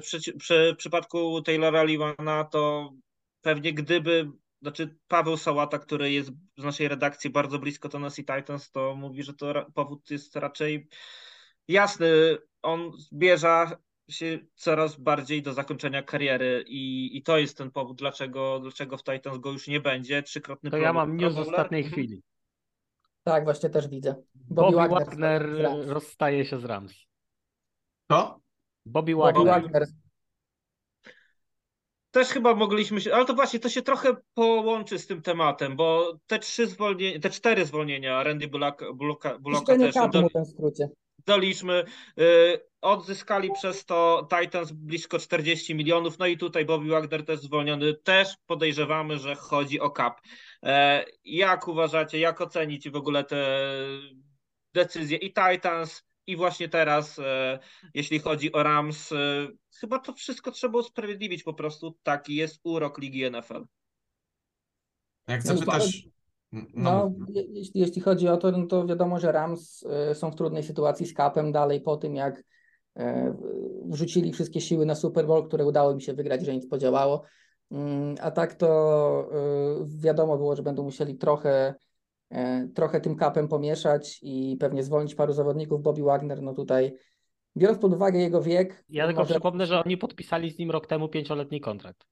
Przy, 0.00 0.38
przy 0.38 0.74
przypadku 0.78 1.42
Taylora 1.42 1.82
Levana 1.82 2.44
to 2.44 2.92
pewnie 3.40 3.72
gdyby, 3.72 4.30
znaczy 4.62 4.96
Paweł 5.08 5.36
Sałata, 5.36 5.78
który 5.78 6.12
jest 6.12 6.30
z 6.56 6.64
naszej 6.64 6.88
redakcji 6.88 7.30
bardzo 7.30 7.58
blisko 7.58 7.88
Tennessee 7.88 8.24
Titans, 8.24 8.70
to 8.70 8.94
mówi, 8.94 9.22
że 9.22 9.34
to 9.34 9.66
powód 9.74 10.10
jest 10.10 10.36
raczej 10.36 10.88
jasny. 11.68 12.08
On 12.62 12.92
zbierza 12.98 13.76
się 14.08 14.38
coraz 14.54 14.96
bardziej 14.96 15.42
do 15.42 15.52
zakończenia 15.52 16.02
kariery 16.02 16.64
i, 16.68 17.16
i 17.16 17.22
to 17.22 17.38
jest 17.38 17.58
ten 17.58 17.70
powód, 17.70 17.98
dlaczego, 17.98 18.60
dlaczego 18.60 18.96
w 18.96 19.02
Titans 19.04 19.38
go 19.38 19.52
już 19.52 19.68
nie 19.68 19.80
będzie. 19.80 20.22
Trzykrotny 20.22 20.70
To 20.70 20.76
ja 20.76 20.92
mam 20.92 21.16
news 21.16 21.34
z 21.34 21.38
ostatniej 21.38 21.82
Mhm. 21.82 21.92
chwili. 21.92 22.22
Tak, 23.22 23.44
właśnie 23.44 23.70
też 23.70 23.88
widzę. 23.88 24.14
Bobby 24.34 24.76
Wagner 24.76 25.06
Wagner 25.06 25.62
Rams. 25.62 25.86
rozstaje 25.86 26.44
się 26.44 26.58
z 26.60 26.64
Rams. 26.64 26.92
To? 28.06 28.40
Bobby 28.86 29.14
Bobby 29.14 29.32
Wagner. 29.44 29.62
Wagner. 29.62 29.86
Też 32.10 32.28
chyba 32.28 32.54
mogliśmy 32.54 33.00
się, 33.00 33.14
ale 33.14 33.24
to 33.24 33.34
właśnie 33.34 33.60
to 33.60 33.68
się 33.68 33.82
trochę 33.82 34.16
połączy 34.34 34.98
z 34.98 35.06
tym 35.06 35.22
tematem, 35.22 35.76
bo 35.76 36.18
te 36.26 36.38
trzy 36.38 36.66
zwolnienia, 36.66 37.20
te 37.20 37.30
cztery 37.30 37.66
zwolnienia 37.66 38.22
Randy 38.22 38.48
Bullocka, 38.48 38.92
Bullocka, 38.92 39.38
Bullocka 39.38 39.72
Piszczenie 39.72 39.92
też 39.92 40.10
do, 40.22 40.28
w 40.28 40.32
tym 40.32 40.44
skrócie. 40.44 40.88
Daliśmy. 41.26 41.84
Y, 42.20 42.60
odzyskali 42.80 43.52
przez 43.52 43.84
to 43.84 44.28
Titans 44.30 44.72
blisko 44.72 45.18
40 45.18 45.74
milionów. 45.74 46.18
No 46.18 46.26
i 46.26 46.38
tutaj 46.38 46.64
Bobby 46.64 46.88
Wagner 46.90 47.24
też 47.24 47.40
zwolniony. 47.40 47.94
Też 47.94 48.36
podejrzewamy, 48.46 49.18
że 49.18 49.34
chodzi 49.34 49.80
o 49.80 49.90
cap. 49.90 50.20
E, 50.62 51.04
jak 51.24 51.68
uważacie, 51.68 52.18
jak 52.18 52.40
ocenić 52.40 52.90
w 52.90 52.96
ogóle 52.96 53.24
te 53.24 53.68
decyzje 54.74 55.18
i 55.18 55.32
Titans, 55.32 56.02
i 56.26 56.36
właśnie 56.36 56.68
teraz, 56.68 57.18
e, 57.18 57.58
jeśli 57.94 58.18
chodzi 58.18 58.52
o 58.52 58.62
Rams, 58.62 59.12
e, 59.12 59.48
chyba 59.80 59.98
to 59.98 60.12
wszystko 60.12 60.50
trzeba 60.50 60.78
usprawiedliwić 60.78 61.42
po 61.42 61.54
prostu. 61.54 61.98
Taki 62.02 62.36
jest 62.36 62.60
urok 62.64 62.98
Ligi 62.98 63.30
NFL. 63.30 63.64
Jak 65.28 65.42
zapytasz... 65.42 66.15
No, 66.74 67.12
No, 67.18 67.26
je- 67.28 67.46
jeśli, 67.52 67.80
jeśli 67.80 68.02
chodzi 68.02 68.28
o 68.28 68.36
to, 68.36 68.50
no 68.50 68.66
to 68.66 68.86
wiadomo, 68.86 69.18
że 69.20 69.32
Rams 69.32 69.84
y, 70.10 70.14
są 70.14 70.30
w 70.30 70.36
trudnej 70.36 70.62
sytuacji 70.62 71.06
z 71.06 71.14
kapem 71.14 71.52
dalej 71.52 71.80
po 71.80 71.96
tym, 71.96 72.14
jak 72.16 72.42
e, 72.96 73.36
wrzucili 73.84 74.32
wszystkie 74.32 74.60
siły 74.60 74.86
na 74.86 74.94
Super 74.94 75.26
Bowl, 75.26 75.46
które 75.48 75.66
udało 75.66 75.92
im 75.92 76.00
się 76.00 76.14
wygrać, 76.14 76.44
że 76.44 76.54
nic 76.54 76.68
podziałało. 76.68 77.22
Mm, 77.70 78.14
a 78.20 78.30
tak 78.30 78.54
to 78.54 79.30
wiadomo 79.86 80.36
było, 80.36 80.56
że 80.56 80.62
będą 80.62 80.82
musieli 80.82 81.16
trochę, 81.16 81.74
trochę 82.74 83.00
tym 83.00 83.16
kapem 83.16 83.48
pomieszać 83.48 84.18
i 84.22 84.56
pewnie 84.60 84.82
zwolnić 84.82 85.14
paru 85.14 85.32
zawodników. 85.32 85.82
Bobby 85.82 86.02
Wagner, 86.02 86.42
no 86.42 86.54
tutaj 86.54 86.92
biorąc 87.56 87.78
pod 87.78 87.94
uwagę 87.94 88.18
jego 88.18 88.42
wiek. 88.42 88.84
Ja 88.88 89.06
tylko 89.06 89.20
może... 89.20 89.34
przypomnę, 89.34 89.66
że 89.66 89.84
oni 89.84 89.96
podpisali 89.96 90.50
z 90.50 90.58
nim 90.58 90.70
rok 90.70 90.86
temu 90.86 91.08
pięcioletni 91.08 91.60
kontrakt. 91.60 92.06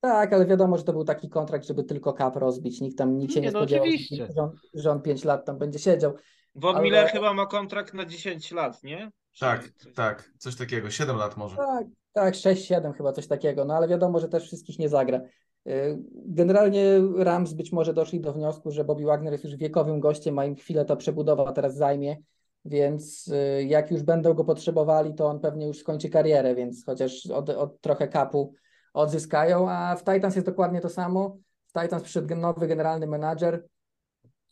Tak, 0.00 0.32
ale 0.32 0.46
wiadomo, 0.46 0.78
że 0.78 0.84
to 0.84 0.92
był 0.92 1.04
taki 1.04 1.28
kontrakt, 1.28 1.66
żeby 1.66 1.84
tylko 1.84 2.12
kap 2.12 2.36
rozbić. 2.36 2.80
Nikt 2.80 2.98
tam 2.98 3.18
nikt 3.18 3.34
się 3.34 3.40
nie, 3.40 3.46
nie 3.46 3.52
no 3.52 3.58
spodziewał, 3.58 3.86
że 4.34 4.42
on, 4.42 4.50
że 4.74 4.90
on 4.90 5.02
5 5.02 5.24
lat 5.24 5.44
tam 5.46 5.58
będzie 5.58 5.78
siedział. 5.78 6.14
Von 6.54 6.76
ale... 6.76 6.84
Miller 6.84 7.08
chyba 7.08 7.34
ma 7.34 7.46
kontrakt 7.46 7.94
na 7.94 8.04
10 8.04 8.52
lat, 8.52 8.82
nie? 8.82 9.10
Tak, 9.40 9.70
coś... 9.70 9.94
tak, 9.94 10.30
coś 10.38 10.56
takiego, 10.56 10.90
7 10.90 11.16
lat 11.16 11.36
może. 11.36 11.56
Tak, 11.56 11.86
tak 12.12 12.34
6-7 12.34 12.92
chyba 12.92 13.12
coś 13.12 13.26
takiego, 13.26 13.64
no 13.64 13.74
ale 13.74 13.88
wiadomo, 13.88 14.20
że 14.20 14.28
też 14.28 14.46
wszystkich 14.46 14.78
nie 14.78 14.88
zagra. 14.88 15.20
Y, 15.68 15.98
generalnie 16.12 17.00
Rams 17.16 17.52
być 17.52 17.72
może 17.72 17.94
doszli 17.94 18.20
do 18.20 18.32
wniosku, 18.32 18.70
że 18.70 18.84
Bobby 18.84 19.04
Wagner 19.04 19.32
jest 19.32 19.44
już 19.44 19.56
wiekowym 19.56 20.00
gościem, 20.00 20.38
a 20.38 20.44
im 20.44 20.56
chwilę 20.56 20.84
ta 20.84 20.96
przebudowa 20.96 21.52
teraz 21.52 21.76
zajmie, 21.76 22.16
więc 22.64 23.28
y, 23.28 23.64
jak 23.64 23.90
już 23.90 24.02
będą 24.02 24.34
go 24.34 24.44
potrzebowali, 24.44 25.14
to 25.14 25.26
on 25.26 25.40
pewnie 25.40 25.66
już 25.66 25.78
skończy 25.78 26.08
karierę, 26.08 26.54
więc 26.54 26.84
chociaż 26.84 27.26
od, 27.26 27.50
od 27.50 27.80
trochę 27.80 28.08
kapu 28.08 28.54
odzyskają, 28.92 29.70
a 29.70 29.96
w 29.96 30.04
Titans 30.04 30.34
jest 30.36 30.46
dokładnie 30.46 30.80
to 30.80 30.88
samo. 30.88 31.36
W 31.66 31.80
Titans 31.80 32.02
przyszedł 32.02 32.36
nowy 32.36 32.66
generalny 32.66 33.06
menadżer, 33.06 33.66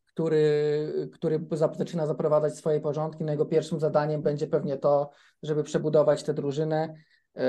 który, 0.07 1.11
który 1.13 1.47
zaczyna 1.79 2.07
zaprowadzać 2.07 2.57
swoje 2.57 2.81
porządki. 2.81 3.25
No 3.25 3.33
jego 3.33 3.47
pierwszym 3.47 3.81
zadaniem 3.81 4.23
będzie 4.23 4.47
pewnie 4.47 4.77
to, 4.77 5.11
żeby 5.43 5.65
przebudować 5.65 6.23
tę 6.23 6.35
drużynę, 6.35 6.95
yy, 7.35 7.43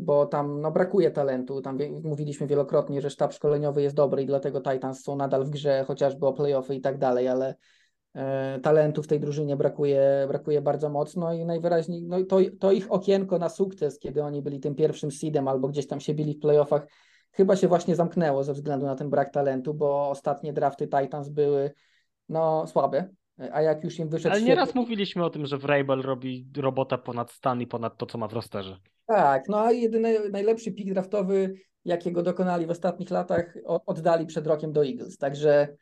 bo 0.00 0.26
tam 0.26 0.60
no, 0.60 0.70
brakuje 0.70 1.10
talentu. 1.10 1.62
Tam 1.62 1.78
mówiliśmy 2.02 2.46
wielokrotnie, 2.46 3.00
że 3.00 3.10
sztab 3.10 3.32
szkoleniowy 3.32 3.82
jest 3.82 3.96
dobry 3.96 4.22
i 4.22 4.26
dlatego 4.26 4.60
Titans 4.60 5.02
są 5.02 5.16
nadal 5.16 5.44
w 5.44 5.50
grze, 5.50 5.84
chociażby 5.86 6.26
o 6.26 6.32
playoffy 6.32 6.74
i 6.74 6.80
tak 6.80 6.98
dalej, 6.98 7.28
ale 7.28 7.54
E, 7.54 7.79
talentu 8.62 9.02
w 9.02 9.06
tej 9.06 9.20
drużynie 9.20 9.56
brakuje, 9.56 10.24
brakuje 10.28 10.62
bardzo 10.62 10.88
mocno 10.88 11.32
i 11.32 11.44
najwyraźniej 11.44 12.02
no 12.02 12.24
to, 12.24 12.38
to 12.60 12.72
ich 12.72 12.92
okienko 12.92 13.38
na 13.38 13.48
sukces, 13.48 13.98
kiedy 13.98 14.22
oni 14.22 14.42
byli 14.42 14.60
tym 14.60 14.74
pierwszym 14.74 15.10
seedem 15.10 15.48
albo 15.48 15.68
gdzieś 15.68 15.86
tam 15.86 16.00
się 16.00 16.14
bili 16.14 16.34
w 16.34 16.38
playoffach, 16.38 16.86
chyba 17.32 17.56
się 17.56 17.68
właśnie 17.68 17.96
zamknęło 17.96 18.44
ze 18.44 18.52
względu 18.52 18.86
na 18.86 18.94
ten 18.94 19.10
brak 19.10 19.30
talentu, 19.30 19.74
bo 19.74 20.10
ostatnie 20.10 20.52
drafty 20.52 20.88
Titans 20.88 21.28
były 21.28 21.72
no 22.28 22.66
słabe, 22.66 23.08
a 23.52 23.62
jak 23.62 23.84
już 23.84 23.98
im 23.98 24.08
wyszedł... 24.08 24.34
Ale 24.34 24.42
nieraz 24.42 24.68
świetnie... 24.68 24.80
mówiliśmy 24.80 25.24
o 25.24 25.30
tym, 25.30 25.46
że 25.46 25.58
Vrabel 25.58 26.02
robi 26.02 26.46
robota 26.56 26.98
ponad 26.98 27.30
stan 27.30 27.60
i 27.60 27.66
ponad 27.66 27.96
to, 27.96 28.06
co 28.06 28.18
ma 28.18 28.28
w 28.28 28.32
rosterze. 28.32 28.78
Tak, 29.06 29.48
no 29.48 29.60
a 29.60 29.72
jedyny 29.72 30.30
najlepszy 30.30 30.72
pik 30.72 30.92
draftowy, 30.92 31.54
jakiego 31.84 32.22
dokonali 32.22 32.66
w 32.66 32.70
ostatnich 32.70 33.10
latach, 33.10 33.54
oddali 33.64 34.26
przed 34.26 34.46
rokiem 34.46 34.72
do 34.72 34.84
Eagles, 34.84 35.16
także 35.16 35.76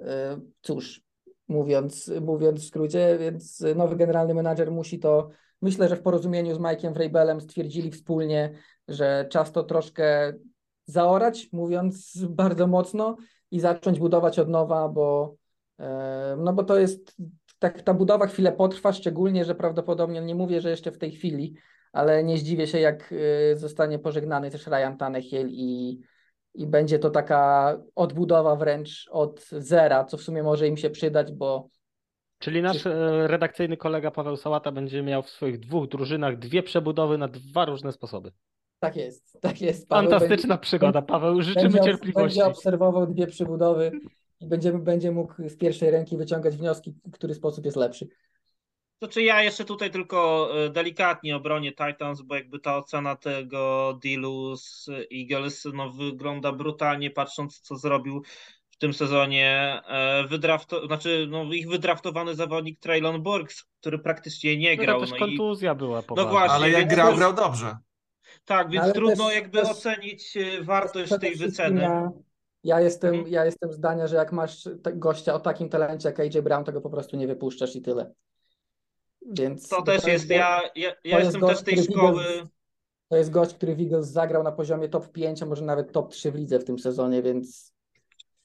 e, 0.00 0.40
cóż, 0.60 1.02
mówiąc, 1.50 2.12
mówiąc 2.20 2.60
w 2.60 2.68
skrócie, 2.68 3.18
więc 3.20 3.64
nowy 3.76 3.96
generalny 3.96 4.34
menadżer 4.34 4.70
musi 4.70 4.98
to, 4.98 5.28
myślę, 5.62 5.88
że 5.88 5.96
w 5.96 6.02
porozumieniu 6.02 6.54
z 6.54 6.58
Mike'iem 6.58 6.92
Vrabelem 6.92 7.40
stwierdzili 7.40 7.90
wspólnie, 7.90 8.52
że 8.88 9.26
czas 9.30 9.52
to 9.52 9.62
troszkę 9.62 10.32
zaorać, 10.86 11.48
mówiąc 11.52 12.24
bardzo 12.28 12.66
mocno 12.66 13.16
i 13.50 13.60
zacząć 13.60 13.98
budować 13.98 14.38
od 14.38 14.48
nowa, 14.48 14.88
bo 14.88 15.34
e, 15.78 16.36
no 16.38 16.52
bo 16.52 16.64
to 16.64 16.78
jest, 16.78 17.16
tak, 17.58 17.82
ta 17.82 17.94
budowa 17.94 18.26
chwilę 18.26 18.52
potrwa, 18.52 18.92
szczególnie, 18.92 19.44
że 19.44 19.54
prawdopodobnie, 19.54 20.20
nie 20.20 20.34
mówię, 20.34 20.60
że 20.60 20.70
jeszcze 20.70 20.92
w 20.92 20.98
tej 20.98 21.12
chwili, 21.12 21.54
ale 21.92 22.24
nie 22.24 22.38
zdziwię 22.38 22.66
się, 22.66 22.80
jak 22.80 23.14
e, 23.52 23.56
zostanie 23.56 23.98
pożegnany 23.98 24.50
też 24.50 24.66
Ryan 24.66 24.96
Tannehill 24.98 25.48
i 25.50 26.00
i 26.54 26.66
będzie 26.66 26.98
to 26.98 27.10
taka 27.10 27.76
odbudowa 27.94 28.56
wręcz 28.56 29.08
od 29.10 29.48
zera, 29.50 30.04
co 30.04 30.16
w 30.16 30.22
sumie 30.22 30.42
może 30.42 30.68
im 30.68 30.76
się 30.76 30.90
przydać, 30.90 31.32
bo. 31.32 31.68
Czyli 32.38 32.62
nasz 32.62 32.86
e, 32.86 33.26
redakcyjny 33.26 33.76
kolega 33.76 34.10
Paweł 34.10 34.36
Sałata 34.36 34.72
będzie 34.72 35.02
miał 35.02 35.22
w 35.22 35.28
swoich 35.28 35.58
dwóch 35.58 35.88
drużynach 35.88 36.38
dwie 36.38 36.62
przebudowy 36.62 37.18
na 37.18 37.28
dwa 37.28 37.64
różne 37.64 37.92
sposoby. 37.92 38.32
Tak 38.78 38.96
jest, 38.96 39.32
tak 39.42 39.60
jest. 39.60 39.88
Paweł 39.88 40.10
Fantastyczna 40.10 40.54
będzie, 40.54 40.62
przygoda, 40.62 41.02
Paweł. 41.02 41.42
Życzymy 41.42 41.70
będzie, 41.70 41.84
cierpliwości. 41.84 42.38
Będzie 42.38 42.56
obserwował 42.56 43.06
dwie 43.06 43.26
przebudowy 43.26 43.92
i 44.40 44.46
będzie, 44.46 44.72
będzie 44.72 45.10
mógł 45.10 45.48
z 45.48 45.56
pierwszej 45.56 45.90
ręki 45.90 46.16
wyciągać 46.16 46.56
wnioski, 46.56 46.94
który 47.12 47.34
sposób 47.34 47.64
jest 47.64 47.76
lepszy. 47.76 48.08
To 49.00 49.08
czy 49.08 49.22
ja 49.22 49.42
jeszcze 49.42 49.64
tutaj 49.64 49.90
tylko 49.90 50.50
e, 50.64 50.70
delikatnie 50.70 51.36
obronię 51.36 51.72
Titans, 51.72 52.22
bo 52.22 52.34
jakby 52.34 52.58
ta 52.58 52.76
ocena 52.76 53.16
tego 53.16 53.98
dealu 54.02 54.56
z 54.56 54.88
Eagles 55.14 55.68
no, 55.74 55.90
wygląda 55.90 56.52
brutalnie, 56.52 57.10
patrząc 57.10 57.60
co 57.60 57.76
zrobił 57.76 58.22
w 58.70 58.76
tym 58.76 58.94
sezonie 58.94 59.80
e, 59.86 60.26
wydrafto, 60.28 60.86
znaczy 60.86 61.26
no, 61.30 61.44
ich 61.44 61.68
wydraftowany 61.68 62.34
zawodnik 62.34 62.80
Traylon 62.80 63.22
Burks, 63.22 63.64
który 63.80 63.98
praktycznie 63.98 64.56
nie 64.56 64.76
grał. 64.76 65.00
To 65.00 65.06
też 65.06 65.10
no 65.10 65.26
kontuzja 65.26 65.72
i, 65.72 65.76
była 65.76 66.02
No 66.16 66.26
właśnie, 66.26 66.54
ale 66.54 66.70
jak 66.70 66.88
grał, 66.88 67.16
grał 67.16 67.32
dobrze. 67.32 67.76
Tak, 68.44 68.70
więc 68.70 68.84
ale 68.84 68.92
trudno 68.92 69.26
też, 69.26 69.34
jakby 69.34 69.58
też, 69.58 69.70
ocenić 69.70 70.36
e, 70.36 70.62
wartość 70.62 71.12
tej 71.20 71.36
wyceny. 71.36 71.80
Ja, 71.80 72.10
ja 72.64 72.80
jestem, 72.80 73.14
mhm. 73.14 73.32
ja 73.32 73.44
jestem 73.44 73.72
zdania, 73.72 74.06
że 74.06 74.16
jak 74.16 74.32
masz 74.32 74.68
gościa 74.94 75.34
o 75.34 75.40
takim 75.40 75.68
talencie 75.68 76.08
jak 76.08 76.20
AJ 76.20 76.42
Brown, 76.42 76.64
to 76.64 76.72
go 76.72 76.80
po 76.80 76.90
prostu 76.90 77.16
nie 77.16 77.26
wypuszczasz 77.26 77.76
i 77.76 77.82
tyle. 77.82 78.12
Więc 79.26 79.68
to 79.68 79.82
też 79.82 80.04
jest, 80.04 80.30
ja, 80.30 80.62
ja, 80.74 80.92
ja 81.04 81.18
jestem 81.20 81.40
gość, 81.40 81.62
też 81.62 81.74
tej 81.74 81.84
szkoły. 81.84 82.24
to 83.08 83.16
jest 83.16 83.30
gość, 83.30 83.54
który 83.54 83.76
w 83.76 83.80
Eagles 83.80 84.08
zagrał 84.08 84.42
na 84.42 84.52
poziomie 84.52 84.88
top 84.88 85.12
5, 85.12 85.42
a 85.42 85.46
może 85.46 85.64
nawet 85.64 85.92
top 85.92 86.10
3 86.10 86.32
w 86.32 86.34
lidze 86.34 86.58
w 86.58 86.64
tym 86.64 86.78
sezonie, 86.78 87.22
więc 87.22 87.69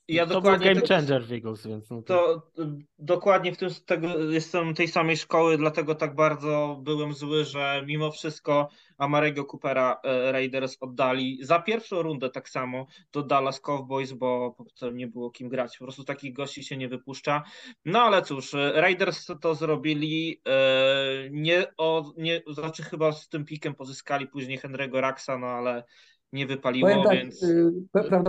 ja 0.07 0.25
to 0.25 0.41
był 0.41 0.51
game 0.59 0.81
changer 0.87 1.25
w 1.25 1.31
Eagles, 1.31 1.67
więc 1.67 1.89
no 1.89 2.01
to... 2.01 2.41
to... 2.55 2.63
dokładnie 2.99 3.53
w 3.53 3.57
tym 3.57 3.69
tego, 3.85 4.31
jestem 4.31 4.73
tej 4.73 4.87
samej 4.87 5.17
szkoły, 5.17 5.57
dlatego 5.57 5.95
tak 5.95 6.15
bardzo 6.15 6.79
byłem 6.83 7.13
zły, 7.13 7.45
że 7.45 7.83
mimo 7.87 8.11
wszystko 8.11 8.69
Amarego 8.97 9.45
Coopera 9.45 9.99
e, 10.03 10.31
Raiders 10.31 10.77
oddali 10.79 11.39
za 11.41 11.59
pierwszą 11.59 12.01
rundę 12.01 12.29
tak 12.29 12.49
samo 12.49 12.87
do 13.11 13.23
Dallas 13.23 13.59
Cowboys, 13.59 14.13
bo 14.13 14.55
potem 14.57 14.97
nie 14.97 15.07
było 15.07 15.31
kim 15.31 15.49
grać. 15.49 15.77
Po 15.77 15.85
prostu 15.85 16.03
takich 16.03 16.33
gości 16.33 16.63
się 16.63 16.77
nie 16.77 16.87
wypuszcza. 16.87 17.43
No 17.85 18.01
ale 18.01 18.21
cóż, 18.21 18.53
e, 18.53 18.71
Raiders 18.75 19.27
to 19.41 19.55
zrobili. 19.55 20.41
Nie, 21.31 21.65
o, 21.77 22.13
nie, 22.17 22.41
znaczy 22.47 22.83
chyba 22.83 23.11
z 23.11 23.29
tym 23.29 23.45
pikiem 23.45 23.75
pozyskali 23.75 24.27
później 24.27 24.59
Henry'ego 24.59 24.99
Raxa, 24.99 25.37
no 25.39 25.47
ale 25.47 25.83
nie 26.36 26.47
wypaliło, 26.47 27.03
tak, 27.03 27.13
więc... 27.13 27.43
Y, 27.43 27.71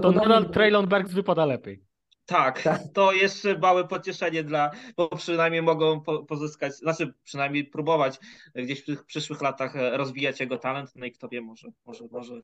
to 0.02 0.12
nadal 0.12 0.50
Traylon 0.50 0.86
Burks 0.86 1.12
wypada 1.12 1.46
lepiej. 1.46 1.82
Tak, 2.26 2.62
tak, 2.62 2.82
to 2.92 3.12
jest 3.12 3.48
małe 3.62 3.88
pocieszenie 3.88 4.44
dla, 4.44 4.70
bo 4.96 5.08
przynajmniej 5.08 5.62
mogą 5.62 6.00
pozyskać, 6.28 6.74
znaczy 6.74 7.14
przynajmniej 7.24 7.64
próbować 7.64 8.18
gdzieś 8.54 8.82
w 8.82 8.86
tych 8.86 9.04
przyszłych 9.04 9.42
latach 9.42 9.76
e, 9.76 9.96
rozwijać 9.96 10.40
jego 10.40 10.58
talent, 10.58 10.92
no 10.96 11.06
i 11.06 11.12
kto 11.12 11.28
wie, 11.28 11.40
może, 11.40 11.68
może, 11.84 12.04
może, 12.10 12.40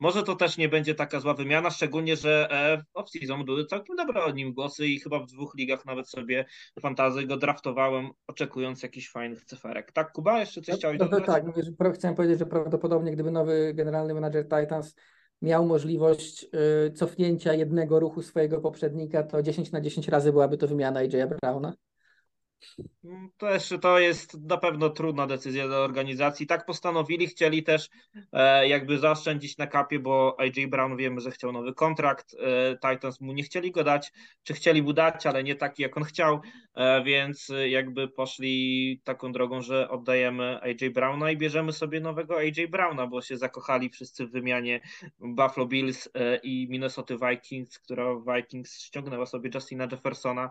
może 0.00 0.22
to 0.22 0.36
też 0.36 0.56
nie 0.56 0.68
będzie 0.68 0.94
taka 0.94 1.20
zła 1.20 1.34
wymiana, 1.34 1.70
szczególnie, 1.70 2.16
że 2.16 2.48
e, 2.50 2.78
w 2.78 2.98
off-season 2.98 3.44
były 3.44 3.66
całkiem 3.66 3.96
dobre 3.96 4.24
o 4.24 4.30
nim 4.30 4.52
głosy 4.52 4.86
i 4.86 5.00
chyba 5.00 5.18
w 5.18 5.26
dwóch 5.26 5.54
ligach 5.54 5.86
nawet 5.86 6.08
sobie 6.08 6.44
fantazy 6.80 7.26
go 7.26 7.36
draftowałem, 7.36 8.10
oczekując 8.26 8.82
jakichś 8.82 9.10
fajnych 9.10 9.44
cyferek. 9.44 9.92
Tak, 9.92 10.12
Kuba, 10.12 10.40
jeszcze 10.40 10.60
coś 10.60 10.72
no, 10.72 10.78
chciałeś 10.78 10.98
no, 10.98 11.08
dodać? 11.08 11.26
Tak, 11.26 11.94
chciałem 11.94 12.14
powiedzieć, 12.14 12.38
że 12.38 12.46
prawdopodobnie 12.46 13.12
gdyby 13.12 13.30
nowy 13.30 13.72
generalny 13.74 14.14
menadżer 14.14 14.44
Titans 14.44 14.94
miał 15.42 15.66
możliwość 15.66 16.46
y, 16.86 16.90
cofnięcia 16.90 17.54
jednego 17.54 18.00
ruchu 18.00 18.22
swojego 18.22 18.60
poprzednika, 18.60 19.22
to 19.22 19.42
10 19.42 19.72
na 19.72 19.80
10 19.80 20.08
razy 20.08 20.32
byłaby 20.32 20.58
to 20.58 20.68
wymiana 20.68 21.00
AJ 21.00 21.10
Browna. 21.42 21.74
Też 23.38 23.74
to 23.80 23.98
jest 23.98 24.40
na 24.40 24.56
pewno 24.56 24.90
trudna 24.90 25.26
decyzja 25.26 25.66
dla 25.68 25.78
organizacji. 25.78 26.46
Tak 26.46 26.66
postanowili, 26.66 27.26
chcieli 27.26 27.62
też 27.62 27.88
e, 28.32 28.68
jakby 28.68 28.98
zaoszczędzić 28.98 29.58
na 29.58 29.66
kapie, 29.66 29.98
bo 29.98 30.36
AJ 30.38 30.66
Brown 30.66 30.96
wiemy, 30.96 31.20
że 31.20 31.30
chciał 31.30 31.52
nowy 31.52 31.74
kontrakt. 31.74 32.34
E, 32.34 32.76
Titans 32.90 33.20
mu 33.20 33.32
nie 33.32 33.42
chcieli 33.42 33.72
go 33.72 33.84
dać, 33.84 34.12
czy 34.42 34.54
chcieli 34.54 34.82
mu 34.82 34.92
dać, 34.92 35.26
ale 35.26 35.44
nie 35.44 35.54
taki 35.54 35.82
jak 35.82 35.96
on 35.96 36.04
chciał, 36.04 36.40
e, 36.74 37.04
więc 37.04 37.52
jakby 37.66 38.08
poszli 38.08 39.00
taką 39.04 39.32
drogą, 39.32 39.62
że 39.62 39.88
oddajemy 39.88 40.60
AJ 40.62 40.90
Browna 40.90 41.30
i 41.30 41.36
bierzemy 41.36 41.72
sobie 41.72 42.00
nowego 42.00 42.38
AJ 42.38 42.68
Browna, 42.70 43.06
bo 43.06 43.22
się 43.22 43.36
zakochali 43.36 43.90
wszyscy 43.90 44.26
w 44.26 44.30
wymianie 44.30 44.80
Buffalo 45.18 45.66
Bills 45.66 46.08
i 46.42 46.66
Minnesota 46.70 47.14
Vikings, 47.30 47.78
która 47.78 48.04
Vikings 48.36 48.80
ściągnęła 48.82 49.26
sobie 49.26 49.50
Justina 49.54 49.88
Jeffersona 49.92 50.50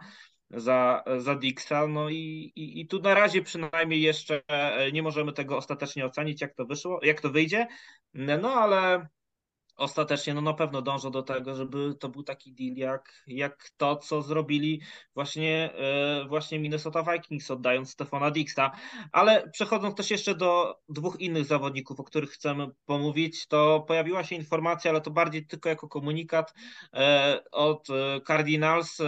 za, 0.55 1.03
za 1.17 1.35
Dixa. 1.35 1.87
No 1.87 2.09
i, 2.09 2.51
i, 2.55 2.81
i 2.81 2.87
tu 2.87 2.99
na 2.99 3.13
razie 3.13 3.41
przynajmniej 3.41 4.01
jeszcze 4.01 4.41
nie 4.93 5.03
możemy 5.03 5.33
tego 5.33 5.57
ostatecznie 5.57 6.05
ocenić, 6.05 6.41
jak 6.41 6.55
to 6.55 6.65
wyszło, 6.65 6.99
jak 7.03 7.21
to 7.21 7.29
wyjdzie. 7.29 7.67
No 8.13 8.53
ale 8.53 9.07
ostatecznie 9.77 10.33
no 10.33 10.41
na 10.41 10.53
pewno 10.53 10.81
dążą 10.81 11.11
do 11.11 11.23
tego, 11.23 11.55
żeby 11.55 11.95
to 11.99 12.09
był 12.09 12.23
taki 12.23 12.53
deal 12.53 12.75
jak, 12.75 13.23
jak 13.27 13.69
to, 13.77 13.95
co 13.95 14.21
zrobili 14.21 14.81
właśnie, 15.13 15.73
e, 15.73 16.25
właśnie 16.27 16.59
Minnesota 16.59 17.03
Vikings, 17.03 17.51
oddając 17.51 17.91
Stefana 17.91 18.31
Dixa. 18.31 18.71
Ale 19.11 19.49
przechodząc 19.49 19.95
też 19.95 20.11
jeszcze 20.11 20.35
do 20.35 20.79
dwóch 20.89 21.19
innych 21.19 21.45
zawodników, 21.45 21.99
o 21.99 22.03
których 22.03 22.29
chcemy 22.29 22.67
pomówić, 22.85 23.47
to 23.47 23.85
pojawiła 23.87 24.23
się 24.23 24.35
informacja, 24.35 24.91
ale 24.91 25.01
to 25.01 25.11
bardziej 25.11 25.47
tylko 25.47 25.69
jako 25.69 25.87
komunikat 25.87 26.53
e, 26.93 27.39
od 27.51 27.89
e, 27.89 28.21
Cardinals. 28.21 29.01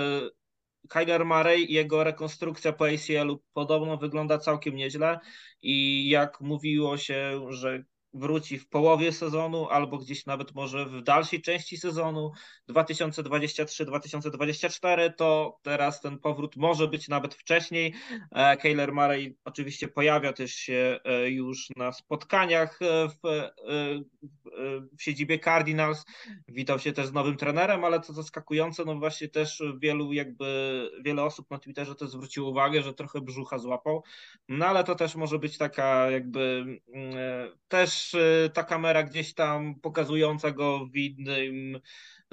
Kyler 0.90 1.26
Murray 1.26 1.72
i 1.72 1.74
jego 1.74 2.04
rekonstrukcja 2.04 2.74
po 2.74 2.88
ACL-u 2.88 3.44
podobno 3.54 3.98
wygląda 3.98 4.38
całkiem 4.38 4.76
nieźle 4.76 5.20
i 5.62 6.10
jak 6.10 6.42
mówiło 6.42 6.98
się, 6.98 7.48
że 7.50 7.84
wróci 8.18 8.60
w 8.60 8.70
połowie 8.70 9.12
sezonu 9.12 9.68
albo 9.70 9.98
gdzieś 9.98 10.26
nawet 10.26 10.56
może 10.56 10.86
w 10.86 11.02
dalszej 11.02 11.42
części 11.42 11.78
sezonu 11.78 12.32
2023-2024, 12.70 15.14
to 15.18 15.60
teraz 15.62 16.02
ten 16.02 16.20
powrót 16.20 16.56
może 16.56 16.88
być 16.88 17.08
nawet 17.08 17.36
wcześniej. 17.36 17.94
E, 18.32 18.58
Kayler 18.58 18.94
Murray 18.94 19.38
oczywiście 19.46 19.88
pojawia 19.88 20.34
też 20.34 20.54
się 20.54 21.00
e, 21.04 21.30
już 21.30 21.68
na 21.76 21.94
spotkaniach 21.94 22.80
e, 22.82 23.10
w, 23.10 23.18
w 24.98 25.04
siedzibie 25.04 25.40
Cardinals. 25.40 26.06
Witał 26.48 26.80
się 26.80 26.94
też 26.94 27.08
z 27.08 27.14
nowym 27.14 27.38
trenerem, 27.38 27.84
ale 27.84 28.02
co 28.02 28.14
zaskakujące, 28.14 28.86
no 28.86 28.96
właśnie 28.96 29.28
też 29.28 29.64
wielu 29.80 30.14
jakby, 30.14 30.48
wiele 31.02 31.24
osób 31.24 31.52
na 31.52 31.60
Twitterze 31.60 31.96
też 31.96 32.10
zwróciło 32.10 32.50
uwagę, 32.50 32.82
że 32.82 32.94
trochę 32.94 33.22
brzucha 33.22 33.58
złapał. 33.58 34.04
No 34.50 34.66
ale 34.66 34.84
to 34.84 34.96
też 34.96 35.16
może 35.16 35.40
być 35.40 35.58
taka 35.58 36.12
jakby 36.12 36.66
mm, 36.94 37.52
też 38.12 38.52
ta 38.54 38.64
kamera 38.64 39.04
gdzieś 39.04 39.34
tam 39.34 39.76
pokazująca 39.80 40.52
go 40.52 40.86
w 40.86 40.96
innym 40.98 41.80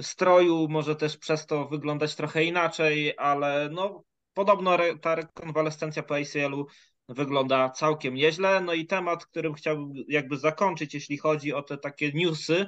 stroju, 0.00 0.68
może 0.68 0.96
też 0.96 1.16
przez 1.16 1.46
to 1.46 1.68
wyglądać 1.68 2.14
trochę 2.14 2.44
inaczej, 2.44 3.14
ale 3.18 3.68
no 3.72 4.04
podobno 4.34 4.78
ta 5.02 5.14
rekonwalescencja 5.14 6.02
po 6.02 6.16
ACL-u 6.16 6.66
wygląda 7.08 7.70
całkiem 7.70 8.14
nieźle. 8.14 8.60
No 8.60 8.74
i 8.74 8.86
temat, 8.86 9.26
którym 9.26 9.54
chciałbym 9.54 10.04
jakby 10.08 10.36
zakończyć, 10.36 10.94
jeśli 10.94 11.18
chodzi 11.18 11.52
o 11.52 11.62
te 11.62 11.78
takie 11.78 12.12
newsy, 12.12 12.66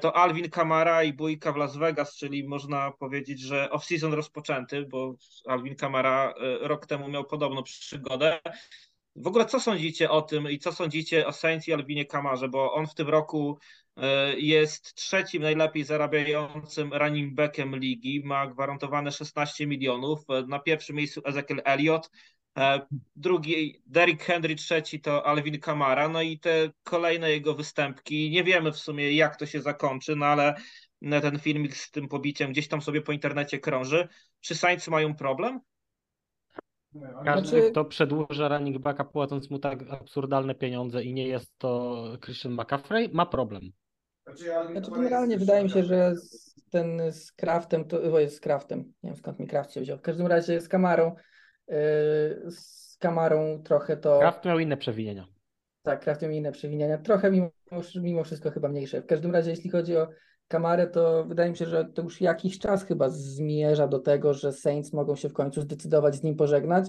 to 0.00 0.16
Alvin 0.16 0.50
Kamara 0.50 1.02
i 1.02 1.12
bójka 1.12 1.52
w 1.52 1.56
Las 1.56 1.76
Vegas, 1.76 2.16
czyli 2.16 2.48
można 2.48 2.92
powiedzieć, 2.92 3.40
że 3.40 3.68
off-season 3.72 4.12
rozpoczęty, 4.12 4.86
bo 4.86 5.14
Alvin 5.46 5.76
Kamara 5.76 6.34
e, 6.36 6.68
rok 6.68 6.86
temu 6.86 7.08
miał 7.08 7.24
podobną 7.24 7.62
przygodę. 7.62 8.40
W 9.16 9.26
ogóle 9.26 9.46
co 9.46 9.60
sądzicie 9.60 10.10
o 10.10 10.22
tym 10.22 10.50
i 10.50 10.58
co 10.58 10.72
sądzicie 10.72 11.26
o 11.26 11.32
Saints 11.32 11.68
i 11.68 11.72
Alvinie 11.72 12.04
Kamarze, 12.04 12.48
bo 12.48 12.72
on 12.72 12.86
w 12.86 12.94
tym 12.94 13.08
roku 13.08 13.58
e, 13.96 14.34
jest 14.38 14.94
trzecim 14.94 15.42
najlepiej 15.42 15.84
zarabiającym 15.84 16.92
running 16.92 17.34
backiem 17.34 17.76
ligi, 17.76 18.22
ma 18.24 18.46
gwarantowane 18.46 19.12
16 19.12 19.66
milionów. 19.66 20.24
E, 20.28 20.42
na 20.42 20.58
pierwszym 20.58 20.96
miejscu 20.96 21.22
Ezekiel 21.24 21.62
Elliott, 21.64 22.10
e, 22.58 22.86
drugi 23.16 23.82
Derrick 23.86 24.22
Henry, 24.22 24.54
trzeci 24.54 25.00
to 25.00 25.26
Alvin 25.26 25.60
Kamara. 25.60 26.08
No 26.08 26.22
i 26.22 26.38
te 26.38 26.70
kolejne 26.82 27.30
jego 27.30 27.54
występki, 27.54 28.30
nie 28.30 28.44
wiemy 28.44 28.72
w 28.72 28.78
sumie 28.78 29.12
jak 29.12 29.36
to 29.36 29.46
się 29.46 29.60
zakończy, 29.60 30.16
no 30.16 30.26
ale 30.26 30.54
ten 31.00 31.38
filmik 31.38 31.76
z 31.76 31.90
tym 31.90 32.08
pobiciem 32.08 32.52
gdzieś 32.52 32.68
tam 32.68 32.82
sobie 32.82 33.02
po 33.02 33.12
internecie 33.12 33.58
krąży. 33.58 34.08
Czy 34.40 34.54
Saints 34.54 34.88
mają 34.88 35.16
problem? 35.16 35.60
Każdy, 37.24 37.48
znaczy... 37.48 37.70
kto 37.70 37.84
przedłuża 37.84 38.48
running 38.48 38.78
backa 38.78 39.04
płacąc 39.04 39.50
mu 39.50 39.58
tak 39.58 39.78
absurdalne 39.90 40.54
pieniądze 40.54 41.04
i 41.04 41.14
nie 41.14 41.28
jest 41.28 41.58
to 41.58 42.02
Christian 42.20 42.52
McCaffrey, 42.52 43.10
ma 43.12 43.26
problem. 43.26 43.62
Znaczy, 44.26 44.44
znaczy 44.72 44.90
generalnie 44.90 45.38
wydaje 45.38 45.64
mi 45.64 45.70
się, 45.70 45.84
że 45.84 46.14
ten 46.70 47.12
z 47.12 47.32
Craftem, 47.32 47.84
to 47.84 48.18
jest 48.18 48.36
z 48.36 48.40
Craftem, 48.40 48.78
nie 48.78 49.10
wiem 49.10 49.16
skąd 49.16 49.38
mi 49.38 49.46
Kraft 49.46 49.72
się 49.72 49.80
wziął, 49.80 49.98
w 49.98 50.02
każdym 50.02 50.26
razie 50.26 50.60
z 50.60 50.68
Kamarą, 50.68 51.14
yy, 51.68 51.74
z 52.50 52.96
Kamarą 53.00 53.62
trochę 53.62 53.96
to... 53.96 54.18
Kraft 54.18 54.44
miał 54.44 54.58
inne 54.58 54.76
przewinienia. 54.76 55.26
Tak, 55.82 56.00
Kraft 56.00 56.22
miał 56.22 56.30
inne 56.30 56.52
przewinienia, 56.52 56.98
trochę 56.98 57.30
mimo, 57.30 57.50
mimo 57.94 58.24
wszystko 58.24 58.50
chyba 58.50 58.68
mniejsze. 58.68 59.02
W 59.02 59.06
każdym 59.06 59.32
razie 59.32 59.50
jeśli 59.50 59.70
chodzi 59.70 59.96
o 59.96 60.08
Kamarę, 60.48 60.86
to 60.86 61.24
wydaje 61.24 61.50
mi 61.50 61.56
się, 61.56 61.66
że 61.66 61.84
to 61.84 62.02
już 62.02 62.20
jakiś 62.20 62.58
czas 62.58 62.84
chyba 62.84 63.08
zmierza 63.08 63.88
do 63.88 63.98
tego, 63.98 64.34
że 64.34 64.52
Saints 64.52 64.92
mogą 64.92 65.16
się 65.16 65.28
w 65.28 65.32
końcu 65.32 65.60
zdecydować 65.60 66.14
z 66.14 66.22
nim 66.22 66.36
pożegnać, 66.36 66.88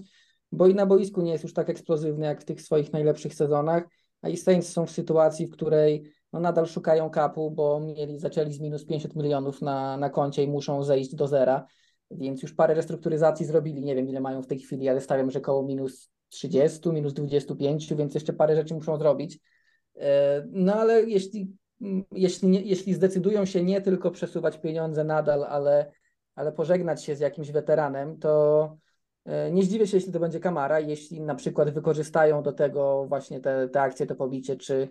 bo 0.51 0.67
i 0.67 0.75
na 0.75 0.85
boisku 0.85 1.21
nie 1.21 1.31
jest 1.31 1.43
już 1.43 1.53
tak 1.53 1.69
eksplozywny 1.69 2.25
jak 2.25 2.41
w 2.41 2.45
tych 2.45 2.61
swoich 2.61 2.93
najlepszych 2.93 3.33
sezonach, 3.33 3.83
a 4.21 4.29
i 4.29 4.37
Saints 4.37 4.73
są 4.73 4.85
w 4.85 4.91
sytuacji, 4.91 5.47
w 5.47 5.51
której 5.51 6.11
no 6.33 6.39
nadal 6.39 6.65
szukają 6.65 7.09
kapu, 7.09 7.51
bo 7.51 7.79
mieli, 7.79 8.19
zaczęli 8.19 8.53
z 8.53 8.59
minus 8.59 8.85
500 8.85 9.15
milionów 9.15 9.61
na, 9.61 9.97
na 9.97 10.09
koncie 10.09 10.43
i 10.43 10.47
muszą 10.47 10.83
zejść 10.83 11.15
do 11.15 11.27
zera, 11.27 11.65
więc 12.11 12.43
już 12.43 12.53
parę 12.53 12.73
restrukturyzacji 12.73 13.45
zrobili, 13.45 13.83
nie 13.83 13.95
wiem 13.95 14.09
ile 14.09 14.21
mają 14.21 14.41
w 14.41 14.47
tej 14.47 14.59
chwili, 14.59 14.89
ale 14.89 15.01
stawiam, 15.01 15.31
że 15.31 15.41
koło 15.41 15.63
minus 15.63 16.09
30, 16.29 16.89
minus 16.89 17.13
25, 17.13 17.93
więc 17.93 18.13
jeszcze 18.13 18.33
parę 18.33 18.55
rzeczy 18.55 18.73
muszą 18.73 18.97
zrobić. 18.97 19.39
E, 19.95 20.45
no 20.51 20.73
ale 20.73 21.03
jeśli 21.03 21.53
jeśli, 22.11 22.49
nie, 22.49 22.61
jeśli 22.61 22.93
zdecydują 22.93 23.45
się 23.45 23.63
nie 23.63 23.81
tylko 23.81 24.11
przesuwać 24.11 24.57
pieniądze 24.57 25.03
nadal, 25.03 25.43
ale, 25.43 25.91
ale 26.35 26.51
pożegnać 26.51 27.03
się 27.03 27.15
z 27.15 27.19
jakimś 27.19 27.51
weteranem, 27.51 28.17
to 28.19 28.77
e, 29.25 29.51
nie 29.51 29.63
zdziwię 29.63 29.87
się, 29.87 29.97
jeśli 29.97 30.13
to 30.13 30.19
będzie 30.19 30.39
Kamara, 30.39 30.79
jeśli 30.79 31.21
na 31.21 31.35
przykład 31.35 31.69
wykorzystają 31.69 32.43
do 32.43 32.51
tego 32.51 33.05
właśnie 33.07 33.39
te, 33.39 33.69
te 33.69 33.81
akcje, 33.81 34.05
to 34.05 34.15
pobicie, 34.15 34.55
czy, 34.55 34.89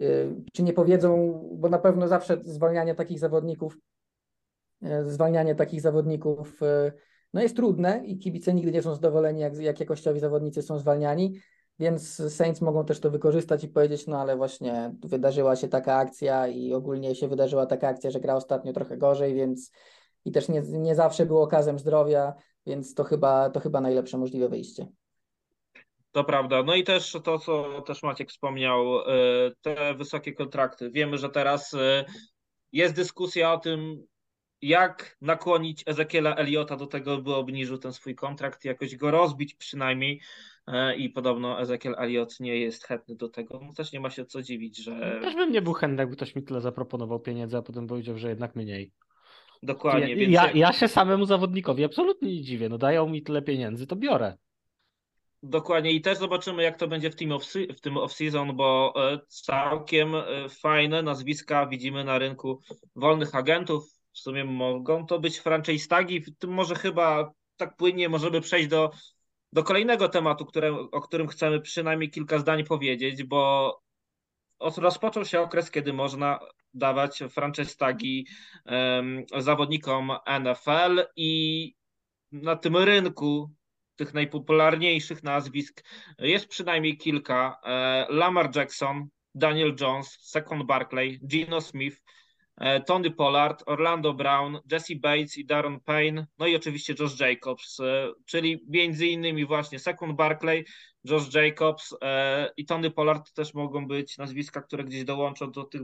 e, 0.00 0.04
czy 0.52 0.62
nie 0.62 0.72
powiedzą, 0.72 1.40
bo 1.52 1.68
na 1.68 1.78
pewno 1.78 2.08
zawsze 2.08 2.40
zwalnianie 2.44 2.94
takich 2.94 3.18
zawodników, 3.18 3.78
e, 4.82 5.04
zwalnianie 5.04 5.54
takich 5.54 5.80
zawodników 5.80 6.60
no 7.34 7.42
jest 7.42 7.56
trudne 7.56 8.02
i 8.06 8.18
kibice 8.18 8.54
nigdy 8.54 8.72
nie 8.72 8.82
są 8.82 8.94
zadowoleni, 8.94 9.40
jak, 9.40 9.56
jak 9.56 9.80
jakościowi 9.80 10.20
zawodnicy 10.20 10.62
są 10.62 10.78
zwalniani, 10.78 11.40
więc 11.80 12.22
Saints 12.34 12.60
mogą 12.60 12.84
też 12.84 13.00
to 13.00 13.10
wykorzystać 13.10 13.64
i 13.64 13.68
powiedzieć, 13.68 14.06
no 14.06 14.20
ale 14.20 14.36
właśnie 14.36 14.94
wydarzyła 15.04 15.56
się 15.56 15.68
taka 15.68 15.94
akcja 15.94 16.48
i 16.48 16.74
ogólnie 16.74 17.14
się 17.14 17.28
wydarzyła 17.28 17.66
taka 17.66 17.88
akcja, 17.88 18.10
że 18.10 18.20
gra 18.20 18.34
ostatnio 18.34 18.72
trochę 18.72 18.96
gorzej, 18.96 19.34
więc 19.34 19.72
i 20.24 20.32
też 20.32 20.48
nie, 20.48 20.62
nie 20.62 20.94
zawsze 20.94 21.26
było 21.26 21.42
okazem 21.42 21.78
zdrowia, 21.78 22.34
więc 22.66 22.94
to 22.94 23.04
chyba, 23.04 23.50
to 23.50 23.60
chyba 23.60 23.80
najlepsze 23.80 24.18
możliwe 24.18 24.48
wyjście. 24.48 24.86
To 26.12 26.24
prawda. 26.24 26.62
No 26.62 26.74
i 26.74 26.84
też 26.84 27.16
to, 27.24 27.38
co 27.38 27.82
też 27.82 28.02
Maciek 28.02 28.30
wspomniał, 28.30 29.00
e, 29.00 29.04
te 29.60 29.94
wysokie 29.94 30.32
kontrakty. 30.32 30.90
Wiemy, 30.90 31.18
że 31.18 31.28
teraz 31.28 31.74
e, 31.74 32.04
jest 32.72 32.94
dyskusja 32.94 33.52
o 33.52 33.58
tym, 33.58 34.06
jak 34.62 35.16
nakłonić 35.20 35.82
Ezekiela 35.86 36.34
Eliota 36.34 36.76
do 36.76 36.86
tego, 36.86 37.18
by 37.18 37.34
obniżył 37.34 37.78
ten 37.78 37.92
swój 37.92 38.14
kontrakt, 38.14 38.64
jakoś 38.64 38.96
go 38.96 39.10
rozbić 39.10 39.54
przynajmniej. 39.54 40.20
E, 40.66 40.96
I 40.96 41.10
podobno 41.10 41.60
Ezekiel 41.60 41.94
Eliot 41.98 42.40
nie 42.40 42.56
jest 42.56 42.84
chętny 42.84 43.16
do 43.16 43.28
tego. 43.28 43.60
No 43.66 43.72
też 43.72 43.92
nie 43.92 44.00
ma 44.00 44.10
się 44.10 44.24
co 44.24 44.42
dziwić, 44.42 44.76
że. 44.76 45.18
Też 45.22 45.34
bym 45.34 45.52
nie 45.52 45.62
był 45.62 45.72
chętny, 45.72 46.02
jakby 46.02 46.16
ktoś 46.16 46.34
mi 46.34 46.42
tyle 46.42 46.60
zaproponował 46.60 47.20
pieniędzy, 47.20 47.56
a 47.56 47.62
potem 47.62 47.86
powiedział, 47.86 48.18
że 48.18 48.28
jednak 48.28 48.56
mniej. 48.56 48.92
Dokładnie. 49.62 50.10
Ja, 50.10 50.16
więc... 50.16 50.32
ja, 50.32 50.50
ja 50.50 50.72
się 50.72 50.88
samemu 50.88 51.24
zawodnikowi 51.24 51.84
absolutnie 51.84 52.32
nie 52.32 52.42
dziwię. 52.42 52.68
No 52.68 52.78
dają 52.78 53.08
mi 53.08 53.22
tyle 53.22 53.42
pieniędzy, 53.42 53.86
to 53.86 53.96
biorę. 53.96 54.36
Dokładnie 55.42 55.92
i 55.92 56.00
też 56.00 56.18
zobaczymy, 56.18 56.62
jak 56.62 56.78
to 56.78 56.88
będzie 56.88 57.10
w, 57.10 57.16
team 57.16 57.32
off, 57.32 57.44
w 57.76 57.80
tym 57.80 57.94
off-season, 57.94 58.52
bo 58.52 58.94
e, 58.96 59.18
całkiem 59.28 60.14
e, 60.14 60.48
fajne 60.48 61.02
nazwiska 61.02 61.66
widzimy 61.66 62.04
na 62.04 62.18
rynku 62.18 62.60
wolnych 62.96 63.34
agentów 63.34 63.99
w 64.12 64.18
sumie 64.18 64.44
mogą 64.44 65.06
to 65.06 65.18
być 65.18 65.38
franchise 65.38 65.88
tagi, 65.88 66.24
może 66.46 66.74
chyba 66.74 67.32
tak 67.56 67.76
płynnie 67.76 68.08
możemy 68.08 68.40
przejść 68.40 68.68
do, 68.68 68.90
do 69.52 69.62
kolejnego 69.62 70.08
tematu, 70.08 70.46
które, 70.46 70.72
o 70.72 71.00
którym 71.00 71.28
chcemy 71.28 71.60
przynajmniej 71.60 72.10
kilka 72.10 72.38
zdań 72.38 72.64
powiedzieć, 72.64 73.24
bo 73.24 73.82
rozpoczął 74.76 75.24
się 75.24 75.40
okres, 75.40 75.70
kiedy 75.70 75.92
można 75.92 76.38
dawać 76.74 77.22
franchise 77.30 77.76
tagi 77.76 78.26
um, 78.66 79.24
zawodnikom 79.38 80.12
NFL 80.40 81.06
i 81.16 81.74
na 82.32 82.56
tym 82.56 82.76
rynku 82.76 83.50
tych 83.96 84.14
najpopularniejszych 84.14 85.22
nazwisk 85.22 85.84
jest 86.18 86.48
przynajmniej 86.48 86.96
kilka. 86.96 87.60
E, 87.64 88.06
Lamar 88.10 88.56
Jackson, 88.56 89.08
Daniel 89.34 89.76
Jones, 89.80 90.18
Second 90.20 90.66
Barclay, 90.66 91.20
Gino 91.26 91.60
Smith, 91.60 92.02
Tony 92.86 93.10
Pollard, 93.10 93.62
Orlando 93.66 94.14
Brown, 94.14 94.58
Jesse 94.72 94.96
Bates 94.96 95.38
i 95.38 95.44
Darren 95.44 95.80
Payne, 95.80 96.26
no 96.38 96.46
i 96.46 96.56
oczywiście 96.56 96.94
Josh 96.98 97.20
Jacobs, 97.20 97.80
e, 97.80 98.12
czyli 98.26 98.64
między 98.68 99.06
innymi 99.06 99.46
właśnie 99.46 99.78
Second 99.78 100.16
Barclay, 100.16 100.64
Josh 101.04 101.34
Jacobs 101.34 101.94
e, 102.02 102.50
i 102.56 102.66
Tony 102.66 102.90
Pollard 102.90 103.32
też 103.32 103.54
mogą 103.54 103.86
być 103.86 104.18
nazwiska, 104.18 104.62
które 104.62 104.84
gdzieś 104.84 105.04
dołączą 105.04 105.50
do 105.50 105.64
tych 105.64 105.82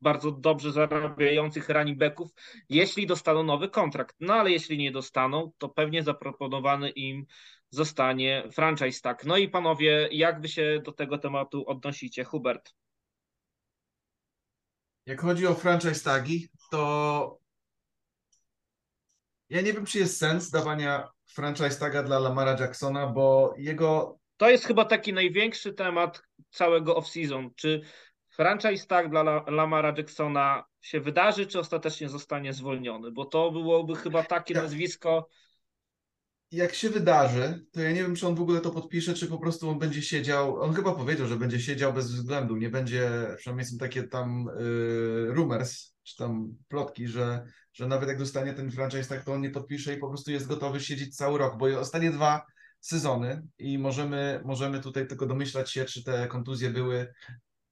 bardzo 0.00 0.32
dobrze 0.32 0.72
zarabiających 0.72 1.68
running 1.68 1.98
backów, 1.98 2.30
jeśli 2.68 3.06
dostaną 3.06 3.42
nowy 3.42 3.68
kontrakt. 3.68 4.16
No 4.20 4.34
ale 4.34 4.50
jeśli 4.50 4.78
nie 4.78 4.92
dostaną, 4.92 5.52
to 5.58 5.68
pewnie 5.68 6.02
zaproponowany 6.02 6.90
im 6.90 7.26
zostanie 7.70 8.44
franchise 8.52 9.00
tak. 9.02 9.24
No 9.24 9.36
i 9.36 9.48
panowie, 9.48 10.08
jak 10.12 10.40
wy 10.40 10.48
się 10.48 10.80
do 10.84 10.92
tego 10.92 11.18
tematu 11.18 11.64
odnosicie? 11.66 12.24
Hubert? 12.24 12.74
Jak 15.06 15.20
chodzi 15.20 15.46
o 15.46 15.54
franchise 15.54 16.04
tagi, 16.04 16.48
to 16.70 17.38
ja 19.48 19.60
nie 19.60 19.72
wiem, 19.72 19.86
czy 19.86 19.98
jest 19.98 20.18
sens 20.18 20.50
dawania 20.50 21.08
franchise 21.26 21.78
taga 21.80 22.02
dla 22.02 22.18
Lamara 22.18 22.56
Jacksona, 22.60 23.06
bo 23.06 23.54
jego 23.58 24.18
To 24.36 24.50
jest 24.50 24.64
chyba 24.64 24.84
taki 24.84 25.12
największy 25.12 25.72
temat 25.74 26.22
całego 26.50 26.94
off-season. 27.00 27.50
Czy 27.56 27.80
franchise 28.28 28.86
tag 28.86 29.10
dla 29.10 29.20
La- 29.20 29.44
Lamara 29.46 29.94
Jacksona 29.96 30.64
się 30.80 31.00
wydarzy, 31.00 31.46
czy 31.46 31.58
ostatecznie 31.60 32.08
zostanie 32.08 32.52
zwolniony? 32.52 33.12
Bo 33.12 33.24
to 33.24 33.50
byłoby 33.50 33.96
chyba 33.96 34.22
takie 34.22 34.54
Ja- 34.54 34.62
nazwisko. 34.62 35.28
Jak 36.50 36.74
się 36.74 36.90
wydarzy, 36.90 37.66
to 37.72 37.80
ja 37.80 37.92
nie 37.92 38.02
wiem, 38.02 38.14
czy 38.14 38.26
on 38.26 38.34
w 38.34 38.40
ogóle 38.40 38.60
to 38.60 38.70
podpisze, 38.70 39.14
czy 39.14 39.26
po 39.26 39.38
prostu 39.38 39.70
on 39.70 39.78
będzie 39.78 40.02
siedział. 40.02 40.60
On 40.60 40.74
chyba 40.74 40.94
powiedział, 40.94 41.26
że 41.26 41.36
będzie 41.36 41.60
siedział 41.60 41.92
bez 41.92 42.12
względu. 42.12 42.56
Nie 42.56 42.70
będzie, 42.70 43.10
przynajmniej 43.36 43.66
są 43.66 43.78
takie 43.78 44.02
tam 44.02 44.48
y, 44.48 45.26
rumors, 45.34 45.94
czy 46.02 46.16
tam 46.16 46.56
plotki, 46.68 47.08
że, 47.08 47.46
że 47.72 47.86
nawet 47.86 48.08
jak 48.08 48.18
dostanie 48.18 48.52
ten 48.54 48.70
franchise, 48.70 49.08
tak 49.08 49.24
to 49.24 49.32
on 49.32 49.40
nie 49.40 49.50
podpisze 49.50 49.94
i 49.94 49.96
po 49.96 50.08
prostu 50.08 50.30
jest 50.30 50.46
gotowy 50.46 50.80
siedzieć 50.80 51.16
cały 51.16 51.38
rok, 51.38 51.58
bo 51.58 51.80
ostatnie 51.80 52.10
dwa 52.10 52.46
sezony 52.80 53.46
i 53.58 53.78
możemy, 53.78 54.40
możemy 54.44 54.80
tutaj 54.80 55.06
tylko 55.06 55.26
domyślać 55.26 55.70
się, 55.70 55.84
czy 55.84 56.04
te 56.04 56.26
kontuzje 56.26 56.70
były 56.70 57.12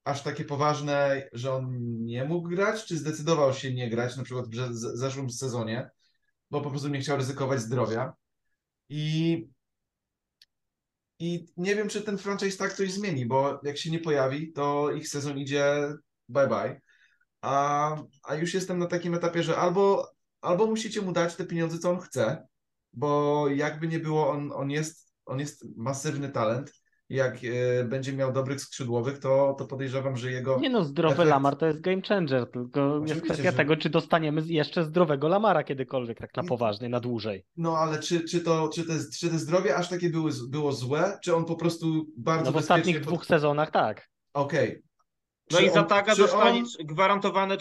aż 0.05 0.23
takie 0.23 0.45
poważne, 0.45 1.29
że 1.33 1.53
on 1.53 1.79
nie 2.05 2.25
mógł 2.25 2.49
grać, 2.49 2.85
czy 2.85 2.99
zdecydował 2.99 3.55
się 3.55 3.75
nie 3.75 3.91
grać, 3.91 4.17
na 4.17 4.23
przykład 4.23 4.47
w 4.49 4.75
zeszłym 4.75 5.31
sezonie, 5.31 5.91
bo 6.51 6.61
po 6.61 6.71
prostu 6.71 6.89
nie 6.89 7.01
chciał 7.01 7.17
ryzykować 7.17 7.61
zdrowia. 7.61 8.13
I, 8.95 9.49
I 11.19 11.47
nie 11.57 11.75
wiem, 11.75 11.89
czy 11.89 12.03
ten 12.03 12.19
franchise 12.19 12.59
tak 12.59 12.73
coś 12.73 12.93
zmieni, 12.93 13.27
bo 13.27 13.61
jak 13.65 13.79
się 13.79 13.91
nie 13.91 13.99
pojawi, 13.99 14.53
to 14.53 14.93
ich 14.93 15.09
sezon 15.09 15.39
idzie 15.39 15.93
bye 16.29 16.49
bye. 16.49 16.81
A, 17.43 17.97
a 18.23 18.35
już 18.35 18.55
jestem 18.55 18.79
na 18.79 18.87
takim 18.87 19.15
etapie, 19.15 19.43
że 19.43 19.57
albo, 19.57 20.11
albo 20.41 20.67
musicie 20.67 21.03
mu 21.03 21.13
dać 21.13 21.37
te 21.37 21.45
pieniądze, 21.45 21.79
co 21.79 21.91
on 21.91 22.01
chce, 22.01 22.47
bo 22.93 23.49
jakby 23.49 23.89
nie 23.89 24.01
było, 24.01 24.31
on, 24.31 24.53
on, 24.53 24.71
jest, 24.71 25.13
on 25.27 25.41
jest 25.41 25.65
masywny 25.77 26.29
talent. 26.29 26.73
Jak 27.09 27.37
e, 27.81 27.85
będzie 27.85 28.13
miał 28.13 28.33
dobrych 28.33 28.61
skrzydłowych, 28.61 29.19
to, 29.19 29.55
to 29.59 29.65
podejrzewam, 29.67 30.17
że 30.17 30.31
jego. 30.33 30.59
Nie 30.61 30.71
no, 30.71 30.85
zdrowy 30.85 31.15
efekt- 31.15 31.29
Lamar 31.29 31.57
to 31.57 31.67
jest 31.67 31.81
game 31.81 32.03
changer, 32.03 32.51
tylko 32.51 33.01
jest 33.07 33.23
kwestia 33.23 33.51
że- 33.51 33.57
tego, 33.57 33.77
czy 33.77 33.91
dostaniemy 33.91 34.43
jeszcze 34.47 34.85
zdrowego 34.85 35.29
Lamara 35.29 35.65
kiedykolwiek, 35.65 36.19
tak 36.19 36.37
na 36.37 36.43
poważnie, 36.45 36.89
na 36.89 37.01
dłużej. 37.01 37.45
No 37.57 37.77
ale 37.79 37.99
czy, 37.99 38.25
czy, 38.25 38.41
to, 38.41 38.69
czy, 38.69 38.85
to, 38.85 38.93
czy 39.19 39.31
to 39.31 39.39
zdrowie 39.39 39.77
aż 39.77 39.89
takie 39.89 40.11
było, 40.11 40.29
było 40.49 40.73
złe, 40.73 41.19
czy 41.23 41.37
on 41.37 41.45
po 41.45 41.57
prostu 41.57 42.07
bardzo 42.17 42.45
No 42.45 42.53
w 42.53 42.57
ostatnich 42.57 42.97
pod- 42.97 43.07
dwóch 43.07 43.27
sezonach 43.27 43.71
tak. 43.71 44.09
Okej. 44.35 44.83
No 45.51 45.59
Czy 45.59 45.65
i 45.65 45.71
za 45.71 45.81
on- 45.81 45.87
taga 45.87 46.15
czy 46.15 46.23
dostanie 46.23 46.59
on- 46.61 46.87
gwarantowane 46.87 47.57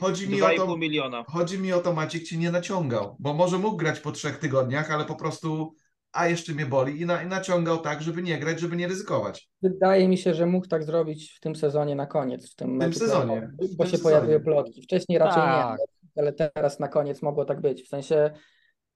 Chodzi 0.00 0.28
mi 0.28 0.42
o 0.42 0.46
32,5 0.46 0.56
to- 0.56 0.76
miliona. 0.76 1.24
Chodzi 1.28 1.58
mi 1.58 1.72
o 1.72 1.80
to, 1.80 1.92
Maciek 1.92 2.22
cię 2.22 2.38
nie 2.38 2.50
naciągał, 2.50 3.16
bo 3.18 3.34
może 3.34 3.58
mógł 3.58 3.76
grać 3.76 4.00
po 4.00 4.12
trzech 4.12 4.38
tygodniach, 4.38 4.90
ale 4.90 5.04
po 5.04 5.16
prostu, 5.16 5.74
a 6.18 6.28
jeszcze 6.28 6.52
mnie 6.54 6.66
boli 6.66 7.00
i, 7.00 7.06
na, 7.06 7.22
i 7.22 7.26
naciągał 7.26 7.78
tak, 7.78 8.02
żeby 8.02 8.22
nie 8.22 8.38
grać, 8.38 8.60
żeby 8.60 8.76
nie 8.76 8.88
ryzykować. 8.88 9.48
Wydaje 9.62 10.08
mi 10.08 10.18
się, 10.18 10.34
że 10.34 10.46
mógł 10.46 10.66
tak 10.68 10.84
zrobić 10.84 11.34
w 11.36 11.40
tym 11.40 11.56
sezonie 11.56 11.94
na 11.94 12.06
koniec. 12.06 12.52
W 12.52 12.54
tym, 12.54 12.76
meczu 12.76 12.98
sezonie, 12.98 13.24
playoffowym, 13.26 13.68
w 13.68 13.76
Bo 13.76 13.84
tym 13.84 13.90
się 13.92 13.96
sezonie. 13.96 14.14
pojawiły 14.16 14.40
plotki. 14.40 14.82
Wcześniej 14.82 15.18
raczej 15.18 15.42
Tak. 15.42 15.78
nie, 15.78 16.22
ale 16.22 16.32
teraz 16.32 16.80
na 16.80 16.88
koniec 16.88 17.22
mogło 17.22 17.44
tak 17.44 17.60
być. 17.60 17.82
W 17.82 17.88
sensie, 17.88 18.30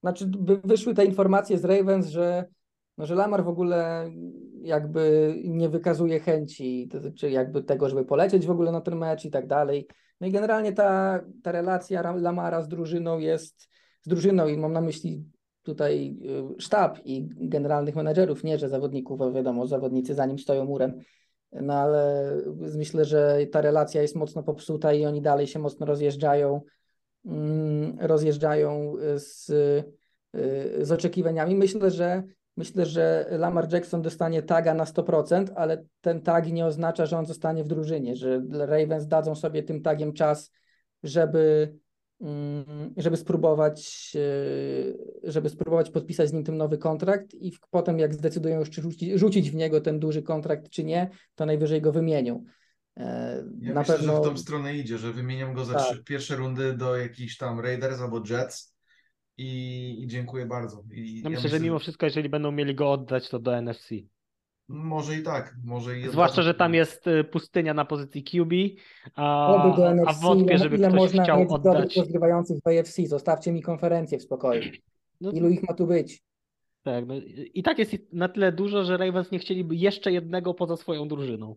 znaczy 0.00 0.30
wy- 0.40 0.60
wyszły 0.64 0.94
te 0.94 1.04
informacje 1.04 1.58
z 1.58 1.64
Ravens, 1.64 2.06
że, 2.06 2.44
no, 2.98 3.06
że 3.06 3.14
Lamar 3.14 3.44
w 3.44 3.48
ogóle 3.48 4.10
jakby 4.62 5.34
nie 5.44 5.68
wykazuje 5.68 6.20
chęci, 6.20 6.88
znaczy 7.00 7.30
jakby 7.30 7.62
tego, 7.62 7.88
żeby 7.88 8.04
polecieć 8.04 8.46
w 8.46 8.50
ogóle 8.50 8.72
na 8.72 8.80
ten 8.80 8.96
mecz 8.98 9.24
i 9.24 9.30
tak 9.30 9.46
dalej. 9.46 9.86
No 10.20 10.26
i 10.26 10.32
generalnie 10.32 10.72
ta, 10.72 11.20
ta 11.42 11.52
relacja 11.52 12.02
Ra- 12.02 12.16
Lamara 12.16 12.62
z 12.62 12.68
drużyną 12.68 13.18
jest, 13.18 13.68
z 14.02 14.08
drużyną 14.08 14.46
i 14.48 14.56
mam 14.56 14.72
na 14.72 14.80
myśli 14.80 15.24
tutaj 15.62 16.16
y, 16.56 16.60
sztab 16.60 16.98
i 17.04 17.28
generalnych 17.30 17.96
menedżerów, 17.96 18.44
nie, 18.44 18.58
że 18.58 18.68
zawodników, 18.68 19.18
bo 19.18 19.32
wiadomo, 19.32 19.66
zawodnicy 19.66 20.14
za 20.14 20.26
nim 20.26 20.38
stoją 20.38 20.64
murem, 20.64 20.98
no 21.52 21.74
ale 21.74 22.36
myślę, 22.74 23.04
że 23.04 23.38
ta 23.52 23.60
relacja 23.60 24.02
jest 24.02 24.16
mocno 24.16 24.42
popsuta 24.42 24.92
i 24.92 25.06
oni 25.06 25.22
dalej 25.22 25.46
się 25.46 25.58
mocno 25.58 25.86
rozjeżdżają, 25.86 26.60
mm, 27.26 27.98
rozjeżdżają 28.00 28.94
z, 29.16 29.50
y, 29.50 30.84
z 30.86 30.92
oczekiwaniami. 30.92 31.54
Myślę, 31.54 31.90
że 31.90 32.22
myślę, 32.56 32.86
że 32.86 33.26
Lamar 33.30 33.72
Jackson 33.72 34.02
dostanie 34.02 34.42
taga 34.42 34.74
na 34.74 34.84
100%, 34.84 35.52
ale 35.54 35.84
ten 36.00 36.20
tag 36.20 36.52
nie 36.52 36.66
oznacza, 36.66 37.06
że 37.06 37.18
on 37.18 37.26
zostanie 37.26 37.64
w 37.64 37.68
drużynie, 37.68 38.16
że 38.16 38.42
Ravens 38.50 39.06
dadzą 39.06 39.34
sobie 39.34 39.62
tym 39.62 39.82
tagiem 39.82 40.12
czas, 40.12 40.50
żeby 41.02 41.72
żeby 42.96 43.16
spróbować, 43.16 44.12
e, 45.24 45.30
żeby 45.30 45.48
spróbować 45.48 45.90
podpisać 45.90 46.28
z 46.28 46.32
nim 46.32 46.44
ten 46.44 46.56
nowy 46.56 46.78
kontrakt 46.78 47.34
i 47.34 47.52
potem 47.70 47.98
jak 47.98 48.14
zdecydują 48.14 48.58
już, 48.60 48.70
czy 48.70 48.82
rzucić, 48.82 49.18
rzucić 49.20 49.50
w 49.50 49.54
niego 49.54 49.80
ten 49.80 49.98
duży 50.00 50.22
kontrakt, 50.22 50.68
czy 50.68 50.84
nie, 50.84 51.10
to 51.34 51.46
najwyżej 51.46 51.80
go 51.80 51.92
wymienią. 51.92 52.44
E, 52.96 53.44
Ja 53.60 53.74
Na 53.74 53.80
myślę, 53.80 53.96
pewno 53.96 54.14
że 54.14 54.20
w 54.20 54.24
tą 54.24 54.36
stronę 54.38 54.76
idzie, 54.76 54.98
że 54.98 55.12
wymieniam 55.12 55.54
go 55.54 55.64
za 55.64 55.74
Tak. 55.74 55.82
trzy 55.82 56.04
pierwsze 56.04 56.36
rundy 56.36 56.72
do 56.76 56.96
jakichś 56.96 57.36
tam 57.36 57.60
Raiders 57.60 58.00
albo 58.00 58.22
Jets 58.30 58.74
i, 59.38 59.96
i 60.02 60.06
dziękuję 60.06 60.46
bardzo. 60.46 60.84
I 60.92 61.20
No 61.24 61.30
ja 61.30 61.36
myślę, 61.36 61.50
że 61.50 61.60
mimo 61.60 61.78
wszystko, 61.78 62.06
jeżeli 62.06 62.28
będą 62.28 62.52
mieli 62.52 62.74
go 62.74 62.92
oddać, 62.92 63.28
to 63.28 63.38
do 63.38 63.56
NFC. 63.62 63.88
Może 64.72 65.16
i 65.16 65.22
tak, 65.22 65.54
może 65.64 65.98
i 65.98 66.08
Zwłaszcza, 66.08 66.42
że 66.42 66.54
tam 66.54 66.74
jest 66.74 67.06
y, 67.06 67.24
pustynia 67.24 67.74
na 67.74 67.84
pozycji 67.84 68.24
QB, 68.24 68.52
a, 69.14 69.74
do 69.76 69.88
a 69.88 69.90
NFC, 69.90 70.22
wątpię, 70.22 70.52
no 70.54 70.62
żeby 70.64 70.76
ile 70.76 70.88
ktoś 70.88 71.00
można 71.00 71.22
chciał 71.22 71.38
mieć 71.38 71.48
dobrych 71.48 71.74
oddać. 71.74 71.96
rozgrywających 71.96 72.58
w 72.62 72.66
AFC, 72.66 73.06
zostawcie 73.06 73.52
mi 73.52 73.62
konferencję 73.62 74.18
w 74.18 74.22
spokoju. 74.22 74.62
No, 75.20 75.30
Ilu 75.30 75.48
ich 75.48 75.62
ma 75.68 75.74
tu 75.74 75.86
być? 75.86 76.22
tak, 76.82 77.06
no, 77.06 77.14
i 77.16 77.50
i 77.54 77.62
tak 77.62 77.78
jest 77.78 77.92
na 78.12 78.28
tyle 78.28 78.52
dużo, 78.52 78.84
że 78.84 78.96
Ravens 78.96 79.30
nie 79.30 79.38
chcieliby 79.38 79.76
jeszcze 79.76 80.12
jednego 80.12 80.54
poza 80.54 80.76
swoją 80.76 81.08
drużyną. 81.08 81.56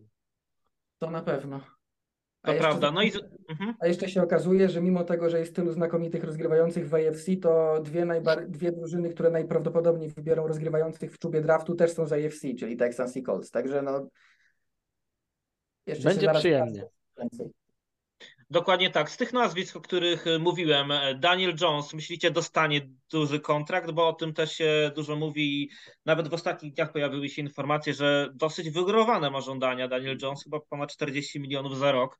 To 0.98 1.10
na 1.10 1.22
pewno. 1.22 1.60
A 2.46 2.48
To 2.48 2.52
jeszcze- 2.52 2.68
prawda. 2.68 2.90
No 2.90 3.02
i 3.02 3.10
z- 3.10 3.20
mhm. 3.48 3.74
A 3.80 3.86
jeszcze 3.86 4.08
się 4.08 4.22
okazuje, 4.22 4.68
że 4.68 4.80
mimo 4.80 5.04
tego, 5.04 5.30
że 5.30 5.38
jest 5.38 5.54
tylu 5.56 5.72
znakomitych 5.72 6.24
rozgrywających 6.24 6.88
w 6.88 6.94
AFC, 6.94 7.36
to 7.36 7.80
dwie, 7.82 8.04
najbar- 8.04 8.46
dwie 8.48 8.72
drużyny, 8.72 9.08
które 9.10 9.30
najprawdopodobniej 9.30 10.08
wybiorą 10.10 10.46
rozgrywających 10.46 11.12
w 11.12 11.18
czubie 11.18 11.40
draftu 11.40 11.74
też 11.74 11.92
są 11.92 12.06
z 12.06 12.12
AFC, 12.12 12.54
czyli 12.58 12.76
Texans 12.76 13.16
i 13.16 13.22
Colts. 13.22 13.50
Także 13.50 13.82
no. 13.82 14.08
Jeszcze 15.86 16.08
Będzie 16.08 16.30
przyjemnie. 16.34 16.84
więcej. 17.18 17.46
Dokładnie 18.50 18.90
tak. 18.90 19.10
Z 19.10 19.16
tych 19.16 19.32
nazwisk, 19.32 19.76
o 19.76 19.80
których 19.80 20.26
y, 20.26 20.38
mówiłem, 20.38 20.92
e, 20.92 21.14
Daniel 21.14 21.54
Jones, 21.60 21.94
myślicie, 21.94 22.30
dostanie 22.30 22.80
duży 23.10 23.40
kontrakt, 23.40 23.90
bo 23.90 24.08
o 24.08 24.12
tym 24.12 24.34
też 24.34 24.52
się 24.52 24.92
dużo 24.94 25.16
mówi 25.16 25.62
i 25.62 25.70
nawet 26.04 26.28
w 26.28 26.34
ostatnich 26.34 26.74
dniach 26.74 26.92
pojawiły 26.92 27.28
się 27.28 27.42
informacje, 27.42 27.94
że 27.94 28.30
dosyć 28.34 28.70
wygórowane 28.70 29.30
ma 29.30 29.40
żądania 29.40 29.88
Daniel 29.88 30.18
Jones, 30.22 30.44
chyba 30.44 30.60
ponad 30.60 30.92
40 30.92 31.40
milionów 31.40 31.78
za 31.78 31.92
rok. 31.92 32.18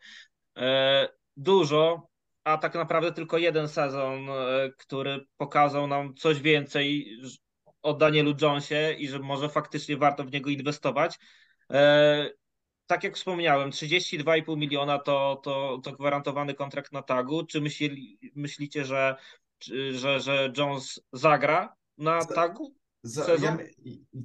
E, 0.56 1.08
Dużo, 1.36 2.08
a 2.44 2.58
tak 2.58 2.74
naprawdę 2.74 3.12
tylko 3.12 3.38
jeden 3.38 3.68
sezon, 3.68 4.30
e, 4.30 4.70
który 4.78 5.26
pokazał 5.36 5.86
nam 5.86 6.14
coś 6.14 6.40
więcej 6.40 7.18
o 7.82 7.94
Danielu 7.94 8.34
Jonesie 8.42 8.92
i 8.98 9.08
że 9.08 9.18
może 9.18 9.48
faktycznie 9.48 9.96
warto 9.96 10.24
w 10.24 10.32
niego 10.32 10.50
inwestować. 10.50 11.18
Tak 12.86 13.04
jak 13.04 13.16
wspomniałem, 13.16 13.70
32,5 13.70 14.56
miliona 14.56 14.98
to, 14.98 15.40
to, 15.44 15.80
to 15.84 15.92
gwarantowany 15.92 16.54
kontrakt 16.54 16.92
na 16.92 17.02
tagu. 17.02 17.46
Czy 17.46 17.60
myśli, 17.60 18.18
myślicie, 18.34 18.84
że, 18.84 19.16
że, 19.92 20.20
że 20.20 20.52
Jones 20.56 21.00
zagra 21.12 21.74
na 21.98 22.24
tagu? 22.24 22.74
Za, 23.02 23.26
ja, 23.42 23.56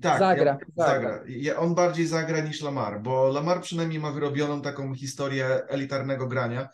tak, 0.01 0.19
Zagra, 0.19 0.43
ja, 0.43 0.57
zagra. 0.75 1.01
zagra. 1.11 1.23
Ja, 1.27 1.59
on 1.59 1.75
bardziej 1.75 2.07
zagra 2.07 2.39
niż 2.39 2.61
Lamar, 2.61 3.01
bo 3.01 3.27
Lamar 3.27 3.61
przynajmniej 3.61 3.99
ma 3.99 4.11
wyrobioną 4.11 4.61
taką 4.61 4.95
historię 4.95 5.45
elitarnego 5.67 6.27
grania, 6.27 6.69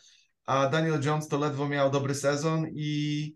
a 0.45 0.69
Daniel 0.69 1.01
Jones 1.05 1.27
to 1.27 1.37
ledwo 1.37 1.69
miał 1.69 1.91
dobry 1.91 2.15
sezon 2.15 2.67
i 2.75 3.33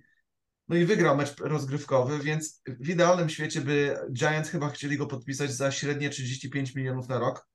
no 0.67 0.75
i 0.75 0.85
wygrał 0.85 1.17
mecz 1.17 1.39
rozgrywkowy, 1.39 2.19
więc 2.19 2.61
w 2.79 2.89
idealnym 2.89 3.29
świecie 3.29 3.61
by 3.61 3.97
Giants 4.13 4.49
chyba 4.49 4.69
chcieli 4.69 4.97
go 4.97 5.07
podpisać 5.07 5.51
za 5.51 5.71
średnie 5.71 6.09
35 6.09 6.75
milionów 6.75 7.09
na 7.09 7.19
rok. 7.19 7.50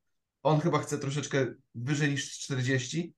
On 0.46 0.60
chyba 0.60 0.78
chce 0.78 0.98
troszeczkę 0.98 1.46
wyżej 1.74 2.10
niż 2.10 2.38
40, 2.38 3.14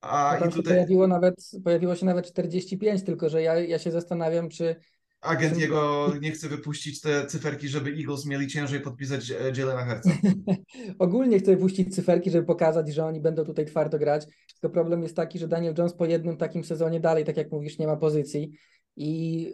a 0.00 0.30
No 0.34 0.40
tam 0.40 0.48
i 0.48 0.52
się 0.52 0.56
tutaj 0.56 0.74
pojawiło 0.74 1.06
nawet, 1.06 1.34
pojawiło 1.64 1.96
się 1.96 2.06
nawet 2.06 2.26
45, 2.26 3.02
tylko 3.02 3.28
że 3.28 3.42
ja, 3.42 3.60
ja 3.60 3.78
się 3.78 3.90
zastanawiam, 3.90 4.48
czy 4.48 4.76
agent 5.20 5.52
Czym- 5.52 5.60
jego 5.60 6.12
nie 6.20 6.30
chce 6.32 6.48
wypuścić 6.48 7.00
te 7.00 7.26
cyferki, 7.26 7.68
żeby 7.68 7.90
Eagles 7.90 8.26
mieli 8.26 8.46
ciężej 8.46 8.80
podpisać 8.80 9.30
e, 9.30 9.34
Jalena 9.56 9.84
Herca. 9.84 10.10
ogólnie 10.98 11.38
chcę 11.38 11.56
puścić 11.56 11.94
cyferki, 11.94 12.30
żeby 12.30 12.46
pokazać, 12.46 12.94
że 12.94 13.04
oni 13.04 13.20
będą 13.20 13.44
tutaj 13.44 13.66
twardo 13.66 13.98
grać. 13.98 14.26
Tylko 14.60 14.74
problem 14.74 15.02
jest 15.02 15.16
taki, 15.16 15.38
że 15.38 15.48
Daniel 15.48 15.74
Jones 15.78 15.94
po 15.94 16.06
jednym 16.06 16.36
takim 16.36 16.64
sezonie 16.64 17.00
dalej, 17.00 17.24
tak 17.24 17.36
jak 17.36 17.52
mówisz, 17.52 17.78
nie 17.78 17.86
ma 17.86 17.96
pozycji. 17.96 18.52
I 18.96 19.46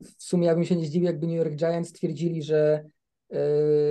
y, 0.00 0.04
w 0.18 0.24
sumie 0.24 0.46
ja 0.46 0.54
bym 0.54 0.64
się 0.64 0.76
nie 0.76 0.86
zdziwił, 0.86 1.06
jakby 1.06 1.26
New 1.26 1.36
York 1.36 1.54
Giants 1.54 1.90
stwierdzili, 1.90 2.42
że 2.42 2.84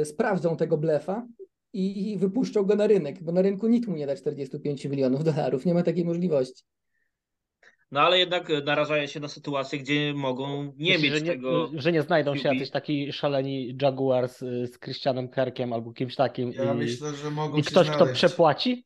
y, 0.02 0.06
sprawdzą 0.06 0.58
tego 0.58 0.78
blefa 0.78 1.28
i, 1.76 2.12
i 2.12 2.18
wypuszczą 2.18 2.64
go 2.64 2.76
na 2.76 2.88
rynek, 2.88 3.24
bo 3.24 3.32
na 3.32 3.42
rynku 3.42 3.68
nikt 3.68 3.88
mu 3.88 3.96
nie 3.96 4.08
da 4.08 4.16
45 4.16 4.86
milionów 4.86 5.24
dolarów, 5.24 5.66
nie 5.66 5.74
ma 5.74 5.84
takiej 5.84 6.06
możliwości. 6.06 6.64
No 7.92 8.02
ale 8.02 8.20
jednak 8.20 8.48
narażają 8.66 9.08
się 9.08 9.20
na 9.20 9.28
sytuację, 9.28 9.80
gdzie 9.80 10.14
mogą 10.16 10.74
nie 10.78 10.94
Myślisz, 10.94 11.02
mieć 11.02 11.14
że 11.20 11.26
nie, 11.26 11.32
tego. 11.32 11.72
że 11.76 11.92
nie 11.92 12.02
znajdą 12.02 12.36
się 12.36 12.50
QB? 12.50 12.54
jacyś 12.54 12.70
taki 12.70 13.14
szaleni 13.14 13.78
Jaguars 13.82 14.42
y, 14.42 14.68
z 14.68 14.80
Christianem 14.80 15.30
Kirkiem 15.30 15.74
albo 15.74 15.94
kimś 15.94 16.16
takim 16.16 16.52
Ja 16.52 16.74
i, 16.74 16.78
myślę, 16.78 17.14
że 17.14 17.32
mogą 17.32 17.58
i 17.58 17.64
się 17.64 17.70
ktoś, 17.72 17.90
kto 17.90 18.06
przepłaci? 18.08 18.86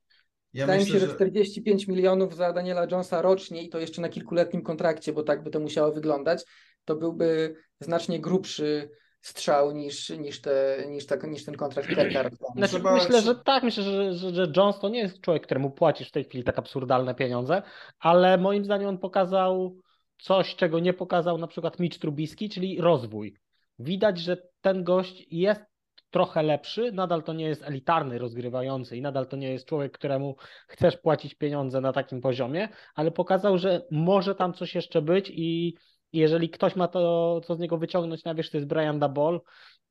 Ja 0.54 0.66
Wydaje 0.66 0.80
mi 0.80 0.86
myślę, 0.86 1.00
się, 1.00 1.06
że 1.06 1.12
że 1.12 1.16
45 1.16 1.88
milionów 1.88 2.36
za 2.36 2.54
Daniela 2.54 2.88
Jonesa 2.92 3.22
rocznie 3.22 3.64
i 3.64 3.70
to 3.70 3.80
jeszcze 3.80 4.02
na 4.02 4.10
kilkuletnim 4.10 4.62
kontrakcie, 4.62 5.14
bo 5.14 5.24
tak 5.24 5.44
by 5.44 5.50
to 5.50 5.60
musiało 5.60 5.92
wyglądać, 5.92 6.44
to 6.86 6.96
byłby 6.96 7.56
znacznie 7.80 8.20
grubszy 8.20 8.90
strzał 9.22 9.72
niż, 9.72 10.10
niż, 10.10 10.42
te, 10.42 10.84
niż, 10.88 11.06
ta, 11.06 11.16
niż 11.28 11.46
ten 11.46 11.56
kontrakt 11.56 11.90
Kerka. 11.90 12.24
rozdany. 12.24 12.54
Znaczy, 12.56 12.74
Trzeba- 12.74 12.94
myślę, 12.94 13.22
że 13.22 13.36
tak, 13.36 13.64
myślę, 13.64 13.84
że, 13.84 14.14
że, 14.14 14.34
że 14.34 14.52
Jones 14.58 14.80
to 14.80 14.90
nie 14.90 15.00
jest 15.00 15.22
człowiek, 15.22 15.44
któremu 15.44 15.72
płacisz 15.72 16.10
w 16.10 16.12
tej 16.12 16.24
chwili 16.24 16.44
tak 16.44 16.60
absurdalne 16.60 17.16
pieniądze, 17.16 17.62
ale 18.00 18.38
moim 18.38 18.66
zdaniem 18.66 18.90
on 18.90 18.98
pokazał 18.98 19.76
coś, 20.18 20.56
czego 20.56 20.80
nie 20.80 20.94
pokazał 20.94 21.38
na 21.38 21.48
przykład 21.48 21.80
Mitch 21.80 22.00
Trubisky, 22.00 22.50
czyli 22.50 22.82
rozwój. 22.82 23.36
Widać, 23.80 24.20
że 24.20 24.38
ten 24.62 24.84
gość 24.84 25.26
jest 25.32 25.62
trochę 26.10 26.44
lepszy, 26.44 26.92
nadal 26.92 27.24
to 27.24 27.34
nie 27.34 27.46
jest 27.46 27.64
elitarny 27.64 28.18
rozgrywający 28.18 28.98
i 28.98 29.02
nadal 29.02 29.28
to 29.28 29.38
nie 29.38 29.52
jest 29.52 29.66
człowiek, 29.66 29.92
któremu 29.92 30.36
chcesz 30.68 30.98
płacić 30.98 31.36
pieniądze 31.36 31.82
na 31.82 31.94
takim 31.94 32.22
poziomie, 32.22 32.70
ale 32.96 33.12
pokazał, 33.12 33.58
że 33.58 33.82
może 33.92 34.36
tam 34.36 34.54
coś 34.54 34.76
jeszcze 34.76 35.02
być 35.02 35.32
i 35.34 35.76
jeżeli 36.14 36.50
ktoś 36.50 36.76
ma 36.76 36.88
to, 36.88 37.42
co 37.44 37.56
z 37.56 37.60
niego 37.60 37.78
wyciągnąć 37.78 38.24
na 38.24 38.36
wierzch, 38.36 38.52
to 38.52 38.58
jest 38.58 38.68
Brian 38.68 39.00
Dabol 39.00 39.42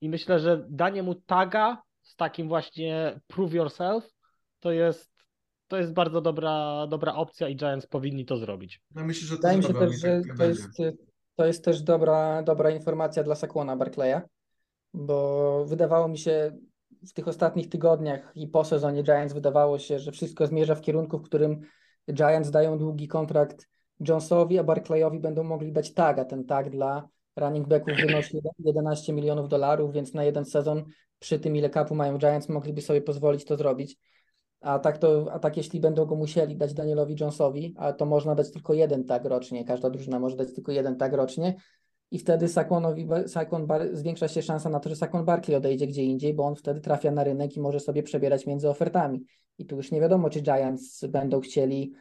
i 0.01 0.09
myślę, 0.09 0.39
że 0.39 0.67
danie 0.69 1.03
mu 1.03 1.15
taga 1.15 1.83
z 2.03 2.17
takim 2.17 2.49
właśnie 2.49 3.21
prove 3.27 3.55
yourself 3.55 4.11
to 4.61 4.73
jest, 4.73 5.11
to 5.69 5.77
jest 5.77 5.93
bardzo 5.93 6.21
dobra, 6.21 6.87
dobra 6.87 7.15
opcja 7.15 7.49
i 7.49 7.57
Giants 7.57 7.87
powinni 7.87 8.25
to 8.25 8.37
zrobić. 8.37 8.81
no 8.95 9.05
myślę, 9.05 9.29
że 9.29 9.37
to 9.37 9.37
Wydaje 9.37 9.59
mi 9.59 9.65
się 9.65 9.75
też, 9.75 10.01
że 10.01 10.23
to 10.39 10.45
jest, 10.45 10.79
to 11.37 11.47
jest 11.47 11.65
też 11.65 11.83
dobra, 11.83 12.43
dobra 12.43 12.71
informacja 12.71 13.23
dla 13.23 13.35
Sakłona 13.35 13.77
Barclaya, 13.77 14.21
bo 14.95 15.65
wydawało 15.65 16.09
mi 16.09 16.19
się 16.19 16.53
w 17.09 17.13
tych 17.13 17.29
ostatnich 17.29 17.69
tygodniach 17.69 18.33
i 18.35 18.47
po 18.47 18.65
sezonie 18.65 19.03
Giants 19.03 19.35
wydawało 19.35 19.79
się, 19.79 19.99
że 19.99 20.13
wszystko 20.13 20.47
zmierza 20.47 20.75
w 20.75 20.81
kierunku, 20.81 21.19
w 21.19 21.23
którym 21.23 21.61
Giants 22.13 22.51
dają 22.51 22.79
długi 22.79 23.09
kontrakt 23.09 23.69
Jonesowi, 24.01 24.59
a 24.59 24.65
Barclayowi 24.65 25.21
będą 25.21 25.45
mogli 25.45 25.73
dać 25.73 25.93
tag, 25.93 26.19
a 26.19 26.25
ten 26.25 26.45
tag 26.45 26.71
dla 26.71 27.09
running 27.37 27.69
backów 27.69 27.95
wynosi 28.07 28.39
11 28.59 29.13
milionów 29.13 29.49
dolarów, 29.49 29.93
więc 29.93 30.15
na 30.15 30.25
jeden 30.25 30.45
sezon 30.45 30.85
przy 31.19 31.39
tym 31.39 31.57
ile 31.57 31.71
kapu 31.71 31.95
mają 31.95 32.19
Giants 32.19 32.49
mogliby 32.49 32.83
sobie 32.83 33.01
pozwolić 33.01 33.45
to 33.45 33.57
zrobić. 33.57 33.97
A 34.61 34.79
tak, 34.79 34.99
to, 34.99 35.33
a 35.33 35.39
tak 35.39 35.57
jeśli 35.57 35.81
będą 35.81 36.07
go 36.07 36.17
musieli 36.17 36.57
dać 36.57 36.75
Danielowi 36.75 37.17
Jonesowi, 37.21 37.75
a 37.77 37.93
to 37.93 38.07
można 38.07 38.35
dać 38.35 38.53
tylko 38.53 38.75
jeden 38.75 39.05
tag 39.05 39.25
rocznie, 39.25 39.65
każda 39.65 39.91
drużyna 39.91 40.19
może 40.19 40.37
dać 40.37 40.55
tylko 40.55 40.73
jeden 40.73 40.97
tag 40.97 41.13
rocznie 41.13 41.55
i 42.11 42.19
wtedy 42.19 42.49
Saquonowi, 42.49 43.09
Saquon 43.27 43.67
Bar, 43.67 43.97
zwiększa 43.97 44.29
się 44.29 44.43
szansa 44.43 44.71
na 44.71 44.81
to, 44.81 44.89
że 44.89 44.97
Saquon 44.97 45.25
Barkley 45.25 45.57
odejdzie 45.57 45.87
gdzie 45.87 46.03
indziej, 46.03 46.35
bo 46.35 46.45
on 46.45 46.57
wtedy 46.57 46.81
trafia 46.81 47.11
na 47.11 47.25
rynek 47.25 47.57
i 47.57 47.61
może 47.61 47.81
sobie 47.81 48.03
przebierać 48.03 48.47
między 48.47 48.69
ofertami. 48.69 49.25
I 49.59 49.67
tu 49.67 49.77
już 49.77 49.91
nie 49.91 50.01
wiadomo, 50.01 50.31
czy 50.31 50.43
Giants 50.43 51.05
będą 51.07 51.41
chcieli 51.41 51.93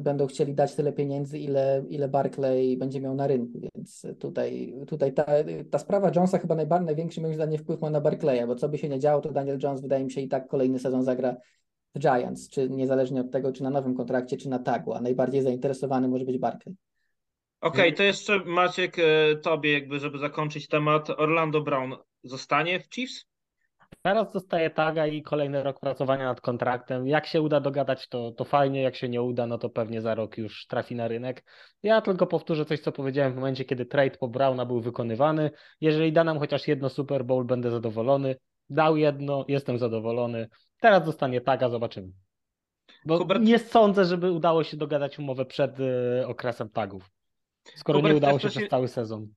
będą 0.00 0.26
chcieli 0.26 0.54
dać 0.54 0.74
tyle 0.74 0.92
pieniędzy, 0.92 1.38
ile, 1.38 1.84
ile 1.88 2.08
Barclay 2.08 2.76
będzie 2.76 3.00
miał 3.00 3.14
na 3.14 3.26
rynku, 3.26 3.60
więc 3.60 4.06
tutaj, 4.18 4.74
tutaj 4.86 5.12
ta, 5.12 5.24
ta 5.70 5.78
sprawa 5.78 6.10
Jonesa 6.14 6.38
chyba 6.38 6.54
najba, 6.54 6.80
największy 6.80 7.20
moim 7.20 7.34
zdaniem 7.34 7.58
wpływ 7.58 7.80
ma 7.80 7.90
na 7.90 8.00
Barclaya, 8.00 8.46
bo 8.46 8.54
co 8.54 8.68
by 8.68 8.78
się 8.78 8.88
nie 8.88 8.98
działo, 8.98 9.20
to 9.20 9.32
Daniel 9.32 9.58
Jones 9.62 9.80
wydaje 9.80 10.04
mi 10.04 10.10
się 10.10 10.20
i 10.20 10.28
tak 10.28 10.48
kolejny 10.48 10.78
sezon 10.78 11.04
zagra 11.04 11.36
w 11.94 11.98
Giants, 11.98 12.48
czy 12.48 12.70
niezależnie 12.70 13.20
od 13.20 13.30
tego, 13.30 13.52
czy 13.52 13.62
na 13.62 13.70
nowym 13.70 13.94
kontrakcie, 13.94 14.36
czy 14.36 14.48
na 14.48 14.58
tagu, 14.58 14.92
a 14.92 15.00
najbardziej 15.00 15.42
zainteresowany 15.42 16.08
może 16.08 16.24
być 16.24 16.38
Barclay. 16.38 16.74
Okej, 17.60 17.94
to 17.94 18.02
jeszcze 18.02 18.44
Maciek, 18.44 18.98
e, 18.98 19.36
tobie 19.36 19.72
jakby, 19.72 20.00
żeby 20.00 20.18
zakończyć 20.18 20.68
temat, 20.68 21.10
Orlando 21.10 21.60
Brown 21.60 21.94
zostanie 22.22 22.80
w 22.80 22.94
Chiefs? 22.94 23.26
Teraz 24.02 24.32
dostaje 24.32 24.70
taga 24.70 25.06
i 25.06 25.22
kolejny 25.22 25.62
rok 25.62 25.80
pracowania 25.80 26.24
nad 26.24 26.40
kontraktem. 26.40 27.06
Jak 27.06 27.26
się 27.26 27.42
uda 27.42 27.60
dogadać, 27.60 28.08
to, 28.08 28.32
to 28.32 28.44
fajnie, 28.44 28.82
jak 28.82 28.96
się 28.96 29.08
nie 29.08 29.22
uda, 29.22 29.46
no 29.46 29.58
to 29.58 29.70
pewnie 29.70 30.00
za 30.00 30.14
rok 30.14 30.38
już 30.38 30.66
trafi 30.66 30.94
na 30.94 31.08
rynek. 31.08 31.44
Ja 31.82 32.00
tylko 32.00 32.26
powtórzę 32.26 32.64
coś, 32.64 32.80
co 32.80 32.92
powiedziałem 32.92 33.32
w 33.32 33.36
momencie, 33.36 33.64
kiedy 33.64 33.86
trade 33.86 34.18
po 34.18 34.28
Browna 34.28 34.66
był 34.66 34.80
wykonywany. 34.80 35.50
Jeżeli 35.80 36.12
da 36.12 36.24
nam 36.24 36.38
chociaż 36.38 36.68
jedno 36.68 36.88
Super 36.88 37.24
Bowl, 37.24 37.44
będę 37.44 37.70
zadowolony. 37.70 38.36
Dał 38.70 38.96
jedno, 38.96 39.44
jestem 39.48 39.78
zadowolony. 39.78 40.48
Teraz 40.80 41.04
dostanie 41.04 41.40
taga, 41.40 41.68
zobaczymy. 41.68 42.08
Bo 43.06 43.18
Hubert- 43.18 43.42
nie 43.42 43.58
sądzę, 43.58 44.04
żeby 44.04 44.32
udało 44.32 44.64
się 44.64 44.76
dogadać 44.76 45.18
umowę 45.18 45.44
przed 45.44 45.80
y, 45.80 46.26
okresem 46.26 46.68
tagów. 46.68 47.10
Skoro 47.76 47.98
Hubert, 47.98 48.12
nie 48.12 48.16
udało 48.16 48.38
się 48.38 48.48
coś 48.48 48.56
przez 48.56 48.68
cały 48.68 48.88
sezon. 48.88 49.28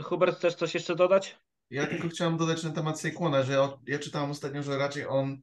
Hubert, 0.00 0.36
chcesz 0.36 0.54
coś 0.54 0.74
jeszcze 0.74 0.96
dodać? 0.96 1.38
Ja 1.72 1.86
tylko 1.86 2.08
chciałem 2.08 2.36
dodać 2.36 2.62
na 2.62 2.70
temat 2.70 3.00
Saquona, 3.00 3.42
że 3.42 3.52
ja, 3.86 3.98
czytałem 3.98 4.30
ostatnio, 4.30 4.62
że 4.62 4.78
raczej 4.78 5.06
on, 5.06 5.38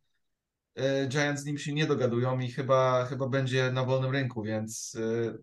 e, 0.76 1.07
Giants 1.07 1.41
z 1.41 1.45
nim 1.45 1.57
się 1.57 1.73
nie 1.73 1.85
dogadują 1.85 2.39
i 2.39 2.51
chyba, 2.51 3.06
chyba 3.06 3.27
będzie 3.27 3.72
na 3.72 3.85
wolnym 3.85 4.11
rynku, 4.11 4.43
więc 4.43 4.97
e, 4.99 5.38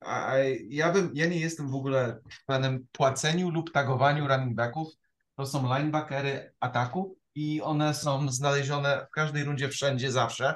a 0.00 0.34
ja 0.68 0.92
bym, 0.92 1.10
ja 1.14 1.26
nie 1.26 1.40
jestem 1.40 1.70
w 1.70 1.74
ogóle 1.74 2.20
fanem 2.46 2.86
płaceniu 2.92 3.50
lub 3.50 3.72
tagowaniu 3.72 4.28
running 4.28 4.54
backów. 4.54 4.94
To 5.36 5.46
są 5.46 5.76
linebackery 5.76 6.52
ataku 6.60 7.18
i 7.34 7.62
one 7.62 7.94
są 7.94 8.28
znalezione 8.28 9.06
w 9.06 9.10
każdej 9.10 9.44
rundzie 9.44 9.68
wszędzie, 9.68 10.12
zawsze. 10.12 10.54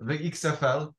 W 0.00 0.10
XFL 0.10 0.92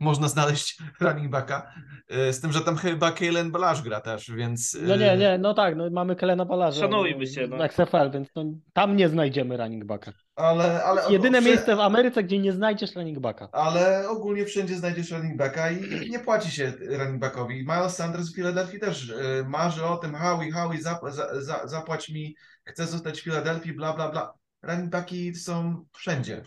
można 0.00 0.28
znaleźć 0.28 0.78
running 1.00 1.30
backa, 1.30 1.74
e, 2.08 2.32
z 2.32 2.40
tym, 2.40 2.52
że 2.52 2.60
tam 2.60 2.76
chyba 2.76 3.12
Kalen 3.12 3.50
Balash 3.50 3.82
gra 3.82 4.00
też, 4.00 4.30
więc... 4.30 4.74
e, 4.74 4.86
No 4.86 4.96
nie, 4.96 5.16
nie, 5.16 5.38
no 5.38 5.54
tak, 5.54 5.76
no 5.76 5.90
mamy 5.90 6.16
Kelena 6.16 6.44
Balarza 6.44 6.80
Szanujmy 6.80 7.26
się, 7.26 7.46
no. 7.46 7.64
XFL, 7.64 8.10
więc 8.12 8.28
no, 8.36 8.44
tam 8.72 8.96
nie 8.96 9.08
znajdziemy 9.08 9.56
running 9.56 9.84
backa. 9.84 10.12
Ale, 10.36 10.84
ale 10.84 11.02
Jedyne 11.10 11.40
miejsce 11.40 11.76
w 11.76 11.80
Ameryce, 11.80 12.24
gdzie 12.24 12.38
nie 12.38 12.52
znajdziesz 12.52 12.94
running 12.94 13.18
backa. 13.18 13.48
Ale 13.52 14.08
ogólnie 14.08 14.44
wszędzie 14.44 14.76
znajdziesz 14.76 15.10
running 15.10 15.36
backa 15.36 15.70
i 15.70 16.10
nie 16.10 16.18
płaci 16.18 16.50
się 16.50 16.72
running 16.80 17.18
backowi. 17.18 17.54
Miles 17.58 17.96
Sanders 17.96 18.32
w 18.32 18.34
Filadelfii 18.34 18.80
też 18.80 19.08
y, 19.08 19.44
marzy 19.48 19.84
o 19.84 19.96
tym, 19.96 20.14
Howie, 20.14 20.52
Howie, 20.52 20.82
zap, 20.82 21.00
za, 21.08 21.40
za, 21.42 21.66
zapłać 21.68 22.08
mi, 22.08 22.36
chcę 22.64 22.86
zostać 22.86 23.20
w 23.20 23.24
Filadelfii, 23.24 23.72
bla, 23.72 23.92
bla, 23.92 24.08
bla. 24.08 24.34
Running 24.62 24.90
backi 24.90 25.34
są 25.34 25.84
wszędzie. 25.92 26.42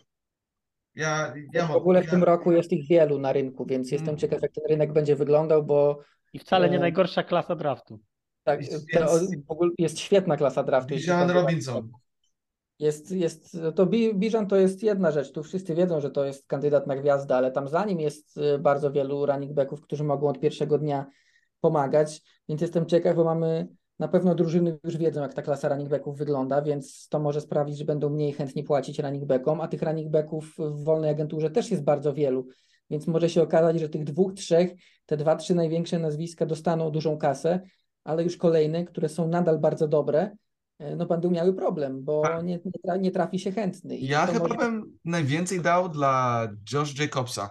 Ja, 0.95 1.33
ja 1.53 1.67
w 1.67 1.71
ogóle 1.75 2.01
w 2.01 2.05
ja, 2.05 2.11
tym 2.11 2.23
roku 2.23 2.51
jest 2.51 2.71
ich 2.71 2.87
wielu 2.87 3.19
na 3.19 3.33
rynku, 3.33 3.65
więc 3.65 3.91
jestem 3.91 4.09
Mm. 4.09 4.17
ciekaw, 4.19 4.41
jak 4.41 4.51
ten 4.51 4.63
rynek 4.69 4.93
będzie 4.93 5.15
wyglądał, 5.15 5.63
bo 5.63 5.99
I 6.33 6.39
wcale 6.39 6.69
nie 6.69 6.77
E, 6.77 6.79
najgorsza 6.79 7.23
klasa 7.23 7.55
draftu. 7.55 7.99
tak, 8.43 8.59
te, 8.93 9.05
w 9.47 9.51
ogóle 9.51 9.71
jest 9.77 9.99
świetna 9.99 10.37
klasa 10.37 10.63
draftu. 10.63 10.95
Bijan 10.95 11.29
Robinson. 11.31 11.91
Jest, 12.79 13.11
jest, 13.11 13.57
to 13.75 13.85
Bi- 13.85 14.15
Bijan 14.15 14.47
to 14.47 14.55
jest 14.55 14.83
jedna 14.83 15.11
rzecz, 15.11 15.31
tu 15.31 15.43
wszyscy 15.43 15.75
wiedzą, 15.75 16.01
że 16.01 16.11
to 16.11 16.25
jest 16.25 16.47
kandydat 16.47 16.87
na 16.87 16.95
gwiazdę, 16.95 17.35
ale 17.35 17.51
tam 17.51 17.67
za 17.67 17.85
nim 17.85 17.99
jest 17.99 18.37
y, 18.37 18.59
bardzo 18.59 18.91
wielu 18.91 19.25
running 19.25 19.53
backów, 19.53 19.81
którzy 19.81 20.03
mogą 20.03 20.27
od 20.27 20.39
pierwszego 20.39 20.77
dnia 20.77 21.05
pomagać, 21.61 22.21
więc 22.49 22.61
jestem 22.61 22.85
ciekaw, 22.85 23.15
bo 23.15 23.23
mamy 23.23 23.67
na 23.99 24.07
pewno 24.07 24.35
drużyny 24.35 24.77
już 24.84 24.97
wiedzą, 24.97 25.21
jak 25.21 25.34
ta 25.34 25.41
klasa 25.41 25.69
running 25.69 25.89
backów 25.89 26.17
wygląda, 26.17 26.61
więc 26.61 27.07
to 27.09 27.19
może 27.19 27.41
sprawić, 27.41 27.77
że 27.77 27.85
będą 27.85 28.09
mniej 28.09 28.34
chętni 28.34 28.63
płacić 28.63 28.99
running 28.99 29.26
backom, 29.26 29.61
a 29.61 29.67
tych 29.67 29.81
running 29.81 30.09
backów 30.11 30.55
w 30.57 30.84
wolnej 30.84 31.09
agenturze 31.09 31.49
też 31.49 31.71
jest 31.71 31.84
bardzo 31.84 32.13
wielu, 32.13 32.47
więc 32.89 33.07
może 33.07 33.30
się 33.30 33.41
okazać, 33.41 33.80
że 33.80 33.89
tych 33.89 34.03
dwóch, 34.03 34.34
trzech, 34.34 34.71
te 35.05 35.17
dwa, 35.17 35.35
trzy 35.35 35.55
największe 35.55 35.99
nazwiska 35.99 36.45
dostaną 36.45 36.91
dużą 36.91 37.17
kasę, 37.17 37.59
ale 38.03 38.23
już 38.23 38.38
kolejne, 38.38 38.85
które 38.85 39.09
są 39.09 39.27
nadal 39.27 39.59
bardzo 39.59 39.88
dobre, 39.88 40.35
e, 40.80 40.95
no 40.95 41.05
będą 41.05 41.31
miały 41.31 41.53
problem, 41.53 42.03
bo 42.03 42.21
Tak. 42.21 42.43
nie, 42.43 42.59
nie, 42.65 42.71
tra- 42.88 42.99
nie 42.99 43.11
trafi 43.11 43.39
się 43.39 43.51
chętny. 43.51 43.97
I 43.97 44.07
Ja 44.07 44.26
chyba 44.27 44.39
może... 44.47 44.55
bym 44.57 44.97
najwięcej 45.05 45.61
dał 45.61 45.89
dla 45.89 46.47
Josh 46.73 46.99
Jacobsa. 46.99 47.49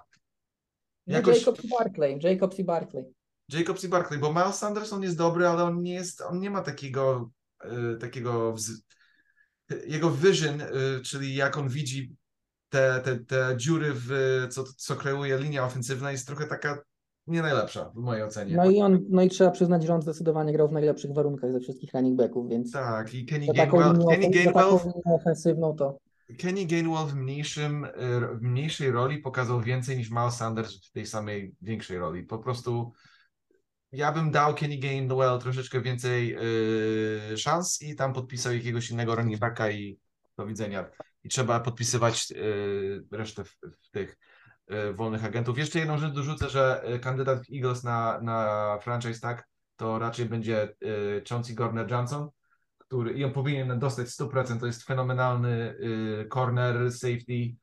no, 1.07 1.17
jakoś- 1.17 1.39
Jacobs 1.39 1.65
i 1.65 1.69
Barclay, 1.69 2.19
Jacobs 2.23 2.59
i 2.59 2.65
Barclay. 2.65 3.05
Jacobs 3.49 3.85
i 3.85 3.89
Barkley, 3.89 4.19
bo 4.19 4.33
Miles 4.33 4.59
Sanders 4.59 4.93
on 4.93 5.03
jest 5.03 5.17
dobry, 5.17 5.47
ale 5.47 5.65
on 5.65 5.83
nie 5.83 5.95
jest, 5.95 6.21
on 6.21 6.41
nie 6.41 6.51
ma 6.51 6.63
takiego, 6.63 7.31
y, 7.95 7.99
takiego 7.99 8.55
jego 9.87 10.11
vision, 10.11 10.61
y, 10.61 11.01
czyli 11.03 11.35
jak 11.35 11.59
on 11.59 11.69
widzi 11.69 12.17
te, 12.69 13.01
te, 13.05 13.19
te 13.19 13.55
dziury, 13.57 13.93
w, 13.95 14.11
co, 14.51 14.65
co 14.77 14.97
kreuje 14.97 15.39
linia 15.39 15.65
ofensywna 15.65 16.13
jest 16.13 16.27
trochę 16.27 16.47
taka 16.47 16.83
nie 17.27 17.43
najlepsza 17.43 17.91
w 17.95 17.95
mojej 17.95 18.25
ocenie. 18.25 18.57
No 18.57 18.71
i 18.71 18.81
on, 18.81 19.05
no 19.09 19.23
i 19.23 19.29
trzeba 19.29 19.51
przyznać, 19.51 19.85
że 19.85 19.95
on 19.95 20.03
zdecydowanie 20.03 20.53
grał 20.53 20.69
w 20.69 20.73
najlepszych 20.73 21.13
warunkach 21.13 21.53
ze 21.53 21.61
wszystkich 21.61 21.95
running 21.95 22.17
backów, 22.17 22.49
więc 22.49 22.73
Tak, 22.73 23.15
i 23.15 23.27
Kenny 23.27 23.47
Gainwell, 23.47 24.07
Kenny 24.11 24.31
Gainwell, 24.31 24.79
ofensywną 25.05 25.77
to 25.77 25.99
Kenny 26.39 26.67
Gainwell 26.67 27.07
w, 27.07 27.15
mniejszym, 27.15 27.85
y, 27.85 27.91
w 28.35 28.43
mniejszej 28.43 28.91
roli 28.91 29.19
pokazał 29.19 29.61
więcej 29.61 29.97
niż 29.97 30.11
Miles 30.11 30.35
Sanders 30.35 30.89
w 30.89 30.93
tej 30.93 31.07
samej 31.07 31.55
większej 31.63 31.99
roli. 31.99 32.23
Po 32.23 32.39
prostu 32.39 32.93
ja 33.93 34.13
bym 34.13 34.31
dał 34.31 34.55
Kenny 34.55 34.79
Gainwell 34.79 35.39
troszeczkę 35.39 35.81
więcej 35.81 36.37
y, 37.33 37.39
szans 37.39 37.83
i 37.83 37.97
tam 37.97 38.13
podpisał 38.13 38.53
jakiegoś 38.53 38.91
innego 38.91 39.15
running 39.15 39.41
backa 39.41 39.71
i 39.71 39.99
do 40.37 40.47
widzenia. 40.47 40.91
I 41.25 41.29
trzeba 41.29 41.61
podpisywać 41.61 42.31
y, 42.31 43.05
resztę 43.13 43.45
w, 43.45 43.57
w 43.83 43.91
tych 43.91 44.19
y, 44.71 44.93
wolnych 44.93 45.25
agentów. 45.25 45.59
Jeszcze 45.59 45.79
jedną 45.79 45.99
rzecz 45.99 46.13
dorzucę, 46.13 46.49
że 46.49 46.83
y, 46.95 46.99
kandydat 46.99 47.43
Eagles 47.55 47.85
na, 47.85 48.21
na 48.23 48.79
franchise 48.83 49.21
tag 49.21 49.49
to 49.77 49.99
raczej 49.99 50.27
będzie 50.27 50.75
y, 50.85 51.23
Chauncey 51.29 51.55
Gardner-Johnson, 51.55 52.29
który 52.79 53.13
i 53.13 53.25
on 53.25 53.33
powinien 53.33 53.79
dostać 53.79 54.09
100%. 54.09 54.61
To 54.61 54.67
jest 54.67 54.83
fenomenalny 54.83 55.77
y, 55.81 56.29
corner, 56.29 56.93
safety, 56.93 57.57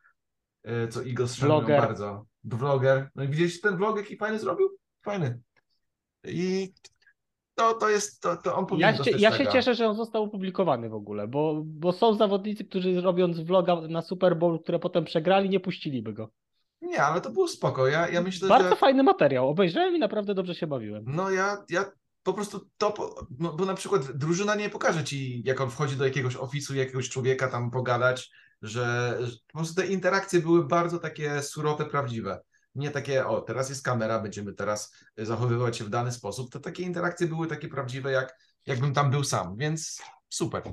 y, 0.68 0.88
co 0.88 1.04
Eagles 1.04 1.36
szanują 1.36 1.68
bardzo. 1.68 2.26
Vlogger. 2.44 3.10
No 3.16 3.24
i 3.24 3.28
widzieliście 3.28 3.62
ten 3.62 3.78
vlog, 3.78 3.98
jaki 3.98 4.18
fajny 4.18 4.40
zrobił? 4.40 4.78
Fajny. 5.02 5.40
I 6.28 6.74
to, 7.56 7.74
to 7.74 7.90
jest, 7.90 8.22
to, 8.22 8.38
to 8.38 8.56
on 8.56 8.66
powinien 8.66 8.96
Ja, 8.96 9.04
się, 9.04 9.12
ja 9.12 9.38
się 9.38 9.48
cieszę, 9.48 9.76
że 9.76 9.88
on 9.88 9.96
został 9.96 10.24
opublikowany 10.24 10.90
w 10.90 10.94
ogóle, 10.94 11.28
bo, 11.28 11.62
bo 11.66 11.92
są 11.94 12.14
zawodnicy, 12.14 12.66
którzy 12.66 13.02
robiąc 13.02 13.40
vloga 13.40 13.76
na 13.90 14.02
Super 14.02 14.38
Bowl, 14.38 14.60
które 14.64 14.80
potem 14.80 15.06
przegrali, 15.06 15.50
nie 15.50 15.60
puściliby 15.60 16.14
go. 16.14 16.30
Nie, 16.82 17.04
ale 17.04 17.22
to 17.22 17.30
było 17.30 17.48
spoko. 17.48 17.88
Ja, 17.88 18.10
ja 18.10 18.22
myślę, 18.22 18.50
Bardzo 18.50 18.70
że... 18.70 18.76
fajny 18.76 19.04
materiał. 19.04 19.50
Obejrzałem 19.50 19.96
i 19.96 20.00
naprawdę 20.00 20.34
dobrze 20.34 20.56
się 20.56 20.68
bawiłem. 20.68 21.04
No 21.08 21.32
ja, 21.32 21.58
ja 21.70 21.86
po 22.24 22.34
prostu 22.34 22.70
to, 22.78 22.94
no, 23.40 23.54
bo 23.54 23.66
na 23.66 23.74
przykład 23.74 24.12
drużyna 24.12 24.56
nie 24.56 24.70
pokaże 24.70 25.04
ci, 25.04 25.42
jak 25.46 25.62
on 25.62 25.70
wchodzi 25.70 25.96
do 25.96 26.06
jakiegoś 26.06 26.36
ofisu, 26.36 26.76
jakiegoś 26.76 27.10
człowieka 27.10 27.48
tam 27.48 27.72
pogadać, 27.72 28.32
że, 28.62 29.18
że 29.22 29.38
po 29.48 29.58
prostu 29.58 29.82
te 29.82 29.88
interakcje 29.88 30.40
były 30.40 30.68
bardzo 30.68 31.00
takie 31.00 31.42
surowe, 31.42 31.86
prawdziwe. 31.86 32.42
Nie 32.76 32.92
takie, 32.92 33.28
o, 33.28 33.42
teraz 33.42 33.70
jest 33.70 33.84
kamera, 33.84 34.20
będziemy 34.20 34.54
teraz 34.54 34.96
zachowywać 35.18 35.78
się 35.78 35.84
w 35.84 35.90
dany 35.90 36.12
sposób. 36.12 36.52
To 36.52 36.60
takie 36.60 36.84
interakcje 36.84 37.28
były 37.28 37.48
takie 37.48 37.68
prawdziwe, 37.68 38.12
jak 38.12 38.38
jakbym 38.66 38.94
tam 38.94 39.12
był 39.12 39.24
sam, 39.24 39.58
więc 39.58 40.02
super. 40.30 40.64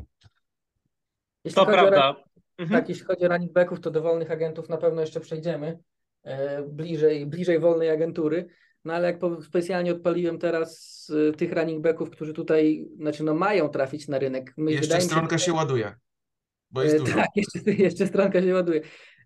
Jeśli 1.45 1.55
To 1.55 1.65
chodzi 1.65 1.79
o 1.79 1.81
prawda. 1.81 2.25
Mhm. 2.59 2.81
Tak, 2.81 2.89
jeśli 2.89 3.05
chodzi 3.05 3.25
o 3.25 3.29
running 3.29 3.53
backów, 3.53 3.81
to 3.81 3.91
do 3.91 4.03
wolnych 4.03 4.31
agentów 4.31 4.69
na 4.69 4.77
pewno 4.77 5.01
jeszcze 5.01 5.21
przejdziemy 5.21 5.79
e, 6.23 6.63
bliżej, 6.63 7.27
bliżej 7.27 7.59
wolnej 7.59 7.91
agentury. 7.91 8.47
No 8.85 8.93
ale 8.95 9.07
jak 9.07 9.19
po, 9.19 9.43
specjalnie 9.43 9.93
odpaliłem 9.93 10.39
teraz 10.39 11.07
e, 11.29 11.33
tych 11.33 11.53
running 11.53 11.83
backów, 11.83 12.11
którzy 12.11 12.33
tutaj, 12.33 12.89
znaczy 12.97 13.25
no 13.25 13.35
mają 13.35 13.69
trafić 13.69 14.09
na 14.09 14.19
rynek. 14.19 14.55
My, 14.57 14.73
Jeszcze 14.73 15.01
stronka 15.01 15.39
że- 15.39 15.45
się 15.45 15.53
ładuje, 15.53 15.95
bo 16.71 16.83
jest 16.83 16.95
E, 16.95 16.99
dużo. 16.99 17.15
Tak, 17.15 17.29
jeszcze, 17.37 17.71
jeszcze 17.73 18.07
stronka 18.07 18.43
się 18.43 18.55
ładuje. 18.55 18.81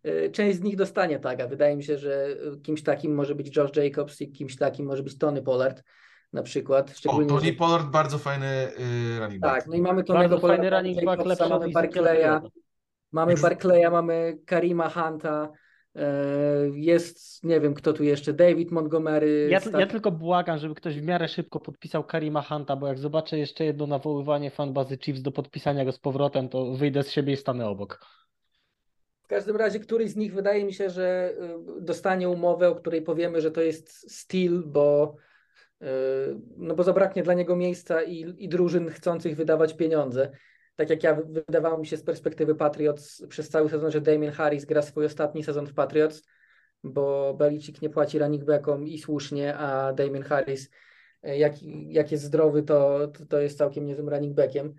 E, 0.06 0.30
Część 0.30 0.58
z 0.58 0.62
nich 0.62 0.76
dostanie 0.76 1.18
taga. 1.18 1.46
Wydaje 1.46 1.76
mi 1.76 1.84
się, 1.84 1.98
że 1.98 2.26
e, 2.54 2.60
kimś 2.62 2.82
takim 2.82 3.14
może 3.14 3.34
być 3.34 3.56
Josh 3.56 3.76
Jacobs 3.76 4.20
i 4.20 4.32
kimś 4.32 4.56
takim 4.56 4.86
może 4.86 5.02
być 5.02 5.18
Tony 5.18 5.42
Pollard 5.42 5.82
na 6.32 6.42
przykład. 6.42 6.90
O, 6.90 6.94
Szczególnie, 6.94 7.28
Tony 7.28 7.46
że... 7.46 7.52
Pollard, 7.52 7.86
bardzo 7.86 8.18
fajny 8.18 8.46
y, 8.46 9.18
running 9.20 9.40
back. 9.40 9.54
Tak, 9.54 9.66
no 9.66 9.74
i 9.74 9.80
mamy 9.80 10.04
fajny 10.04 10.38
Pollarda, 10.38 10.70
running 10.70 11.04
back, 11.04 11.18
Jacobsa, 11.18 11.48
mamy 11.48 11.70
Barclaya. 11.70 12.40
Mamy 13.12 13.34
Barclaya, 13.34 13.90
mamy 13.90 14.38
Karima 14.46 14.88
Hunta, 14.88 15.48
e, 15.94 16.02
jest, 16.72 17.44
nie 17.44 17.60
wiem 17.60 17.74
kto 17.74 17.92
tu 17.92 18.04
jeszcze, 18.04 18.32
David 18.32 18.70
Montgomery. 18.70 19.48
Ja, 19.50 19.60
z 19.60 19.66
ja 19.66 19.72
tak- 19.72 19.90
tylko 19.90 20.10
błagam, 20.10 20.58
żeby 20.58 20.74
ktoś 20.74 21.00
w 21.00 21.02
miarę 21.02 21.28
szybko 21.28 21.60
podpisał 21.60 22.04
Karima 22.04 22.42
Hunta, 22.42 22.76
bo 22.76 22.86
jak 22.86 22.98
zobaczę 22.98 23.38
jeszcze 23.38 23.64
jedno 23.64 23.86
nawoływanie 23.86 24.50
fanbazy 24.50 24.98
Chiefs 24.98 25.22
do 25.22 25.32
podpisania 25.32 25.84
go 25.84 25.92
z 25.92 25.98
powrotem, 25.98 26.48
to 26.48 26.74
wyjdę 26.74 27.02
z 27.02 27.10
siebie 27.10 27.32
i 27.32 27.36
stanę 27.36 27.66
obok. 27.66 28.00
W 29.26 29.28
każdym 29.28 29.56
razie 29.56 29.80
któryś 29.80 30.10
z 30.10 30.16
nich 30.16 30.34
wydaje 30.34 30.64
mi 30.64 30.74
się, 30.74 30.90
że 30.90 31.34
y, 31.78 31.82
dostanie 31.82 32.28
umowę, 32.28 32.68
o 32.68 32.74
której 32.74 33.02
powiemy, 33.02 33.40
że 33.40 33.50
to 33.50 33.60
jest 33.60 34.12
steal, 34.12 34.62
bo, 34.66 35.16
y, 35.82 35.86
no 36.56 36.74
bo 36.74 36.82
zabraknie 36.84 37.22
dla 37.22 37.34
niego 37.34 37.56
miejsca 37.56 38.02
i, 38.02 38.34
i 38.38 38.48
drużyn 38.48 38.90
chcących 38.90 39.36
wydawać 39.36 39.74
pieniądze. 39.74 40.30
Tak 40.76 40.90
jak 40.90 41.02
ja 41.02 41.14
wy- 41.14 41.42
wydawało 41.46 41.78
mi 41.78 41.86
się 41.86 41.96
z 41.96 42.02
perspektywy 42.02 42.54
Patriots 42.54 43.26
przez 43.28 43.48
cały 43.48 43.68
sezon, 43.70 43.90
że 43.90 44.00
Damien 44.00 44.32
Harris 44.32 44.64
gra 44.64 44.82
swój 44.82 45.04
ostatni 45.04 45.44
sezon 45.44 45.66
w 45.66 45.74
Patriots, 45.74 46.22
bo 46.84 47.34
Belichick 47.34 47.82
nie 47.82 47.90
płaci 47.90 48.18
running 48.18 48.44
backom 48.44 48.86
i 48.86 48.98
słusznie, 48.98 49.56
a 49.56 49.92
Damien 49.92 50.22
Harris 50.22 50.70
y, 51.26 51.36
jak, 51.36 51.52
jak 51.88 52.12
jest 52.12 52.24
zdrowy, 52.24 52.62
to, 52.62 53.08
to 53.28 53.40
jest 53.40 53.58
całkiem 53.58 53.86
niezłym 53.86 54.08
running 54.08 54.34
backiem 54.34 54.74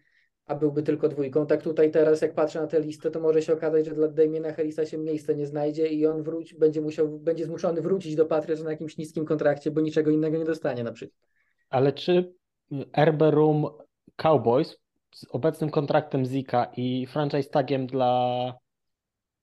a 0.48 0.56
byłby 0.56 0.84
tylko 0.84 1.10
dwójką. 1.10 1.48
Tak 1.48 1.62
tutaj 1.62 1.92
teraz, 1.92 2.22
jak 2.22 2.34
patrzę 2.34 2.62
na 2.62 2.68
tę 2.68 2.80
listę, 2.80 3.12
to 3.12 3.20
może 3.20 3.42
się 3.42 3.54
okazać, 3.54 3.86
że 3.86 3.96
dla 3.96 4.08
Damiena 4.08 4.54
Harrisa 4.54 4.86
się 4.86 4.98
miejsce 4.98 5.36
nie 5.36 5.46
znajdzie 5.46 5.88
i 5.88 6.06
on 6.06 6.24
wróci, 6.24 6.56
będzie 6.56 6.82
musiał, 6.82 7.10
będzie 7.10 7.46
zmuszony 7.46 7.82
wrócić 7.82 8.16
do 8.16 8.26
Patriots 8.26 8.64
na 8.64 8.72
jakimś 8.72 8.98
niskim 8.98 9.26
kontrakcie, 9.26 9.72
bo 9.72 9.82
niczego 9.82 10.12
innego 10.12 10.38
nie 10.38 10.46
dostanie 10.46 10.84
na 10.84 10.92
przykład. 10.92 11.20
Ale 11.70 11.94
czy 11.94 12.34
RB 12.98 13.22
Room 13.22 13.66
Cowboys 14.16 14.78
z 15.14 15.26
obecnym 15.30 15.70
kontraktem 15.70 16.26
Zika 16.26 16.72
i 16.78 17.06
franchise 17.06 17.50
tagiem 17.50 17.88
dla. 17.88 18.54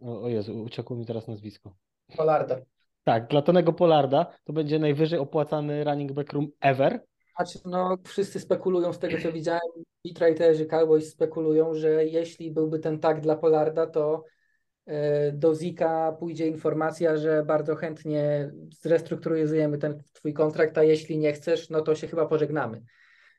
O, 0.00 0.22
o 0.22 0.28
Jezu, 0.28 0.62
uciekło 0.62 0.96
mi 0.96 1.06
teraz 1.06 1.28
nazwisko. 1.28 1.74
Polarda. 2.16 2.56
Tak, 3.04 3.28
dla 3.28 3.42
Tonego 3.42 3.72
Polarda 3.72 4.26
to 4.44 4.52
będzie 4.52 4.78
najwyżej 4.78 5.18
opłacany 5.18 5.84
running 5.84 6.12
back 6.12 6.32
room 6.32 6.48
ever. 6.60 7.04
Znaczy, 7.36 7.58
no, 7.64 7.96
wszyscy 8.04 8.40
spekulują 8.40 8.92
z 8.92 8.98
tego, 8.98 9.18
co 9.22 9.32
widziałem, 9.32 9.60
i 10.04 10.14
traderzy 10.14 10.66
Cowboys 10.66 11.10
spekulują, 11.12 11.74
że 11.74 12.04
jeśli 12.04 12.50
byłby 12.50 12.78
ten 12.78 12.98
tag 12.98 13.20
dla 13.20 13.36
Polarda, 13.36 13.86
to 13.86 14.24
e, 14.86 15.32
do 15.32 15.54
Zika 15.54 16.16
pójdzie 16.20 16.46
informacja, 16.46 17.16
że 17.16 17.44
bardzo 17.46 17.76
chętnie 17.76 18.50
zrestrukturyzujemy 18.70 19.78
ten 19.78 20.02
twój 20.12 20.32
kontrakt, 20.32 20.78
a 20.78 20.82
jeśli 20.82 21.18
nie 21.18 21.32
chcesz, 21.32 21.70
no 21.70 21.80
to 21.80 21.94
się 21.94 22.06
chyba 22.06 22.26
pożegnamy. 22.26 22.82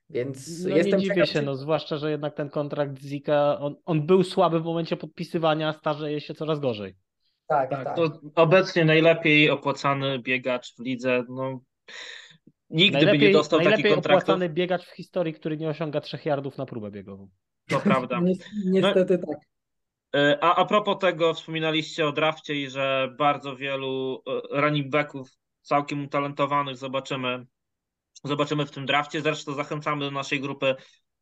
Więc 0.10 0.66
No 0.66 0.76
jestem 0.76 1.00
nie 1.00 1.04
dziwię 1.04 1.16
ciekaw, 1.16 1.30
się, 1.30 1.42
no 1.42 1.56
zwłaszcza, 1.56 1.98
że 1.98 2.12
jednak 2.12 2.36
ten 2.36 2.50
kontrakt 2.50 3.00
Zika, 3.00 3.60
on, 3.60 3.76
on 3.86 4.06
był 4.06 4.24
słaby 4.24 4.60
w 4.60 4.64
momencie 4.64 4.98
podpisywania, 4.98 5.74
starzeje 5.74 6.22
się 6.22 6.34
coraz 6.34 6.60
gorzej. 6.60 6.96
Tak, 7.48 7.70
Tak, 7.70 7.84
tak. 7.84 7.96
to 7.96 8.20
obecnie 8.36 8.86
najlepiej 8.86 9.50
opłacany 9.50 10.20
biegacz 10.20 10.76
w 10.76 10.80
lidze. 10.80 11.24
No, 11.30 11.60
nigdy 12.70 13.06
by 13.06 13.18
nie 13.18 13.32
dostał 13.32 13.60
takich 13.60 13.70
najlepiej 13.70 13.94
kontraktów. 13.94 14.24
opłacany 14.24 14.50
biegacz 14.50 14.86
w 14.86 14.96
historii, 14.96 15.34
który 15.34 15.58
nie 15.58 15.70
osiąga 15.70 16.02
trzech 16.02 16.26
yardów 16.26 16.58
na 16.58 16.66
próbę 16.66 16.92
biegową. 16.92 17.30
To 17.70 17.80
prawda. 17.80 18.20
Ni- 18.20 18.40
Niestety 18.66 19.18
tak. 19.18 19.38
E, 20.16 20.38
A, 20.44 20.56
a 20.56 20.66
propos 20.66 20.98
tego, 21.00 21.34
wspominaliście 21.34 22.08
o 22.08 22.12
drafcie 22.12 22.56
i 22.56 22.70
że 22.70 23.16
bardzo 23.18 23.56
wielu 23.56 24.24
e, 24.54 24.62
running 24.62 24.90
backów 24.90 25.30
całkiem 25.62 26.04
utalentowanych 26.06 26.78
zobaczymy, 26.78 27.46
zobaczymy 28.24 28.66
w 28.66 28.72
tym 28.72 28.86
drafcie. 28.86 29.22
Zresztą 29.22 29.54
zachęcamy 29.54 30.06
do 30.06 30.12
naszej 30.12 30.40
grupy 30.40 30.76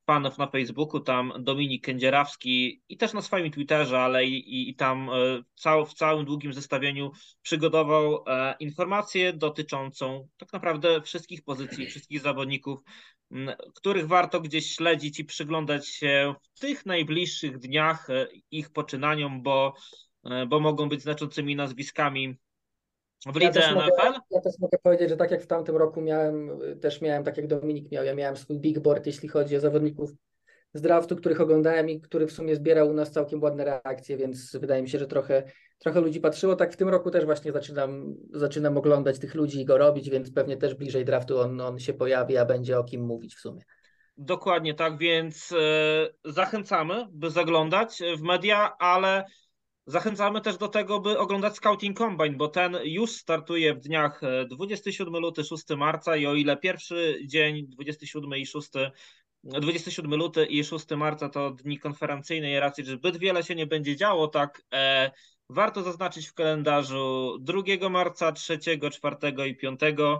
fanów 0.05 0.37
na 0.37 0.47
Facebooku, 0.47 0.99
tam 0.99 1.33
Dominik 1.39 1.85
Kędzierawski 1.85 2.81
i 2.89 2.97
też 2.97 3.13
na 3.13 3.21
swoim 3.21 3.51
Twitterze, 3.51 3.99
ale 3.99 4.25
i, 4.25 4.33
i, 4.33 4.69
i 4.69 4.75
tam 4.75 5.09
e, 5.09 5.13
cał, 5.55 5.85
w 5.85 5.93
całym 5.93 6.25
długim 6.25 6.53
zestawieniu 6.53 7.11
przygotował 7.41 8.23
e, 8.27 8.55
informację 8.59 9.33
dotyczącą 9.33 10.27
tak 10.37 10.53
naprawdę 10.53 11.01
wszystkich 11.01 11.43
pozycji, 11.43 11.87
wszystkich 11.87 12.21
zawodników, 12.21 12.79
m, 13.31 13.51
których 13.75 14.07
warto 14.07 14.41
gdzieś 14.41 14.75
śledzić 14.75 15.19
i 15.19 15.25
przyglądać 15.25 15.87
się 15.87 16.33
w 16.55 16.59
tych 16.59 16.85
najbliższych 16.85 17.59
dniach 17.59 18.09
e, 18.09 18.27
ich 18.51 18.71
poczynaniom, 18.71 19.43
bo, 19.43 19.73
e, 20.25 20.45
bo 20.45 20.59
mogą 20.59 20.89
być 20.89 21.01
znaczącymi 21.01 21.55
nazwiskami 21.55 22.37
w 23.25 23.41
Ja 23.41 23.47
lidze 23.47 23.73
mogę, 23.73 23.87
NFL. 23.87 24.19
ja 24.31 24.41
też 24.41 24.53
mogę 24.59 24.77
powiedzieć, 24.83 25.09
że 25.09 25.17
tak 25.17 25.31
jak 25.31 25.41
w 25.41 25.47
tamtym 25.47 25.77
roku 25.77 26.01
miałem, 26.01 26.59
też 26.81 27.01
miałem, 27.01 27.23
tak 27.23 27.37
jak 27.37 27.47
Dominik 27.47 27.91
miał, 27.91 28.03
ja 28.03 28.15
miałem 28.15 28.37
swój 28.37 28.59
big 28.59 28.79
board, 28.79 29.05
jeśli 29.05 29.29
chodzi 29.29 29.57
o 29.57 29.59
zawodników 29.59 30.11
z 30.73 30.81
draftu, 30.81 31.15
których 31.15 31.41
oglądałem 31.41 31.89
i 31.89 32.01
który 32.01 32.27
w 32.27 32.31
sumie 32.31 32.55
zbierał 32.55 32.89
u 32.89 32.93
nas 32.93 33.11
całkiem 33.11 33.41
ładne 33.41 33.65
reakcje, 33.65 34.17
więc 34.17 34.55
wydaje 34.55 34.81
mi 34.81 34.89
się, 34.89 34.99
że 34.99 35.07
trochę, 35.07 35.43
trochę 35.79 36.01
ludzi 36.01 36.19
patrzyło. 36.19 36.55
Tak 36.55 36.73
w 36.73 36.77
tym 36.77 36.89
roku 36.89 37.11
też 37.11 37.25
właśnie 37.25 37.51
zaczynam, 37.51 38.15
zaczynam 38.33 38.77
oglądać 38.77 39.19
tych 39.19 39.35
ludzi 39.35 39.61
i 39.61 39.65
go 39.65 39.77
robić, 39.77 40.09
więc 40.09 40.31
pewnie 40.31 40.57
też 40.57 40.75
bliżej 40.75 41.05
draftu 41.05 41.39
on, 41.39 41.61
on 41.61 41.79
się 41.79 41.93
pojawi, 41.93 42.37
a 42.37 42.45
będzie 42.45 42.79
o 42.79 42.83
kim 42.83 43.01
mówić 43.01 43.35
w 43.35 43.39
sumie. 43.39 43.61
Dokładnie 44.17 44.73
tak, 44.73 44.97
więc 44.97 45.51
e, 45.51 46.31
zachęcamy, 46.31 47.07
by 47.11 47.29
zaglądać 47.29 47.99
w 48.17 48.21
media, 48.21 48.77
ale 48.77 49.25
zachęcamy 49.85 50.41
też 50.41 50.57
do 50.57 50.67
tego, 50.67 50.99
by 50.99 51.19
oglądać 51.19 51.55
Scouting 51.55 51.97
Combine, 51.97 52.37
bo 52.37 52.47
ten 52.47 52.77
już 52.83 53.11
startuje 53.11 53.73
w 53.73 53.79
dniach 53.79 54.23
e, 54.23 54.45
27 54.45 55.13
luty, 55.13 55.43
6 55.43 55.63
marca 55.77 56.15
i 56.15 56.25
o 56.25 56.33
ile 56.33 56.57
pierwszy 56.57 57.19
dzień 57.25 57.67
27 57.67 58.35
i 58.35 58.45
6 58.45 58.69
27 59.43 60.15
luty 60.15 60.45
i 60.45 60.63
6 60.63 60.85
marca 60.89 61.29
to 61.29 61.51
dni 61.51 61.79
konferencyjne 61.79 62.51
i 62.51 62.59
raczej 62.59 62.85
zbyt 62.85 63.17
wiele 63.17 63.43
się 63.43 63.55
nie 63.55 63.67
będzie 63.67 63.95
działo, 63.95 64.27
tak 64.27 64.61
e, 64.73 65.11
warto 65.49 65.83
zaznaczyć 65.83 66.27
w 66.27 66.33
kalendarzu 66.33 67.37
2 67.41 67.89
marca, 67.89 68.31
3, 68.31 68.59
4 68.91 69.17
i 69.47 69.55
5 69.55 69.79
Mm, 69.81 70.19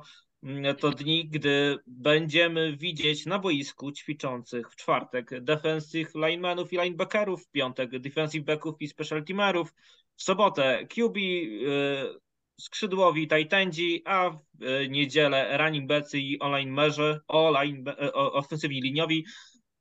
to 0.80 0.92
dni, 0.92 1.26
gdy 1.30 1.78
będziemy 1.88 2.78
widzieć 2.78 3.26
na 3.26 3.40
boisku 3.40 3.92
ćwiczących 3.92 4.72
w 4.72 4.76
czwartek 4.76 5.44
defensive 5.44 6.16
linemenów 6.16 6.74
i 6.74 6.78
linebackerów, 6.78 7.46
w 7.46 7.52
piątek 7.52 8.00
defensive 8.00 8.46
backów 8.46 8.76
i 8.80 8.88
special 8.88 9.24
teamerów, 9.24 9.74
w 10.16 10.24
sobotę 10.24 10.88
QB, 10.88 11.18
y, 11.18 12.24
skrzydłowi 12.60 13.28
tajtendzi, 13.28 14.02
a 14.06 14.30
w 14.30 14.64
y, 14.64 14.90
niedzielę 14.90 15.58
running 15.58 15.88
backsy 15.88 16.20
i 16.20 16.40
online 16.40 16.72
merzy, 16.72 17.20
online, 17.28 17.88
y, 17.88 18.14
ofensywni 18.14 18.82
liniowi. 18.82 19.26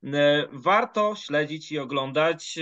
E, 0.04 0.48
warto 0.52 1.14
śledzić 1.16 1.72
i 1.72 1.78
oglądać. 1.78 2.58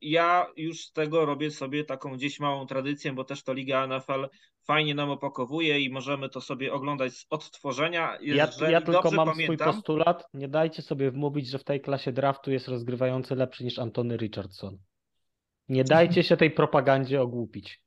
Ja 0.00 0.46
już 0.56 0.84
z 0.84 0.92
tego 0.92 1.26
robię 1.26 1.50
sobie 1.50 1.84
taką 1.84 2.16
gdzieś 2.16 2.40
małą 2.40 2.66
tradycję, 2.66 3.12
bo 3.12 3.24
też 3.24 3.42
to 3.42 3.52
Liga 3.52 3.86
NFL 3.86 4.28
fajnie 4.66 4.94
nam 4.94 5.10
opakowuje 5.10 5.80
i 5.80 5.90
możemy 5.90 6.28
to 6.28 6.40
sobie 6.40 6.72
oglądać 6.72 7.12
z 7.14 7.26
odtworzenia. 7.30 8.18
Ja, 8.22 8.46
Jeżeli 8.46 8.72
ja 8.72 8.80
tylko 8.80 9.10
mam 9.10 9.28
pamiętam, 9.28 9.44
swój 9.44 9.56
postulat. 9.74 10.24
Nie 10.34 10.48
dajcie 10.48 10.82
sobie 10.82 11.10
wmówić, 11.10 11.48
że 11.48 11.58
w 11.58 11.64
tej 11.64 11.80
klasie 11.80 12.12
draftu 12.12 12.50
jest 12.52 12.68
rozgrywający 12.68 13.34
lepszy 13.34 13.64
niż 13.64 13.78
Antony 13.78 14.16
Richardson. 14.16 14.78
Nie 15.68 15.84
dajcie 15.84 16.22
się 16.22 16.36
tej 16.36 16.50
propagandzie 16.50 17.22
ogłupić. 17.22 17.84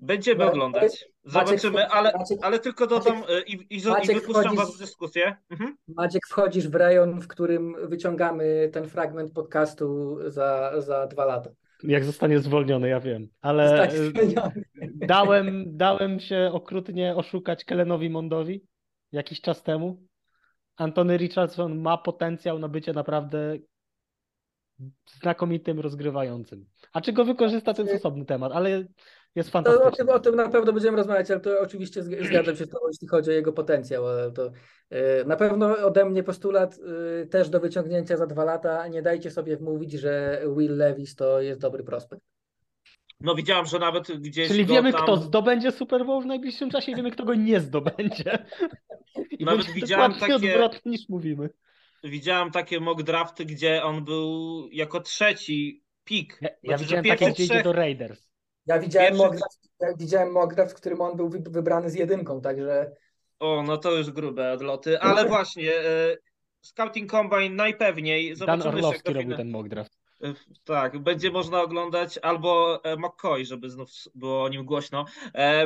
Będziemy 0.00 0.44
Maciek- 0.44 0.48
oglądać. 0.50 1.04
Zobaczymy, 1.24 1.78
Maciek- 1.78 1.88
ale, 1.90 2.12
Maciek- 2.12 2.38
ale 2.42 2.58
tylko 2.58 2.86
dodam 2.86 3.22
e, 3.28 3.40
i, 3.42 3.52
i, 3.52 3.82
i 3.82 3.88
Maciek 3.88 4.20
wypuszczam 4.20 4.42
wchodzisz- 4.44 4.56
was 4.56 4.76
w 4.76 4.78
dyskusję. 4.78 5.36
Mhm. 5.50 5.76
Maciek, 5.88 6.26
wchodzisz 6.26 6.68
w 6.68 6.74
rejon, 6.74 7.20
w 7.20 7.28
którym 7.28 7.88
wyciągamy 7.88 8.70
ten 8.72 8.88
fragment 8.88 9.32
podcastu 9.32 10.18
za, 10.30 10.72
za 10.80 11.06
dwa 11.06 11.24
lata. 11.24 11.50
Jak 11.86 12.04
zostanie 12.04 12.38
zwolniony, 12.38 12.88
ja 12.88 13.00
wiem. 13.00 13.28
Ale 13.40 13.94
y, 13.94 14.12
dałem, 14.94 15.76
dałem 15.76 16.20
się 16.20 16.50
okrutnie 16.52 17.16
oszukać 17.16 17.64
Kelenowi 17.64 18.10
Mondowi 18.10 18.64
jakiś 19.12 19.40
czas 19.40 19.62
temu. 19.62 20.02
Antony 20.76 21.16
Richardson 21.16 21.78
ma 21.78 21.98
potencjał 21.98 22.58
na 22.58 22.68
bycie 22.68 22.92
naprawdę 22.92 23.58
znakomitym 25.06 25.80
rozgrywającym. 25.80 26.66
A 26.92 27.00
czy 27.00 27.12
go 27.12 27.24
wykorzysta, 27.24 27.74
to 27.74 27.82
jest 27.82 27.94
osobny 27.94 28.24
temat, 28.24 28.52
ale 28.52 28.84
jest 29.34 29.52
To 29.52 29.58
o, 29.58 29.62
fantastyczny. 29.62 29.96
tym, 29.96 30.08
o 30.08 30.18
tym 30.20 30.36
na 30.36 30.48
pewno 30.48 30.72
będziemy 30.72 30.96
rozmawiać, 30.96 31.30
ale 31.30 31.40
to 31.40 31.60
oczywiście 31.60 32.02
zg- 32.02 32.26
zgadzam 32.26 32.56
się 32.56 32.64
z 32.64 32.68
tobą, 32.70 32.86
jeśli 32.88 33.08
chodzi 33.08 33.30
o 33.30 33.32
jego 33.32 33.52
potencjał. 33.52 34.06
Ale 34.08 34.32
to 34.32 34.50
e, 34.90 35.24
na 35.24 35.36
pewno 35.36 35.76
ode 35.76 36.04
mnie 36.04 36.22
postulat 36.22 36.78
e, 37.22 37.26
też 37.26 37.48
do 37.48 37.60
wyciągnięcia 37.60 38.16
za 38.16 38.26
dwa 38.26 38.44
lata. 38.44 38.88
Nie 38.88 39.02
dajcie 39.02 39.30
sobie 39.30 39.56
wmówić, 39.56 39.92
że 39.92 40.42
Will 40.56 40.76
Levis 40.76 41.16
to 41.16 41.40
jest 41.40 41.60
dobry 41.60 41.84
prospekt. 41.84 42.22
No 43.20 43.34
widziałem, 43.34 43.66
że 43.66 43.78
nawet 43.78 44.20
gdzieś 44.20 44.48
Czyli 44.48 44.66
go 44.66 44.74
wiemy, 44.74 44.92
tam... 44.92 45.02
kto 45.02 45.16
zdobędzie 45.16 45.72
Super 45.72 46.06
Bowl 46.06 46.22
w 46.22 46.26
najbliższym 46.26 46.70
czasie 46.70 46.92
i 46.92 46.96
wiemy, 46.96 47.10
kto 47.10 47.24
go 47.24 47.34
nie 47.34 47.60
zdobędzie. 47.60 48.38
I 49.38 49.44
Nawet 49.44 49.60
będzie 49.66 49.80
widziałem 49.80 50.14
takie- 50.14 50.34
odwrotnie 50.34 50.90
niż 50.92 51.08
mówimy. 51.08 51.50
Widziałem 52.04 52.50
takie 52.50 52.80
mock 52.80 53.02
drafty, 53.02 53.44
gdzie 53.44 53.82
on 53.82 54.04
był 54.04 54.68
jako 54.72 55.00
trzeci 55.00 55.82
pik. 56.04 56.38
Ja, 56.40 56.48
ja 56.48 56.54
Znaczy, 56.62 56.78
że 56.78 56.84
widziałem 56.84 57.04
pierwszy 57.04 57.24
takie, 57.24 57.32
gdzie 57.34 57.44
idzie 57.44 57.54
trzech- 57.54 57.64
do 57.64 57.72
Raiders. 57.72 58.33
Ja 58.66 58.78
widziałem 58.78 59.08
Pierwszy- 59.08 59.26
mock 59.26 59.36
draft, 59.36 59.68
ja 59.80 59.94
widziałem 59.96 60.34
w 60.68 60.74
którym 60.74 61.00
on 61.00 61.16
był 61.16 61.28
wy- 61.28 61.42
wybrany 61.46 61.90
z 61.90 61.94
jedynką, 61.94 62.40
także 62.40 62.92
O, 63.38 63.62
no 63.66 63.76
to 63.76 63.92
już 63.92 64.10
grube 64.10 64.52
odloty, 64.52 65.00
ale 65.00 65.24
właśnie 65.28 65.72
e, 65.78 66.16
Scouting 66.62 67.10
Combine 67.10 67.54
najpewniej. 67.54 68.28
Dan 68.28 68.36
Zobaczymy 68.36 68.64
jak 68.64 68.74
Orlowski 68.74 69.12
robił 69.12 69.36
ten 69.36 69.50
mock 69.50 69.68
draft. 69.68 69.98
E, 70.22 70.34
Tak, 70.64 70.98
będzie 70.98 71.30
można 71.30 71.62
oglądać 71.62 72.18
albo 72.18 72.80
e, 72.84 72.96
McCoy, 72.96 73.44
żeby 73.44 73.70
znów 73.70 73.88
było 74.14 74.42
o 74.44 74.48
nim 74.48 74.64
głośno. 74.64 75.04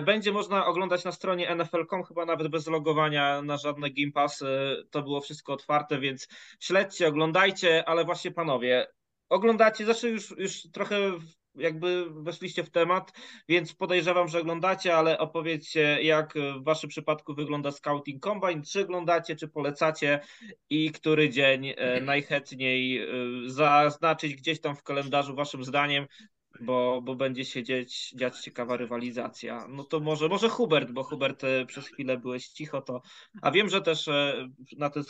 Będzie 0.03 0.33
można 0.33 0.67
oglądać 0.67 1.05
na 1.05 1.13
stronie 1.13 1.55
NFL.com, 1.55 2.05
chyba 2.05 2.25
nawet 2.25 2.49
bez 2.49 2.67
logowania 2.67 3.43
na 3.43 3.57
żadne 3.57 3.91
Game 3.91 4.13
Pass. 4.13 4.45
To 4.91 5.03
było 5.03 5.21
wszystko 5.21 5.53
otwarte, 5.53 5.99
więc 5.99 6.29
śledźcie, 6.61 7.09
oglądajcie, 7.09 7.89
ale 7.89 8.05
właśnie 8.05 8.31
panowie, 8.31 8.87
oglądacie, 9.29 9.85
zresztą 9.85 10.07
już, 10.07 10.31
już 10.39 10.63
trochę 10.73 10.97
jakby 11.55 12.11
weszliście 12.11 12.65
w 12.65 12.71
temat, 12.71 13.13
więc 13.49 13.75
podejrzewam, 13.75 14.29
że 14.29 14.41
oglądacie, 14.41 14.97
ale 14.97 15.19
opowiedzcie, 15.19 16.03
jak 16.03 16.35
w 16.61 16.65
waszym 16.65 16.91
przypadku 16.91 17.35
wygląda 17.35 17.73
Scouting 17.73 18.23
Combine, 18.23 18.63
czy 18.63 18.81
oglądacie, 18.81 19.37
czy 19.37 19.49
polecacie 19.49 20.21
i 20.71 20.93
który 20.93 21.31
dzień 21.31 21.75
e, 21.77 22.01
najchętniej 22.01 22.99
e, 22.99 23.07
zaznaczyć 23.47 24.35
gdzieś 24.35 24.61
tam 24.61 24.77
w 24.77 24.83
kalendarzu 24.83 25.35
waszym 25.35 25.65
zdaniem, 25.65 26.07
bo, 26.61 27.03
bo 27.03 27.15
będzie 27.15 27.45
się 27.45 27.63
dziać, 27.63 28.11
dziać 28.11 28.41
ciekawa 28.41 28.77
rywalizacja. 28.77 29.67
No 29.69 29.85
to 29.85 30.01
może, 30.01 30.29
może 30.29 30.49
Hubert, 30.49 30.91
bo 30.91 31.05
Hubert 31.05 31.45
e, 31.45 31.67
przez 31.67 31.89
chwilę 31.89 32.17
byłeś 32.17 32.49
cicho, 32.49 32.83
to 32.83 33.03
a 33.43 33.51
wiem, 33.51 33.69
że 33.69 33.83
też 33.83 34.09
na 34.77 34.91
ten 34.91 35.03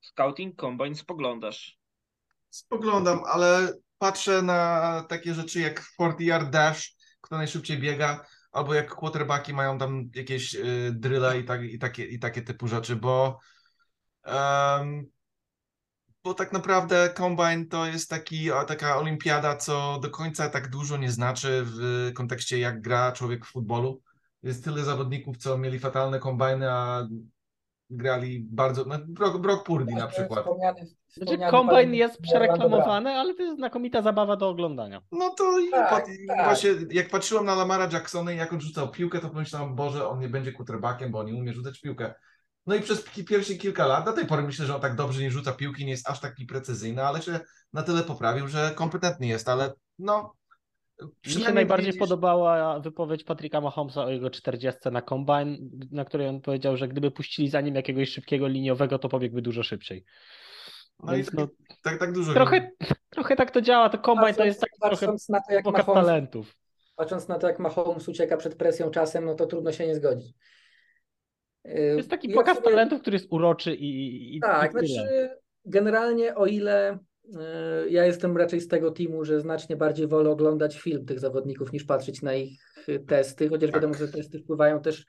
Scouting 0.00 0.56
Combine 0.56 0.94
spoglądasz. 0.94 1.78
Spoglądam, 2.50 3.20
ale 3.26 3.72
patrzę 4.00 4.42
na 4.42 5.04
takie 5.08 5.34
rzeczy 5.34 5.60
jak 5.60 5.84
40 5.94 6.26
yard 6.26 6.50
dash, 6.50 6.96
kto 7.20 7.36
najszybciej 7.36 7.78
biega, 7.78 8.24
albo 8.52 8.74
jak 8.74 8.94
quarterbacki 8.94 9.54
mają 9.54 9.78
tam 9.78 10.10
jakieś 10.14 10.54
y, 10.54 10.94
i, 11.40 11.44
tak, 11.44 11.62
i, 11.62 11.78
takie, 11.78 12.04
i 12.04 12.18
takie 12.18 12.42
typu 12.42 12.68
rzeczy, 12.68 12.96
bo 12.96 13.38
em, 14.24 15.06
bo 16.24 16.34
tak 16.34 16.52
naprawdę 16.52 17.14
combine 17.16 17.66
to 17.66 17.86
jest 17.86 18.10
taki, 18.10 18.50
taka 18.66 18.96
olimpiada, 18.98 19.56
co 19.56 19.98
do 20.02 20.10
końca 20.10 20.48
tak 20.48 20.70
dużo 20.70 20.96
nie 20.96 21.10
znaczy 21.10 21.62
w 21.64 22.10
kontekście 22.14 22.58
jak 22.58 22.80
gra 22.80 23.12
człowiek 23.12 23.46
w 23.46 23.52
futbolu. 23.52 24.02
Jest 24.42 24.64
tyle 24.64 24.84
zawodników, 24.84 25.36
co 25.36 25.58
mieli 25.58 25.78
fatalne 25.78 26.18
kombajny, 26.18 26.70
a 26.70 27.06
grali 27.90 28.46
bardzo, 28.50 28.84
no, 28.84 28.94
Brock, 29.08 29.38
Brock 29.38 29.64
Purdy 29.66 29.94
na 29.94 30.06
przykład. 30.06 30.40
Wspomniany, 30.40 30.86
Znaczy, 30.86 30.96
wspomniany 31.08 31.50
kombajn 31.50 31.88
pan- 31.88 31.94
jest 31.94 32.22
przereklamowany, 32.22 33.10
ale 33.10 33.34
to 33.34 33.42
jest 33.42 33.56
znakomita 33.56 34.02
zabawa 34.02 34.36
do 34.36 34.48
oglądania. 34.48 35.02
No 35.12 35.30
to 35.30 35.58
i 35.58 35.70
Tak, 35.70 35.90
pat- 35.90 36.10
tak. 36.28 36.44
właśnie 36.44 36.70
jak 36.90 37.08
patrzyłem 37.10 37.44
na 37.44 37.54
Lamara 37.54 37.88
Jacksona 37.92 38.32
i 38.32 38.36
jak 38.36 38.52
on 38.52 38.60
rzucał 38.60 38.88
piłkę, 38.90 39.18
to 39.18 39.28
pomyślałem, 39.28 39.74
Boże, 39.74 40.08
on 40.08 40.18
nie 40.18 40.28
będzie 40.28 40.52
quarterbackiem, 40.52 41.10
bo 41.12 41.18
on 41.18 41.26
nie 41.26 41.34
umie 41.34 41.52
rzucać 41.52 41.80
piłkę. 41.80 42.14
No 42.66 42.74
i 42.74 42.80
przez 42.80 43.04
pierwsze 43.28 43.54
kilka 43.54 43.86
lat, 43.86 44.04
do 44.04 44.12
tej 44.12 44.26
pory 44.26 44.42
myślę, 44.42 44.66
że 44.66 44.74
on 44.74 44.80
tak 44.80 44.94
dobrze 44.96 45.22
nie 45.22 45.30
rzuca 45.30 45.52
piłki, 45.52 45.84
nie 45.84 45.90
jest 45.90 46.10
aż 46.10 46.20
taki 46.20 46.46
precyzyjny, 46.46 47.04
ale 47.06 47.22
się 47.22 47.40
na 47.72 47.82
tyle 47.82 48.02
poprawił, 48.02 48.48
że 48.48 48.72
kompetentny 48.74 49.26
jest, 49.26 49.48
ale 49.48 49.72
no... 49.98 50.32
Mi 51.26 51.32
się 51.32 51.52
najbardziej 51.52 51.86
widzisz- 51.92 51.98
podobała 52.00 52.80
wypowiedź 52.80 53.24
Patricka 53.24 53.60
Mahomesa 53.60 54.04
o 54.04 54.10
jego 54.10 54.30
40 54.30 54.80
na 54.92 55.02
combine, 55.02 55.56
na 55.92 56.04
której 56.04 56.28
on 56.28 56.40
powiedział, 56.40 56.76
że 56.76 56.88
gdyby 56.88 57.10
puścili 57.10 57.48
za 57.48 57.60
nim 57.60 57.74
jakiegoś 57.74 58.08
szybkiego 58.08 58.48
liniowego, 58.48 58.98
to 58.98 59.08
pobiegłby 59.08 59.42
dużo 59.42 59.62
szybciej. 59.62 60.04
No 61.02 61.12
i 61.12 61.16
Więc 61.16 61.32
no, 61.32 61.48
tak, 61.82 61.98
tak 61.98 62.12
dużo... 62.12 62.32
trochę, 62.34 62.70
trochę 63.10 63.36
tak 63.36 63.50
to 63.50 63.60
działa, 63.60 63.88
to 63.88 63.98
combine 63.98 64.34
to 64.34 64.44
jest 64.44 64.60
taki 64.60 64.78
trochę 64.80 64.96
patrząc 64.96 65.28
na 65.28 65.40
to, 65.48 65.52
jak 65.54 65.64
pokaz 65.64 65.86
Mahomes, 65.86 66.06
talentów. 66.06 66.56
patrząc 66.96 67.28
na 67.28 67.38
to, 67.38 67.46
jak 67.46 67.58
Mahomes 67.58 68.08
ucieka 68.08 68.36
przed 68.36 68.54
presją 68.54 68.90
czasem, 68.90 69.24
no 69.24 69.34
to 69.34 69.46
trudno 69.46 69.72
się 69.72 69.86
nie 69.86 69.94
zgodzić. 69.94 70.32
To 71.64 71.70
jest 71.78 72.10
taki 72.10 72.28
Ja 72.28 72.34
pokaz 72.34 72.56
sobie- 72.56 72.70
talentów, 72.70 73.00
który 73.00 73.14
jest 73.14 73.26
uroczy 73.30 73.74
i, 73.74 74.36
i, 74.36 74.40
Tak, 74.40 74.68
i 74.70 74.72
znaczy 74.72 75.30
generalnie 75.64 76.34
o 76.34 76.46
ile 76.46 76.98
ja 77.88 78.04
jestem 78.04 78.36
raczej 78.36 78.60
z 78.60 78.68
tego 78.68 78.90
teamu, 78.90 79.24
że 79.24 79.40
znacznie 79.40 79.76
bardziej 79.76 80.06
wolę 80.06 80.30
oglądać 80.30 80.78
film 80.78 81.06
tych 81.06 81.20
zawodników 81.20 81.72
niż 81.72 81.84
patrzeć 81.84 82.22
na 82.22 82.34
ich 82.34 82.60
e, 82.88 82.98
testy, 82.98 83.48
chociaż 83.48 83.70
Tak. 83.70 83.80
wiadomo, 83.80 83.94
że 83.94 84.08
testy 84.08 84.38
wpływają 84.38 84.80
też 84.80 85.06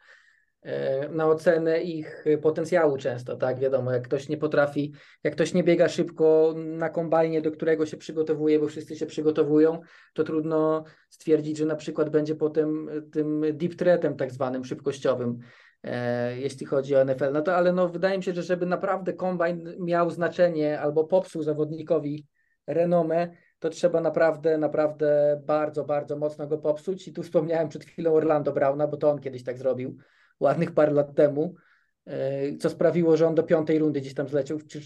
e, 0.62 1.10
na 1.10 1.28
ocenę 1.28 1.82
ich 1.82 2.28
e, 2.28 2.38
potencjału 2.38 2.98
często, 2.98 3.36
tak, 3.36 3.60
wiadomo, 3.60 3.92
jak 3.92 4.04
ktoś 4.04 4.30
nie 4.30 4.38
potrafi, 4.38 4.94
jak 5.24 5.34
ktoś 5.34 5.54
nie 5.54 5.64
biega 5.64 5.90
szybko 5.90 6.54
na 6.58 6.90
kombajnie, 6.90 7.42
do 7.42 7.52
którego 7.52 7.86
się 7.86 7.98
przygotowuje, 7.98 8.60
bo 8.60 8.68
wszyscy 8.68 8.96
się 8.96 9.06
przygotowują, 9.06 9.82
to 10.14 10.24
trudno 10.24 10.84
stwierdzić, 11.10 11.58
że 11.58 11.66
na 11.66 11.76
przykład 11.76 12.10
będzie 12.10 12.36
potem 12.36 12.90
e, 12.90 13.02
tym 13.02 13.44
deep 13.54 13.76
threatem 13.76 14.16
tak 14.16 14.32
zwanym 14.32 14.66
szybkościowym, 14.66 15.40
e, 15.40 15.71
jeśli 16.38 16.66
chodzi 16.66 16.96
o 16.96 17.06
NFL. 17.06 17.32
No 17.34 17.42
to 17.42 17.56
ale 17.56 17.74
no, 17.74 17.90
wydaje 17.90 18.18
mi 18.18 18.24
się, 18.24 18.34
że 18.34 18.44
żeby 18.44 18.66
naprawdę 18.66 19.14
kombajn 19.14 19.76
miał 19.80 20.12
znaczenie 20.12 20.80
albo 20.80 21.04
popsuł 21.04 21.44
zawodnikowi 21.44 22.28
renomę, 22.68 23.30
to 23.60 23.70
trzeba 23.70 24.02
naprawdę, 24.02 24.58
naprawdę 24.58 25.42
bardzo, 25.46 25.84
bardzo 25.84 26.18
mocno 26.18 26.48
go 26.48 26.58
popsuć. 26.58 27.08
I 27.08 27.14
tu 27.14 27.24
wspomniałem 27.24 27.70
przed 27.70 27.86
chwilą 27.86 28.14
Orlando 28.14 28.52
Browna, 28.52 28.88
bo 28.88 28.98
to 28.98 29.10
on 29.10 29.20
kiedyś 29.20 29.44
tak 29.44 29.58
zrobił, 29.58 29.98
ładnych 30.40 30.72
parę 30.72 30.92
lat 30.92 31.16
temu, 31.16 31.56
e, 32.06 32.58
co 32.58 32.70
sprawiło, 32.70 33.18
że 33.18 33.28
on 33.28 33.36
do 33.36 33.44
piątej 33.44 33.80
rundy 33.80 34.02
gdzieś 34.02 34.14
tam 34.14 34.28
zleciał, 34.28 34.60
czy 34.62 34.82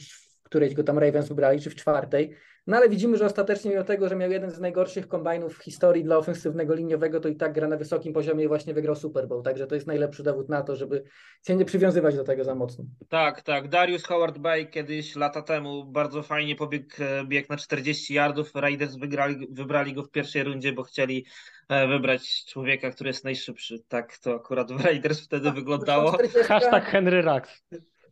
którejś 0.56 0.73
go 0.73 0.84
tam 0.84 0.99
Ravens 0.99 1.27
wybrali, 1.27 1.61
czy 1.61 1.69
w 1.69 1.76
czwartej. 1.76 2.36
No 2.68 2.77
ale 2.77 2.90
widzimy, 2.90 3.18
że 3.18 3.26
ostatecznie 3.26 3.72
mimo 3.72 3.84
tego, 3.84 4.10
że 4.10 4.15
miał 4.15 4.32
jeden 4.32 4.52
z 4.52 4.60
najgorszych 4.60 5.07
kombajnów 5.07 5.57
w 5.57 5.64
historii 5.64 6.03
dla 6.03 6.18
ofensywnego 6.18 6.76
liniowego, 6.76 7.19
to 7.19 7.30
i 7.30 7.36
tak 7.36 7.53
gra 7.53 7.68
na 7.68 7.77
wysokim 7.77 8.14
poziomie 8.14 8.44
i 8.44 8.48
właśnie 8.48 8.73
wygrał 8.73 8.95
Super 8.95 9.27
Bowl. 9.27 9.44
Także 9.44 9.68
to 9.68 9.76
jest 9.76 9.88
najlepszy 9.88 10.23
dowód 10.23 10.49
na 10.49 10.64
to, 10.64 10.76
żeby 10.76 11.03
się 11.48 11.56
nie 11.56 11.65
przywiązywać 11.65 12.15
do 12.15 12.23
tego 12.23 12.44
za 12.44 12.56
mocno. 12.56 12.86
Tak, 13.10 13.41
tak. 13.41 13.68
Darius 13.68 14.03
Howard 14.03 14.38
Bay 14.38 14.65
kiedyś 14.65 15.15
lata 15.15 15.41
temu 15.41 15.86
bardzo 15.86 16.23
fajnie 16.23 16.56
pobiegł 16.56 16.90
e, 16.99 17.26
bieg 17.26 17.49
na 17.49 17.57
40 17.57 18.14
yardów. 18.14 18.56
Raiders 18.56 18.95
wygrali, 18.95 19.48
wybrali 19.52 19.94
go 19.94 20.03
w 20.03 20.11
pierwszej 20.11 20.44
rundzie, 20.44 20.73
bo 20.73 20.84
chcieli 20.84 21.26
e, 21.69 21.88
wybrać 21.88 22.45
człowieka, 22.45 22.91
który 22.91 23.07
jest 23.07 23.23
najszybszy. 23.23 23.80
Tak 23.88 24.18
to 24.18 24.36
akurat 24.36 24.72
w 24.72 24.86
Raiders 24.86 25.26
wtedy 25.26 25.52
wyglądało. 25.52 26.14
40, 26.14 26.40
Hashtag 26.40 26.86
Henry 26.86 27.22
Rax. 27.22 27.64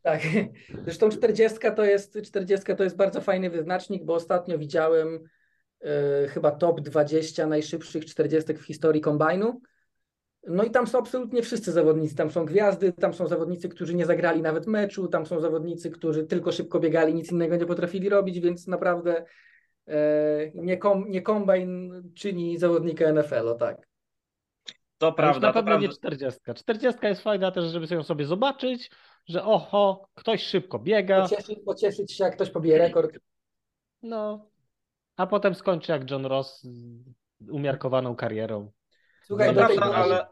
Tak. 0.03 0.21
Zresztą 0.85 1.09
40 1.09 1.59
to 1.75 1.85
jest 1.85 2.21
40 2.23 2.75
to 2.75 2.83
jest 2.83 2.95
bardzo 2.95 3.21
fajny 3.21 3.49
wyznacznik, 3.49 4.05
bo 4.05 4.13
ostatnio 4.13 4.57
widziałem 4.57 5.19
e, 5.81 6.27
chyba 6.27 6.51
top 6.51 6.81
20 6.81 7.47
najszybszych 7.47 8.05
40 8.05 8.53
w 8.53 8.65
historii 8.65 9.01
kombajnu. 9.01 9.61
No 10.47 10.63
i 10.63 10.71
tam 10.71 10.87
są 10.87 10.99
absolutnie 10.99 11.41
wszyscy 11.41 11.71
zawodnicy. 11.71 12.15
Tam 12.15 12.31
są 12.31 12.45
gwiazdy, 12.45 12.93
tam 12.93 13.13
są 13.13 13.27
zawodnicy, 13.27 13.69
którzy 13.69 13.95
nie 13.95 14.05
zagrali 14.05 14.41
nawet 14.41 14.67
meczu, 14.67 15.07
tam 15.07 15.25
są 15.25 15.39
zawodnicy, 15.39 15.91
którzy 15.91 16.23
tylko 16.23 16.51
szybko 16.51 16.79
biegali, 16.79 17.13
nic 17.13 17.31
innego 17.31 17.55
nie 17.55 17.65
potrafili 17.65 18.09
robić, 18.09 18.39
więc 18.39 18.67
naprawdę 18.67 19.25
e, 19.87 20.51
nie, 20.55 20.77
kom, 20.77 21.09
nie 21.09 21.21
kombajn 21.21 21.91
czyni 22.15 22.57
zawodnika 22.57 23.13
NFL, 23.13 23.47
o 23.47 23.55
tak. 23.55 23.87
To 24.97 25.07
Ale 25.07 25.11
już 25.11 25.15
prawda, 25.15 25.47
na 25.47 25.53
to 25.53 25.59
pewno 25.59 25.71
prawda. 25.71 25.87
nie 25.87 25.93
40. 25.93 26.39
40 26.55 27.05
jest 27.05 27.21
fajna 27.21 27.51
też, 27.51 27.65
żeby 27.65 27.87
sobie 27.87 27.97
ją 27.97 28.03
sobie 28.03 28.25
zobaczyć, 28.25 28.89
że 29.27 29.43
oho, 29.43 30.09
ktoś 30.13 30.43
szybko 30.43 30.79
biega, 30.79 31.21
Pocieszyć, 31.21 31.59
pocieszyć 31.65 32.13
się, 32.13 32.23
jak 32.23 32.35
ktoś 32.35 32.49
pobije 32.49 32.77
rekord. 32.77 33.19
no, 34.01 34.49
a 35.17 35.27
potem 35.27 35.55
skończy 35.55 35.91
jak 35.91 36.11
John 36.11 36.25
Ross 36.25 36.63
z 37.39 37.49
umiarkowaną 37.49 38.15
karierą. 38.15 38.71
Słuchaj, 39.23 39.47
tej 39.47 39.55
prawda, 39.55 39.81
pory- 39.81 39.93
ale, 39.95 40.27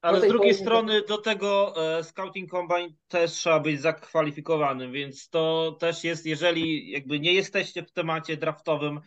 ale 0.00 0.18
z 0.18 0.20
tej 0.20 0.30
drugiej 0.30 0.54
strony 0.54 1.02
do 1.08 1.18
tego 1.18 1.74
e, 1.98 2.04
Scouting 2.04 2.50
Combine 2.50 2.94
też 3.08 3.30
trzeba 3.30 3.60
być 3.60 3.80
zakwalifikowanym, 3.80 4.92
więc 4.92 5.28
to 5.28 5.76
też 5.80 6.04
jest, 6.04 6.26
jeżeli 6.26 6.90
jakby 6.90 7.20
nie 7.20 7.32
jesteście 7.32 7.82
w 7.82 7.92
temacie 7.92 8.36
draftowym, 8.36 9.00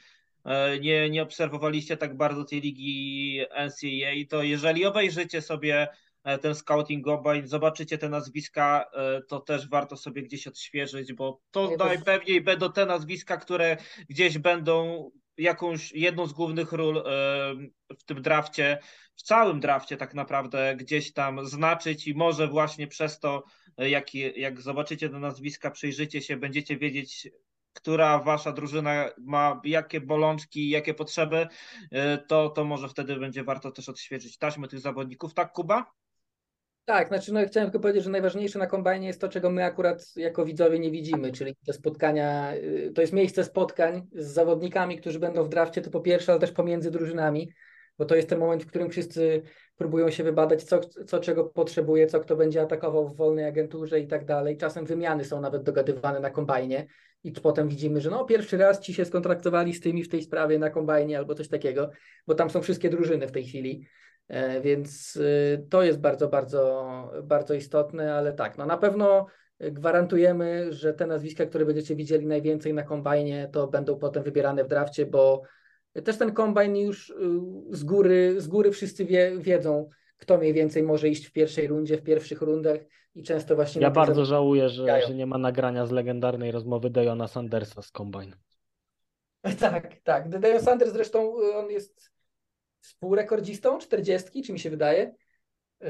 e, 0.45 0.79
nie, 0.79 1.09
nie 1.09 1.23
obserwowaliście 1.23 1.97
tak 1.97 2.17
bardzo 2.17 2.43
tej 2.45 2.61
ligi 2.61 3.39
NCAA, 3.67 4.29
to 4.29 4.43
jeżeli 4.43 4.85
obejrzycie 4.85 5.41
sobie 5.41 5.87
ten 6.41 6.55
Scouting 6.55 7.05
Combine, 7.05 7.47
zobaczycie 7.47 7.97
te 7.97 8.09
nazwiska, 8.09 8.85
e, 8.93 9.21
to 9.21 9.39
też 9.39 9.69
warto 9.69 9.97
sobie 9.97 10.21
gdzieś 10.21 10.47
odświeżyć, 10.47 11.13
bo 11.13 11.41
to 11.51 11.69
Nie, 11.69 11.77
najpewniej 11.77 12.41
będą 12.41 12.71
te 12.71 12.85
nazwiska, 12.85 13.37
które 13.37 13.77
gdzieś 14.09 14.37
będą 14.37 15.09
jakąś 15.37 15.91
jedną 15.91 16.27
z 16.27 16.33
głównych 16.33 16.71
ról 16.71 16.97
e, 16.97 17.03
w 17.97 18.03
tym 18.05 18.21
drafcie 18.21 18.79
w 19.15 19.21
całym 19.21 19.59
drafcie 19.59 19.97
tak 19.97 20.13
naprawdę 20.13 20.75
gdzieś 20.75 21.13
tam 21.13 21.45
znaczyć 21.45 22.07
i 22.07 22.15
może 22.15 22.47
właśnie 22.47 22.87
przez 22.87 23.19
to, 23.19 23.43
jak, 23.77 24.15
jak 24.15 24.61
zobaczycie 24.61 25.09
te 25.09 25.19
nazwiska, 25.19 25.71
przyjrzycie 25.71 26.21
się, 26.21 26.37
będziecie 26.37 26.77
wiedzieć, 26.77 27.29
która 27.73 28.19
wasza 28.19 28.51
drużyna 28.51 29.09
ma 29.17 29.61
jakie 29.63 30.01
bolączki, 30.01 30.69
jakie 30.69 30.93
potrzeby, 30.93 31.47
to, 32.27 32.49
to 32.49 32.65
może 32.65 32.89
wtedy 32.89 33.15
będzie 33.15 33.43
warto 33.43 33.71
też 33.71 33.89
odświeżyć 33.89 34.37
taśmy 34.37 34.67
tych 34.67 34.79
zawodników. 34.79 35.33
Tak, 35.33 35.51
Kuba? 35.51 35.91
Tak, 36.87 37.07
znaczy 37.07 37.33
no 37.33 37.45
chciałem 37.47 37.69
tylko 37.69 37.79
powiedzieć, 37.79 38.03
że 38.03 38.09
najważniejsze 38.09 38.59
na 38.59 38.67
kombajnie 38.67 39.07
jest 39.07 39.21
to, 39.21 39.29
czego 39.29 39.49
my 39.49 39.63
akurat 39.63 40.15
jako 40.15 40.45
widzowie 40.45 40.79
nie 40.79 40.91
widzimy, 40.91 41.31
czyli 41.31 41.55
te 41.65 41.73
spotkania, 41.73 42.53
y, 42.55 42.91
to 42.95 43.01
jest 43.01 43.13
miejsce 43.13 43.43
spotkań 43.43 44.07
z 44.11 44.25
zawodnikami, 44.25 44.97
którzy 44.97 45.19
będą 45.19 45.43
w 45.43 45.49
drafcie, 45.49 45.81
to 45.81 45.89
po 45.89 45.99
pierwsze, 45.99 46.31
ale 46.31 46.41
też 46.41 46.51
pomiędzy 46.51 46.91
drużynami, 46.91 47.51
bo 47.97 48.05
to 48.05 48.15
jest 48.15 48.29
ten 48.29 48.39
moment, 48.39 48.63
w 48.63 48.67
którym 48.67 48.89
wszyscy 48.89 49.41
próbują 49.77 50.09
się 50.09 50.23
wybadać, 50.23 50.63
co, 50.63 50.79
co 50.79 51.19
czego 51.19 51.43
potrzebuje, 51.45 52.07
co 52.07 52.19
kto 52.19 52.35
będzie 52.35 52.61
atakował 52.61 53.07
w 53.07 53.15
wolnej 53.15 53.45
agenturze 53.45 53.99
i 53.99 54.07
tak 54.07 54.25
dalej. 54.25 54.57
Czasem 54.57 54.85
wymiany 54.85 55.25
są 55.25 55.41
nawet 55.41 55.63
dogadywane 55.63 56.19
na 56.19 56.29
kombajnie 56.29 56.87
i 57.23 57.31
potem 57.31 57.67
widzimy, 57.67 58.01
że 58.01 58.09
no 58.09 58.25
pierwszy 58.25 58.57
raz 58.57 58.79
ci 58.79 58.93
się 58.93 59.05
skontraktowali 59.05 59.73
z 59.73 59.81
tymi 59.81 60.03
w 60.03 60.09
tej 60.09 60.21
sprawie 60.21 60.59
na 60.59 60.69
kombajnie 60.69 61.17
albo 61.17 61.35
coś 61.35 61.47
takiego, 61.47 61.89
bo 62.27 62.35
tam 62.35 62.49
są 62.49 62.61
wszystkie 62.61 62.89
drużyny 62.89 63.27
w 63.27 63.31
tej 63.31 63.45
chwili. 63.45 63.87
E, 64.27 64.61
Więc 64.61 65.15
y, 65.15 65.65
to 65.69 65.83
jest 65.83 65.99
bardzo, 65.99 66.27
bardzo, 66.27 66.87
bardzo 67.23 67.53
istotne, 67.53 68.13
ale 68.13 68.33
tak, 68.33 68.57
no 68.57 68.65
na 68.65 68.77
pewno 68.77 69.25
gwarantujemy, 69.59 70.73
że 70.73 70.93
te 70.93 71.07
nazwiska, 71.07 71.45
które 71.45 71.65
będziecie 71.65 71.95
widzieli 71.95 72.25
najwięcej 72.27 72.73
na 72.73 72.83
kombajnie, 72.83 73.49
to 73.51 73.67
będą 73.67 73.97
potem 73.97 74.23
wybierane 74.23 74.63
w 74.63 74.67
drafcie, 74.67 75.05
bo 75.05 75.41
też 76.03 76.17
ten 76.17 76.33
kombajn 76.33 76.75
już 76.75 77.09
y, 77.09 77.15
z 77.71 77.83
góry, 77.83 78.41
z 78.41 78.47
góry 78.47 78.71
wszyscy 78.71 79.05
wie, 79.05 79.37
wiedzą, 79.39 79.89
kto 80.17 80.37
mniej 80.37 80.53
więcej 80.53 80.83
może 80.83 81.09
iść 81.09 81.25
w 81.25 81.31
pierwszej 81.31 81.67
rundzie, 81.67 81.97
w 81.97 82.03
pierwszych 82.03 82.41
rundach 82.41 82.79
i 83.15 83.23
często 83.23 83.55
właśnie 83.55 83.81
Ja 83.81 83.91
bardzo 83.91 84.25
żałuję, 84.25 84.69
że, 84.69 85.01
że 85.07 85.15
nie 85.15 85.25
ma 85.25 85.37
nagrania 85.37 85.85
z 85.85 85.91
legendarnej 85.91 86.51
rozmowy 86.51 86.89
Dejona 86.89 87.27
Sandersa 87.27 87.81
z 87.81 87.91
Combine. 87.91 88.35
Tak, 89.59 89.95
tak. 90.03 90.29
Deion 90.29 90.61
Sanders 90.61 90.93
zresztą 90.93 91.41
y, 91.41 91.55
on 91.55 91.71
jest 91.71 92.11
współrekordzistą 92.87 93.77
40, 93.77 94.43
czy 94.43 94.53
mi 94.53 94.59
się 94.59 94.69
wydaje. 94.69 95.15
Yy, 95.81 95.89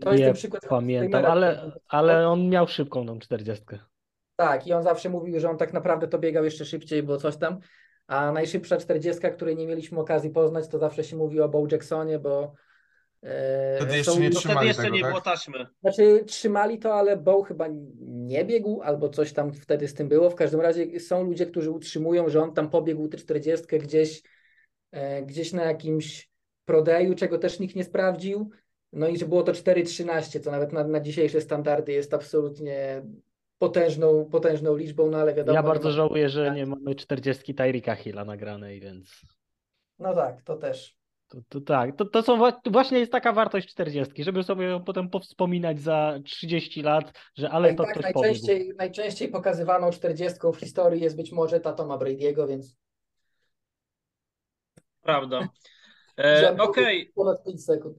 To 0.00 0.10
jest 0.10 0.20
Nie 0.20 0.26
ten 0.26 0.34
przykład. 0.34 0.62
Pamiętam, 0.68 1.24
ale, 1.24 1.72
ale 1.88 2.28
on 2.28 2.48
miał 2.48 2.68
szybką 2.68 3.06
tą 3.06 3.18
40. 3.18 3.64
Tak, 4.36 4.66
i 4.66 4.72
on 4.72 4.82
zawsze 4.82 5.08
mówił, 5.08 5.40
że 5.40 5.50
on 5.50 5.56
tak 5.58 5.72
naprawdę 5.72 6.08
to 6.08 6.18
biegał 6.18 6.44
jeszcze 6.44 6.64
szybciej, 6.64 7.02
bo 7.02 7.16
coś 7.16 7.36
tam. 7.36 7.58
A 8.06 8.32
najszybsza 8.32 8.76
40, 8.76 9.22
której 9.32 9.56
nie 9.56 9.66
mieliśmy 9.66 10.00
okazji 10.00 10.30
poznać, 10.30 10.68
to 10.68 10.78
zawsze 10.78 11.04
się 11.04 11.16
mówi 11.16 11.40
o 11.40 11.48
Bo 11.48 11.66
Jacksonie, 11.72 12.18
bo. 12.18 12.54
e, 13.22 13.76
Wtedy 13.76 13.92
są- 13.92 13.96
jeszcze 13.96 14.20
nie 14.20 14.26
wtedy 14.30 14.36
Trzymali 14.36 14.66
jeszcze 14.68 14.82
tego, 14.82 14.94
nie 14.94 15.00
tak? 15.02 15.10
było 15.10 15.20
taśmy. 15.20 15.66
Znaczy, 15.80 16.24
trzymali 16.26 16.78
to, 16.78 16.94
ale 16.94 17.16
Bow 17.16 17.48
chyba 17.48 17.66
nie 18.00 18.44
biegł, 18.44 18.82
albo 18.82 19.08
coś 19.08 19.32
tam 19.32 19.52
wtedy 19.52 19.88
z 19.88 19.94
tym 19.94 20.08
było. 20.08 20.30
W 20.30 20.34
każdym 20.34 20.60
razie 20.60 21.00
są 21.00 21.22
ludzie, 21.24 21.46
którzy 21.46 21.70
utrzymują, 21.70 22.28
że 22.28 22.42
on 22.42 22.54
tam 22.54 22.70
pobiegł 22.70 23.08
tę 23.08 23.16
40 23.16 23.78
gdzieś, 23.78 24.22
gdzieś 25.26 25.52
na 25.52 25.64
jakimś 25.64 26.30
prodeju, 26.64 27.14
czego 27.14 27.38
też 27.38 27.60
nikt 27.60 27.76
nie 27.76 27.84
sprawdził. 27.84 28.50
No 28.92 29.08
i 29.08 29.18
że 29.18 29.26
było 29.26 29.42
to 29.42 29.52
4,13, 29.52 30.40
co 30.40 30.50
nawet 30.50 30.72
na, 30.72 30.84
na 30.84 31.00
dzisiejsze 31.00 31.40
standardy 31.40 31.92
jest 31.92 32.14
absolutnie 32.14 33.02
potężną, 33.58 34.24
potężną 34.24 34.76
liczbą, 34.76 35.10
no 35.10 35.18
ale 35.18 35.34
wiadomo. 35.34 35.56
Ja 35.56 35.62
bardzo 35.62 35.90
żałuję, 35.90 36.28
że 36.28 36.50
nie 36.54 36.66
mamy 36.66 36.94
40 36.94 37.54
Tyrika 37.54 37.94
Hilla 37.94 38.24
nagranej, 38.24 38.80
więc 38.80 39.20
No 39.98 40.14
tak, 40.14 40.42
to 40.42 40.56
też. 40.56 40.96
to, 41.28 41.38
to 41.48 41.60
tak. 41.60 41.96
To, 41.96 42.04
to 42.04 42.22
są 42.22 42.52
to 42.52 42.70
właśnie 42.70 42.98
jest 42.98 43.12
taka 43.12 43.32
wartość 43.32 43.68
40, 43.68 44.24
żeby 44.24 44.42
sobie 44.42 44.66
ją 44.66 44.84
potem 44.84 45.10
powspominać 45.10 45.80
za 45.80 46.18
30 46.24 46.82
lat, 46.82 47.12
że 47.36 47.50
ale 47.50 47.72
I 47.72 47.76
to 47.76 47.84
tak 47.84 47.92
ktoś 47.92 48.12
pobiegł. 48.12 48.20
najczęściej, 48.20 48.74
najczęściej 48.78 49.28
pokazywaną 49.28 49.90
40 49.90 50.38
w 50.54 50.56
historii 50.56 51.02
jest 51.02 51.16
być 51.16 51.32
może 51.32 51.60
ta 51.60 51.72
Toma 51.72 51.98
Brady'ego, 51.98 52.48
więc 52.48 52.76
Prawda. 55.08 55.40
E, 56.18 56.56
Okej, 56.58 57.12
ponad 57.14 57.44
5 57.44 57.64
sekund. 57.64 57.98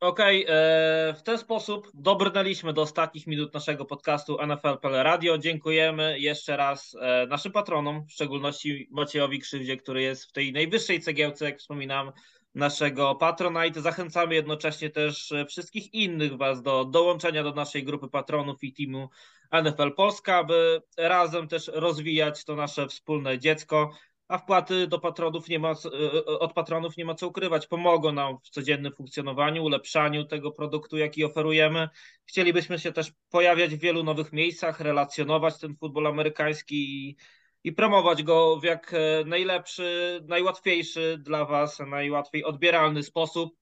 Okej, 0.00 0.44
e, 0.48 1.14
w 1.18 1.22
ten 1.22 1.38
sposób 1.38 1.90
dobrnęliśmy 1.94 2.72
do 2.72 2.82
ostatnich 2.82 3.26
minut 3.26 3.54
naszego 3.54 3.84
podcastu 3.84 4.38
NFL.pl 4.46 5.04
Radio. 5.04 5.38
Dziękujemy 5.38 6.18
jeszcze 6.18 6.56
raz 6.56 6.96
e, 7.00 7.26
naszym 7.26 7.52
patronom, 7.52 8.06
w 8.06 8.12
szczególności 8.12 8.88
Maciejowi 8.90 9.38
Krzywdzie, 9.38 9.76
który 9.76 10.02
jest 10.02 10.24
w 10.24 10.32
tej 10.32 10.52
najwyższej 10.52 11.00
cegiełce, 11.00 11.44
jak 11.44 11.58
wspominam, 11.58 12.12
naszego 12.54 13.14
Patronite. 13.14 13.80
Zachęcamy 13.80 14.34
jednocześnie 14.34 14.90
też 14.90 15.32
wszystkich 15.48 15.94
innych 15.94 16.36
Was 16.36 16.62
do 16.62 16.84
dołączenia 16.84 17.42
do 17.42 17.52
naszej 17.52 17.84
grupy 17.84 18.08
patronów 18.08 18.64
i 18.64 18.72
teamu 18.72 19.08
NFL 19.52 19.94
Polska, 19.94 20.36
aby 20.36 20.82
razem 20.98 21.48
też 21.48 21.70
rozwijać 21.74 22.44
to 22.44 22.56
nasze 22.56 22.88
wspólne 22.88 23.38
dziecko 23.38 23.90
a 24.28 24.38
wpłaty 24.38 24.86
do 24.86 24.98
patronów 24.98 25.48
nie 25.48 25.58
ma, 25.58 25.74
co- 25.74 25.90
e, 26.16 26.24
od 26.26 26.52
patronów 26.52 26.96
nie 26.96 27.04
ma 27.04 27.14
co 27.14 27.28
ukrywać. 27.28 27.66
Pomogą 27.66 28.12
nam 28.12 28.38
w 28.38 28.50
codziennym 28.50 28.92
funkcjonowaniu, 28.92 29.64
ulepszaniu 29.64 30.24
tego 30.24 30.52
produktu, 30.52 30.96
jaki 30.96 31.24
oferujemy. 31.24 31.88
Chcielibyśmy 32.24 32.78
się 32.78 32.92
też 32.92 33.12
pojawiać 33.30 33.74
w 33.74 33.78
wielu 33.78 34.04
nowych 34.04 34.32
miejscach, 34.32 34.80
relacjonować 34.80 35.58
ten 35.58 35.76
futbol 35.76 36.06
amerykański 36.06 37.08
i, 37.08 37.16
i 37.64 37.72
promować 37.72 38.22
go 38.22 38.56
w 38.60 38.64
jak 38.64 38.94
e, 38.94 39.24
najlepszy, 39.24 40.20
najłatwiejszy 40.28 41.18
dla 41.22 41.44
Was, 41.44 41.78
najłatwiej 41.78 42.44
odbieralny 42.44 43.02
sposób. 43.02 43.54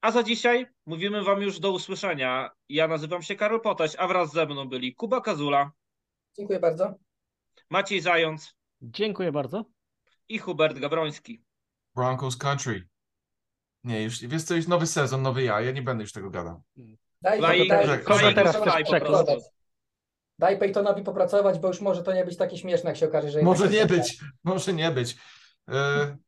A 0.00 0.10
za 0.10 0.22
dzisiaj 0.22 0.66
mówimy 0.86 1.24
Wam 1.24 1.42
już 1.42 1.60
do 1.60 1.72
usłyszenia. 1.72 2.50
Ja 2.68 2.88
nazywam 2.88 3.22
się 3.22 3.36
Karol 3.36 3.60
Potaś, 3.60 3.96
a 3.98 4.06
wraz 4.06 4.32
ze 4.32 4.46
mną 4.46 4.68
byli 4.68 4.94
Kuba 4.94 5.20
Kazula, 5.20 5.72
Dziękuję 6.36 6.60
bardzo. 6.60 6.94
Maciej 7.70 8.00
Zając 8.00 8.56
Dziękuję 8.82 9.32
bardzo. 9.32 9.64
I 10.28 10.38
Hubert 10.38 10.78
Gawroński. 10.78 11.42
Broncos 11.94 12.36
Country. 12.36 12.88
Nie, 13.84 14.02
już 14.02 14.20
wiesz 14.20 14.42
co, 14.42 14.54
jest 14.54 14.68
nowy 14.68 14.86
sezon, 14.86 15.22
nowy 15.22 15.42
ja. 15.42 15.60
Ja 15.60 15.72
nie 15.72 15.82
będę 15.82 16.02
już 16.02 16.12
tego 16.12 16.30
gadał. 16.30 16.62
Daj, 17.22 17.40
ich- 17.62 17.68
daj, 17.68 17.86
Peytonowi 17.98 18.84
teraz. 18.84 19.52
Daj 20.38 20.58
popracować, 21.04 21.58
bo 21.58 21.68
już 21.68 21.80
może 21.80 22.02
to 22.02 22.12
nie 22.12 22.24
być 22.24 22.36
takie 22.36 22.58
śmieszne, 22.58 22.90
jak 22.90 22.96
się 22.96 23.06
okaże, 23.08 23.30
że 23.30 23.42
Może 23.42 23.64
jednak- 23.64 23.90
nie 23.90 23.96
być, 23.96 24.20
może 24.44 24.72
nie 24.72 24.90
być. 24.90 25.16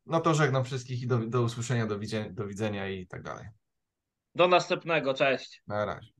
No 0.05 0.19
to 0.21 0.33
żegnam 0.33 0.63
wszystkich 0.63 1.01
i 1.01 1.07
do, 1.07 1.17
do 1.17 1.41
usłyszenia, 1.41 1.85
do 1.85 1.99
widzenia, 1.99 2.29
do 2.29 2.47
widzenia 2.47 2.89
i 2.89 3.07
tak 3.07 3.23
dalej. 3.23 3.47
Do 4.35 4.47
następnego, 4.47 5.13
cześć. 5.13 5.63
Na 5.67 5.85
razie. 5.85 6.11